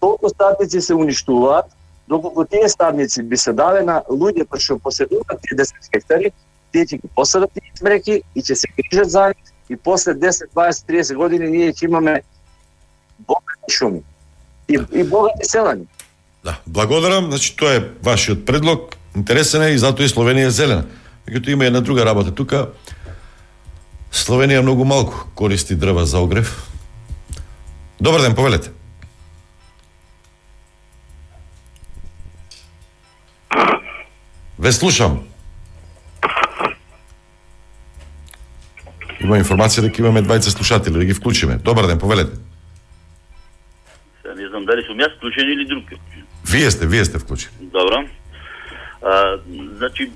Толку 0.00 0.28
стадници 0.28 0.80
се 0.80 0.94
уништуваат, 0.94 1.66
доколку 2.08 2.44
тие 2.44 2.68
стадници 2.68 3.22
би 3.22 3.36
се 3.36 3.52
дале 3.52 3.82
на 3.82 4.02
луѓето 4.10 4.60
што 4.60 4.78
поседуваат 4.78 5.40
тие 5.42 5.56
10 5.58 5.90
хектари, 5.94 6.32
тие 6.72 6.84
ќе 6.84 7.00
ги 7.00 7.08
посадат 7.16 7.52
тие 7.52 7.72
смреки 7.78 8.22
и 8.34 8.42
ќе 8.42 8.54
се 8.54 8.68
грижат 8.76 9.10
за 9.10 9.26
нив 9.32 9.52
и 9.68 9.76
после 9.76 10.14
10, 10.14 10.52
20, 10.54 10.88
30 10.88 11.14
години 11.16 11.50
ние 11.50 11.72
ќе 11.72 11.84
имаме 11.84 12.22
богати 13.18 13.70
шуми 13.70 14.02
и, 14.68 14.78
и 14.92 15.04
богати 15.04 15.48
селани. 15.48 15.86
Да, 16.44 16.60
благодарам. 16.66 17.30
Значи 17.30 17.56
тоа 17.56 17.74
е 17.74 17.84
вашиот 18.02 18.44
предлог. 18.44 18.96
Интересен 19.16 19.62
е 19.62 19.72
и 19.72 19.78
затоа 19.78 20.04
и 20.04 20.12
Словенија 20.12 20.50
е 20.50 20.50
зелена. 20.50 20.84
Меѓутоа 21.24 21.56
има 21.56 21.64
една 21.64 21.80
друга 21.80 22.04
работа 22.04 22.34
тука. 22.34 22.68
Словенија 24.12 24.60
многу 24.60 24.84
малку 24.84 25.24
користи 25.34 25.74
дрва 25.74 26.04
за 26.06 26.20
огрев. 26.20 26.52
Добар 28.00 28.20
ден, 28.20 28.34
повелете. 28.34 28.70
Ве 34.64 34.70
слушам. 34.72 35.18
Има 39.20 39.36
информација 39.36 39.82
дека 39.84 40.00
имаме 40.00 40.22
двајца 40.24 40.48
слушатели, 40.54 40.96
да 40.96 41.04
ги 41.04 41.16
вклучиме. 41.16 41.58
Добар 41.60 41.84
ден, 41.90 41.98
повелете. 42.00 42.38
Сега 44.22 44.34
не 44.38 44.48
знам 44.48 44.64
дали 44.64 44.86
сум 44.86 45.02
јас 45.04 45.12
вклучен 45.18 45.52
или 45.52 45.68
друг. 45.68 45.92
Вие 46.48 46.70
сте, 46.70 46.86
вие 46.86 47.04
сте 47.04 47.20
вклучени. 47.20 47.68
Добро. 47.76 48.06
А, 49.02 49.36
значи, 49.76 50.08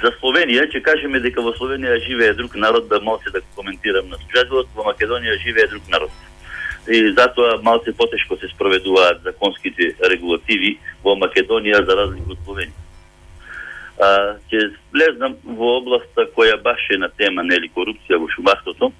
за 0.00 0.14
Словенија, 0.16 0.64
ќе 0.72 0.80
кажеме 0.80 1.20
дека 1.20 1.44
во 1.44 1.52
Словенија 1.60 2.00
живее 2.08 2.32
друг 2.40 2.56
народ, 2.56 2.88
да 2.88 3.02
малце 3.04 3.28
да 3.36 3.44
коментирам 3.54 4.08
на 4.08 4.16
слушателот, 4.16 4.72
во 4.74 4.88
Македонија 4.88 5.36
живее 5.44 5.68
друг 5.68 5.84
народ. 5.92 6.10
И 6.88 7.12
затоа 7.12 7.60
малце 7.62 7.92
потешко 7.92 8.40
се 8.40 8.48
спроведуваат 8.48 9.22
законските 9.28 9.92
регулативи 10.08 10.78
во 11.04 11.20
Македонија 11.20 11.84
за 11.84 12.00
разлика 12.04 12.32
од 12.32 12.46
Словенија. 12.48 12.87
А, 13.98 14.38
ќе 14.46 14.60
влезнам 14.94 15.34
во 15.42 15.78
областа 15.80 16.28
која 16.36 16.54
баш 16.62 16.84
е 16.94 16.98
на 17.02 17.08
тема 17.18 17.42
нели 17.42 17.70
корупција 17.74 18.20
во 18.22 18.28
шумарството, 18.30 18.92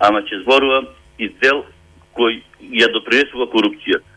ама 0.00 0.20
ќе 0.28 0.42
зборувам 0.42 0.90
и 1.18 1.30
дел 1.40 1.64
кој 2.12 2.42
ја 2.82 2.90
допринесува 2.92 3.48
корупцијата. 3.54 4.08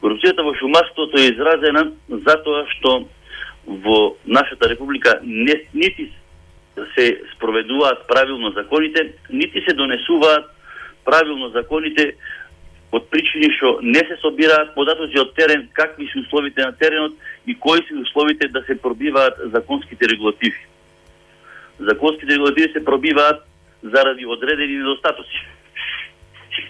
Корупцијата 0.00 0.46
во 0.46 0.54
шумарството 0.56 1.20
е 1.20 1.28
изразена 1.34 1.90
затоа 2.24 2.64
што 2.72 2.94
во 3.66 4.16
нашата 4.24 4.70
република 4.72 5.18
не, 5.22 5.60
нити 5.74 6.08
се 6.94 7.20
спроведуваат 7.34 8.06
правилно 8.08 8.50
законите, 8.56 9.12
нити 9.30 9.60
се 9.68 9.74
донесуваат 9.76 10.48
правилно 11.04 11.50
законите 11.50 12.14
од 12.92 13.06
причини 13.10 13.52
што 13.56 13.78
не 13.82 14.02
се 14.08 14.16
собираат 14.20 14.74
податоци 14.74 15.18
од 15.20 15.34
терен, 15.34 15.68
какви 15.72 16.08
се 16.12 16.18
условите 16.18 16.62
на 16.62 16.72
теренот 16.72 17.12
и 17.46 17.54
кои 17.54 17.78
се 17.88 17.94
условите 17.94 18.48
да 18.48 18.62
се 18.66 18.82
пробиваат 18.82 19.34
законските 19.52 20.08
регулативи. 20.08 20.66
Законските 21.78 22.32
регулативи 22.32 22.72
се 22.72 22.84
пробиваат 22.84 23.42
заради 23.82 24.26
одредени 24.26 24.76
недостатоци 24.76 25.46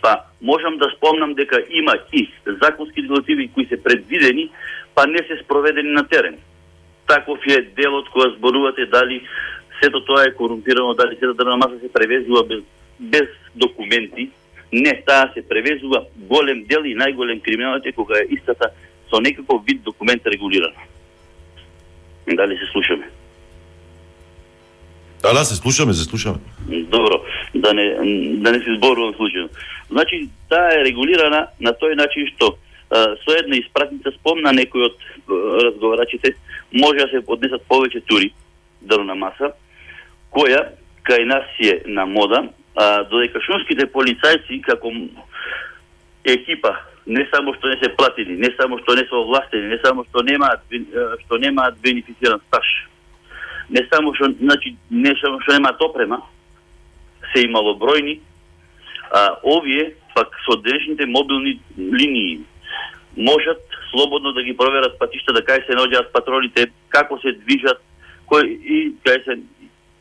Па, 0.03 0.21
можам 0.43 0.77
да 0.77 0.91
спомнам 0.97 1.35
дека 1.35 1.65
има 1.71 1.95
и 2.13 2.31
законски 2.63 3.03
регулативи 3.03 3.51
кои 3.55 3.67
се 3.67 3.83
предвидени, 3.83 4.51
па 4.95 5.07
не 5.07 5.19
се 5.19 5.43
спроведени 5.45 5.93
на 5.93 6.09
терен. 6.09 6.39
Таков 7.07 7.39
е 7.47 7.63
делот 7.77 8.09
која 8.09 8.37
зборувате 8.37 8.87
дали 8.87 9.21
сето 9.83 10.05
тоа 10.05 10.25
е 10.25 10.35
корумпирано, 10.35 10.95
дали 10.95 11.17
сето 11.17 11.35
дрвна 11.35 11.57
маса 11.57 11.81
се 11.81 11.93
превезува 11.93 12.45
без, 12.45 12.63
без 13.01 13.29
документи. 13.57 14.31
Не, 14.73 15.03
таа 15.07 15.31
се 15.35 15.43
превезува 15.49 16.05
голем 16.17 16.65
дел 16.65 16.85
и 16.87 16.95
најголем 16.95 17.43
криминалот 17.43 17.87
е 17.87 17.93
кога 17.93 18.19
е 18.19 18.29
истата 18.31 18.71
со 19.11 19.21
некаков 19.21 19.65
вид 19.67 19.83
документ 19.83 20.23
регулирана. 20.27 20.79
Дали 22.27 22.57
се 22.57 22.67
слушаме? 22.73 23.11
Да, 25.23 25.33
да, 25.33 25.45
се 25.45 25.57
слушаме, 25.57 25.93
се 25.93 26.05
слушаме. 26.05 26.39
Добро, 26.69 27.25
да 27.55 27.75
не, 27.75 27.85
да 28.37 28.53
не 28.53 28.59
се 28.59 28.77
зборувам 28.77 29.15
случајно. 29.15 29.49
Значи, 29.91 30.29
таа 30.49 30.71
е 30.79 30.85
регулирана 30.87 31.49
на 31.61 31.73
тој 31.75 31.97
начин 31.99 32.31
што 32.31 32.55
а, 32.91 33.17
со 33.21 33.35
една 33.37 33.59
испратница 33.59 34.15
спомна 34.15 34.55
некој 34.55 34.87
од 34.87 34.97
а, 34.97 35.35
разговарачите, 35.67 36.35
може 36.73 37.05
да 37.05 37.09
се 37.11 37.27
поднесат 37.27 37.67
повеќе 37.69 38.05
тури 38.07 38.33
дрвна 38.81 39.15
маса, 39.15 39.53
која 40.33 40.71
кај 41.05 41.27
нас 41.27 41.45
е 41.59 41.83
на 41.87 42.07
мода, 42.07 42.47
а, 42.81 43.05
додека 43.11 43.41
шумските 43.45 43.87
полицајци 43.93 44.61
како 44.65 44.93
екипа 46.25 46.73
не 47.07 47.27
само 47.33 47.53
што 47.57 47.69
не 47.69 47.77
се 47.83 47.91
платени, 47.97 48.37
не 48.41 48.51
само 48.57 48.79
што 48.81 48.95
не 48.97 49.05
се 49.09 49.17
овластени, 49.17 49.69
не 49.73 49.79
само 49.85 50.05
што 50.09 50.23
немаат 50.25 50.63
што 51.25 51.39
немаат 51.43 51.81
бенефициран 51.85 52.41
стаж, 52.47 52.69
не 53.69 53.83
само 53.93 54.15
што 54.17 54.31
значи 54.39 54.77
не 54.91 55.13
само 55.21 55.41
што 55.45 55.57
немаат 55.57 55.83
опрема, 55.83 56.21
се 57.33 57.45
имало 57.47 57.77
бројни, 57.81 58.21
а 59.11 59.37
овие 59.43 59.95
пак 60.15 60.37
со 60.47 60.57
денешните 60.63 61.07
мобилни 61.07 61.59
линии 61.77 62.41
можат 63.17 63.61
слободно 63.91 64.33
да 64.33 64.43
ги 64.43 64.57
проверат 64.57 64.99
патишта 64.99 65.33
да 65.33 65.43
кај 65.43 65.67
се 65.67 65.77
наоѓаат 65.77 66.13
патролите, 66.13 66.71
како 66.89 67.19
се 67.21 67.33
движат, 67.43 67.83
кој 68.31 68.47
и 68.47 68.79
кај 69.05 69.25
се 69.25 69.39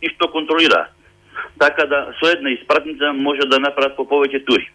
и 0.02 0.14
што 0.16 0.30
контролираат. 0.32 0.94
Така 1.60 1.86
да 1.86 2.14
со 2.20 2.32
една 2.32 2.52
испратница 2.52 3.14
може 3.14 3.48
да 3.48 3.60
направат 3.60 3.96
по 3.96 4.06
повеќе 4.06 4.46
тури. 4.46 4.70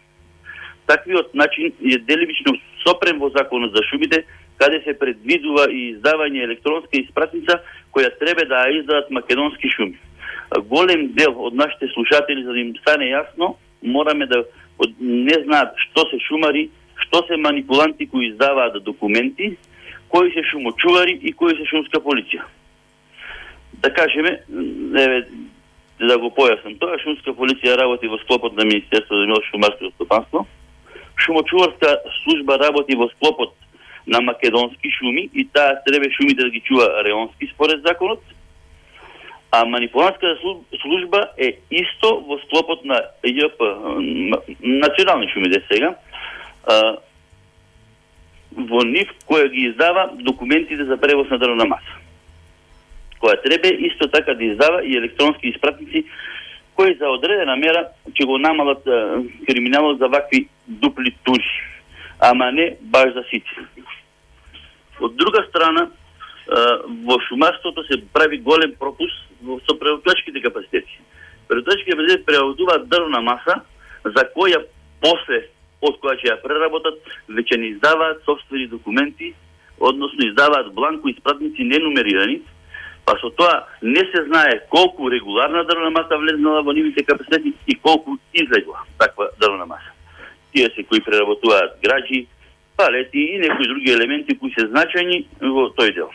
Таквиот 0.87 1.33
начин 1.33 1.73
е 1.81 1.97
делимично 1.97 2.53
сопрем 2.85 3.19
во 3.19 3.29
законот 3.29 3.71
за 3.75 3.83
шумите, 3.89 4.25
каде 4.57 4.81
се 4.85 4.99
предвидува 4.99 5.65
и 5.71 5.95
издавање 5.95 6.43
електронска 6.43 6.99
испратница 6.99 7.59
која 7.91 8.11
треба 8.19 8.45
да 8.45 8.67
ја 8.67 8.79
издадат 8.79 9.09
македонски 9.11 9.69
шуми. 9.69 9.97
Голем 10.69 11.07
дел 11.13 11.33
од 11.35 11.53
нашите 11.53 11.87
слушатели, 11.93 12.43
за 12.43 12.53
да 12.53 12.59
им 12.59 12.75
стане 12.77 13.09
јасно, 13.11 13.55
мораме 13.81 14.25
да 14.25 14.43
не 14.99 15.37
знаат 15.43 15.73
што 15.87 16.05
се 16.09 16.19
шумари, 16.27 16.69
што 17.07 17.25
се 17.27 17.37
манипуланти 17.37 18.07
кои 18.07 18.29
издаваат 18.29 18.83
документи, 18.83 19.57
кои 20.09 20.31
се 20.31 20.43
шумочувари 20.51 21.19
и 21.21 21.33
кои 21.33 21.57
се 21.57 21.65
шумска 21.65 21.99
полиција. 21.99 22.45
Да 23.83 23.93
кажеме, 23.93 24.39
еве, 24.95 25.25
да 25.99 26.17
го 26.19 26.29
појаснам 26.35 26.77
тоа, 26.79 26.99
шумска 26.99 27.33
полиција 27.33 27.77
работи 27.79 28.07
во 28.11 28.17
склопот 28.23 28.55
на 28.55 28.65
Министерството 28.65 29.25
за 29.25 29.41
шумарско 29.49 29.91
стопанство, 29.95 30.45
шумочуварска 31.17 31.97
служба 32.23 32.57
работи 32.59 32.95
во 32.95 33.07
склопот 33.15 33.53
на 34.07 34.21
македонски 34.21 34.91
шуми 34.91 35.29
и 35.33 35.47
таа 35.47 35.81
треба 35.85 36.11
шумите 36.11 36.43
да 36.43 36.49
ги 36.49 36.61
чува 36.61 37.03
реонски 37.03 37.47
според 37.53 37.81
законот, 37.81 38.21
а 39.51 39.65
манипулантската 39.65 40.37
служба 40.81 41.29
е 41.37 41.57
исто 41.71 42.19
во 42.27 42.37
склопот 42.39 42.85
на 42.85 42.99
ЈП, 43.23 43.61
национални 44.59 45.29
шумите 45.29 45.63
сега, 45.71 45.95
а, 46.67 46.97
во 48.51 48.83
нив 48.83 49.09
која 49.27 49.47
ги 49.51 49.69
издава 49.69 50.09
документите 50.13 50.85
за 50.85 50.97
превоз 50.97 51.29
на 51.29 51.39
дрвна 51.39 51.65
маса. 51.65 52.04
Која 53.21 53.41
треба 53.43 53.69
исто 53.87 54.07
така 54.07 54.33
да 54.33 54.43
издава 54.43 54.83
и 54.83 54.97
електронски 54.97 55.47
испратници 55.47 56.05
кои 56.75 56.95
за 56.99 57.09
одредена 57.09 57.55
мера 57.55 57.87
ќе 58.11 58.25
го 58.25 58.37
намалат 58.37 58.87
а, 58.87 59.23
криминалот 59.47 59.99
за 59.99 60.07
вакви 60.07 60.47
дупли 60.67 61.15
тури, 61.23 61.47
ама 62.19 62.51
не 62.51 62.75
баш 62.81 63.13
за 63.13 63.23
сите. 63.29 63.49
Од 64.99 65.15
друга 65.15 65.45
страна, 65.49 65.89
во 67.05 67.17
шумарството 67.27 67.83
се 67.83 68.01
прави 68.13 68.37
голем 68.37 68.75
пропуст 68.79 69.15
со 69.41 69.79
преработувачките 69.79 70.41
капацитети. 70.41 70.99
Преработувачките 71.47 71.91
капацитети 71.91 72.25
преводуваат 72.25 72.89
дрвна 72.89 73.21
маса 73.21 73.61
за 74.05 74.23
која 74.35 74.61
после 75.01 75.47
од 75.81 75.97
која 76.01 76.15
ќе 76.19 76.29
ја 76.31 76.41
преработат, 76.41 76.99
веќе 77.29 77.57
не 77.57 77.73
издаваат 77.75 78.23
собствени 78.25 78.67
документи, 78.67 79.33
односно 79.79 80.27
издаваат 80.27 80.73
бланко 80.73 81.09
испратници 81.09 81.63
ненумерирани, 81.63 82.41
па 83.05 83.13
со 83.21 83.29
тоа 83.37 83.67
не 83.81 84.01
се 84.11 84.23
знае 84.25 84.61
колку 84.69 85.09
регуларна 85.09 85.63
дрвна 85.63 85.89
маса 85.89 86.17
влезнала 86.17 86.61
во 86.61 86.73
нивните 86.73 87.03
капацитети 87.03 87.53
и 87.67 87.75
колку 87.75 88.17
излегла 88.33 88.83
таква 88.97 89.29
дрвна 89.39 89.65
маса. 89.65 89.91
Тие 90.53 90.69
се 90.75 90.83
кои 90.83 91.01
преработуваат 91.01 91.77
граđи, 91.83 92.27
палети 92.77 93.19
и 93.19 93.37
некои 93.39 93.67
други 93.67 93.91
елементи 93.91 94.37
кои 94.37 94.51
се 94.51 94.67
значајни 94.67 95.25
во 95.41 95.69
тој 95.77 95.93
дел. 95.93 96.09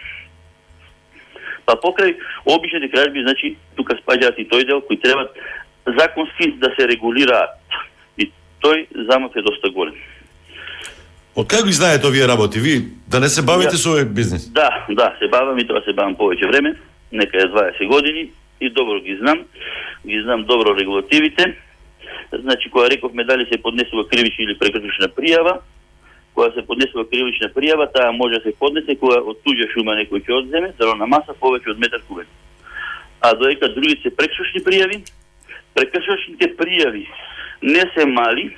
Па 1.65 1.77
покрај 1.79 2.17
обичните 2.45 2.91
кражби, 2.91 3.23
значи, 3.23 3.57
тука 3.77 3.95
спаѓаат 4.03 4.39
и 4.39 4.49
тој 4.51 4.67
дел 4.67 4.83
кој 4.83 5.01
треба 5.03 5.29
законски 5.87 6.53
да 6.59 6.75
се 6.77 6.89
регулираат. 6.91 7.51
И 8.19 8.31
тој 8.63 8.87
замок 9.07 9.37
е 9.37 9.43
доста 9.43 9.71
голем. 9.71 9.95
Од 11.37 11.47
кај 11.47 11.67
ги 11.67 11.73
знаете 11.73 12.09
овие 12.09 12.27
работи? 12.27 12.59
Ви 12.59 12.91
да 13.07 13.21
не 13.21 13.29
се 13.29 13.43
бавите 13.43 13.79
со 13.79 13.95
овој 13.95 14.05
бизнес? 14.05 14.49
Да, 14.51 14.87
да, 14.89 15.15
се 15.19 15.29
бавам 15.31 15.59
и 15.59 15.67
тоа 15.67 15.83
се 15.87 15.95
бавам 15.95 16.17
повеќе 16.19 16.51
време, 16.51 16.75
нека 17.13 17.39
е 17.39 17.47
20 17.47 17.87
години 17.87 18.31
и 18.61 18.71
добро 18.71 19.01
ги 19.01 19.17
знам. 19.17 19.45
Ги 20.07 20.23
знам 20.23 20.45
добро 20.45 20.75
регулативите. 20.75 21.55
Значи, 22.33 22.71
кога 22.71 22.91
рековме 22.91 23.25
дали 23.25 23.47
се 23.47 23.63
поднесува 23.63 24.09
кривична 24.09 24.45
или 24.45 24.59
прекршна 24.59 25.09
пријава, 25.09 25.59
кога 26.35 26.51
се 26.55 26.67
поднесува 26.67 27.05
кривична 27.07 27.49
пријава, 27.55 27.87
таа 27.93 28.13
може 28.13 28.39
да 28.39 28.51
се 28.51 28.57
поднесе 28.59 28.97
кога 28.97 29.23
од 29.23 29.39
туѓа 29.47 29.71
шума 29.73 29.95
некој 29.99 30.23
ќе 30.27 30.35
одземе, 30.35 30.75
на 30.79 31.07
маса 31.07 31.35
повеќе 31.35 31.71
од 31.71 31.79
метар 31.79 32.03
кубен. 32.09 32.27
А 33.21 33.35
доека 33.35 33.69
други 33.69 33.99
се 34.03 34.11
прекршни 34.11 34.63
пријави, 34.67 35.03
прекршните 35.75 36.55
пријави 36.59 37.07
не 37.63 37.85
се 37.95 38.07
мали, 38.07 38.51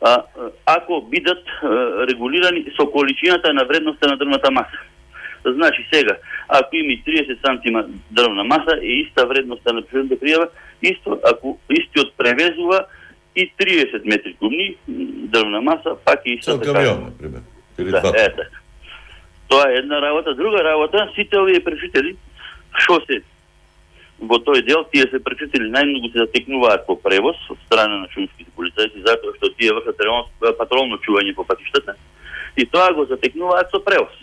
а, 0.00 0.22
ако 0.66 1.02
бидат 1.02 1.44
а, 1.62 1.66
регулирани 2.06 2.64
со 2.76 2.90
количината 2.90 3.54
на 3.54 3.64
вредноста 3.64 4.08
на 4.08 4.16
дрвната 4.16 4.50
маса. 4.50 4.78
Значи 5.44 5.88
сега, 5.92 6.16
ако 6.48 6.76
има 6.76 6.92
30 6.92 7.46
сантима 7.46 7.84
дрвна 8.10 8.44
маса, 8.44 8.78
е 8.82 8.86
иста 8.86 9.26
вредноста 9.26 9.72
на 9.72 9.82
природната 9.82 10.24
пријава, 10.24 10.48
исто 10.82 11.18
ако 11.24 11.58
истиот 11.70 12.12
превезува 12.16 12.84
и 13.36 13.52
30 13.60 14.04
метри 14.04 14.34
кубни 14.34 14.76
дрвна 15.32 15.60
маса, 15.60 15.96
пак 16.04 16.20
и 16.24 16.30
исто 16.30 16.58
така. 16.58 16.72
камион, 16.72 17.04
например. 17.04 17.40
Или 17.78 17.90
да, 17.90 17.98
е 17.98 18.28
така. 18.36 18.58
Тоа 19.48 19.70
е 19.70 19.74
една 19.74 20.02
работа. 20.02 20.34
Друга 20.34 20.64
работа, 20.64 21.08
сите 21.14 21.38
овие 21.38 21.64
пречители, 21.64 22.16
што 22.78 23.00
се 23.06 23.22
во 24.20 24.36
тој 24.44 24.62
дел, 24.66 24.84
тие 24.92 25.08
се 25.10 25.18
пречистили 25.24 25.70
најмногу 25.72 26.12
се 26.12 26.24
затекнуваат 26.26 26.86
по 26.86 26.96
превоз 26.96 27.36
од 27.50 27.58
страна 27.66 28.02
на 28.02 28.08
шумските 28.12 28.50
полицајци, 28.56 29.04
затоа 29.06 29.36
што 29.38 29.52
тие 29.56 29.72
вршат 29.72 30.56
патролно 30.58 31.00
чување 31.06 31.34
по 31.34 31.44
патиштата 31.44 31.96
и 32.56 32.66
тоа 32.66 32.92
го 32.92 33.04
затекнуваат 33.04 33.70
со 33.70 33.80
превоз. 33.80 34.16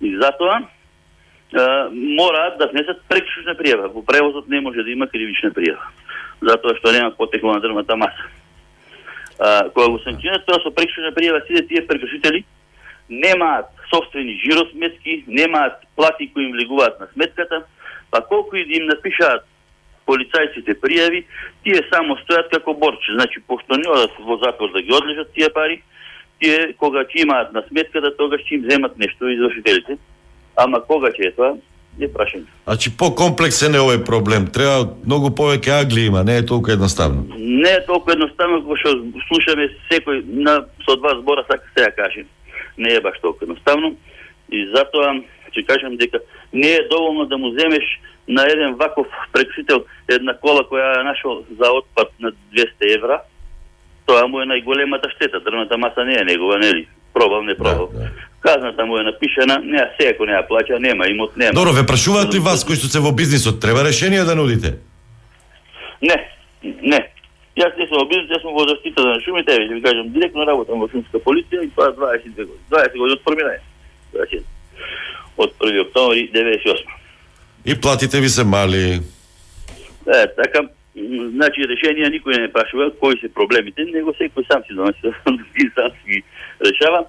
И 0.00 0.14
затоа 0.16 0.60
е, 0.60 0.66
мораат 1.92 2.58
да 2.58 2.68
внесат 2.68 3.02
прекшучна 3.08 3.56
пријава. 3.58 3.90
Во 3.92 4.02
превозот 4.02 4.48
не 4.48 4.60
може 4.60 4.84
да 4.84 4.90
има 4.90 5.08
кривична 5.08 5.50
пријава. 5.50 5.90
Затоа 6.40 6.76
што 6.78 6.92
нема 6.92 7.10
потекло 7.10 7.54
на 7.54 7.60
дрвната 7.60 7.96
маса. 7.96 8.28
А, 9.38 9.70
кога 9.70 9.88
го 9.88 9.98
санкционат 10.04 10.46
тоа 10.46 10.60
со 10.62 10.70
прекшучна 10.70 11.12
пријава, 11.16 11.42
сите 11.46 11.66
тие 11.66 11.86
прекршители 11.86 12.44
немаат 13.08 13.72
собствени 13.90 14.38
жиросметки, 14.44 15.24
немаат 15.26 15.82
плати 15.96 16.30
кои 16.32 16.44
им 16.44 16.52
влегуваат 16.52 17.00
на 17.00 17.06
сметката, 17.12 17.64
па 18.10 18.20
колку 18.20 18.56
и 18.56 18.64
да 18.64 18.76
им 18.78 18.86
напишаат 18.86 19.44
полицајците 20.08 20.78
пријави, 20.80 21.24
тие 21.64 21.84
само 21.92 22.16
стојат 22.24 22.50
како 22.54 22.74
борче. 22.74 23.12
Значи, 23.14 23.42
пошто 23.46 23.76
не 23.76 23.88
одат 23.92 24.16
во 24.24 24.38
затвор 24.44 24.72
да 24.72 24.82
ги 24.82 24.92
одлежат 24.92 25.32
тие 25.36 25.50
пари, 25.52 25.82
тие 26.40 26.72
кога 26.80 27.04
ќе 27.04 27.24
имаат 27.24 27.52
на 27.52 27.64
сметката, 27.68 28.14
тогаш 28.16 28.44
ќе 28.46 28.58
им 28.58 28.70
земат 28.70 28.96
нешто 28.98 29.28
извршителите. 29.28 29.98
Ама 30.56 30.80
кога 30.80 31.12
ќе 31.12 31.28
е 31.28 31.34
тоа, 31.36 31.52
е 32.00 32.08
прашање. 32.14 32.46
Значи 32.64 32.92
по-комплексен 32.96 33.74
е 33.74 33.82
овој 33.82 34.00
проблем. 34.06 34.48
Треба 34.54 34.88
многу 35.04 35.30
повеќе 35.34 35.80
агли 35.82 36.06
има, 36.08 36.24
не 36.24 36.38
е 36.38 36.46
толку 36.46 36.72
едноставно. 36.72 37.26
Не 37.36 37.72
е 37.76 37.84
толку 37.86 38.14
едноставно 38.14 38.62
кога 38.64 38.78
што 38.80 38.96
слушаме 39.28 39.68
секој 39.90 40.22
на 40.46 40.60
со 40.86 40.96
два 40.96 41.18
збора 41.20 41.44
сака 41.50 41.68
се 41.74 41.84
ја 41.84 41.94
кажем. 41.96 42.28
Не 42.78 42.94
е 42.94 43.00
баш 43.04 43.18
толку 43.20 43.44
едноставно 43.44 43.94
и 44.48 44.64
затоа 44.74 45.18
ќе 45.52 45.66
кажам 45.66 45.96
дека 46.00 46.22
не 46.52 46.68
е 46.68 46.88
доволно 46.90 47.26
да 47.26 47.38
му 47.38 47.50
земеш 47.58 47.84
на 48.28 48.42
еден 48.42 48.74
ваков 48.74 49.06
прекусител 49.32 49.84
една 50.08 50.34
кола 50.36 50.62
која 50.68 50.98
ја 50.98 51.04
нашол 51.04 51.44
за 51.60 51.72
отпад 51.72 52.12
на 52.20 52.32
200 52.52 52.96
евра. 52.96 53.22
Тоа 54.06 54.26
му 54.28 54.40
е 54.40 54.48
најголемата 54.48 55.08
штета. 55.16 55.40
Дрвната 55.40 55.78
маса 55.78 56.04
не 56.04 56.14
е 56.20 56.24
негова, 56.24 56.58
нели? 56.58 56.88
Пробал, 57.14 57.42
не 57.42 57.56
пробал. 57.56 57.88
Да, 57.92 57.98
да. 57.98 58.10
Казната 58.40 58.86
му 58.86 58.98
е 58.98 59.02
напишана, 59.02 59.58
не, 59.64 59.80
се 60.00 60.08
ако 60.08 60.24
не 60.24 60.32
ја 60.32 60.44
плаќа, 60.48 60.78
нема, 60.78 61.08
имот 61.08 61.36
нема. 61.36 61.52
Добро, 61.52 61.72
ве 61.72 61.86
прашуваат 61.86 62.34
ли 62.34 62.38
вас 62.38 62.64
кои 62.64 62.76
што 62.76 62.88
се 62.88 63.00
во 63.00 63.12
бизнисот, 63.12 63.60
треба 63.60 63.84
решение 63.84 64.24
да 64.24 64.36
нудите? 64.36 64.78
Не, 66.02 66.16
не. 66.62 67.00
Јас 67.58 67.74
не 67.74 67.88
сум 67.88 67.98
во 67.98 68.06
бизнис, 68.06 68.30
јас 68.30 68.44
сум 68.44 68.54
во 68.54 68.68
заштита 68.68 69.02
на 69.02 69.18
шумите, 69.24 69.56
ви 69.58 69.82
кажам, 69.82 70.12
директно 70.12 70.46
работам 70.46 70.78
во 70.78 70.86
шумска 70.92 71.18
полиција 71.18 71.64
и 71.64 71.72
тоа 71.74 71.90
22 71.96 72.36
години. 72.36 72.60
20 72.70 72.98
години 72.98 73.16
од 73.16 73.24
формирање. 73.26 74.44
Од 75.38 75.52
1 75.60 75.80
октомври 75.86 76.30
98. 76.34 76.98
И 77.66 77.80
платите 77.80 78.20
ви 78.20 78.28
се 78.28 78.44
мали. 78.44 79.00
Е, 80.06 80.26
така, 80.36 80.64
значи 81.34 81.66
решенија 81.68 82.08
никој 82.12 82.40
не 82.40 82.52
прашува 82.52 82.90
кои 83.00 83.18
се 83.20 83.28
проблемите, 83.28 83.84
него 83.84 84.14
секој 84.18 84.46
сам 84.50 84.64
си 84.66 84.74
доноси 84.74 85.12
и 85.62 85.70
сам 85.76 85.90
си 85.90 86.04
ги 86.10 86.22
решава. 86.64 87.04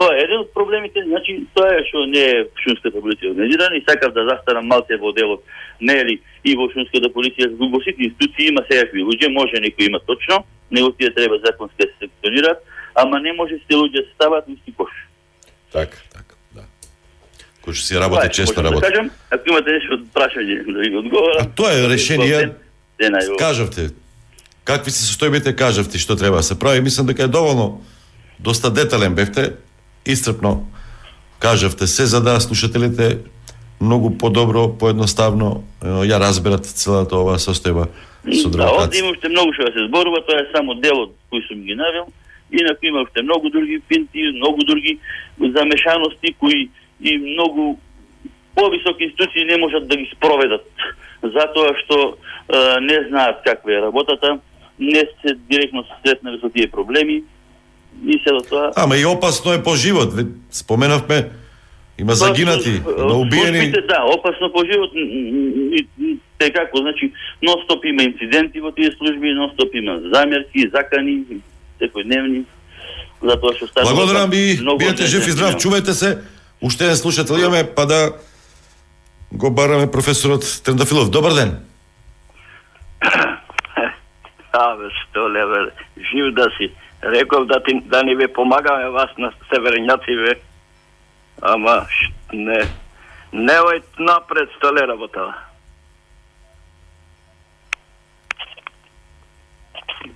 Тоа 0.00 0.16
е 0.16 0.22
еден 0.24 0.40
од 0.40 0.52
проблемите, 0.56 1.02
значи 1.04 1.36
тоа 1.54 1.74
е 1.76 1.84
што 1.88 2.06
не 2.08 2.22
е 2.24 2.44
шумската 2.64 3.02
полиција 3.04 3.34
организирана 3.34 3.76
и 3.76 3.84
сакав 3.84 4.14
да 4.16 4.24
застарам 4.28 4.66
малце 4.66 4.96
во 4.96 5.12
делот, 5.12 5.44
не 5.80 5.92
е 5.92 6.04
ли 6.08 6.16
и 6.44 6.56
во 6.56 6.70
шумската 6.72 7.12
полиција 7.12 7.50
во 7.60 7.80
сите 7.84 8.08
институции 8.08 8.48
има 8.48 8.64
секакви 8.70 9.04
луѓе, 9.04 9.28
може 9.28 9.60
некои 9.60 9.86
има 9.92 10.00
точно, 10.08 10.44
него 10.70 10.92
тие 10.92 11.14
треба 11.14 11.38
законски 11.44 11.76
да 11.84 11.86
се 11.86 12.08
секционираат, 12.08 12.64
ама 12.94 13.20
не 13.20 13.32
може 13.32 13.60
сите 13.60 13.76
луѓе 13.76 14.00
да 14.00 14.06
се 14.08 14.14
стават 14.14 14.48
на 14.48 14.54
исти 14.54 14.74
кош. 14.76 14.90
Така, 15.72 15.96
така. 16.12 16.29
Кој 17.70 17.74
што 17.74 17.86
си 17.86 17.98
работи, 17.98 18.28
често 18.34 18.62
Да 18.62 18.68
работи. 18.68 18.86
кажам, 18.86 19.10
ако 19.30 19.42
имате 19.46 19.70
нешто 19.72 19.98
прашање 20.14 20.64
да 20.66 20.78
ви 20.80 20.96
одговорам. 20.96 21.40
А 21.40 21.44
тоа 21.54 21.72
е 21.72 21.88
решение. 21.88 22.50
Кажавте. 23.38 23.90
Какви 24.64 24.90
се 24.90 25.06
состојбите 25.06 25.54
кажавте 25.54 25.98
што 25.98 26.16
треба 26.16 26.36
да 26.36 26.42
се 26.42 26.58
прави. 26.58 26.80
Мислам 26.80 27.06
дека 27.06 27.22
е 27.22 27.28
доволно 27.28 27.80
доста 28.38 28.70
детален 28.70 29.14
бевте, 29.14 29.52
истрпно 30.06 30.66
кажавте 31.38 31.86
се 31.86 32.06
за 32.06 32.20
да 32.20 32.40
слушателите 32.40 33.18
многу 33.80 34.18
подобро, 34.18 34.68
поедноставно 34.78 35.64
ја 35.82 36.20
разберат 36.20 36.66
целата 36.66 37.16
оваа 37.16 37.40
состојба 37.40 37.88
со 38.28 38.48
Да, 38.52 38.68
овде 38.68 38.98
има 38.98 39.10
уште 39.16 39.28
многу 39.28 39.52
што 39.56 39.64
да 39.64 39.72
се 39.72 39.86
зборува, 39.88 40.20
тоа 40.28 40.44
е 40.44 40.52
само 40.52 40.74
дел 40.74 41.08
од 41.08 41.12
кој 41.32 41.40
сум 41.48 41.64
ги 41.64 41.74
навел. 41.74 42.12
Инаку 42.52 42.86
има 42.86 43.02
уште 43.02 43.22
многу 43.22 43.48
други 43.50 43.80
пинти, 43.88 44.32
многу 44.36 44.64
други 44.64 44.98
замешаности 45.38 46.34
кои 46.38 46.68
и 47.02 47.18
многу 47.18 47.78
повисоки 48.54 49.04
институции 49.04 49.44
не 49.44 49.56
можат 49.56 49.88
да 49.88 49.96
ги 49.96 50.10
спроведат 50.16 50.66
затоа 51.22 51.74
што 51.84 52.16
е, 52.48 52.80
не 52.80 53.08
знаат 53.08 53.42
каква 53.44 53.72
е 53.72 53.82
работата, 53.82 54.38
не 54.78 55.04
се 55.20 55.34
директно 55.50 55.84
сретнали 56.04 56.40
со 56.40 56.48
тие 56.48 56.68
проблеми 56.68 57.22
и 58.06 58.20
се 58.24 58.32
до 58.32 58.40
тоа 58.40 58.72
Ама 58.76 58.96
и 58.96 59.06
опасно 59.06 59.52
е 59.52 59.62
по 59.62 59.74
живот. 59.74 60.12
Споменавме 60.50 61.28
има 61.98 62.14
загинати, 62.14 62.80
има 62.98 63.14
убиени. 63.14 63.58
службите, 63.58 63.80
Да, 63.80 64.04
опасно 64.04 64.52
по 64.52 64.64
живот. 64.64 64.90
и- 64.94 65.86
и 66.00 66.16
како, 66.52 66.78
значи, 66.78 67.12
нон-стоп 67.42 67.84
има 67.84 68.02
инциденти 68.02 68.60
во 68.60 68.72
тие 68.72 68.90
служби, 68.98 69.28
нон-стоп 69.28 69.70
има 69.74 70.00
замерки, 70.14 70.70
закани, 70.72 71.24
секојдневни. 71.80 72.44
Затоа 73.22 73.52
што. 73.54 73.66
Благодарам 73.84 74.30
ви, 74.30 74.56
биете 74.78 75.04
жив 75.06 75.26
и 75.26 75.30
здрав, 75.30 75.54
чувајте 75.54 75.92
се. 75.92 76.18
Уште 76.62 76.84
еден 76.84 76.96
слушател 76.96 77.34
имаме, 77.34 77.74
па 77.74 77.86
да 77.86 78.12
го 79.32 79.50
бараме 79.50 79.90
професорот 79.90 80.44
Трендафилов. 80.64 81.10
Добар 81.10 81.32
ден. 81.32 81.66
Абе, 84.52 84.90
што 84.90 85.28
леве, 85.30 85.70
жив 85.96 86.34
да 86.34 86.50
си. 86.58 86.72
Реков 87.04 87.46
да, 87.46 87.62
ти, 87.62 87.80
да 87.80 88.02
ни 88.02 88.14
ве 88.14 88.28
помагаме 88.28 88.90
вас 88.90 89.10
на 89.18 89.32
северњаци, 89.52 90.16
ве. 90.20 90.34
Ама, 91.42 91.86
ш, 91.88 92.10
не. 92.32 92.60
Невој 93.32 93.80
напред 93.98 94.50
столе 94.58 94.84
работава. 94.86 95.34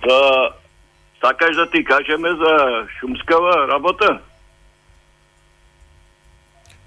Да, 0.05 0.51
сакаш 1.21 1.55
да 1.55 1.69
ти 1.69 1.83
кажеме 1.83 2.29
за 2.35 2.85
шумскава 2.99 3.67
работа? 3.67 4.19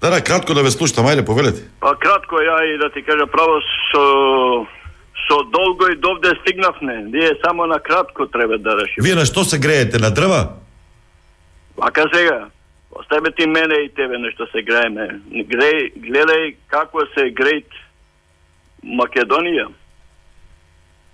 Да, 0.01 0.09
да, 0.09 0.23
кратко 0.23 0.53
да 0.53 0.63
ве 0.63 0.71
слушам, 0.71 1.07
ајде, 1.07 1.25
повелете. 1.25 1.65
Па 1.79 1.95
кратко 1.99 2.39
ја 2.39 2.59
и 2.73 2.77
да 2.79 2.89
ти 2.89 3.03
кажа 3.03 3.27
право 3.27 3.59
со 3.91 4.67
со 5.27 5.43
долго 5.43 5.91
и 5.91 5.95
довде 5.95 6.31
стигнавме. 6.41 7.03
Ние 7.11 7.31
само 7.45 7.65
на 7.65 7.79
кратко 7.79 8.27
треба 8.27 8.57
да 8.57 8.77
решиме. 8.79 9.03
Вие 9.03 9.15
на 9.15 9.25
што 9.25 9.43
се 9.43 9.59
греете? 9.59 9.99
На 9.99 10.11
дрва? 10.11 10.55
Вака 11.77 12.07
сега, 12.13 12.47
остави 12.91 13.31
ти 13.37 13.47
мене 13.47 13.75
и 13.75 13.89
тебе 13.89 14.17
нешто 14.17 14.47
се 14.51 14.61
грееме. 14.61 15.19
Греј, 15.31 15.93
гледај 15.99 16.55
како 16.67 17.03
се 17.13 17.29
грејт 17.35 17.69
Македонија. 18.83 19.67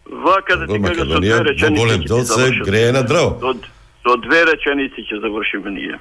Вака 0.06 0.58
да 0.58 0.68
ти 0.68 0.82
кажа 0.82 1.06
со 1.06 1.20
две 1.20 1.44
реченици 1.44 1.82
голем 1.82 2.02
дел 2.02 2.24
се 2.24 2.52
грее 2.66 2.92
на 2.92 3.04
дрво. 3.04 3.38
Со, 3.42 3.54
со 4.06 4.18
две 4.18 4.46
реченици 4.46 5.02
ќе 5.10 5.22
завршиме 5.22 5.72
ние. 5.72 6.00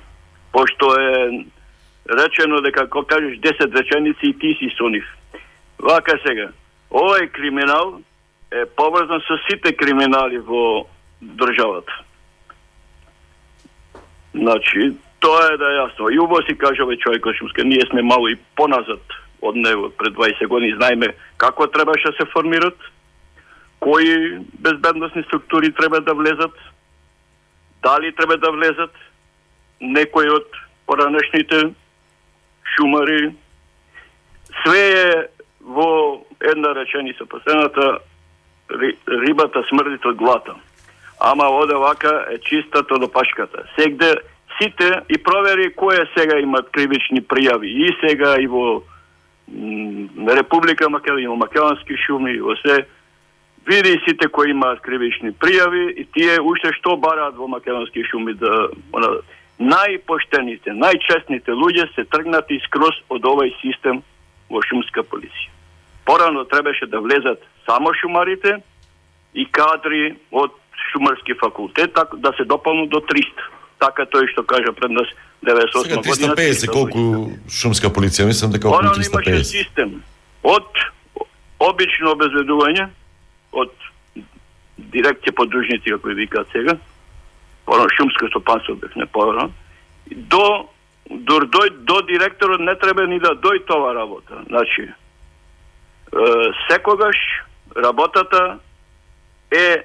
Пошто 0.53 0.93
е 1.01 1.45
речено 2.11 2.61
дека 2.61 2.89
кога 2.91 3.17
кажеш 3.17 3.39
10 3.39 3.79
реченици 3.79 4.27
и 4.27 4.39
ти 4.39 4.55
си 4.59 4.75
со 4.77 4.89
нив. 4.89 5.05
Вака 5.79 6.19
сега, 6.27 6.51
овој 6.91 7.31
криминал 7.31 8.01
е 8.51 8.67
поврзан 8.67 9.21
со 9.27 9.39
сите 9.49 9.73
криминали 9.77 10.39
во 10.39 10.87
државата. 11.23 11.93
Значи, 14.35 14.93
тоа 15.21 15.53
е 15.53 15.57
да 15.57 15.71
е 15.71 15.79
јасно. 15.81 16.11
И 16.13 16.19
убаво 16.19 16.43
си 16.43 16.59
кажа 16.59 16.83
овој 16.85 16.99
човек 16.99 17.27
Шумска, 17.39 17.65
ние 17.65 17.81
сме 17.91 18.03
мало 18.03 18.29
и 18.29 18.37
поназад 18.57 19.03
од 19.43 19.57
него 19.57 19.91
пред 19.99 20.15
20 20.15 20.47
години, 20.47 20.77
знаеме 20.77 21.15
како 21.37 21.67
требаше 21.67 22.11
да 22.11 22.17
се 22.17 22.31
формират, 22.33 22.77
кои 23.81 24.39
безбедносни 24.59 25.23
структури 25.23 25.73
треба 25.73 26.01
да 26.01 26.15
влезат, 26.15 26.55
дали 27.83 28.15
треба 28.15 28.37
да 28.37 28.51
влезат, 28.51 28.93
некои 29.81 30.31
од 30.33 30.49
поранешните 30.87 31.75
шумари. 32.77 33.35
Све 34.63 34.85
е 35.03 35.27
во 35.61 36.25
една 36.41 36.75
реченица. 36.75 37.27
Последната 37.27 37.99
рибата 39.09 39.63
смрдит 39.69 40.05
од 40.07 40.17
глата. 40.17 40.55
Ама 41.21 41.45
оде 41.45 41.75
вака 41.75 42.27
е 42.31 42.39
чистата 42.39 42.99
до 42.99 43.09
пашката. 43.09 43.63
Сегде 43.79 44.15
сите 44.63 45.01
и 45.09 45.23
провери 45.23 45.73
кое 45.75 46.07
сега 46.17 46.39
имат 46.39 46.71
кривични 46.71 47.23
пријави. 47.23 47.67
И 47.67 47.97
сега 48.01 48.37
и 48.41 48.47
во 48.47 48.83
м, 49.49 50.09
Република 50.29 50.89
Македонија, 50.89 51.29
во 51.29 51.37
македонски 51.37 51.97
шуми, 52.07 52.39
во 52.41 52.57
се 52.57 52.87
види 53.67 54.01
сите 54.05 54.29
кои 54.29 54.51
имаат 54.51 54.81
кривични 54.81 55.33
пријави 55.33 55.93
и 55.97 56.05
тие 56.13 56.41
уште 56.41 56.73
што 56.79 56.97
бараат 56.97 57.37
во 57.37 57.49
македонски 57.49 58.05
шуми 58.11 58.35
да 58.35 58.69
најпоштените, 59.59 60.75
најчестните 60.75 61.55
луѓе 61.55 61.87
се 61.95 62.05
тргнати 62.11 62.59
скроз 62.67 62.97
од 63.09 63.25
овој 63.25 63.55
систем 63.61 64.03
во 64.51 64.63
шумска 64.67 65.05
полиција. 65.07 65.51
Порано 66.05 66.45
требаше 66.45 66.87
да 66.87 67.01
влезат 67.01 67.41
само 67.67 67.95
шумарите 67.95 68.59
и 69.35 69.47
кадри 69.47 70.17
од 70.33 70.53
шумарски 70.93 71.35
факултет, 71.41 71.95
така 71.95 72.17
да 72.17 72.33
се 72.37 72.45
допълнат 72.45 72.91
до 72.91 73.01
300. 73.01 73.47
Така 73.79 74.07
тој 74.07 74.31
што 74.33 74.45
кажа 74.45 74.73
пред 74.73 74.91
нас 74.91 75.09
98 75.43 75.83
Сега 75.83 75.97
година. 75.97 76.35
350 76.35 76.73
колку 76.73 77.31
шумска 77.51 77.89
полиција, 77.89 78.27
мислам 78.27 78.53
дека 78.53 78.69
околу 78.69 78.81
Она 78.81 78.95
имаше 78.95 79.11
350. 79.11 79.45
систем 79.45 80.03
од 80.43 80.69
обично 81.59 82.13
обезбедување, 82.13 82.89
од 83.53 83.73
дирекција 84.93 85.33
подружници, 85.37 85.91
како 85.97 86.13
ја 86.13 86.19
викаат 86.21 86.53
сега, 86.53 86.77
порано 87.65 87.89
шумско 87.97 88.29
стопанство 88.29 88.75
бевме 88.75 89.07
порано, 89.07 89.53
до 90.11 90.69
до, 91.11 91.41
до, 91.41 91.61
до 91.71 92.03
директорот 92.03 92.61
не 92.61 92.75
треба 92.75 93.07
ни 93.07 93.19
да 93.21 93.35
дој 93.37 93.65
тоа 93.67 93.95
работа. 93.95 94.41
Значи, 94.49 94.83
е, 94.83 94.93
секогаш 96.71 97.17
работата 97.77 98.59
е 99.53 99.85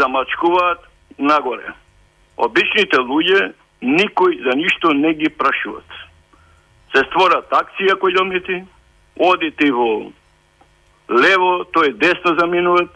замачкуваат 0.00 0.80
нагоре. 1.18 1.74
Обичните 2.36 2.96
луѓе 2.96 3.52
никој 3.82 4.42
за 4.42 4.56
ништо 4.56 4.94
не 4.94 5.14
ги 5.14 5.28
прашуваат. 5.28 5.90
Се 6.94 7.04
створат 7.10 7.52
акција 7.52 7.98
кои 8.00 8.14
домити, 8.14 8.64
одите 9.18 9.70
во 9.72 10.10
лево, 11.10 11.64
тој 11.74 11.92
десно 12.00 12.34
заминуваат, 12.40 12.94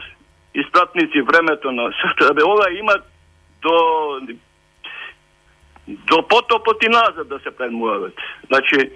испратници 0.55 1.21
времето 1.21 1.73
на 1.73 1.91
да 2.21 2.35
бе 2.35 2.43
ова 2.43 2.73
има 2.73 2.95
до 3.65 3.74
до 5.89 6.28
потопот 6.28 6.82
и 6.82 6.89
назад 6.89 7.28
да 7.28 7.39
се 7.39 7.51
предмуват. 7.57 8.12
Значи, 8.47 8.91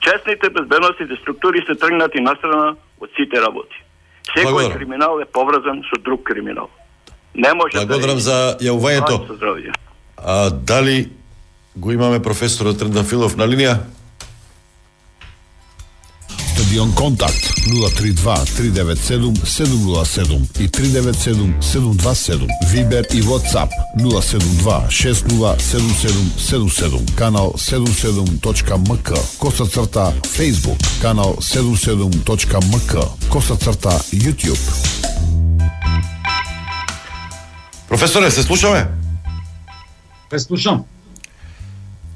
честните 0.00 0.50
безбедностните 0.50 1.16
структури 1.22 1.64
се 1.66 1.74
тргнати 1.74 2.20
настрана 2.20 2.76
од 3.00 3.10
сите 3.16 3.40
работи. 3.42 3.74
Секој 4.30 4.52
Благодарам. 4.52 4.78
криминал 4.78 5.20
е 5.20 5.24
поврзан 5.24 5.82
со 5.90 6.00
друг 6.00 6.22
криминал. 6.22 6.68
Не 7.34 7.54
може 7.54 7.86
Благодарам 7.86 8.16
да 8.16 8.20
за 8.20 8.56
јавувањето. 8.60 9.74
А 10.16 10.50
дали 10.50 11.10
го 11.76 11.92
имаме 11.92 12.22
професорот 12.22 12.78
Трендафилов 12.78 13.36
на 13.36 13.46
линија? 13.48 13.78
Стадион 16.70 16.92
Контакт 16.92 17.52
032 17.96 18.44
397 18.56 19.34
707 19.44 20.46
и 20.60 20.68
397 20.68 21.60
727. 21.60 22.46
Вибер 22.70 23.04
и 23.10 23.20
WhatsApp 23.22 23.70
072 23.98 24.88
607777. 24.88 27.06
Канал 27.16 27.54
77.мк. 27.56 29.18
Коса 29.40 29.66
црта 29.66 30.12
Facebook. 30.22 30.78
Канал 31.02 31.38
77.мк. 31.40 33.08
Коса 33.32 33.56
црта 33.56 34.00
YouTube. 34.12 34.60
Професоре, 37.88 38.30
се 38.30 38.42
слушаме? 38.42 38.86
Ве 40.32 40.38
слушам. 40.38 40.84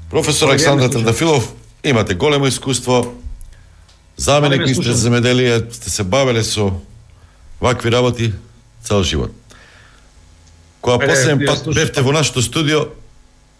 Професор 0.09 0.49
Александр. 0.49 0.89
Трендафилов, 0.89 1.53
имате 1.83 2.13
големо 2.13 2.47
искуство. 2.47 3.13
Заменик 4.17 4.61
министр 4.61 4.91
за 4.91 4.97
земеделие, 4.97 5.61
сте 5.71 5.89
се 5.89 6.03
бавеле 6.03 6.43
со 6.43 6.71
вакви 7.61 7.91
работи 7.91 8.33
цел 8.83 9.03
живот. 9.03 9.31
Кога 10.81 11.05
Е, 11.05 11.07
последен 11.07 11.45
пат 11.45 11.57
слушам. 11.57 11.73
бевте 11.73 12.01
во 12.01 12.11
нашето 12.11 12.41
студио, 12.41 12.85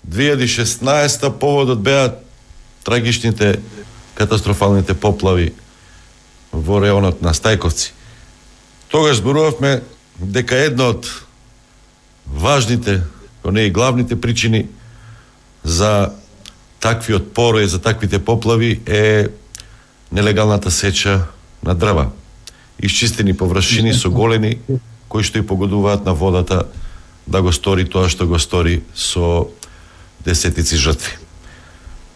2016 0.10 1.40
поводот 1.40 1.82
беа 1.82 2.16
трагичните 2.84 3.60
катастрофалните 4.16 4.94
поплави 4.94 5.54
во 6.54 6.80
реонот 6.80 7.22
на 7.22 7.34
Стајковци. 7.34 7.92
Тогаш 8.88 9.18
зборувавме 9.18 9.82
дека 10.20 10.56
една 10.56 10.94
од 10.94 11.10
важните, 12.28 13.02
не 13.46 13.62
и 13.66 13.72
главните 13.72 14.22
причини 14.22 14.68
за 15.64 16.14
таквиот 16.80 17.34
порој, 17.34 17.66
за 17.66 17.82
таквите 17.82 18.20
поплави 18.20 18.80
е 18.86 19.28
нелегалната 20.12 20.72
сеча 20.72 21.22
на 21.64 21.76
дрва. 21.76 22.10
Исчистени 22.80 23.38
површини 23.38 23.94
со 23.94 24.10
голени 24.10 24.58
кои 25.08 25.24
што 25.24 25.40
и 25.40 25.48
погодуваат 25.48 26.06
на 26.06 26.14
водата 26.14 26.64
да 27.28 27.42
го 27.42 27.54
стори 27.54 27.86
тоа 27.90 28.10
што 28.10 28.28
го 28.28 28.40
стори 28.40 28.84
со 28.96 29.48
десетици 30.26 30.78
жртви. 30.78 31.18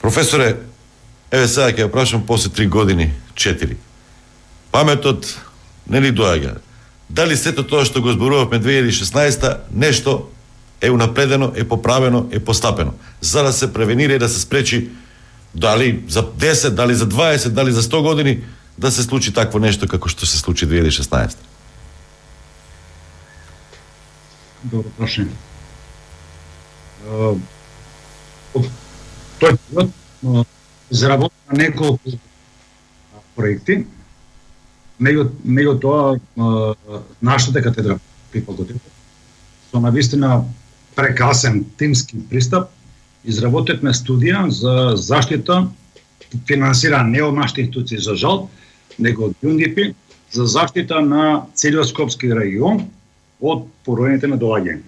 Професоре, 0.01 0.57
еве 1.31 1.47
сега 1.47 1.71
ќе 1.71 1.85
ја 1.85 1.91
прашам 1.91 2.25
после 2.25 2.49
три 2.49 2.67
години, 2.67 3.13
четири. 3.35 3.77
Паметот 4.71 5.25
не 5.89 6.01
ли 6.01 6.11
доаѓа. 6.11 6.57
Дали 7.09 7.37
сето 7.37 7.63
тоа 7.63 7.85
што 7.85 8.01
го 8.01 8.13
зборувавме 8.13 8.59
2016 8.59 9.71
нешто 9.73 10.29
е 10.81 10.91
унапредено, 10.91 11.51
е 11.55 11.63
поправено, 11.63 12.27
е 12.31 12.39
постапено, 12.39 12.93
за 13.21 13.43
да 13.43 13.53
се 13.53 13.73
превенира 13.73 14.13
и 14.13 14.19
да 14.19 14.29
се 14.29 14.39
спречи 14.39 14.89
дали 15.55 16.03
за 16.07 16.23
10, 16.23 16.69
дали 16.69 16.95
за 16.95 17.09
20, 17.09 17.49
дали 17.49 17.71
за 17.71 17.81
100 17.81 18.01
години 18.01 18.43
да 18.77 18.91
се 18.91 19.03
случи 19.03 19.34
такво 19.34 19.59
нешто 19.59 19.88
како 19.88 20.09
што 20.09 20.26
се 20.26 20.38
случи 20.38 20.67
2016. 20.67 21.35
Добро 24.63 24.91
прашање. 24.99 25.34
Тој 29.39 29.57
период 29.69 29.91
е, 30.23 31.57
неколку 31.57 32.17
проекти. 33.35 33.85
Меѓу 34.99 35.30
меѓу 35.47 35.80
тоа 35.80 36.19
нашата 37.21 37.63
катедра 37.63 37.99
при 38.31 38.41
факултетот 38.43 38.99
со 39.71 39.80
навистина 39.80 40.43
прекасен 40.95 41.65
тимски 41.77 42.17
пристап 42.30 42.69
изработивме 43.23 43.93
студија 43.93 44.47
за 44.49 44.95
заштита 44.95 45.67
финансиран 46.47 47.11
не 47.11 47.23
од 47.23 47.35
нашите 47.35 47.61
институции 47.61 47.97
за 47.97 48.15
жал, 48.15 48.49
него 48.99 49.29
од 49.29 49.35
ЮНДП 49.43 49.93
за 50.31 50.45
заштита 50.45 51.01
на 51.01 51.45
целиот 51.55 51.89
Скопски 51.89 52.29
регион 52.33 52.85
од 53.41 53.65
поројните 53.87 54.29
на 54.29 54.37
доаѓање. 54.37 54.83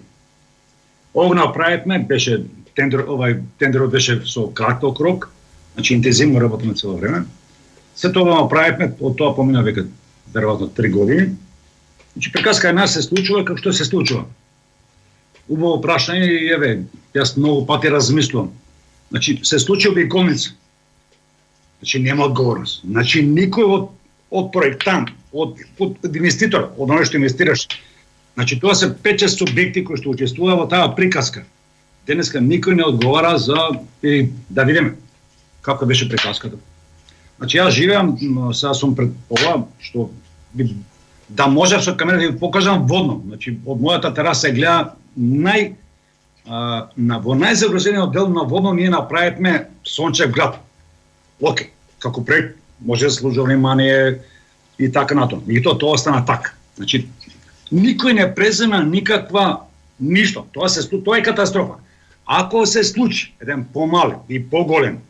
Ова 1.14 1.34
направивме, 1.34 1.98
беше 2.08 2.44
тендер, 2.76 3.04
овај 3.08 3.40
тендерот 3.60 3.92
беше 3.92 4.20
со 4.24 4.46
краток 4.54 5.00
рок, 5.00 5.30
значи 5.74 5.94
интензивно 5.94 6.40
работиме 6.40 6.74
цело 6.74 6.96
време. 6.96 7.24
Се 7.96 8.12
тоа 8.12 8.42
направивме, 8.42 8.92
од 9.00 9.16
тоа 9.16 9.34
помина 9.36 9.64
веќе 9.64 9.86
веројатно 10.32 10.70
3 10.72 10.90
години. 10.90 11.26
Значи 12.12 12.32
приказка 12.32 12.68
една 12.68 12.86
се 12.86 13.02
случува 13.02 13.44
како 13.44 13.58
што 13.58 13.72
се 13.72 13.84
случува. 13.84 14.24
Убаво 15.48 15.80
прашање 15.82 16.26
и 16.26 16.50
еве, 16.54 16.74
јас 17.14 17.36
многу 17.36 17.66
пати 17.66 17.90
размислувам. 17.90 18.52
Значи 19.10 19.40
се 19.42 19.58
случи 19.58 19.88
обиколница. 19.88 20.54
Значи 21.80 21.98
нема 21.98 22.24
одговорност. 22.30 22.84
Значи 22.86 23.24
никој 23.26 23.66
од 23.66 23.90
од 24.32 24.52
проектант, 24.52 25.12
од, 25.32 25.60
од, 25.78 25.96
од 26.04 26.16
инвеститор, 26.16 26.70
од 26.76 26.88
оној 26.90 27.06
што 27.08 27.20
инвестираш. 27.20 27.66
Значи 28.34 28.56
тоа 28.60 28.74
се 28.78 28.88
5-6 29.04 29.42
субјекти 29.42 29.84
кои 29.84 30.00
што 30.00 30.14
учествува 30.14 30.56
во 30.56 30.68
таа 30.70 30.88
приказка. 30.96 31.44
Денеска 32.08 32.40
никој 32.40 32.78
не 32.80 32.86
одговара 32.86 33.36
за 33.38 33.68
и 34.02 34.30
да 34.48 34.64
видиме 34.64 34.96
како 35.62 35.86
беше 35.86 36.08
приказката. 36.08 36.56
Значи 37.38 37.60
јас 37.60 37.76
живеам, 37.76 38.16
сега 38.54 38.72
сум 38.74 38.96
пред 38.96 39.12
ова 39.28 39.66
што 39.84 40.08
би, 40.56 40.72
да 41.36 41.46
можев 41.46 41.84
со 41.84 41.96
камера 41.96 42.18
да 42.18 42.28
ви 42.28 42.38
покажам 42.38 42.86
водно. 42.86 43.22
Значи 43.26 43.56
од 43.66 43.80
мојата 43.80 44.12
тераса 44.14 44.50
гледа 44.52 44.94
нај 45.16 45.72
а, 46.46 46.88
на 46.96 47.18
во 47.18 47.36
најзагрозениот 47.38 48.12
дел 48.12 48.28
на 48.28 48.44
водно 48.44 48.72
ние 48.74 48.90
направивме 48.90 49.68
Сончев 49.84 50.32
град. 50.32 50.58
Океј, 51.40 51.70
како 51.98 52.24
проект 52.24 52.58
може 52.84 53.06
да 53.06 53.10
служи 53.10 53.40
внимание 53.40 54.18
и 54.78 54.92
така 54.92 55.14
натаму. 55.14 55.42
И 55.48 55.62
тоа 55.62 55.78
тоа 55.78 55.96
остана 55.96 56.24
така. 56.26 56.52
Значи 56.76 57.08
никој 57.72 58.12
не 58.12 58.34
презема 58.34 58.82
никаква 58.82 59.64
ништо. 60.00 60.46
Тоа 60.52 60.68
се 60.68 60.84
тоа 60.88 61.18
е 61.18 61.22
катастрофа. 61.22 61.80
Ако 62.26 62.66
се 62.66 62.84
случи 62.84 63.34
еден 63.40 63.64
помален 63.64 64.18
и 64.28 64.42
поголем 64.50 65.00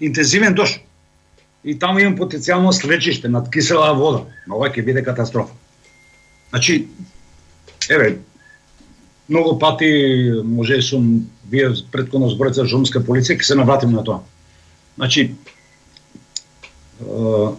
интензивен 0.00 0.54
дош 0.54 0.80
и 1.64 1.78
таму 1.78 1.98
имам 1.98 2.16
потенцијално 2.18 2.72
слечиште 2.72 3.28
над 3.28 3.50
кисела 3.50 3.94
вода, 3.96 4.24
но 4.46 4.56
ова 4.56 4.68
ќе 4.68 4.84
биде 4.84 5.02
катастрофа. 5.02 5.52
Значи, 6.50 6.88
еве, 7.90 8.18
многу 9.28 9.58
пати 9.58 10.30
може 10.44 10.82
сум 10.82 11.26
вие 11.50 11.72
предходно 11.92 12.28
зборите 12.28 12.60
за 12.60 12.66
жумска 12.66 13.00
полиција, 13.00 13.40
ќе 13.40 13.42
се 13.42 13.56
навратим 13.56 13.92
на 13.92 14.04
тоа. 14.04 14.20
Значи, 14.96 15.34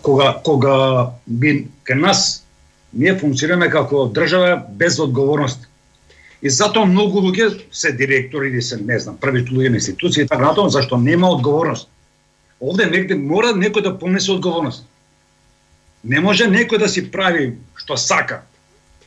кога 0.02 0.36
кога 0.44 1.12
би 1.28 1.68
кај 1.84 2.00
нас 2.00 2.46
ние 2.94 3.18
функционираме 3.20 3.70
како 3.70 4.08
држава 4.08 4.64
без 4.70 5.00
одговорност. 5.00 5.68
И 6.42 6.50
затоа 6.50 6.86
многу 6.86 7.20
луѓе 7.26 7.66
се 7.72 7.92
директори 7.92 8.50
или 8.50 8.62
се, 8.62 8.78
не 8.78 9.00
знам, 9.00 9.18
првите 9.18 9.52
луѓе 9.52 9.70
на 9.70 9.82
институции 9.82 10.24
и 10.24 10.28
така 10.28 10.46
натаму, 10.46 10.70
зашто 10.70 10.98
нема 10.98 11.30
одговорност. 11.30 11.90
Овде 12.66 12.90
негде 12.90 13.16
мора 13.16 13.54
некој 13.54 13.84
да 13.86 13.94
понесе 14.00 14.32
одговорност. 14.34 14.86
Не 16.04 16.20
може 16.22 16.50
некој 16.50 16.82
да 16.82 16.90
си 16.90 17.06
прави 17.12 17.54
што 17.78 17.98
сака. 17.98 18.42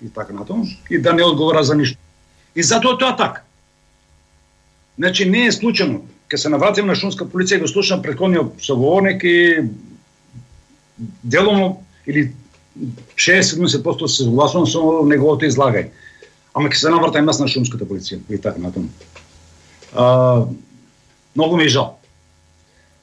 и 0.03 0.09
така 0.11 0.33
натаму, 0.33 0.65
и 0.91 0.99
да 0.99 1.13
не 1.13 1.25
одговара 1.25 1.65
за 1.65 1.75
ништо. 1.75 1.99
И 2.55 2.63
затоа 2.63 2.99
тоа 2.99 3.17
така. 3.17 3.43
Значи 4.99 5.27
не 5.31 5.47
е 5.47 5.53
случајно. 5.53 6.03
Ке 6.29 6.39
се 6.39 6.49
навратим 6.49 6.87
на 6.87 6.95
шумска 6.95 7.25
полиција, 7.25 7.61
го 7.61 7.69
слушам 7.69 8.03
предходниот 8.03 8.61
соговорник 8.63 9.25
и 9.25 9.65
деломо 11.25 11.85
или 12.07 12.33
60-70% 13.17 14.07
се 14.07 14.25
согласувам 14.25 14.67
со 14.67 15.03
неговото 15.05 15.47
излагање. 15.47 15.91
Ама 16.55 16.69
ќе 16.69 16.85
се 16.85 16.91
навратам 16.91 17.27
јас 17.27 17.41
на 17.41 17.49
шумската 17.49 17.87
полиција 17.87 18.21
и 18.29 18.39
така 18.39 18.61
натаму. 18.61 18.89
А, 19.95 20.45
многу 21.35 21.57
ми 21.57 21.65
е 21.65 21.75
жал 21.75 21.98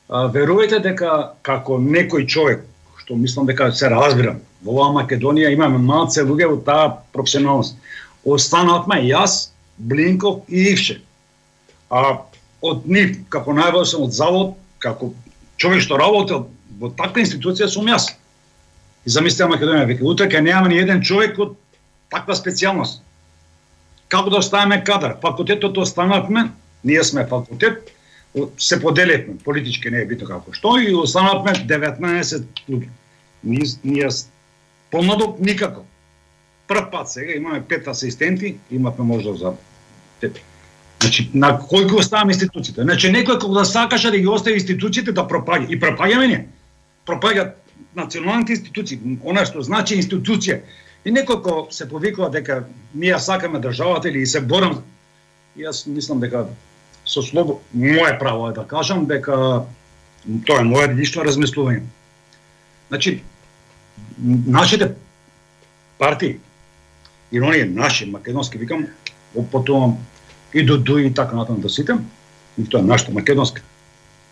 верувате 0.09 0.37
верувајте 0.37 0.79
дека 0.83 1.33
како 1.41 1.77
некој 1.79 2.27
човек, 2.27 2.65
што 3.01 3.15
мислам 3.15 3.45
дека 3.45 3.71
се 3.71 3.89
разбирам, 3.89 4.39
во 4.63 4.71
оваа 4.73 4.93
Македонија 5.01 5.53
имаме 5.53 5.77
малце 5.77 6.21
луѓе 6.21 6.49
во 6.49 6.57
таа 6.57 7.01
професионалност. 7.13 7.77
Останавме 8.25 9.01
јас, 9.05 9.49
Блинков 9.77 10.45
и 10.47 10.71
Ивше. 10.71 11.01
А 11.89 12.21
од 12.61 12.85
нив, 12.85 13.17
како 13.29 13.53
најважен 13.53 14.05
од 14.05 14.13
завод, 14.13 14.53
како 14.79 15.13
човек 15.57 15.81
што 15.81 15.97
работел 15.97 16.47
во 16.79 16.89
таква 16.89 17.21
институција 17.21 17.67
сум 17.67 17.89
јас. 17.89 18.13
И 19.05 19.09
замислете 19.09 19.49
Македонија, 19.51 19.89
веќе 19.89 20.05
утре 20.05 20.29
ќе 20.29 20.41
нема 20.41 20.69
ни 20.69 20.77
еден 20.77 21.01
човек 21.01 21.37
од 21.39 21.57
таква 22.09 22.33
специјалност. 22.37 23.01
Како 24.07 24.29
да 24.29 24.37
оставиме 24.37 24.83
кадар? 24.85 25.17
Факултетот 25.21 25.77
останавме, 25.77 26.49
ние 26.83 27.03
сме 27.03 27.25
факултет, 27.27 27.91
се 28.57 28.81
поделивме, 28.81 29.37
политички 29.43 29.89
не 29.89 30.01
е 30.01 30.05
битно 30.05 30.27
како 30.27 30.53
што, 30.53 30.75
и 30.79 30.93
останавме 30.95 31.53
19 31.55 32.43
луѓе. 32.69 32.89
Ние, 33.43 33.67
ние 33.83 34.09
помладок 34.91 35.39
никако. 35.39 35.85
Прв 36.67 36.89
пат 36.91 37.11
сега 37.11 37.35
имаме 37.35 37.63
пет 37.63 37.87
асистенти, 37.87 38.57
имавме 38.71 39.05
можда 39.05 39.33
за 39.33 39.53
Значи, 41.01 41.29
на 41.33 41.51
кој 41.59 41.89
го 41.89 41.99
оставаме 42.01 42.33
институциите? 42.33 42.81
Значи, 42.81 43.11
некој 43.13 43.37
кога 43.39 43.59
да 43.59 43.65
сакаше 43.65 44.11
да 44.11 44.17
ги 44.17 44.27
остави 44.27 44.55
институциите 44.57 45.11
да 45.11 45.27
пропаѓа. 45.27 45.69
И 45.69 45.79
пропаѓаме 45.79 46.27
ние. 46.27 46.47
Пропаѓа 47.05 47.51
националните 47.95 48.55
институции, 48.55 48.99
она 49.23 49.45
што 49.45 49.61
значи 49.61 49.99
институција. 49.99 50.61
И 51.05 51.13
некој 51.13 51.43
кој 51.45 51.69
се 51.71 51.85
повикува 51.89 52.31
дека 52.33 52.63
ние 52.93 53.19
сакаме 53.19 53.59
државата 53.59 54.09
или 54.09 54.25
се 54.25 54.41
борам, 54.41 54.81
јас 55.59 55.85
мислам 55.85 56.23
дека 56.23 56.47
со 57.05 57.21
слово 57.21 57.61
мое 57.73 58.17
право 58.19 58.49
е 58.49 58.53
да 58.53 58.67
кажам 58.67 59.05
дека 59.05 59.65
тоа 60.45 60.61
е 60.61 60.63
мое 60.63 60.87
лично 60.93 61.23
размислување. 61.23 61.83
Значи, 62.89 63.21
нашите 64.47 64.91
партии, 65.97 66.37
и 67.31 67.41
оние 67.41 67.65
наши, 67.65 68.05
македонски, 68.05 68.57
викам, 68.57 68.87
потоа 69.51 69.93
и 70.53 70.65
до 70.65 70.77
ду 70.77 70.97
и 70.97 71.13
така 71.13 71.35
натаму 71.35 71.59
да 71.59 71.69
сите, 71.69 71.93
и 72.57 72.69
тоа 72.69 72.79
е 72.79 72.83
нашата 72.83 73.11
македонска. 73.11 73.61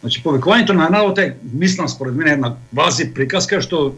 Значи, 0.01 0.23
повикувањето 0.23 0.73
на 0.73 0.89
народот 0.89 1.19
е, 1.19 1.37
мислам 1.53 1.89
според 1.89 2.15
мене, 2.15 2.31
една 2.31 2.55
вази 2.73 3.13
приказка, 3.13 3.61
што 3.61 3.95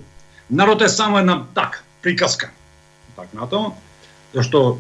народот 0.50 0.82
е 0.82 0.90
само 0.90 1.18
една 1.18 1.46
так, 1.56 1.84
приказка. 2.02 2.52
Така 3.16 3.34
натаму, 3.34 3.74
зашто 4.34 4.78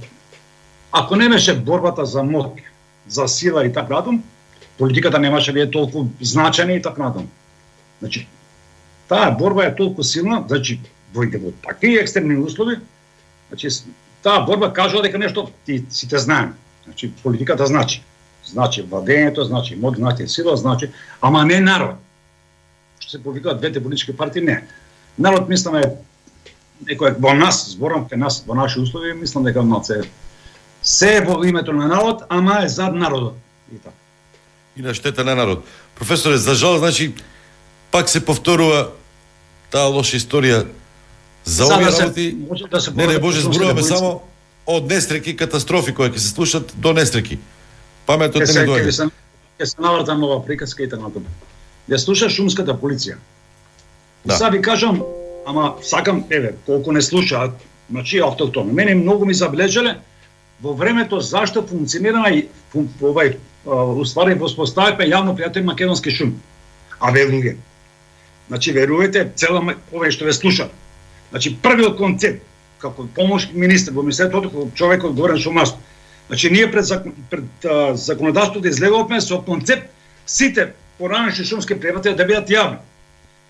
ако 0.91 1.15
не 1.15 1.30
беше 1.30 1.55
борбата 1.59 2.05
за 2.05 2.22
моќ, 2.23 2.61
за 3.07 3.27
сила 3.27 3.65
и 3.65 3.73
така 3.73 3.94
натаму, 3.94 4.23
политиката 4.77 5.19
немаше 5.19 5.53
да 5.53 5.61
е 5.61 5.72
толку 5.72 6.06
значена 6.22 6.73
и 6.73 6.82
така 6.82 7.03
натаму. 7.03 7.27
Значи, 7.99 8.27
таа 9.07 9.32
борба 9.32 9.65
е 9.65 9.76
толку 9.76 10.03
силна, 10.03 10.44
значи, 10.48 10.80
во, 11.14 11.22
во 11.22 11.52
такви 11.52 11.95
екстремни 11.98 12.38
услови, 12.38 12.80
значи, 13.49 13.69
таа 14.23 14.45
борба 14.45 14.73
кажува 14.73 15.03
дека 15.03 15.18
нешто 15.18 15.49
ти 15.65 15.84
сите 15.90 16.18
знаеме. 16.18 16.53
Значи, 16.86 17.11
политиката 17.23 17.65
значи. 17.65 18.03
Значи 18.45 18.84
владењето, 18.84 19.41
значи 19.41 19.76
мод, 19.76 19.95
значи 19.95 20.27
сила, 20.27 20.57
значи, 20.57 20.91
ама 21.22 21.45
не 21.45 21.60
народ. 21.60 21.95
Што 22.99 23.11
се 23.11 23.23
повикуваат 23.23 23.60
двете 23.60 23.84
политички 23.84 24.18
партии, 24.18 24.41
не. 24.41 24.64
Народ, 25.18 25.49
мисламе, 25.49 25.98
некој 26.86 27.18
во 27.19 27.34
нас, 27.34 27.65
зборам 27.73 28.06
кај 28.10 28.22
нас, 28.22 28.44
во 28.45 28.56
наши 28.56 28.80
услови, 28.80 29.14
мислам 29.14 29.44
дека 29.44 29.64
малце 29.64 30.03
се 30.86 31.18
е 31.18 31.22
во 31.22 31.44
името 31.44 31.74
на 31.74 31.88
народ, 31.88 32.24
ама 32.30 32.60
е 32.64 32.70
зад 32.70 32.95
народот. 32.95 33.38
И 33.74 33.78
така. 33.78 33.95
И 34.78 34.82
на 34.82 34.94
штета 34.94 35.24
на 35.24 35.36
народ. 35.36 35.66
Професоре, 35.95 36.38
за 36.38 36.56
жал, 36.56 36.78
значи, 36.78 37.14
пак 37.91 38.10
се 38.10 38.26
повторува 38.26 38.91
таа 39.72 39.90
лоша 39.90 40.18
историја 40.18 40.68
за 41.44 41.66
овие 41.66 41.90
работи. 41.90 42.38
Да 42.72 42.82
се 42.82 42.91
не, 42.91 43.07
не, 43.07 43.20
Боже, 43.20 43.41
зборуваме 43.41 43.82
полиција. 43.82 43.98
само 43.98 44.22
од 44.66 44.90
нестреки, 44.90 45.36
катастрофи 45.36 45.94
кои 45.94 46.14
ќе 46.14 46.22
се 46.22 46.30
слушат 46.30 46.74
до 46.78 46.94
нестреки. 46.94 47.40
Паметот 48.06 48.45
не 48.45 48.48
се, 48.48 48.62
ми 48.62 48.68
ќе 48.68 48.70
доаѓа. 48.70 48.91
се, 48.91 49.10
ќе 49.60 49.66
се 49.66 49.82
навратам 49.82 50.22
на 50.22 50.28
оваа 50.28 50.45
приказка 50.45 50.84
и 50.84 50.90
така 50.90 51.02
натаму. 51.02 51.26
Ја 51.90 51.98
слуша 51.98 52.30
шумската 52.30 52.78
полиција. 52.78 53.18
Да. 54.26 54.34
Да. 54.34 54.38
Сега 54.38 54.49
ви 54.49 54.62
кажам, 54.62 55.02
ама 55.45 55.76
сакам, 55.82 56.26
еве, 56.30 56.56
колку 56.66 56.91
не 56.91 57.02
слушаат, 57.02 57.52
значи 57.90 58.20
автохтони. 58.20 58.74
Мене 58.74 58.95
многу 58.95 59.26
ми 59.26 59.34
забележале 59.34 59.98
во 60.61 60.73
времето 60.73 61.19
зашто 61.19 61.61
функционира 61.61 62.30
и 62.32 62.48
фун, 62.72 62.90
овај 63.02 63.38
устварен 63.65 64.02
уствари 64.02 64.34
воспоставивме 64.40 65.10
јавно 65.10 65.36
пријател 65.36 65.64
македонски 65.64 66.11
шум. 66.11 66.36
А 66.99 67.11
ве 67.11 67.26
луѓе. 67.27 67.56
Значи 68.48 68.72
верувате 68.72 69.32
цела 69.36 69.61
ма- 69.61 69.77
овој 69.91 70.11
што 70.11 70.26
ве 70.26 70.34
слушам, 70.34 70.69
Значи 71.32 71.56
првиот 71.61 71.98
концепт 71.98 72.44
како 72.80 73.07
помош 73.15 73.49
министр 73.53 73.91
во 73.91 74.03
министерството 74.06 74.49
како 74.49 74.68
одговорен 74.68 75.15
Горан 75.15 75.40
Шумарски. 75.40 75.77
Значи 76.27 76.49
ние 76.49 76.72
пред, 76.72 76.86
закон, 76.86 77.14
пред 77.30 77.65
а, 77.65 77.95
законодавството 77.95 78.61
да 78.61 78.69
излеговме 78.69 79.22
со 79.22 79.41
концепт 79.41 79.90
сите 80.26 80.73
поранешни 80.98 81.45
шумски 81.45 81.76
предпријатија 81.76 82.15
да 82.15 82.26
бидат 82.26 82.49
јавни. 82.49 82.77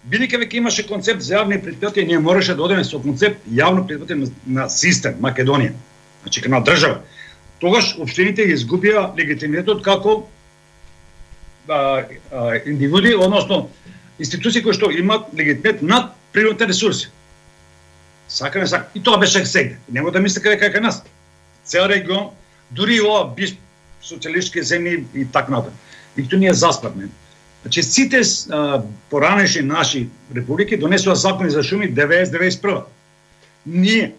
Бидејќи 0.10 0.40
веќе 0.42 0.58
имаше 0.58 0.88
концепт 0.88 1.22
за 1.22 1.36
јавни 1.36 1.60
предпријатија, 1.62 2.08
ние 2.08 2.20
мораше 2.20 2.56
да 2.56 2.64
одеме 2.64 2.84
со 2.84 3.00
концепт 3.00 3.46
јавно 3.50 3.86
предпријатие 3.88 4.16
на, 4.24 4.32
на 4.46 4.70
систем 4.70 5.22
Македонија. 5.22 5.74
Значи 6.26 6.50
на 6.50 6.64
држава. 6.64 7.02
Тогаш 7.62 7.94
општините 8.02 8.48
ги 8.50 8.56
изгубија 8.58 9.12
легитимитетот 9.14 9.84
како 9.86 10.16
а, 11.70 11.78
а, 12.32 12.58
индивиди, 12.66 13.14
односно 13.14 13.70
институции 14.20 14.64
кои 14.66 14.74
што 14.74 14.90
имаат 14.90 15.30
легитимитет 15.38 15.84
над 15.86 16.16
природните 16.34 16.68
ресурси. 16.68 17.12
Сака 18.28 18.60
не 18.60 18.68
сака. 18.68 18.90
И 18.96 19.04
тоа 19.04 19.18
беше 19.22 19.46
сегде. 19.46 19.78
Нема 19.90 20.12
да 20.12 20.20
мислите 20.20 20.50
дека 20.50 20.74
кај 20.74 20.82
нас. 20.82 21.04
Цел 21.64 21.86
регион, 21.86 22.34
дури 22.72 22.98
и 22.98 23.06
ова 23.06 23.30
биш 23.38 23.54
социалистички 24.02 24.66
земји 24.66 25.06
и 25.14 25.26
так 25.30 25.50
натаму. 25.50 25.78
И 26.18 26.26
тоа 26.26 26.40
ние 26.42 26.54
заспавме. 26.54 27.10
Значи 27.62 27.84
сите 27.84 28.22
а, 28.50 28.82
поранешни 29.10 29.62
наши 29.62 30.10
републики 30.36 30.78
донесува 30.78 31.16
закони 31.16 31.50
за 31.50 31.64
шуми 31.64 31.94
90-91. 31.94 32.84
Ние 33.66 34.14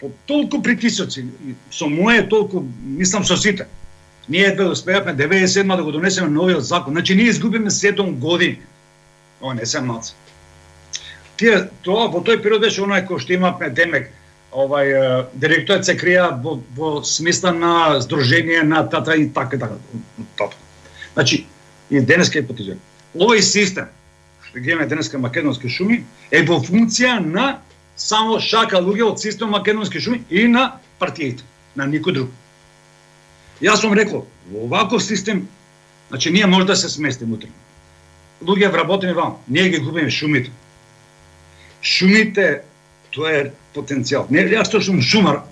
по 0.00 0.10
толку 0.26 0.62
притисоци, 0.62 1.26
со 1.70 1.88
мое 1.88 2.22
толку, 2.22 2.64
мислам 2.82 3.24
со 3.24 3.36
сите, 3.36 3.66
ние 4.28 4.46
едва 4.46 4.64
да 4.64 4.70
успеавме 4.70 5.12
97 5.12 5.76
да 5.76 5.82
го 5.82 5.92
донесеме 5.92 6.28
новиот 6.28 6.64
закон. 6.64 6.92
Значи 6.92 7.14
ние 7.14 7.24
изгубиме 7.24 7.70
7 7.70 8.10
години. 8.10 8.60
О, 9.40 9.54
не 9.54 9.66
се 9.66 9.80
малце. 9.80 10.14
Тие 11.36 11.68
тоа 11.82 12.08
во 12.10 12.18
тој 12.18 12.42
период 12.42 12.62
беше 12.66 12.82
оној 12.82 13.06
кој 13.06 13.22
што 13.22 13.32
имавме 13.32 13.70
демек 13.70 14.10
овај 14.50 15.28
директорот 15.38 15.86
се 15.86 15.94
крија 15.94 16.32
во, 16.42 16.58
во 16.74 17.04
смисла 17.06 17.52
на 17.54 18.00
здружение 18.02 18.62
на 18.62 18.82
тата 18.88 19.14
и 19.14 19.28
така 19.32 19.56
и 19.56 19.60
така. 19.60 19.78
Тата. 20.36 20.56
Значи 21.14 21.46
и 21.90 22.00
денеска 22.00 22.38
е 22.38 22.46
потизен. 22.46 22.80
Овој 23.14 23.40
систем 23.40 23.86
што 24.48 24.58
ги 24.58 24.70
имаме 24.70 24.88
денеска 24.88 25.18
македонски 25.18 25.68
шуми 25.68 26.02
е 26.30 26.42
во 26.42 26.58
функција 26.64 27.18
на 27.22 27.60
само 27.98 28.38
шака 28.40 28.80
луѓе 28.80 29.10
од 29.10 29.20
систем 29.20 29.50
македонски 29.50 30.00
шуми 30.00 30.22
и 30.30 30.46
на 30.48 30.78
партиите, 30.98 31.44
на 31.76 31.86
никој 31.90 32.14
друг. 32.14 32.30
Јас 33.60 33.82
сум 33.82 33.94
рекол, 33.98 34.26
во 34.52 34.66
оваков 34.66 35.02
систем, 35.02 35.48
значи 36.08 36.30
ние 36.30 36.46
може 36.46 36.66
да 36.66 36.76
се 36.76 36.88
сместиме 36.88 37.34
утре. 37.34 37.50
Луѓе 38.42 38.70
вработени 38.70 39.12
вам, 39.12 39.36
ние 39.48 39.68
ги 39.68 39.78
губиме 39.78 40.10
шумите. 40.10 40.50
Шумите, 41.82 42.62
тоа 43.10 43.32
е 43.34 43.50
потенцијал. 43.74 44.30
Не, 44.30 44.46
јас 44.46 44.70
што 44.70 44.80
сум 44.80 45.02
шумар, 45.02 45.42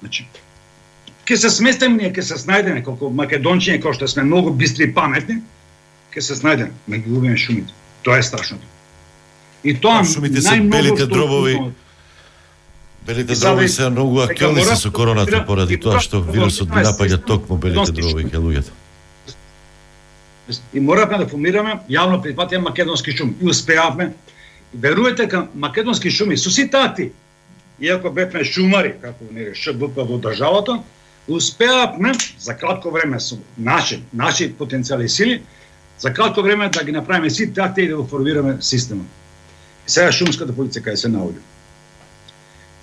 значи, 0.00 0.28
ќе 1.26 1.36
се 1.36 1.50
сместиме 1.50 1.98
ние, 1.98 2.12
ќе 2.12 2.22
се 2.22 2.38
снајдеме, 2.38 2.84
колку 2.86 3.10
македончиња, 3.10 3.82
кој 3.82 3.98
што 3.98 4.08
сме 4.08 4.22
многу 4.22 4.54
бистри 4.54 4.86
и 4.86 4.94
паметни, 4.94 5.40
ќе 6.14 6.20
се 6.22 6.38
снајдеме, 6.38 6.70
ме 6.86 7.02
ги 7.02 7.10
губиме 7.10 7.36
шумите. 7.36 7.74
Тоа 8.06 8.20
е 8.22 8.22
страшното. 8.22 8.73
И 9.64 9.74
тоа 9.80 10.04
шумите 10.04 10.40
се 10.42 10.60
белите 10.60 11.06
дробови. 11.06 11.58
Белите 13.06 13.34
дробови 13.34 13.64
ви- 13.64 13.68
се 13.68 13.88
многу 13.90 14.20
актуелни 14.20 14.64
се 14.64 14.76
со 14.76 14.92
короната 14.92 15.44
поради 15.46 15.80
тоа 15.80 16.00
што 16.00 16.20
вирусот 16.20 16.68
ги 16.68 16.84
напаѓа 16.84 17.24
токму 17.26 17.56
белите 17.56 17.92
дробови 17.92 18.24
кај 18.24 18.40
луѓето. 18.40 18.72
и 20.74 20.80
моравме 20.80 21.18
да 21.18 21.26
формираме 21.26 21.78
јавно 21.88 22.20
прифатија 22.20 22.60
македонски 22.60 23.12
шум. 23.16 23.34
И 23.40 23.48
успеавме. 23.48 24.12
Верувате 24.74 25.28
кај 25.28 25.46
македонски 25.54 26.10
шуми, 26.10 26.36
со 26.36 26.50
сите 26.50 26.76
акти, 26.76 27.12
иако 27.80 28.10
бевме 28.10 28.44
шумари, 28.44 28.94
како 29.00 29.24
нели 29.32 29.54
ШБП 29.54 30.04
во 30.04 30.18
државата, 30.18 30.82
успеавме 31.28 32.12
за 32.38 32.54
кратко 32.54 32.90
време 32.90 33.20
со 33.20 33.38
наши, 33.56 34.02
наши 34.12 34.52
потенцијали 34.52 35.06
сили, 35.06 35.42
за 35.98 36.12
кратко 36.12 36.42
време 36.42 36.68
да 36.68 36.84
ги 36.84 36.92
направиме 36.92 37.30
сите 37.30 37.60
акти 37.60 37.82
и 37.82 37.88
да 37.88 37.96
го 37.96 38.06
формираме 38.06 38.56
системот. 38.60 39.06
Сега 39.86 40.12
шумската 40.12 40.52
полиција 40.56 40.84
кај 40.84 40.96
се 40.96 41.10
наоѓа. 41.12 41.42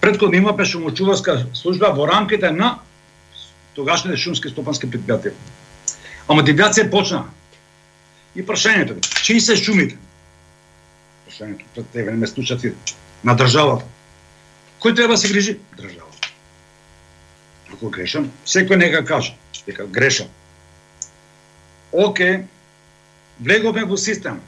Предходно 0.02 0.38
имаме 0.38 0.66
шумочуварска 0.66 1.46
служба 1.54 1.92
во 1.98 2.06
рамките 2.10 2.52
на 2.52 2.76
тогашните 3.74 4.18
шумски 4.18 4.50
стопански 4.50 4.90
предпријатија. 4.90 5.34
Ама 6.28 6.46
дивјација 6.46 6.90
почна. 6.92 7.26
И 8.36 8.46
прашањето 8.46 9.00
чии 9.24 9.42
се 9.42 9.58
шумите? 9.58 9.98
Прашањето 11.28 11.66
пред 11.76 11.90
тебе 11.94 12.12
не 12.12 12.18
ме 12.18 12.28
слушат 12.28 12.66
на 13.24 13.36
државата. 13.36 13.86
Кој 14.82 14.96
треба 14.96 15.14
да 15.14 15.18
се 15.18 15.30
грижи? 15.30 15.58
Државата. 15.78 16.30
Ако 17.74 17.90
грешам, 17.90 18.32
секој 18.46 18.78
нека 18.78 19.06
каже 19.06 19.36
дека 19.66 19.86
грешам. 19.86 20.28
Оке, 21.92 22.46
влеговме 23.40 23.84
во 23.86 23.98
систем 23.98 24.42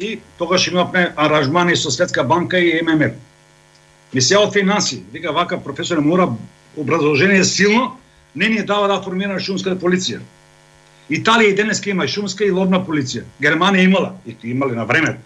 и 0.00 0.20
тогаш 0.38 0.66
имавме 0.66 1.12
аранжмани 1.16 1.76
со 1.76 1.90
Светска 1.90 2.24
банка 2.24 2.58
и 2.58 2.80
ММФ. 2.82 3.12
Мисија 4.14 4.52
финанси, 4.52 5.02
вика 5.12 5.32
вака 5.32 5.58
професор 5.58 6.00
мора 6.00 6.28
образложение 6.76 7.44
силно, 7.44 7.98
не 8.34 8.48
ни 8.48 8.62
дава 8.62 8.88
да 8.88 9.02
формира 9.02 9.40
шумската 9.40 9.76
полиција. 9.76 10.20
Италија 11.10 11.52
и 11.52 11.54
денеска 11.54 11.90
има 11.90 12.08
шумска 12.08 12.44
и 12.44 12.50
лобна 12.50 12.80
полиција. 12.84 13.24
Германија 13.40 13.84
имала, 13.84 14.14
и 14.26 14.36
имале 14.42 14.74
на 14.74 14.84
време. 14.84 15.18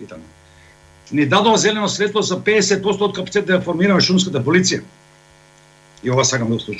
И 0.00 0.06
таму. 0.06 0.24
Ни 1.12 1.26
дадоа 1.26 1.56
зелено 1.56 1.88
светло 1.88 2.22
за 2.22 2.40
50% 2.40 3.00
од 3.00 3.16
капацитет 3.16 3.46
да 3.46 3.60
формираме 3.60 4.00
шумската 4.00 4.40
полиција. 4.44 4.82
И 6.02 6.10
ова 6.10 6.24
сакам 6.24 6.48
да 6.48 6.56
го. 6.56 6.76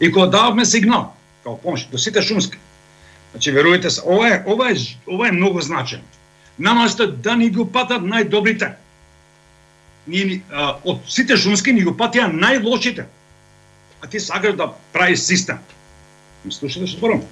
И 0.00 0.12
кога 0.12 0.26
дававме 0.26 0.64
сигнал, 0.64 1.14
као 1.42 1.58
помош, 1.58 1.86
до 1.86 1.98
сите 1.98 2.22
шумски, 2.22 2.58
значи 3.32 3.52
верувате 3.52 3.90
се, 3.90 4.02
ова 4.06 4.28
е, 4.28 4.42
ова 4.46 4.70
е, 4.70 4.74
ова 5.06 5.28
е 5.28 5.32
многу 5.32 5.60
значено. 5.60 6.02
Намасто 6.58 7.06
да 7.06 7.36
ни 7.36 7.50
го 7.50 7.66
патат 7.72 8.02
најдобрите. 8.02 8.72
Ни, 10.06 10.42
а, 10.50 10.78
од 10.84 11.04
сите 11.06 11.36
шумски 11.36 11.72
ни 11.72 11.84
го 11.86 11.92
патија 11.94 12.26
најлошите. 12.32 13.06
А 14.00 14.06
ти 14.06 14.20
сакаш 14.20 14.56
да 14.56 14.72
правиш 14.92 15.20
систем. 15.20 15.58
Ми 16.44 16.52
слушате 16.52 16.86
што 16.86 16.98
зборам? 16.98 17.22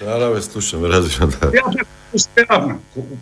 Да, 0.00 0.18
да, 0.18 0.30
ве 0.30 0.42
слушам, 0.42 0.84
разбирам, 0.84 1.30
да. 1.40 1.50
Ја 1.50 1.86
успеавме. 2.12 2.78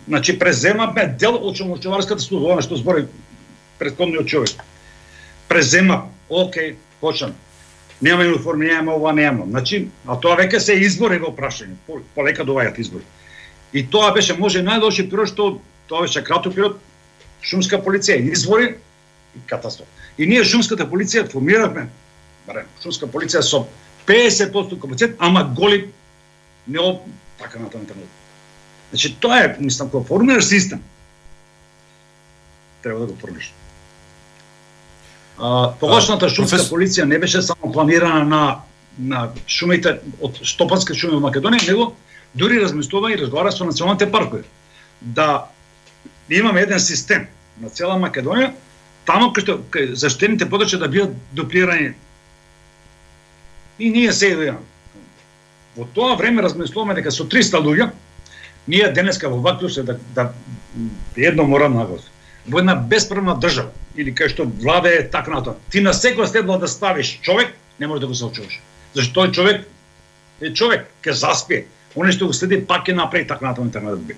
Значи 0.07 0.39
преземавме 0.39 1.07
дел 1.19 1.35
од 1.35 1.55
чумочуварската 1.55 2.21
служба, 2.21 2.61
што 2.61 2.77
збори 2.77 3.07
претходниот 3.79 4.27
човек. 4.27 4.63
Презема, 5.47 6.09
окей, 6.29 6.75
почнам. 7.01 7.35
Нема 8.01 8.23
униформи, 8.23 8.65
нема 8.67 8.95
ова, 8.95 9.13
нема. 9.13 9.45
Значи, 9.49 9.87
а 10.05 10.17
тоа 10.19 10.35
веќе 10.39 10.59
се 10.59 10.75
избори 10.83 11.19
во 11.19 11.31
прашање. 11.35 11.77
Полека 12.15 12.43
доаѓаат 12.43 12.79
избори. 12.79 13.03
И 13.75 13.83
тоа 13.91 14.13
беше 14.15 14.37
може 14.39 14.63
најлоши 14.63 15.03
период 15.11 15.27
што 15.27 15.49
тоа 15.89 16.05
беше 16.07 16.23
краток 16.23 16.55
период 16.55 16.77
шумска 17.43 17.77
полиција, 17.83 18.15
избори 18.31 18.77
и 19.35 19.41
катастрофа. 19.49 19.91
И 20.17 20.25
ние 20.25 20.45
шумската 20.47 20.87
полиција 20.87 21.25
формиравме, 21.27 21.89
барем, 22.47 22.69
шумска 22.81 23.09
полиција 23.11 23.43
со 23.43 23.65
50% 24.07 24.79
капацитет, 24.79 25.17
ама 25.19 25.43
голи 25.43 25.89
не 26.67 26.79
од 26.79 27.03
така 27.41 27.59
на 27.59 27.69
тоа 27.69 27.81
Значи 28.91 29.15
тоа 29.19 29.43
е, 29.43 29.55
мислам, 29.59 29.89
кога 29.89 30.07
формираш 30.07 30.45
систем, 30.45 30.81
треба 32.81 32.99
да 32.99 33.05
го 33.05 33.15
формираш. 33.19 33.51
А, 35.37 35.73
тогашната 35.79 36.29
шумска 36.29 36.57
профес... 36.57 36.71
полиција 36.71 37.03
не 37.03 37.19
беше 37.19 37.41
само 37.41 37.73
планирана 37.73 38.23
на 38.23 38.61
на 38.97 39.29
шумите 39.47 39.99
од 40.23 40.39
штопански 40.47 40.95
шуми 40.95 41.17
во 41.17 41.27
Македонија, 41.27 41.67
него 41.67 41.89
дури 42.35 42.61
размислува 42.61 43.13
и 43.13 43.17
разговара 43.17 43.51
со 43.51 43.65
националните 43.65 44.11
паркови. 44.11 44.43
Да 45.01 45.45
имаме 46.29 46.61
еден 46.61 46.79
систем 46.79 47.27
на 47.61 47.69
цела 47.69 47.95
Македонија, 47.99 48.51
тамо 49.05 49.31
кај 49.31 49.43
што 49.43 49.59
кај 49.71 49.93
заштените 49.93 50.49
подрачја 50.49 50.79
да 50.83 50.87
бидат 50.87 51.15
дуплирани. 51.31 51.93
И 53.79 53.89
ние 53.89 54.13
се 54.13 54.55
Во 55.75 55.85
тоа 55.85 56.15
време 56.15 56.41
размислуваме 56.41 56.95
дека 56.95 57.11
со 57.11 57.25
300 57.27 57.59
луѓе 57.59 57.89
ние 58.67 58.91
денеска 58.93 59.29
во 59.29 59.41
вакво 59.41 59.69
се 59.69 59.83
да, 59.83 59.97
да 60.15 60.31
едно 61.15 61.43
морам 61.43 61.75
наглас. 61.75 62.07
Во 62.47 62.59
една 62.59 62.75
бесправна 62.75 63.35
држава 63.35 63.71
или 63.95 64.13
кај 64.15 64.31
што 64.31 64.45
влада 64.45 64.89
е 64.89 65.09
така 65.09 65.31
на 65.31 65.43
тоа. 65.43 65.59
Ти 65.71 65.81
на 65.81 65.93
секој 65.93 66.25
следва 66.31 66.57
да 66.59 66.67
ставиш 66.67 67.19
човек, 67.21 67.55
не 67.79 67.87
може 67.87 68.01
да 68.01 68.07
го 68.07 68.15
сочуваш. 68.15 68.59
Зашто 68.93 69.19
тој 69.19 69.31
човек 69.31 69.67
е 70.41 70.53
човек, 70.53 70.87
ке 71.01 71.13
заспие. 71.13 71.65
Оне 71.95 72.11
што 72.11 72.27
го 72.27 72.33
следи 72.33 72.59
пак 72.65 72.87
е 72.89 72.93
напред 72.93 73.27
така 73.27 73.45
интернетот 73.45 73.65
интернет. 73.65 74.17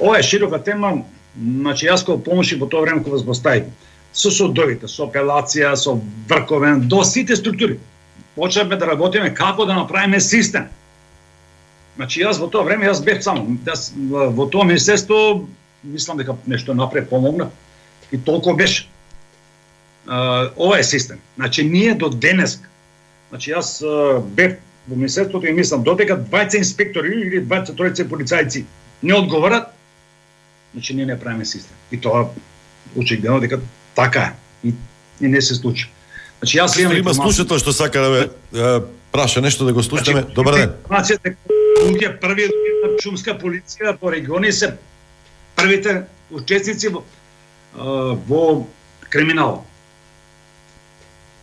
Ова 0.00 0.18
е 0.18 0.22
широка 0.22 0.58
тема, 0.58 1.04
значи 1.38 1.86
јас 1.86 2.04
кога 2.04 2.22
помоши 2.24 2.56
во 2.56 2.66
тоа 2.66 2.82
време 2.82 3.02
кога 3.02 3.16
вас 3.16 3.26
постави 3.26 3.64
со 4.12 4.30
судовите, 4.30 4.88
со 4.88 5.06
апелација, 5.06 5.74
со 5.74 5.98
врковен, 6.28 6.88
до 6.88 7.02
сите 7.04 7.36
структури 7.36 7.78
почнавме 8.34 8.76
да 8.76 8.86
работиме 8.86 9.34
како 9.34 9.66
да 9.66 9.74
направиме 9.74 10.20
систем. 10.20 10.68
Значи 11.96 12.22
јас 12.22 12.40
во 12.42 12.48
тоа 12.50 12.66
време 12.66 12.86
јас 12.86 13.02
бев 13.04 13.22
само, 13.22 13.58
јас 13.66 13.92
во 14.34 14.46
тоа 14.50 14.64
министерство 14.64 15.46
мислам 15.82 16.18
дека 16.18 16.36
нешто 16.46 16.74
напред 16.74 17.10
помогна 17.10 17.50
и 18.10 18.18
толку 18.18 18.54
беше. 18.54 18.88
ова 20.56 20.78
е 20.78 20.84
систем. 20.84 21.18
Значи 21.36 21.64
ние 21.64 21.94
до 21.94 22.08
денес 22.08 22.60
значи 23.30 23.50
јас 23.50 23.80
бев 24.22 24.58
во 24.88 24.96
министерството 24.96 25.46
и 25.46 25.52
мислам 25.52 25.82
додека 25.82 26.16
20 26.16 26.58
инспектори 26.58 27.14
или 27.20 27.40
20 27.40 27.76
тројца 27.76 28.04
полицајци 28.08 28.64
не 29.02 29.14
одговарат, 29.14 29.68
значи 30.74 30.94
ние 30.94 31.06
не 31.06 31.20
правиме 31.20 31.44
систем. 31.44 31.76
И 31.92 32.00
тоа 32.00 32.28
очигледно 32.96 33.40
дека 33.40 33.60
така 33.94 34.20
е. 34.20 34.68
И, 34.68 34.74
и 35.20 35.28
не 35.28 35.42
се 35.42 35.54
случи. 35.54 35.88
Значи 36.38 36.58
јас 36.58 36.80
имам 36.80 36.96
има 36.96 37.14
слушател 37.14 37.58
што 37.58 37.72
сака 37.72 38.00
да 38.00 38.10
ме 38.10 38.80
праша 39.12 39.40
нешто 39.40 39.64
да 39.64 39.72
го 39.72 39.82
слушаме. 39.82 40.20
Значи, 40.20 40.34
Добар 40.34 40.54
ден. 40.54 40.72
Информацијата 40.84 41.36
луѓе 41.84 42.10
први 42.20 42.48
на 42.82 42.96
шумска 43.00 43.36
полиција 43.38 43.96
по 43.96 44.12
региони 44.12 44.52
се 44.52 44.74
првите 45.56 46.02
учесници 46.30 46.88
во, 46.88 47.04
во 48.28 48.66
криминал. 49.08 49.64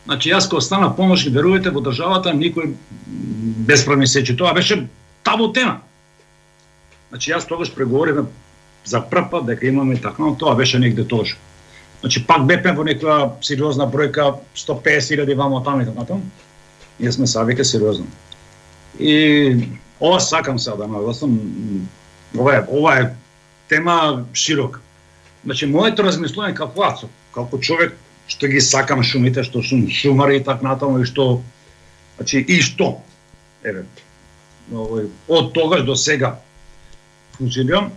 Значи 0.06 0.32
јас 0.32 0.50
кога 0.50 0.62
стана 0.62 0.90
помошник 0.96 1.34
верувате 1.34 1.70
во 1.70 1.82
државата 1.82 2.34
никој 2.34 2.74
бесправни 3.68 4.08
сечи. 4.08 4.36
Тоа 4.38 4.54
беше 4.54 4.88
табу 5.24 5.52
тема. 5.54 5.82
Значи 7.10 7.32
јас 7.32 7.48
тогаш 7.48 7.74
преговоривме 7.76 8.26
за 8.86 9.02
прв 9.02 9.30
пат 9.30 9.46
дека 9.46 9.68
имаме 9.68 9.96
така, 10.02 10.34
тоа 10.40 10.56
беше 10.56 10.80
негде 10.80 11.08
тогаш 11.08 11.38
Значи 12.02 12.24
пак 12.28 12.46
бепме 12.50 12.74
во 12.74 12.84
некоја 12.86 13.30
сериозна 13.46 13.86
бројка 13.86 14.40
150.000 14.58 15.36
вамо 15.38 15.62
таму 15.64 15.84
и 15.84 15.86
така 15.86 16.06
таму. 16.10 16.24
Ние 17.00 17.12
сме 17.14 17.28
савеќе 17.30 17.64
сериозно. 17.64 18.08
И 19.00 19.68
ова 20.00 20.20
сакам 20.20 20.60
сега 20.60 20.76
да 20.82 20.88
нагласам, 20.88 21.38
ова 22.38 22.56
е, 22.56 22.64
ова 22.68 22.96
е 23.00 23.12
тема 23.70 24.26
широка. 24.34 24.82
Значи, 25.46 25.70
моето 25.70 26.04
размислување 26.04 26.58
како 26.58 26.84
аз, 26.90 27.06
како 27.34 27.60
човек 27.60 27.94
што 28.32 28.48
ги 28.48 28.62
сакам 28.64 29.04
шумите, 29.04 29.44
што 29.44 29.64
сум 29.64 29.90
шумар 29.92 30.32
и 30.32 30.44
така 30.44 30.64
натаму 30.64 31.02
и 31.04 31.10
што 31.10 31.42
значи 32.16 32.40
и 32.40 32.62
што 32.64 32.94
еве 33.64 33.84
овој 34.72 35.10
од 35.28 35.52
тогаш 35.54 35.84
до 35.88 35.98
сега 36.00 36.38
функционирам 37.38 37.92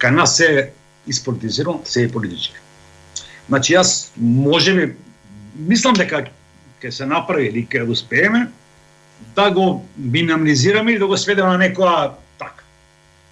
кај 0.00 0.14
нас 0.14 0.36
се 0.36 0.72
испортизирано, 1.10 1.82
се 1.84 2.04
е 2.04 2.12
политички. 2.12 2.56
Значи 3.48 3.74
јас 3.74 4.12
можеби 4.16 4.94
мислам 5.56 5.96
дека 5.98 6.28
ќе 6.80 6.90
се 6.90 7.06
направи 7.06 7.48
или 7.50 7.66
ќе 7.66 7.88
успееме 7.88 8.46
да 9.36 9.50
го 9.50 9.84
минимализираме 9.96 10.92
или 10.92 11.02
да 11.02 11.06
го 11.06 11.16
сведеме 11.16 11.50
на 11.50 11.58
некоја 11.58 12.12
така. 12.38 12.62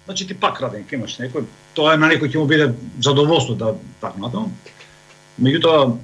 Значи 0.05 0.27
ти 0.27 0.35
пак 0.35 0.61
раден, 0.61 0.83
ќе 0.83 0.99
имаш 0.99 1.17
некој, 1.23 1.47
тоа 1.73 1.95
е 1.95 2.01
на 2.01 2.11
некој 2.11 2.29
ќе 2.29 2.41
му 2.41 2.45
биде 2.51 2.73
задоволство 3.01 3.55
да 3.55 3.73
така 4.01 4.19
натаму. 4.19 4.51
Меѓутоа 5.41 5.97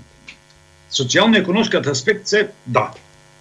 социјално-економскиот 0.92 1.88
аспект 1.92 2.28
се 2.28 2.50
да, 2.66 2.92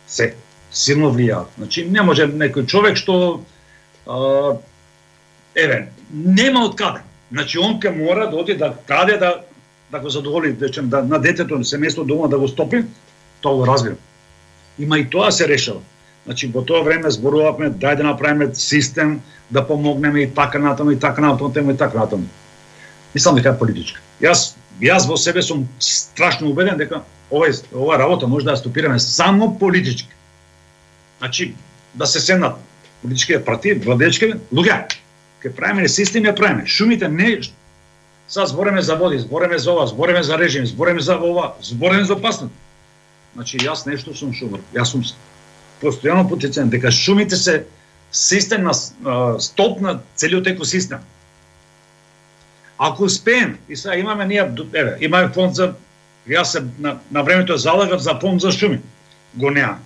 се 0.06 0.34
силно 0.72 1.12
влијаат. 1.14 1.54
Значи 1.58 1.86
не 1.90 2.02
може 2.02 2.26
некој 2.26 2.66
човек 2.66 2.96
што 2.98 3.40
а, 4.06 4.56
еве 5.54 5.88
нема 6.10 6.66
од 6.68 6.76
каде. 6.76 7.04
Значи 7.32 7.58
он 7.58 7.80
ке 7.80 7.90
мора 7.90 8.30
да 8.30 8.36
оди 8.36 8.54
да 8.54 8.74
каде 8.86 9.18
да 9.18 9.40
да 9.90 10.00
го 10.00 10.10
задоволи, 10.10 10.52
да 10.52 10.66
дечем, 10.66 10.88
да, 10.88 11.02
на 11.02 11.18
детето, 11.18 11.58
на 11.58 11.64
семејство 11.64 12.04
дома 12.04 12.28
да 12.28 12.38
го 12.38 12.48
стопи, 12.48 12.84
тоа 13.40 13.56
го 13.56 13.66
разбирам. 13.66 13.98
Има 14.78 14.98
и 14.98 15.10
тоа 15.10 15.30
се 15.32 15.48
решава. 15.48 15.80
Значи, 16.26 16.48
во 16.48 16.64
тоа 16.64 16.82
време 16.82 17.10
зборувавме, 17.10 17.70
дај 17.70 17.96
да 18.00 18.02
направиме 18.02 18.48
систем, 18.54 19.20
да 19.50 19.66
помогнеме 19.66 20.24
и 20.24 20.30
така 20.34 20.58
натаму, 20.58 20.90
и 20.90 20.98
така 20.98 21.20
натаму, 21.20 21.70
и 21.70 21.76
така 21.76 21.98
натаму. 21.98 22.26
Мислам 23.14 23.36
дека 23.36 23.50
да 23.50 23.56
е 23.56 23.58
политичка. 23.58 24.00
Јас 24.22 24.56
Јас 24.82 25.06
во 25.08 25.16
себе 25.16 25.42
сум 25.42 25.68
страшно 25.78 26.50
убеден 26.50 26.78
дека 26.78 27.02
овај 27.30 27.62
ова 27.72 27.98
работа 27.98 28.26
може 28.26 28.44
да 28.44 28.54
ја 28.54 28.62
стопираме 28.62 28.98
само 28.98 29.58
политички. 29.58 30.08
Значи 31.18 31.54
да 31.94 32.06
се 32.06 32.20
седнат 32.20 32.56
политичките 33.02 33.44
партии, 33.44 33.74
владечки 33.74 34.34
луѓе, 34.52 34.88
ќе 35.42 35.52
правиме 35.54 35.88
систем 35.88 36.24
ја 36.24 36.34
правиме. 36.36 36.66
Шумите 36.66 37.08
не 37.08 37.40
Са 38.28 38.46
збореме 38.46 38.82
за 38.82 38.96
води, 38.96 39.18
збореме 39.18 39.58
за 39.58 39.72
ова, 39.72 39.86
збореме 39.86 40.22
за 40.22 40.38
режим, 40.38 40.66
збореме 40.66 41.00
за 41.00 41.16
ова, 41.16 41.54
збореме 41.62 42.04
за 42.04 42.14
опасност. 42.14 42.54
Значи 43.34 43.58
јас 43.58 43.86
нешто 43.86 44.14
сум 44.14 44.32
шумар. 44.32 44.60
Јас 44.74 44.94
сум 44.94 45.04
постојано 45.82 46.28
потицен 46.28 46.70
дека 46.70 46.90
шумите 46.90 47.36
се 47.36 47.66
систем 48.12 48.64
на 48.64 48.72
столб 49.38 49.80
на 49.80 50.00
целиот 50.16 50.46
екосистем. 50.46 50.98
Ако 52.78 53.04
успеем, 53.04 53.58
и 53.68 53.76
сега 53.76 53.96
имаме 53.96 54.26
ние, 54.26 54.50
еве, 54.74 54.96
имаме 55.00 55.28
фонд 55.28 55.54
за, 55.54 55.74
јас 56.28 56.42
се 56.44 56.64
на, 56.78 56.98
на 57.10 57.22
времето 57.22 57.56
залагав 57.56 58.00
за 58.00 58.18
фонд 58.20 58.40
за 58.40 58.52
шуми. 58.52 58.80
Го 59.34 59.50
неам. 59.50 59.78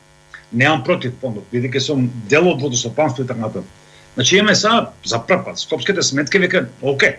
Неам 0.53 0.85
против 0.85 1.13
фондот, 1.21 1.45
бидејќи 1.53 1.79
сум 1.79 2.11
дел 2.29 2.49
од 2.49 2.63
водостопанство 2.63 3.23
и 3.23 3.27
така 3.27 3.41
натаму. 3.41 3.67
Значи 4.15 4.37
имаме 4.37 4.55
сега 4.55 4.91
за 5.05 5.19
прв 5.19 5.45
пат, 5.45 5.59
скопските 5.59 6.03
сметки 6.03 6.39
вика, 6.39 6.69
оке, 6.83 7.19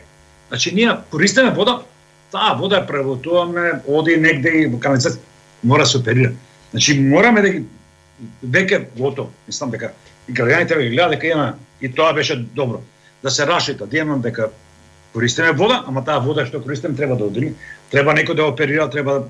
Значи, 0.50 0.76
ние 0.76 0.92
користиме 1.10 1.52
вода, 1.52 1.82
таа 2.32 2.56
вода 2.58 2.82
ја 2.82 2.88
превотуваме, 2.88 3.82
оди 3.88 4.18
негде 4.18 4.50
и 4.64 4.68
во 4.68 4.80
канализација, 4.82 5.22
мора 5.64 5.86
се 5.86 6.00
оперира. 6.02 6.32
Значи, 6.72 6.98
мораме 7.00 7.42
да 7.42 7.50
ги 7.54 7.64
веќе 8.46 8.88
готово. 8.98 9.30
Мислам 9.48 9.72
дека 9.72 9.94
и 10.28 10.34
граѓаните 10.34 10.82
ги 10.82 10.90
гледа 10.90 11.10
дека 11.14 11.28
има 11.28 11.54
и 11.82 11.92
тоа 11.94 12.14
беше 12.14 12.36
добро. 12.36 12.82
Да 13.24 13.30
се 13.30 13.48
рашита, 13.48 13.86
да 13.86 13.98
имам 13.98 14.22
дека 14.22 14.50
користиме 15.14 15.52
вода, 15.52 15.84
ама 15.88 16.04
таа 16.06 16.20
вода 16.20 16.46
што 16.46 16.62
користиме 16.62 16.96
треба 16.96 17.16
да 17.16 17.26
оди, 17.26 17.54
треба 17.92 18.14
некој 18.14 18.36
да 18.36 18.46
оперира, 18.46 18.90
треба 18.90 19.24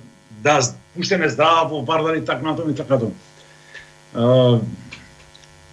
да 0.44 0.60
пуштеме 0.96 1.30
здрава 1.30 1.68
во 1.70 1.82
бардар 1.82 2.16
и 2.16 2.26
така 2.26 2.46
натаму 2.46 2.72
и 2.72 2.76
така 2.76 2.98
натаму. 2.98 4.62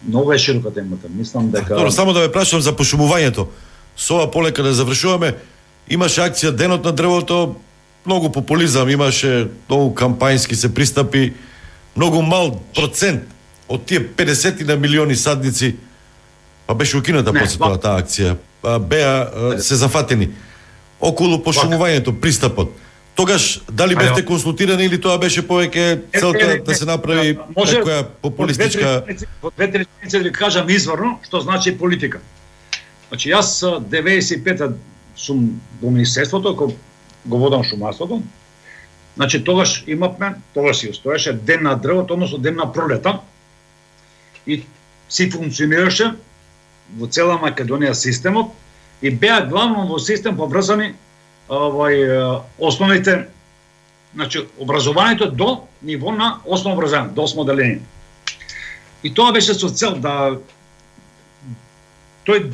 Многу 0.09 0.33
е 0.33 0.39
широка 0.39 0.71
темата. 0.75 1.09
Мислам 1.09 1.51
дека 1.51 1.75
Добро, 1.75 1.91
само 1.91 2.13
да 2.13 2.21
ве 2.21 2.33
прашам 2.33 2.61
за 2.61 2.73
пошумувањето 2.73 3.49
со 3.97 4.15
ова 4.15 4.31
полека 4.31 4.63
да 4.63 4.75
завршуваме, 4.75 5.35
имаше 5.89 6.21
акција 6.21 6.51
Денот 6.53 6.85
на 6.85 6.93
дрвото, 6.93 7.57
многу 8.07 8.31
популизам 8.31 8.89
имаше, 8.89 9.49
многу 9.69 9.95
кампањски 9.95 10.55
се 10.55 10.75
пристапи, 10.75 11.33
многу 11.97 12.23
мал 12.23 12.61
процент 12.75 13.25
од 13.69 13.87
тие 13.87 14.01
50 14.01 14.63
на 14.69 14.77
милиони 14.77 15.17
садници, 15.17 15.77
па 16.67 16.75
беше 16.75 16.97
укината 16.99 17.33
после 17.33 17.59
тоа 17.59 17.79
таа 17.79 18.03
акција, 18.03 18.37
беа 18.81 19.59
се 19.63 19.79
зафатени. 19.79 20.31
Околу 21.01 21.39
пошумувањето, 21.45 22.15
пристапот. 22.21 22.73
Тогаш 23.17 23.61
дали 23.73 23.97
бевте 23.97 24.25
консултирани 24.25 24.85
или 24.85 25.01
тоа 25.01 25.19
беше 25.19 25.41
повеќе 25.47 26.01
целта 26.19 26.59
да 26.65 26.75
се 26.75 26.85
направи 26.85 27.39
некоја 27.57 28.03
популистичка 28.23 29.05
Во 29.43 29.51
две 29.57 29.71
реченици 29.73 30.19
ви 30.19 30.33
кажам 30.33 30.69
изворно 30.69 31.17
што 31.25 31.41
значи 31.41 31.73
политика. 31.79 32.21
Значи 33.09 33.33
јас 33.33 33.63
95-та 33.89 34.75
сум 35.17 35.49
во 35.81 35.91
министерството 35.91 36.53
кој 36.53 36.75
го 37.25 37.39
водам 37.39 37.65
шумарството. 37.65 38.21
Значи 39.17 39.45
тогаш 39.45 39.85
имавме, 39.87 40.35
тогаш 40.55 40.77
си 40.77 40.91
устоеше 40.91 41.33
ден 41.33 41.63
на 41.63 41.75
дрвото, 41.75 42.15
односно 42.15 42.39
ден 42.39 42.57
на 42.57 42.73
пролета. 42.73 43.19
И 44.47 44.63
си 45.09 45.31
функционираше 45.31 46.13
во 46.95 47.09
цела 47.09 47.39
Македонија 47.43 47.95
системот 47.95 48.53
и 49.03 49.11
беа 49.11 49.41
главно 49.47 49.87
во 49.87 49.99
систем 49.99 50.37
поврзани 50.37 50.95
овој 51.49 52.43
основните 52.59 53.29
значи 54.15 54.47
образованието 54.59 55.31
до 55.31 55.69
ниво 55.83 56.13
на 56.13 56.41
основно 56.47 56.79
образование, 56.79 57.13
до 57.13 57.23
осмо 57.23 57.43
одделение. 57.43 57.81
И 59.03 59.15
тоа 59.15 59.33
беше 59.33 59.55
со 59.55 59.69
цел 59.69 59.97
да 59.97 60.39
тој 62.27 62.53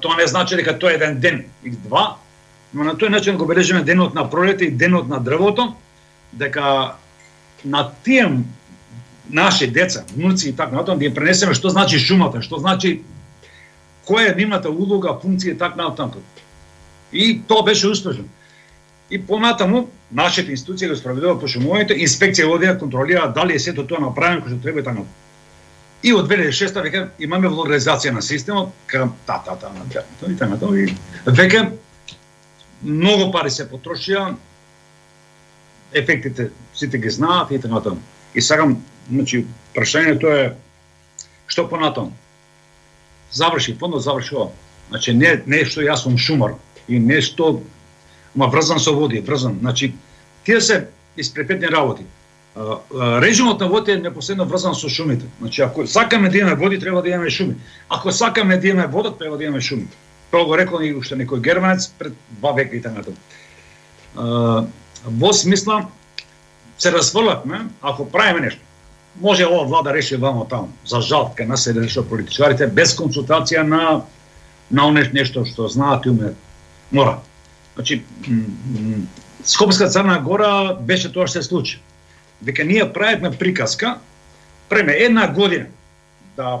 тоа 0.00 0.16
не 0.16 0.26
значи 0.26 0.56
дека 0.56 0.78
тоа 0.78 0.92
е 0.92 0.94
еден 0.94 1.20
ден 1.20 1.44
и 1.64 1.70
два, 1.70 2.18
но 2.72 2.84
на 2.84 2.94
тој 2.94 3.08
начин 3.08 3.36
го 3.36 3.46
бележиме 3.46 3.82
денот 3.82 4.14
на 4.14 4.30
пролета 4.30 4.64
и 4.64 4.70
денот 4.70 5.08
на 5.08 5.20
дрвото, 5.20 5.74
дека 6.32 6.94
на 7.64 7.90
тие 8.04 8.44
наши 9.30 9.66
деца, 9.66 10.04
внуци 10.14 10.48
и 10.48 10.52
така 10.52 10.76
натаму 10.76 10.98
да 10.98 11.04
им 11.04 11.14
пренесеме 11.14 11.54
што 11.54 11.68
значи 11.68 11.98
шумата, 11.98 12.42
што 12.42 12.58
значи 12.58 13.02
која 14.06 14.32
е 14.32 14.36
нивната 14.38 14.70
улога, 14.70 15.18
функција 15.22 15.54
и 15.54 15.58
така 15.58 15.82
натаму. 15.82 16.22
И 17.12 17.42
тоа 17.48 17.64
беше 17.64 17.88
успешно. 17.88 18.24
И 19.10 19.22
понатаму 19.22 19.88
нашите 20.12 20.50
институции 20.50 20.88
го 20.88 20.96
спроведува 20.96 21.38
по 21.40 21.48
шумовите, 21.48 21.94
инспекција 21.94 22.46
одија 22.50 22.78
контролира 22.78 23.28
дали 23.34 23.54
е 23.54 23.62
сето 23.62 23.86
тоа 23.86 24.00
направено 24.00 24.42
како 24.42 24.54
што 24.54 24.62
треба 24.62 24.80
и 24.80 24.84
така 24.84 24.98
натаму. 24.98 25.08
И 26.02 26.12
од 26.14 26.28
2006 26.30 26.82
веќе 26.86 27.06
имаме 27.24 27.48
валоризација 27.48 28.12
на 28.14 28.22
системот 28.22 28.74
кај 28.90 29.08
та 29.26 29.38
та 29.46 29.56
та 29.56 29.70
на 29.74 29.86
и 29.86 30.36
така 30.36 30.54
и 30.76 30.92
веќе 31.26 31.70
многу 32.82 33.30
пари 33.32 33.50
се 33.50 33.66
потрошија, 33.70 34.34
ефектите 35.92 36.50
сите 36.74 36.98
ги 36.98 37.10
знаат 37.10 37.50
и 37.50 37.60
така 37.60 37.74
натаму. 37.74 38.02
И 38.34 38.42
сакам, 38.42 38.76
значи, 39.10 39.46
прашањето 39.74 40.30
е 40.34 40.54
што 41.46 41.68
понатаму. 41.68 42.12
Заврши, 43.32 43.74
фондот 43.74 44.02
заврши 44.02 44.34
ова. 44.34 44.50
Значи 44.88 45.12
не 45.12 45.42
не 45.46 45.64
што 45.64 45.82
јас 45.82 46.04
сум 46.04 46.18
шумар 46.18 46.54
и 46.88 46.98
нешто 46.98 47.62
ма 48.34 48.46
врзан 48.46 48.78
со 48.78 48.92
води, 48.92 49.20
врзан. 49.20 49.58
Значи 49.60 49.94
тие 50.44 50.60
се 50.60 50.88
испрепетни 51.16 51.66
работи 51.66 52.04
режимот 52.92 53.60
на 53.60 53.68
водите 53.68 53.92
е 53.92 53.96
непосредно 53.96 54.44
врзан 54.44 54.74
со 54.74 54.88
шумите. 54.88 55.26
Значи, 55.40 55.62
ако 55.62 55.86
сакаме 55.86 56.28
да 56.28 56.38
имаме 56.38 56.56
води, 56.56 56.78
треба 56.78 57.02
да 57.02 57.08
имаме 57.08 57.30
шуми. 57.30 57.54
Ако 57.88 58.12
сакаме 58.12 58.56
да 58.56 58.68
имаме 58.68 58.86
вода, 58.86 59.14
треба 59.18 59.36
да 59.36 59.44
имаме 59.44 59.60
шуми. 59.60 59.88
Тоа 60.30 60.44
го 60.44 60.56
рекол 60.56 60.80
и 60.80 60.94
уште 60.94 61.16
некој 61.16 61.40
германец 61.40 61.92
пред 61.98 62.12
два 62.40 62.52
века 62.52 62.76
и 62.76 62.82
така. 62.82 63.04
Во 65.04 65.32
смисла, 65.32 65.86
се 66.78 66.92
разврлавме, 66.92 67.68
ако 67.82 68.08
правиме 68.10 68.40
нешто, 68.40 68.60
може 69.20 69.46
ова 69.46 69.64
влада 69.64 69.94
реши 69.94 70.16
вамо 70.16 70.44
таму. 70.44 70.68
За 70.84 71.00
жал, 71.00 71.32
кај 71.36 71.46
нас 71.46 71.64
се 71.64 71.74
решува 71.74 72.08
политичарите, 72.08 72.66
без 72.66 72.94
консултација 72.96 73.62
на 73.62 74.02
на 74.70 74.90
нешто 74.90 75.44
што 75.44 75.68
знаат 75.68 76.06
и 76.06 76.10
умеат. 76.10 76.36
Мора. 76.92 77.18
Значи, 77.74 78.02
Скопска 79.44 79.88
Црна 79.88 80.18
Гора 80.18 80.74
беше 80.74 81.12
тоа 81.12 81.26
што 81.26 81.42
се 81.42 81.48
случи 81.48 81.78
дека 82.42 82.64
ние 82.64 82.92
правевме 82.92 83.30
приказка 83.30 83.98
преме 84.68 84.92
една 84.92 85.28
година 85.28 85.66
да 86.36 86.60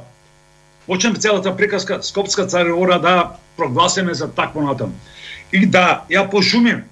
почнеме 0.86 1.18
целата 1.18 1.56
приказка 1.56 2.02
Скопска 2.02 2.46
царевора 2.46 3.00
да 3.00 3.30
прогласиме 3.56 4.14
за 4.14 4.32
такво 4.32 4.60
натаму. 4.60 4.92
И 5.52 5.66
да 5.66 6.04
ја 6.10 6.30
пошумиме. 6.30 6.84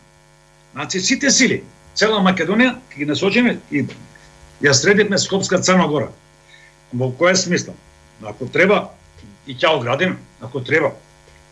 Значи 0.73 1.01
сите 1.01 1.31
сили, 1.31 1.63
цела 1.95 2.21
Македонија 2.23 2.75
ќе 2.91 2.99
ги 2.99 3.07
насочиме 3.07 3.59
и 3.71 3.87
ја 4.65 4.73
средивме 4.73 5.19
Скопска 5.19 5.61
Црна 5.61 5.87
Гора. 5.89 6.11
Во 6.93 7.11
која 7.13 7.37
смисла? 7.37 7.75
Ако 8.25 8.49
треба 8.49 8.89
и 9.47 9.55
ќе 9.55 9.77
оградиме, 9.77 10.17
ако 10.41 10.65
треба 10.65 10.95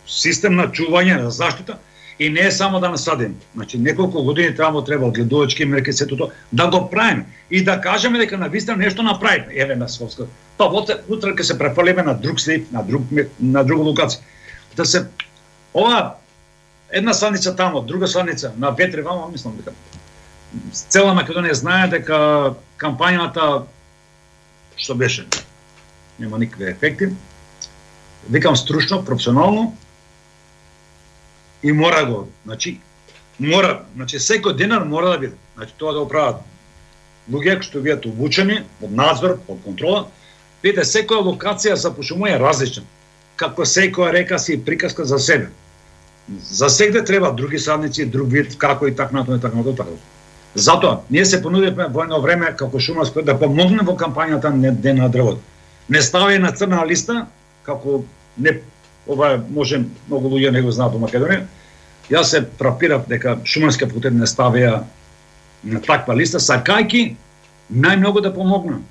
систем 0.06 0.56
на 0.56 0.68
чување, 0.72 1.20
на 1.20 1.30
заштита, 1.30 1.78
И 2.18 2.30
не 2.30 2.40
е 2.40 2.50
само 2.52 2.80
да 2.80 2.88
насадим. 2.88 3.36
Значи, 3.54 3.78
неколку 3.78 4.22
години 4.22 4.54
треба 4.54 4.84
треба 4.84 5.10
гледувачки 5.10 5.64
мерки 5.64 5.92
сето 5.92 6.16
тоа 6.16 6.30
да 6.52 6.68
го 6.70 6.90
правиме 6.90 7.24
и 7.50 7.64
да 7.64 7.80
кажеме 7.80 8.18
дека 8.18 8.38
на 8.38 8.48
вистина 8.48 8.76
нешто 8.76 9.02
направиме. 9.02 9.46
Еве 9.50 9.76
на 9.76 9.88
Скопска. 9.88 10.26
Па 10.58 10.68
утре 11.08 11.32
ќе 11.32 11.42
се 11.42 11.58
префалиме 11.58 12.02
на 12.02 12.14
друг 12.14 12.40
слип, 12.40 12.70
на 12.72 12.82
друг 12.82 13.02
на 13.40 13.64
друга 13.64 13.82
локација. 13.90 14.20
Да 14.76 14.84
се 14.84 15.06
ова 15.74 16.14
една 16.90 17.14
саница 17.14 17.56
тамо, 17.56 17.80
друга 17.80 18.08
саница 18.08 18.52
на 18.58 18.70
ветре 18.70 19.02
вама, 19.02 19.28
мислам 19.32 19.56
дека 19.56 19.72
цела 20.72 21.14
Македонија 21.16 21.54
знае 21.56 21.88
дека 21.92 22.18
кампањата 22.80 23.64
што 24.76 24.94
беше 24.94 25.26
нема 26.18 26.38
никакви 26.38 26.70
ефекти. 26.70 27.08
Викам 28.30 28.56
стручно, 28.56 29.04
професионално, 29.04 29.76
и 31.62 31.72
мора 31.72 32.04
го, 32.06 32.28
значи, 32.44 32.80
мора, 33.38 33.82
значи 33.94 34.18
секој 34.18 34.56
денар 34.56 34.84
мора 34.84 35.14
да 35.14 35.18
биде. 35.18 35.36
Значи 35.56 35.74
тоа 35.78 35.92
да 35.92 36.00
го 36.00 36.08
прават 36.08 36.42
луѓе 37.30 37.62
што 37.62 37.80
бидат 37.80 38.06
обучени 38.06 38.62
под 38.80 38.92
надзор, 38.92 39.38
под 39.46 39.62
контрола. 39.64 40.06
Видите, 40.62 40.84
секоја 40.86 41.22
локација 41.26 41.74
за 41.74 41.90
пошумување 41.94 42.36
е 42.36 42.42
различна. 42.42 42.84
Како 43.36 43.66
секоја 43.66 44.12
река 44.12 44.38
си 44.38 44.58
приказка 44.64 45.04
за 45.04 45.18
себе. 45.18 45.50
За 46.28 46.70
сегде 46.70 47.04
треба 47.04 47.32
други 47.32 47.58
садници, 47.58 48.06
друг 48.06 48.30
вид, 48.30 48.58
како 48.58 48.86
и 48.86 48.96
така 48.96 49.16
натаму 49.16 49.36
и 49.36 49.40
така 49.40 49.56
натаму. 49.56 49.76
Така 49.76 50.11
Затоа, 50.54 51.00
ние 51.10 51.24
се 51.24 51.42
понудивме 51.42 51.86
во 51.88 52.04
едно 52.04 52.20
време 52.20 52.52
како 52.56 52.80
шумарско 52.80 53.22
да 53.24 53.38
помогне 53.38 53.84
во 53.86 53.96
кампањата 53.96 54.52
на 54.52 54.72
Ден 54.72 55.00
на 55.00 55.08
дрвот. 55.08 55.40
Не 55.88 56.02
стави 56.02 56.38
на 56.38 56.52
црна 56.52 56.84
листа, 56.86 57.26
како 57.64 58.04
не 58.36 58.60
ова 59.08 59.40
може 59.50 59.80
многу 60.08 60.28
луѓе 60.28 60.50
не 60.52 60.62
го 60.62 60.70
знаат 60.70 60.92
во 60.92 61.00
Македонија. 61.00 61.46
Јас 62.10 62.34
се 62.34 62.44
фрапирав 62.58 63.08
дека 63.08 63.38
шумарска 63.44 63.88
факултет 63.88 64.12
не 64.12 64.28
ставија 64.28 64.82
на 65.64 65.80
таква 65.80 66.14
листа, 66.14 66.38
сакајки 66.38 67.14
најмногу 67.72 68.20
да 68.20 68.34
помогна. 68.34 68.82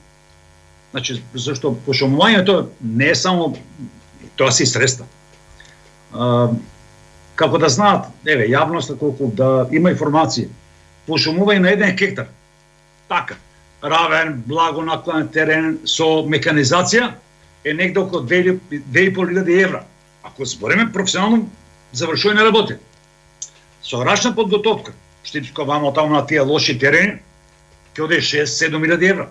Значи, 0.92 1.22
зашто 1.34 1.76
пошумувањето 1.86 2.72
не 2.82 3.12
е 3.12 3.16
само 3.16 3.54
тоа 4.36 4.52
си 4.52 4.66
средства. 4.66 5.06
А, 6.14 6.50
како 7.36 7.58
да 7.58 7.70
знаат, 7.70 8.10
еве, 8.26 8.50
јавноста 8.50 8.98
колку 8.98 9.30
да 9.36 9.68
има 9.72 9.94
информација, 9.94 10.50
пошумување 11.08 11.60
на 11.60 11.72
еден 11.72 11.98
хектар. 11.98 12.28
Така, 13.10 13.36
равен, 13.84 14.44
благо 14.48 14.84
наклонен 14.86 15.28
терен 15.34 15.80
со 15.86 16.22
механизација 16.28 17.12
е 17.64 17.74
негде 17.74 18.00
околу 18.00 18.24
2.500 18.28 19.64
евра. 19.64 19.84
Ако 20.24 20.46
збореме 20.46 20.92
професионално 20.94 21.50
завршување 21.94 22.40
на 22.40 22.46
работи. 22.46 22.78
Со 23.84 24.06
рачна 24.06 24.36
подготовка, 24.36 24.94
штипско 25.24 25.66
вамо 25.66 25.94
таму 25.94 26.14
на 26.14 26.26
тие 26.26 26.42
лоши 26.42 26.78
терени, 26.80 27.20
ќе 27.96 28.06
оде 28.06 28.22
6-7.000 28.22 29.10
евра. 29.10 29.28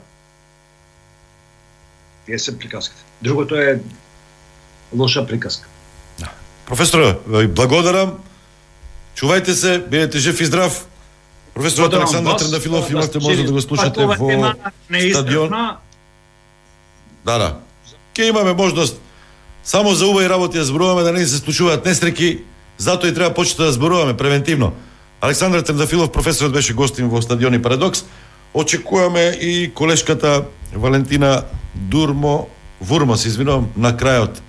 Тие 2.26 2.38
се 2.38 2.59
приказките. 2.59 3.02
Другото 3.22 3.56
е 3.56 3.80
лоша 4.92 5.26
приказка. 5.26 5.68
Да. 6.18 6.30
Професор, 6.66 7.22
благодарам. 7.48 8.18
Чувајте 9.14 9.52
се, 9.52 9.78
бидете 9.78 10.18
жив 10.18 10.40
и 10.40 10.44
здрав. 10.44 10.86
Професорот 11.55 11.94
Александар. 11.94 12.36
Трендафилов, 12.36 12.86
Да, 12.86 12.93
имате 12.93 13.18
можност 13.18 13.47
да 13.47 13.52
го 13.52 13.60
слушате 13.60 14.06
во 14.06 14.14
стадион. 15.12 15.51
Да, 17.24 17.39
да. 17.39 17.56
Ке 18.14 18.24
имаме 18.24 18.52
можност 18.52 19.01
само 19.64 19.94
за 19.94 20.06
убави 20.06 20.28
работи 20.28 20.59
да 20.59 20.64
зборуваме 20.64 21.02
да 21.02 21.12
не 21.12 21.27
се 21.27 21.36
случуваат 21.36 21.85
несреки, 21.85 22.39
затоа 22.78 23.10
и 23.10 23.14
треба 23.14 23.35
почета 23.35 23.64
да 23.64 23.72
зборуваме 23.72 24.16
превентивно. 24.16 24.72
Александар 25.20 25.60
Трендафилов, 25.60 26.12
професорот 26.12 26.52
беше 26.52 26.74
гостин 26.74 27.09
во 27.09 27.22
стадион 27.22 27.55
и 27.55 27.62
Парадокс. 27.62 28.05
Очекуваме 28.55 29.20
и 29.40 29.70
колешката 29.74 30.44
Валентина 30.74 31.44
Дурмо, 31.74 32.47
Вурмо, 32.81 33.16
се 33.16 33.28
извинувам, 33.28 33.68
на 33.77 33.93
крајот 33.93 34.40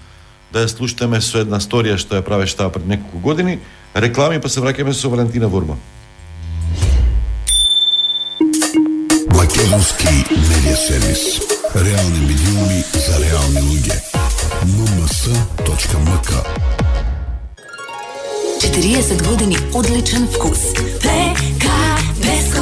да 0.53 0.64
ја 0.64 0.68
слушнеме 0.68 1.22
со 1.22 1.44
една 1.44 1.60
сторија 1.60 1.99
што 1.99 2.15
ја 2.15 2.26
правеше 2.26 2.56
таа 2.57 2.72
пред 2.72 2.88
неколку 2.88 3.19
години. 3.19 3.60
Реклами, 3.95 4.41
па 4.41 4.49
се 4.49 4.64
враќаме 4.64 4.95
со 4.95 5.10
Валентина 5.10 5.48
Вурмо. 5.48 5.78
Ruski 9.56 10.07
medija 10.49 10.76
servis. 10.88 11.19
Realni 11.73 12.19
milijuni 12.19 12.84
za 12.94 13.18
realne 13.18 13.61
luge. 13.61 13.94
mms.mk 14.64 16.32
40 18.61 19.28
godini 19.30 19.57
odličan 19.73 20.28
vkus. 20.36 20.60
PK 20.99 21.65
Besko 22.18 22.61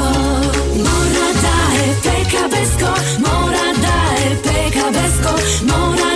mora 0.75 1.29
daje, 1.41 1.95
PK 2.03 2.33
Besko 2.51 2.91
mora 3.19 3.73
daje, 3.81 4.35
PK 4.43 4.75
Besko 4.93 5.33
mora 5.61 6.08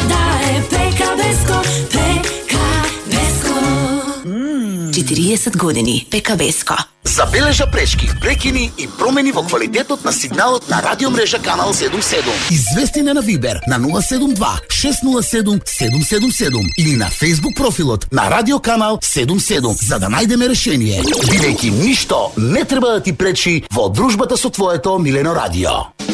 40 5.23 5.57
години 5.57 6.07
ПК 6.11 6.37
Беско. 6.37 6.75
Забележа 7.03 7.71
пречки, 7.71 8.09
прекини 8.21 8.71
и 8.77 8.87
промени 8.99 9.31
во 9.31 9.43
квалитетот 9.43 10.03
на 10.03 10.13
сигналот 10.13 10.69
на 10.69 10.81
радиомрежа 10.81 11.39
Канал 11.39 11.73
77. 11.73 12.21
Извести 12.51 12.99
на 13.01 13.21
Вибер 13.21 13.61
на 13.67 13.79
072 13.79 14.59
607 14.69 15.61
777 15.65 16.69
или 16.77 16.95
на 16.95 17.05
Facebook 17.05 17.55
профилот 17.55 18.07
на 18.11 18.29
Радио 18.29 18.59
Канал 18.59 18.99
77 19.01 19.85
за 19.87 19.99
да 19.99 20.07
најдеме 20.07 20.49
решение. 20.49 21.01
Бидејќи 21.01 21.71
ништо 21.71 22.31
не 22.37 22.65
треба 22.65 22.87
да 22.87 22.99
ти 22.99 23.13
пречи 23.13 23.63
во 23.71 23.89
дружбата 23.89 24.37
со 24.37 24.49
твоето 24.49 24.99
милено 24.99 25.35
радио. 25.35 26.12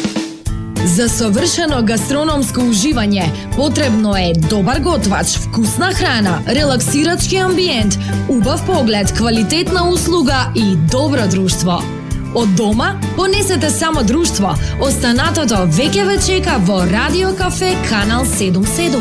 За 0.84 1.08
совршено 1.08 1.82
гастрономско 1.84 2.62
уживање 2.64 3.26
потребно 3.56 4.14
е 4.16 4.32
добар 4.48 4.80
готвач, 4.80 5.36
вкусна 5.36 5.92
храна, 5.92 6.38
релаксирачки 6.48 7.36
амбиент, 7.36 7.98
убав 8.28 8.64
поглед, 8.66 9.12
квалитетна 9.12 9.88
услуга 9.90 10.52
и 10.56 10.76
добро 10.90 11.28
друштво. 11.28 11.82
Од 12.34 12.54
дома 12.54 13.00
понесете 13.16 13.70
само 13.70 14.02
друштво. 14.02 14.54
Останатото 14.80 15.66
веќе 15.68 16.06
ве 16.06 16.16
чека 16.22 16.56
во 16.64 16.80
Радио 16.88 17.34
Кафе 17.36 17.74
Канал 17.88 18.24
77. 18.24 18.96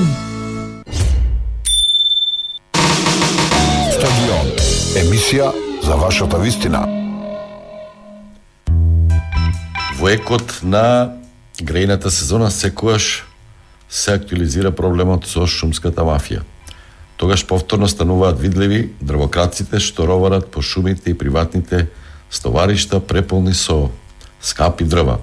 Стадион. 3.93 4.51
Емисија 4.97 5.51
за 5.83 5.95
вашата 5.95 6.39
вистина. 6.39 6.83
Во 9.99 10.09
екот 10.09 10.59
на 10.63 11.18
грејната 11.63 12.09
сезона 12.09 12.51
секогаш 12.51 13.25
се 13.89 14.13
актуализира 14.13 14.71
проблемот 14.71 15.25
со 15.25 15.47
шумската 15.47 16.05
мафија. 16.05 16.43
Тогаш 17.17 17.45
повторно 17.47 17.87
стануваат 17.87 18.39
видливи 18.39 18.93
дрвокраците 19.01 19.79
што 19.79 20.07
роварат 20.07 20.51
по 20.51 20.61
шумите 20.61 21.11
и 21.11 21.17
приватните 21.17 21.89
стоваришта 22.31 22.99
преполни 22.99 23.53
со 23.53 23.89
скапи 24.41 24.83
дрва. 24.83 25.19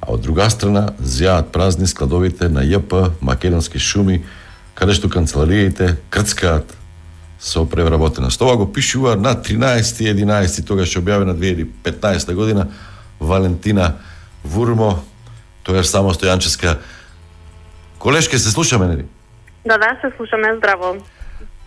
А 0.00 0.12
од 0.12 0.20
друга 0.20 0.50
страна 0.50 0.90
зјаат 0.98 1.52
празни 1.54 1.86
складовите 1.86 2.48
на 2.48 2.66
ЈП 2.66 3.14
Македонски 3.20 3.78
шуми, 3.78 4.24
каде 4.74 4.98
што 4.98 5.08
канцелариите 5.08 5.96
крцкаат 6.10 6.74
со 7.40 7.64
превработена. 7.66 8.28
Тоа 8.28 8.56
го 8.56 8.66
пишува 8.72 9.16
на 9.16 9.34
13.11. 9.34 10.66
тогаш 10.66 10.96
објавена 10.98 11.34
2015 11.38 12.34
година 12.34 12.68
Валентина 13.20 13.94
Вурмо, 14.44 15.02
тогаш 15.62 15.86
само 15.86 16.14
стојанческа. 16.14 16.78
Колешке, 17.98 18.38
се 18.38 18.50
слушаме, 18.50 18.86
нели? 18.86 19.04
Да, 19.66 19.78
да, 19.78 19.96
се 20.00 20.16
слушаме 20.16 20.54
здраво. 20.56 20.96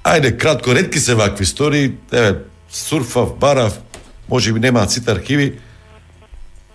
Ајде, 0.03 0.37
кратко, 0.37 0.75
редки 0.75 0.99
се 0.99 1.15
вакви 1.15 1.43
истории, 1.43 1.91
еве, 2.11 2.35
сурфав, 2.69 3.35
барав, 3.35 3.79
може 4.29 4.53
би 4.53 4.59
немаат 4.59 4.91
сите 4.91 5.11
архиви. 5.11 5.59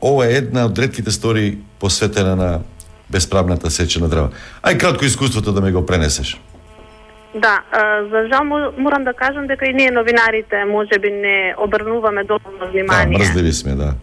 Ова 0.02 0.26
е 0.26 0.32
една 0.32 0.64
од 0.64 0.78
редките 0.78 1.08
истории 1.10 1.58
посветена 1.80 2.36
на 2.36 2.60
безправната 3.10 3.70
сеча 3.70 4.00
на 4.00 4.08
дрва. 4.08 4.30
Ај 4.62 4.78
кратко 4.78 5.04
искуството 5.04 5.52
да 5.52 5.60
ме 5.60 5.72
го 5.72 5.86
пренесеш. 5.86 6.40
Да, 7.34 7.62
за 8.10 8.28
жал 8.32 8.44
мо- 8.44 8.72
морам 8.78 9.04
да 9.04 9.12
кажам 9.14 9.46
дека 9.46 9.66
и 9.66 9.74
ние 9.74 9.90
новинарите 9.90 10.64
може 10.64 10.98
би 11.00 11.10
не 11.10 11.54
обрнуваме 11.58 12.24
доволно 12.24 12.58
Да, 12.58 12.66
внимание 12.66 13.18
мрзливи 13.18 13.52
сме, 13.52 13.72
да 13.74 13.94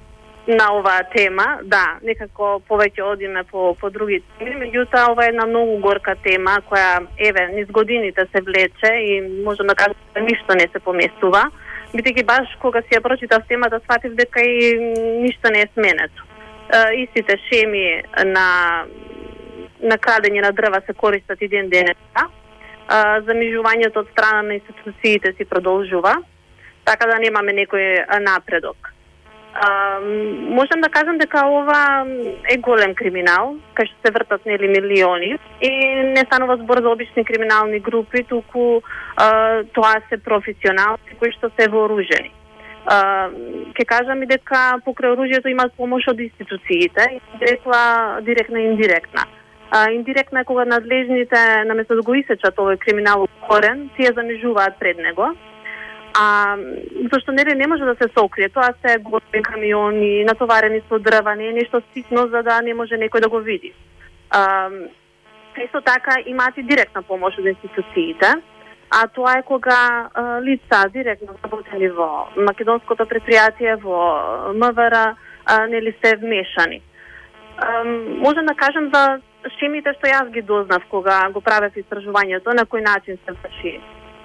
на 0.48 0.68
оваа 0.74 1.04
тема. 1.16 1.46
Да, 1.64 2.00
некако 2.04 2.62
повеќе 2.70 3.04
одиме 3.04 3.44
по, 3.52 3.74
по 3.76 3.90
други 3.90 4.22
теми, 4.40 4.56
меѓутоа 4.64 5.12
ова 5.12 5.26
е 5.26 5.34
една 5.34 5.46
многу 5.46 5.78
горка 5.84 6.16
тема 6.24 6.58
која, 6.70 7.08
еве, 7.18 7.48
низ 7.56 7.68
годините 7.72 8.28
се 8.32 8.42
влече 8.42 8.94
и 9.04 9.22
можам 9.44 9.68
да 9.68 9.76
кажам 9.76 9.96
да 10.14 10.22
ништо 10.22 10.56
не 10.56 10.70
се 10.72 10.80
поместува. 10.80 11.50
Бидејќи 11.94 12.26
баш 12.26 12.56
кога 12.62 12.82
си 12.82 12.96
ја 12.96 13.04
прочитав 13.04 13.48
темата, 13.48 13.80
сватив 13.84 14.16
дека 14.16 14.42
и 14.42 14.76
ништо 15.24 15.52
не 15.52 15.62
е 15.62 15.70
сменето. 15.74 16.24
Е, 16.68 17.04
истите 17.04 17.38
шеми 17.50 18.04
на 18.26 18.48
на 19.80 19.98
крадење 19.98 20.42
на 20.42 20.52
дрва 20.52 20.82
се 20.86 20.94
користат 20.94 21.42
и 21.42 21.48
ден 21.48 21.70
денеска. 21.70 22.28
А, 22.88 23.22
замижувањето 23.28 24.02
од 24.02 24.12
страна 24.12 24.42
на 24.42 24.54
институциите 24.58 25.34
си 25.38 25.46
продолжува, 25.46 26.16
така 26.86 27.06
да 27.06 27.20
немаме 27.20 27.54
некој 27.54 28.06
напредок. 28.24 28.97
А, 29.60 30.00
можам 30.50 30.82
да 30.82 30.90
кажам 30.90 31.18
дека 31.18 31.42
ова 31.48 32.06
е 32.46 32.58
голем 32.58 32.94
криминал, 32.94 33.56
кај 33.74 33.90
што 33.90 33.96
се 34.06 34.12
вртат 34.14 34.46
нели 34.46 34.68
милиони 34.70 35.32
и 35.62 35.70
не 36.14 36.24
станува 36.30 36.58
збор 36.62 36.82
за 36.82 36.90
обични 36.90 37.26
криминални 37.26 37.80
групи, 37.80 38.24
туку 38.24 38.82
а, 39.16 39.64
тоа 39.74 39.96
се 40.10 40.22
професионалци 40.22 41.18
кои 41.18 41.32
што 41.34 41.50
се 41.58 41.70
вооружени. 41.74 42.30
А, 42.86 43.30
ке 43.74 43.86
кажам 43.86 44.22
и 44.22 44.30
дека 44.30 44.78
покрај 44.86 45.18
оружјето 45.18 45.50
имаат 45.50 45.74
помош 45.74 46.06
од 46.14 46.22
институциите, 46.22 47.18
директна, 47.42 48.22
директна 48.22 48.62
и 48.62 48.70
индиректна. 48.70 49.26
А, 49.72 49.90
индиректна 49.92 50.46
е 50.46 50.46
кога 50.46 50.66
надлежните, 50.66 51.66
наместо 51.66 51.96
да 51.96 52.06
го 52.06 52.14
исечат 52.14 52.62
овој 52.62 52.78
криминал 52.78 53.26
корен, 53.50 53.90
тие 53.98 54.14
занижуваат 54.14 54.78
пред 54.80 55.02
него. 55.02 55.34
А, 56.14 56.58
зашто 57.14 57.32
нели 57.32 57.56
не 57.56 57.68
може 57.68 57.84
да 57.84 57.96
се 57.96 58.10
сокрие, 58.18 58.50
тоа 58.50 58.74
се 58.86 58.98
големи 58.98 59.44
камиони, 59.44 60.24
натоварени 60.24 60.82
со 60.90 61.00
дрва, 61.00 61.36
не 61.36 61.48
е 61.48 61.54
нешто 61.54 61.82
ситно 61.94 62.28
за 62.28 62.44
да 62.44 62.62
не 62.62 62.74
може 62.74 62.98
некој 62.98 63.22
да 63.22 63.30
го 63.30 63.40
види. 63.40 63.74
А, 64.30 64.70
исто 65.64 65.82
така 65.82 66.18
имаат 66.26 66.58
и 66.58 66.64
директна 66.64 67.02
помош 67.02 67.38
од 67.38 67.46
институциите, 67.46 68.34
а 68.90 69.08
тоа 69.08 69.38
е 69.40 69.44
кога 69.44 70.10
а, 70.14 70.42
лица 70.42 70.90
директно 70.90 71.38
работени 71.44 71.90
во 71.90 72.28
македонското 72.36 73.06
предпријатие, 73.06 73.76
во 73.84 74.54
МВР, 74.54 75.16
а, 75.46 75.68
нели 75.68 75.96
се 76.04 76.16
вмешани. 76.16 76.82
А, 77.58 77.84
можам 78.26 78.46
да 78.46 78.56
кажам 78.56 78.90
за 78.94 79.22
шемите 79.60 79.94
што 79.98 80.10
јас 80.10 80.32
ги 80.32 80.42
дознав 80.42 80.84
кога 80.90 81.30
го 81.30 81.42
правев 81.42 81.78
истражувањето 81.78 82.54
на 82.54 82.66
кој 82.66 82.84
начин 82.84 83.18
се 83.26 83.32
врши 83.32 83.80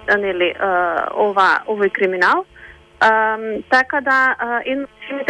нели 0.07 0.53
ова 0.59 1.63
овој 1.67 1.91
криминал. 1.91 2.45
Um, 3.03 3.63
така 3.69 3.99
да, 4.01 4.35
едно 4.65 4.87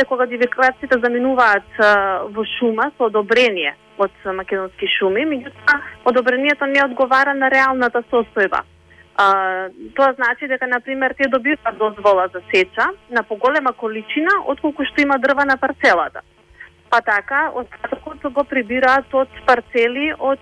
кога 0.07 0.25
дивергациите 0.25 0.99
заминуваат 0.99 1.79
а, 1.79 2.21
во 2.29 2.43
шума 2.45 2.91
со 2.97 3.07
одобрение 3.09 3.73
од 3.97 4.11
македонски 4.25 4.87
шуми, 4.97 5.25
меѓутоа 5.25 5.79
одобрението 6.05 6.65
не 6.65 6.83
одговара 6.83 7.33
на 7.33 7.49
реалната 7.49 8.03
состојба. 8.11 8.61
А, 9.17 9.69
тоа 9.95 10.13
значи 10.13 10.47
дека, 10.47 10.67
на 10.67 10.79
пример, 10.81 11.15
те 11.17 11.29
добиваат 11.29 11.77
дозвола 11.77 12.27
за 12.33 12.41
сеча 12.53 12.89
на 13.09 13.23
поголема 13.23 13.73
количина 13.73 14.29
отколку 14.45 14.85
што 14.85 15.01
има 15.01 15.17
дрва 15.17 15.45
на 15.45 15.57
парцелата. 15.57 16.21
Па 16.89 17.01
така, 17.01 17.51
остатокот 17.55 18.33
го 18.33 18.43
прибираат 18.43 19.13
од 19.13 19.29
парцели 19.45 20.13
од 20.19 20.41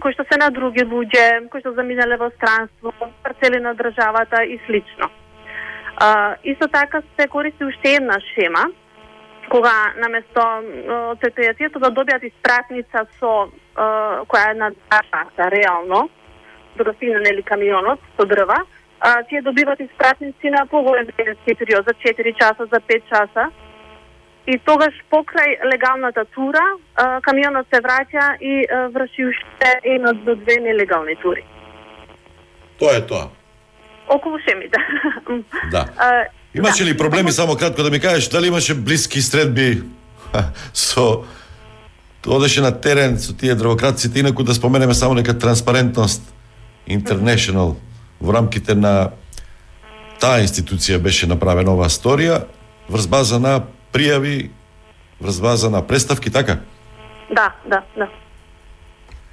кои 0.00 0.12
што 0.12 0.24
се 0.30 0.38
на 0.40 0.50
други 0.50 0.84
луѓе, 0.84 1.48
кои 1.50 1.60
што 1.60 1.74
заминале 1.74 2.16
во 2.16 2.30
странство, 2.36 2.92
парцели 3.22 3.60
на 3.60 3.74
државата 3.74 4.44
и 4.44 4.58
слично. 4.66 5.10
А, 5.96 6.36
исто 6.44 6.68
така 6.68 7.02
се 7.18 7.28
користи 7.28 7.64
уште 7.64 7.94
една 7.94 8.18
шема, 8.34 8.64
кога 9.50 9.92
наместо 10.00 10.42
од 11.12 11.20
предпријатието 11.22 11.78
да 11.78 11.92
добијат 11.94 12.24
испратница 12.26 13.06
со 13.20 13.32
а, 13.76 14.24
која 14.26 14.50
е 14.50 14.54
на 14.58 14.70
државата 14.70 15.50
реално, 15.50 16.08
да 16.76 16.84
достигне 16.84 17.20
нели 17.20 17.42
камионот 17.42 18.00
со 18.18 18.26
дрва, 18.26 18.64
а, 19.00 19.22
тие 19.22 19.42
добиват 19.42 19.80
испратници 19.80 20.50
на 20.50 20.66
поголем 20.66 21.06
период, 21.16 21.84
за 21.86 21.94
4 21.94 22.34
часа, 22.40 22.66
за 22.72 22.80
5 22.80 23.02
часа, 23.08 23.50
и 24.46 24.58
тогаш 24.64 24.94
покрај 25.10 25.56
легалната 25.72 26.24
тура, 26.34 26.64
камионот 27.22 27.66
се 27.72 27.80
враќа 27.80 28.26
и 28.40 28.66
врши 28.92 29.24
уште 29.30 29.70
една 29.84 30.12
до 30.12 30.34
две 30.36 30.60
нелегални 30.60 31.16
тури. 31.22 31.44
Тоа 32.78 32.96
е 32.96 33.06
тоа. 33.06 33.28
Околу 34.08 34.38
шемите. 34.48 34.78
Да. 35.70 35.86
А, 35.96 36.24
Имаше 36.54 36.84
ли 36.84 36.96
проблеми, 36.96 37.32
само 37.32 37.56
кратко 37.56 37.82
да 37.82 37.90
ми 37.90 38.00
кажеш, 38.00 38.28
дали 38.28 38.46
имаше 38.46 38.74
блиски 38.74 39.20
средби 39.20 39.82
со 40.74 41.24
одеше 42.26 42.60
на 42.60 42.80
терен 42.80 43.18
со 43.18 43.36
тие 43.36 43.54
дрвократците, 43.54 44.20
инаку 44.20 44.42
да 44.42 44.54
споменеме 44.54 44.94
само 44.94 45.14
нека 45.14 45.38
транспарентност 45.38 46.34
International 46.88 47.76
во 48.20 48.32
рамките 48.32 48.74
на 48.74 49.10
таа 50.20 50.40
институција 50.44 50.98
беше 51.02 51.26
направена 51.26 51.74
оваа 51.74 51.88
сторија 51.92 52.44
врз 52.88 53.08
база 53.08 53.40
на 53.40 53.64
пријави, 53.94 54.50
врз 55.20 55.40
база 55.40 55.70
на 55.70 55.86
представки, 55.86 56.32
така? 56.32 56.58
Да, 57.30 57.52
да, 57.66 57.82
да. 57.96 58.08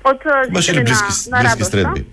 Од 0.03 0.21
Имаше 0.49 0.73
ли 0.73 0.83
блиски, 0.83 1.29
на, 1.29 1.37
на 1.37 1.43
Радост, 1.49 1.71
средби? 1.71 2.05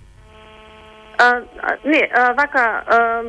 А, 1.19 1.41
а, 1.63 1.77
не, 1.85 2.11
а, 2.15 2.33
вака, 2.33 2.83
а, 2.87 3.23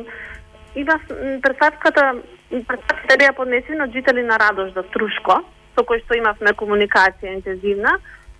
има 0.76 0.92
с- 0.92 1.14
м, 1.14 1.40
представката, 1.42 2.14
представката 2.50 3.16
беа 3.18 3.32
поднесени 3.32 3.82
од 3.82 3.92
жители 3.92 4.22
на 4.22 4.38
Радош 4.38 4.72
за 4.72 4.82
Струшко, 4.88 5.42
со 5.74 5.84
кој 5.84 6.04
што 6.04 6.16
имавме 6.16 6.52
комуникација 6.52 7.34
интензивна, 7.34 7.98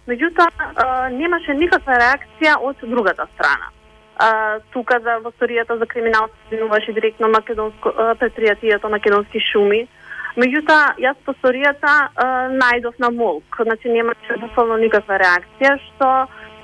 меѓутоа 0.09 1.11
немаше 1.12 1.55
никаква 1.55 1.98
реакција 1.98 2.57
од 2.61 2.77
другата 2.82 3.27
страна. 3.35 3.69
А, 4.19 4.59
тука 4.73 5.01
за 5.01 5.19
во 5.24 5.31
сторијата 5.31 5.78
за 5.78 5.86
криминал 5.86 6.28
се 6.51 6.93
директно 6.93 7.28
македонско 7.28 7.89
предпријатието 8.20 8.90
Македонски 8.90 9.40
шуми. 9.52 9.89
Меѓутоа, 10.36 10.94
јас 11.02 11.19
по 11.27 11.35
сторијата 11.40 11.94
најдов 12.55 12.98
на 12.98 13.11
молк, 13.11 13.57
значи 13.62 13.89
немаше 13.89 14.39
буквално 14.40 14.77
никаква 14.78 15.19
реакција, 15.19 15.77
што 15.89 16.11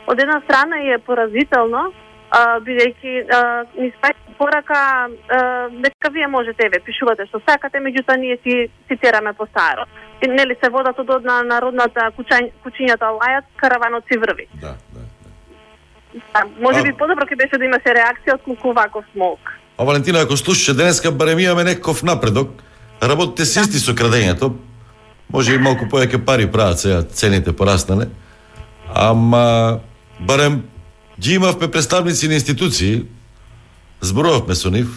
од 0.06 0.20
една 0.22 0.40
страна 0.44 0.78
е 0.94 0.98
поразително, 1.02 1.88
а, 2.30 2.60
бидејќи 2.62 3.14
а, 3.26 3.42
ни 3.78 3.90
спаќа 3.98 4.26
порака 4.38 5.08
дека 5.80 6.10
вие 6.12 6.26
можете 6.28 6.66
еве 6.66 6.80
пишувате 6.84 7.26
што 7.30 7.40
сакате, 7.48 7.80
меѓутоа 7.80 8.18
ние 8.20 8.36
си 8.44 8.68
цитираме 8.88 9.32
по 9.32 9.46
старо. 9.46 9.86
Нели 10.22 10.56
се 10.62 10.70
водат 10.70 10.98
од 10.98 11.10
одна 11.10 11.42
народната 11.42 12.10
кучањ, 12.16 12.50
кучињата 12.64 13.12
лајат, 13.16 13.48
караванот 13.56 14.04
си 14.12 14.18
врви. 14.18 14.48
Да, 14.60 14.74
да. 14.92 15.04
може 16.60 16.82
би 16.82 16.92
подобро 16.92 17.26
ќе 17.26 17.36
беше 17.36 17.58
да 17.58 17.64
имаше 17.64 17.96
реакција 17.96 18.34
отколку 18.34 18.72
ваков 18.72 19.04
смолк. 19.12 19.52
А 19.78 19.84
Валентина, 19.84 20.20
ако 20.20 20.36
слушаше 20.36 20.76
денеска, 20.76 21.12
барем 21.12 21.38
имаме 21.38 21.64
некаков 21.64 22.02
напредок. 22.02 22.48
Работите 23.02 23.44
се 23.44 23.60
исти 23.60 23.80
со 23.80 23.94
крадењето. 23.94 24.52
Може 25.32 25.54
и 25.54 25.58
малку 25.58 25.88
повеќе 25.90 26.22
пари 26.24 26.46
прават 26.50 26.80
сега, 26.80 27.02
цените 27.02 27.52
пораснале. 27.52 28.08
Ама, 28.94 29.80
барем 30.20 30.62
ги 31.20 31.34
имавме 31.34 31.70
представници 31.70 32.28
на 32.28 32.34
институции, 32.34 33.02
зборувавме 34.00 34.54
со 34.54 34.70
нив, 34.70 34.88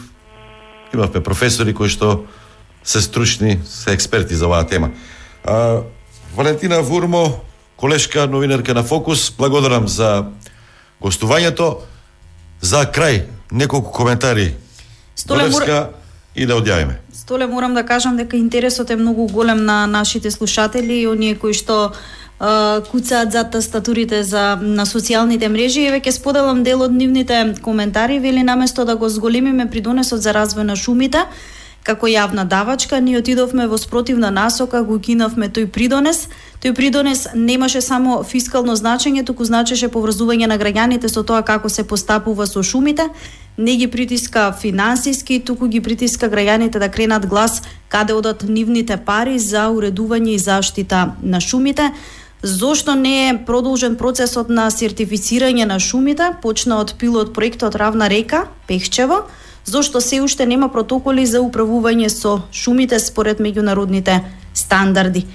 имавме 0.94 1.24
професори 1.24 1.74
кои 1.74 1.90
што 1.90 2.26
се 2.84 3.02
стручни, 3.02 3.60
се 3.66 3.92
експерти 3.94 4.36
за 4.36 4.48
оваа 4.48 4.68
тема. 4.68 4.92
А, 5.46 5.82
Валентина 6.36 6.82
Вурмо, 6.82 7.42
колешка 7.76 8.28
новинарка 8.28 8.74
на 8.74 8.84
Фокус, 8.84 9.32
благодарам 9.38 9.88
за 9.88 10.32
гостувањето. 11.02 11.84
За 12.62 12.84
крај, 12.84 13.24
неколку 13.52 13.92
коментари 13.92 14.56
Столе, 15.16 15.44
Левска 15.48 15.90
и 16.36 16.46
да 16.46 16.60
одјавиме. 16.60 17.00
Толе 17.30 17.46
морам 17.48 17.74
да 17.74 17.84
кажам 17.86 18.16
дека 18.18 18.38
интересот 18.38 18.90
е 18.90 18.96
многу 18.96 19.28
голем 19.28 19.66
на 19.66 19.88
нашите 19.88 20.32
слушатели 20.32 20.94
и 20.94 21.08
оние 21.08 21.36
кои 21.36 21.54
што 21.54 21.92
а, 22.40 22.82
куцаат 22.82 23.32
за 23.32 23.44
тастатурите 23.44 24.24
за 24.24 24.58
на 24.62 24.86
социјалните 24.90 25.46
мрежи. 25.46 25.84
И 25.86 25.92
веќе 25.94 26.10
споделам 26.10 26.64
дел 26.66 26.82
од 26.82 26.92
нивните 26.92 27.54
коментари. 27.62 28.18
Вели 28.20 28.42
наместо 28.44 28.86
да 28.86 28.96
го 28.96 29.10
зголемиме 29.10 29.70
придонесот 29.70 30.26
за 30.26 30.34
развој 30.34 30.66
на 30.66 30.76
шумите 30.76 31.22
како 31.84 32.08
јавна 32.08 32.44
давачка, 32.46 33.00
ние 33.00 33.18
отидовме 33.18 33.68
во 33.68 33.78
спротивна 33.78 34.32
насока, 34.32 34.84
го 34.84 35.00
кинавме 35.00 35.50
тој 35.50 35.68
придонес. 35.68 36.28
Тој 36.62 36.76
придонес 36.76 37.28
немаше 37.34 37.82
само 37.82 38.24
фискално 38.24 38.76
значење, 38.76 39.26
туку 39.26 39.46
значеше 39.46 39.88
поврзување 39.88 40.48
на 40.48 40.58
граѓаните 40.60 41.08
со 41.08 41.24
тоа 41.24 41.42
како 41.42 41.70
се 41.70 41.88
постапува 41.88 42.48
со 42.48 42.64
шумите, 42.64 43.10
не 43.58 43.76
ги 43.76 43.88
притиска 43.88 44.54
финансиски, 44.62 45.40
туку 45.40 45.68
ги 45.68 45.82
притиска 45.82 46.30
граѓаните 46.30 46.80
да 46.80 46.90
кренат 46.90 47.28
глас 47.28 47.62
каде 47.90 48.14
одат 48.14 48.44
нивните 48.44 48.98
пари 48.98 49.40
за 49.40 49.68
уредување 49.72 50.36
и 50.36 50.40
заштита 50.40 51.16
на 51.24 51.42
шумите. 51.42 51.92
Зошто 52.44 52.96
не 52.96 53.30
е 53.30 53.38
продолжен 53.46 53.98
процесот 54.00 54.50
на 54.50 54.70
сертифицирање 54.72 55.66
на 55.68 55.80
шумите, 55.80 56.32
почна 56.42 56.80
од 56.80 56.96
пилот 57.00 57.34
проектот 57.36 57.76
Равна 57.76 58.08
река, 58.08 58.46
Пехчево, 58.68 59.26
зошто 59.70 60.02
се 60.02 60.22
уште 60.22 60.46
нема 60.46 60.72
протоколи 60.74 61.26
за 61.26 61.44
управување 61.46 62.10
со 62.10 62.42
шумите 62.52 63.00
според 63.00 63.40
меѓународните 63.40 64.20
стандарди. 64.54 65.26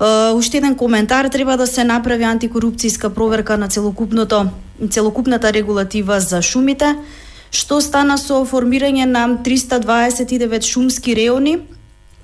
Uh, 0.00 0.32
уште 0.34 0.58
еден 0.58 0.74
коментар 0.76 1.28
треба 1.28 1.56
да 1.56 1.66
се 1.66 1.84
направи 1.84 2.24
антикорупцијска 2.24 3.08
проверка 3.14 3.56
на 3.56 3.68
целокупното 3.68 4.46
целокупната 4.88 5.52
регулатива 5.52 6.20
за 6.20 6.42
шумите. 6.42 6.96
Што 7.50 7.80
стана 7.82 8.16
со 8.18 8.44
формирање 8.46 9.04
на 9.10 9.26
329 9.44 10.62
шумски 10.62 11.14
реони 11.18 11.58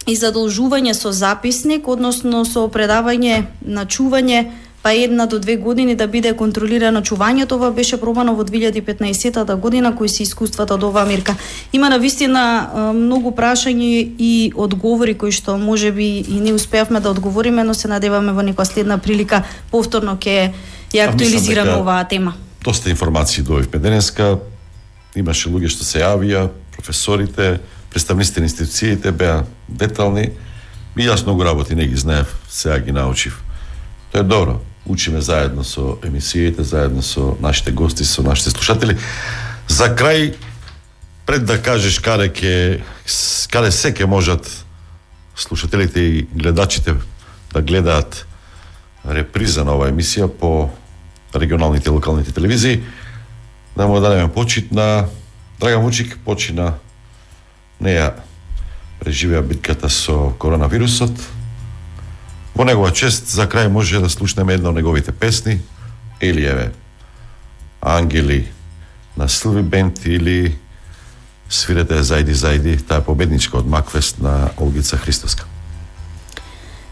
и 0.06 0.14
задолжување 0.14 0.94
со 0.94 1.10
записник, 1.12 1.88
односно 1.88 2.44
со 2.46 2.68
предавање 2.70 3.46
на 3.66 3.84
чување 3.86 4.46
па 4.86 4.92
една 4.94 5.26
до 5.26 5.38
две 5.38 5.56
години 5.56 5.96
да 5.96 6.06
биде 6.06 6.30
контролирано 6.32 7.00
чувањето, 7.02 7.58
ова 7.58 7.72
беше 7.74 7.96
пробано 8.00 8.36
во 8.38 8.44
2015 8.44 9.56
година, 9.56 9.96
кои 9.96 10.08
се 10.08 10.22
искуствата 10.22 10.74
од 10.74 10.82
оваа 10.82 11.06
мерка. 11.06 11.34
Има 11.72 11.88
на 11.90 11.98
вистина 11.98 12.70
многу 12.94 13.32
прашања 13.34 14.14
и 14.18 14.52
одговори 14.54 15.14
кои 15.18 15.32
што 15.32 15.58
може 15.58 15.90
би 15.90 16.22
и 16.22 16.38
не 16.40 16.52
успеавме 16.54 17.00
да 17.00 17.10
одговориме, 17.10 17.64
но 17.64 17.74
се 17.74 17.88
надеваме 17.88 18.30
во 18.32 18.46
некоја 18.46 18.62
следна 18.62 18.98
прилика 18.98 19.42
повторно 19.74 20.14
ќе 20.22 20.52
ја 20.94 21.08
актуализираме 21.08 21.70
дека- 21.70 21.80
оваа 21.82 22.04
тема. 22.04 22.34
Доста 22.62 22.90
информации 22.90 23.42
добивме 23.42 23.82
денеска. 23.82 24.38
Имаше 25.16 25.50
луѓе 25.50 25.66
што 25.66 25.82
се 25.82 25.98
јавија, 25.98 26.46
професорите, 26.76 27.58
представниците 27.90 28.40
на 28.40 28.46
институциите 28.46 29.10
беа 29.10 29.42
детални. 29.68 30.30
И 30.96 31.02
јас 31.02 31.26
многу 31.26 31.42
работи 31.42 31.74
не 31.74 31.86
ги 31.90 31.96
знаев, 31.96 32.38
сега 32.48 32.78
ги 32.78 32.92
научив. 32.92 33.42
Тоа 34.12 34.20
е 34.20 34.22
добро. 34.22 34.62
Учиме 34.86 35.20
заедно 35.20 35.64
со 35.64 35.98
емисиите, 36.04 36.62
заедно 36.62 37.02
со 37.02 37.36
нашите 37.40 37.70
гости, 37.70 38.02
со 38.02 38.22
нашите 38.22 38.50
слушатели. 38.50 38.98
За 39.68 39.90
крај, 39.90 40.34
пред 41.26 41.44
да 41.44 41.62
кажеш 41.62 41.98
каде 41.98 42.28
ке, 42.32 42.82
каде 43.50 43.72
се 43.72 43.94
ке 43.94 44.06
можат 44.06 44.64
слушателите 45.36 46.00
и 46.00 46.22
гледачите 46.22 46.94
да 47.52 47.62
гледаат 47.62 48.26
реприза 49.04 49.64
на 49.64 49.74
оваа 49.76 49.90
емисија 49.90 50.28
по 50.28 50.70
регионалните 51.34 51.90
и 51.90 51.92
локалните 51.92 52.32
телевизии, 52.32 52.82
да 53.76 53.86
му 53.86 54.00
дадеме 54.00 54.32
почит 54.32 54.72
на 54.72 55.06
Драган 55.60 55.82
Вучик, 55.82 56.18
почина 56.24 56.74
неја 57.80 58.12
преживеа 59.00 59.42
битката 59.42 59.88
со 59.88 60.32
коронавирусот. 60.38 61.12
Во 62.56 62.64
негова 62.64 62.88
чест 62.88 63.28
за 63.28 63.44
крај 63.44 63.68
може 63.68 64.00
да 64.00 64.08
слушнеме 64.08 64.54
една 64.56 64.70
од 64.72 64.76
неговите 64.76 65.12
песни, 65.12 65.60
или 66.20 66.44
еве 66.44 66.70
Ангели 67.80 68.48
на 69.16 69.28
Силви 69.28 69.62
Бент 69.62 70.06
или 70.06 70.56
свирете 71.48 72.00
зајди 72.00 72.32
зајди, 72.32 72.78
таа 72.80 73.04
е 73.04 73.04
победничка 73.04 73.58
од 73.60 73.68
Макфест 73.68 74.22
на 74.24 74.48
Олгица 74.56 74.96
Христоска. 74.96 75.44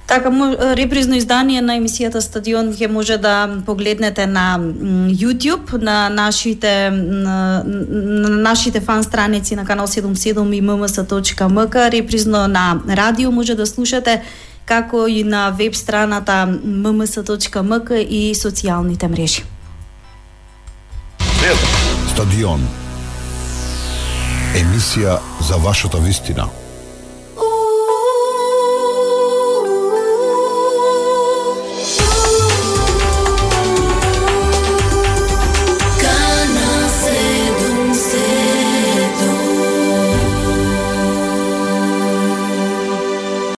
Така, 0.07 0.29
репризно 0.77 1.17
издание 1.17 1.63
на 1.65 1.79
емисијата 1.81 2.21
Стадион 2.21 2.75
ќе 2.77 2.93
може 2.93 3.17
да 3.17 3.49
погледнете 3.65 4.27
на 4.27 4.61
YouTube, 5.09 5.81
на 5.81 6.11
нашите 6.13 6.91
на, 6.93 7.65
на 7.65 8.29
нашите 8.29 8.81
фан 8.81 9.05
страници 9.05 9.57
на 9.57 9.65
канал 9.65 9.87
77 9.87 10.55
и 10.55 10.63
mms.mk, 10.63 11.91
репризно 11.91 12.49
на 12.49 12.81
радио 12.89 13.33
може 13.33 13.55
да 13.55 13.67
слушате 13.67 14.23
како 14.65 15.07
и 15.07 15.25
на 15.25 15.51
веб 15.51 15.75
страната 15.75 16.45
mms.mk 16.65 18.01
и 18.09 18.35
социјалните 18.35 19.09
мрежи. 19.09 19.45
Стадион. 22.15 22.63
Емисија 24.55 25.19
за 25.41 25.57
вашата 25.57 25.99
вистина. 25.99 26.49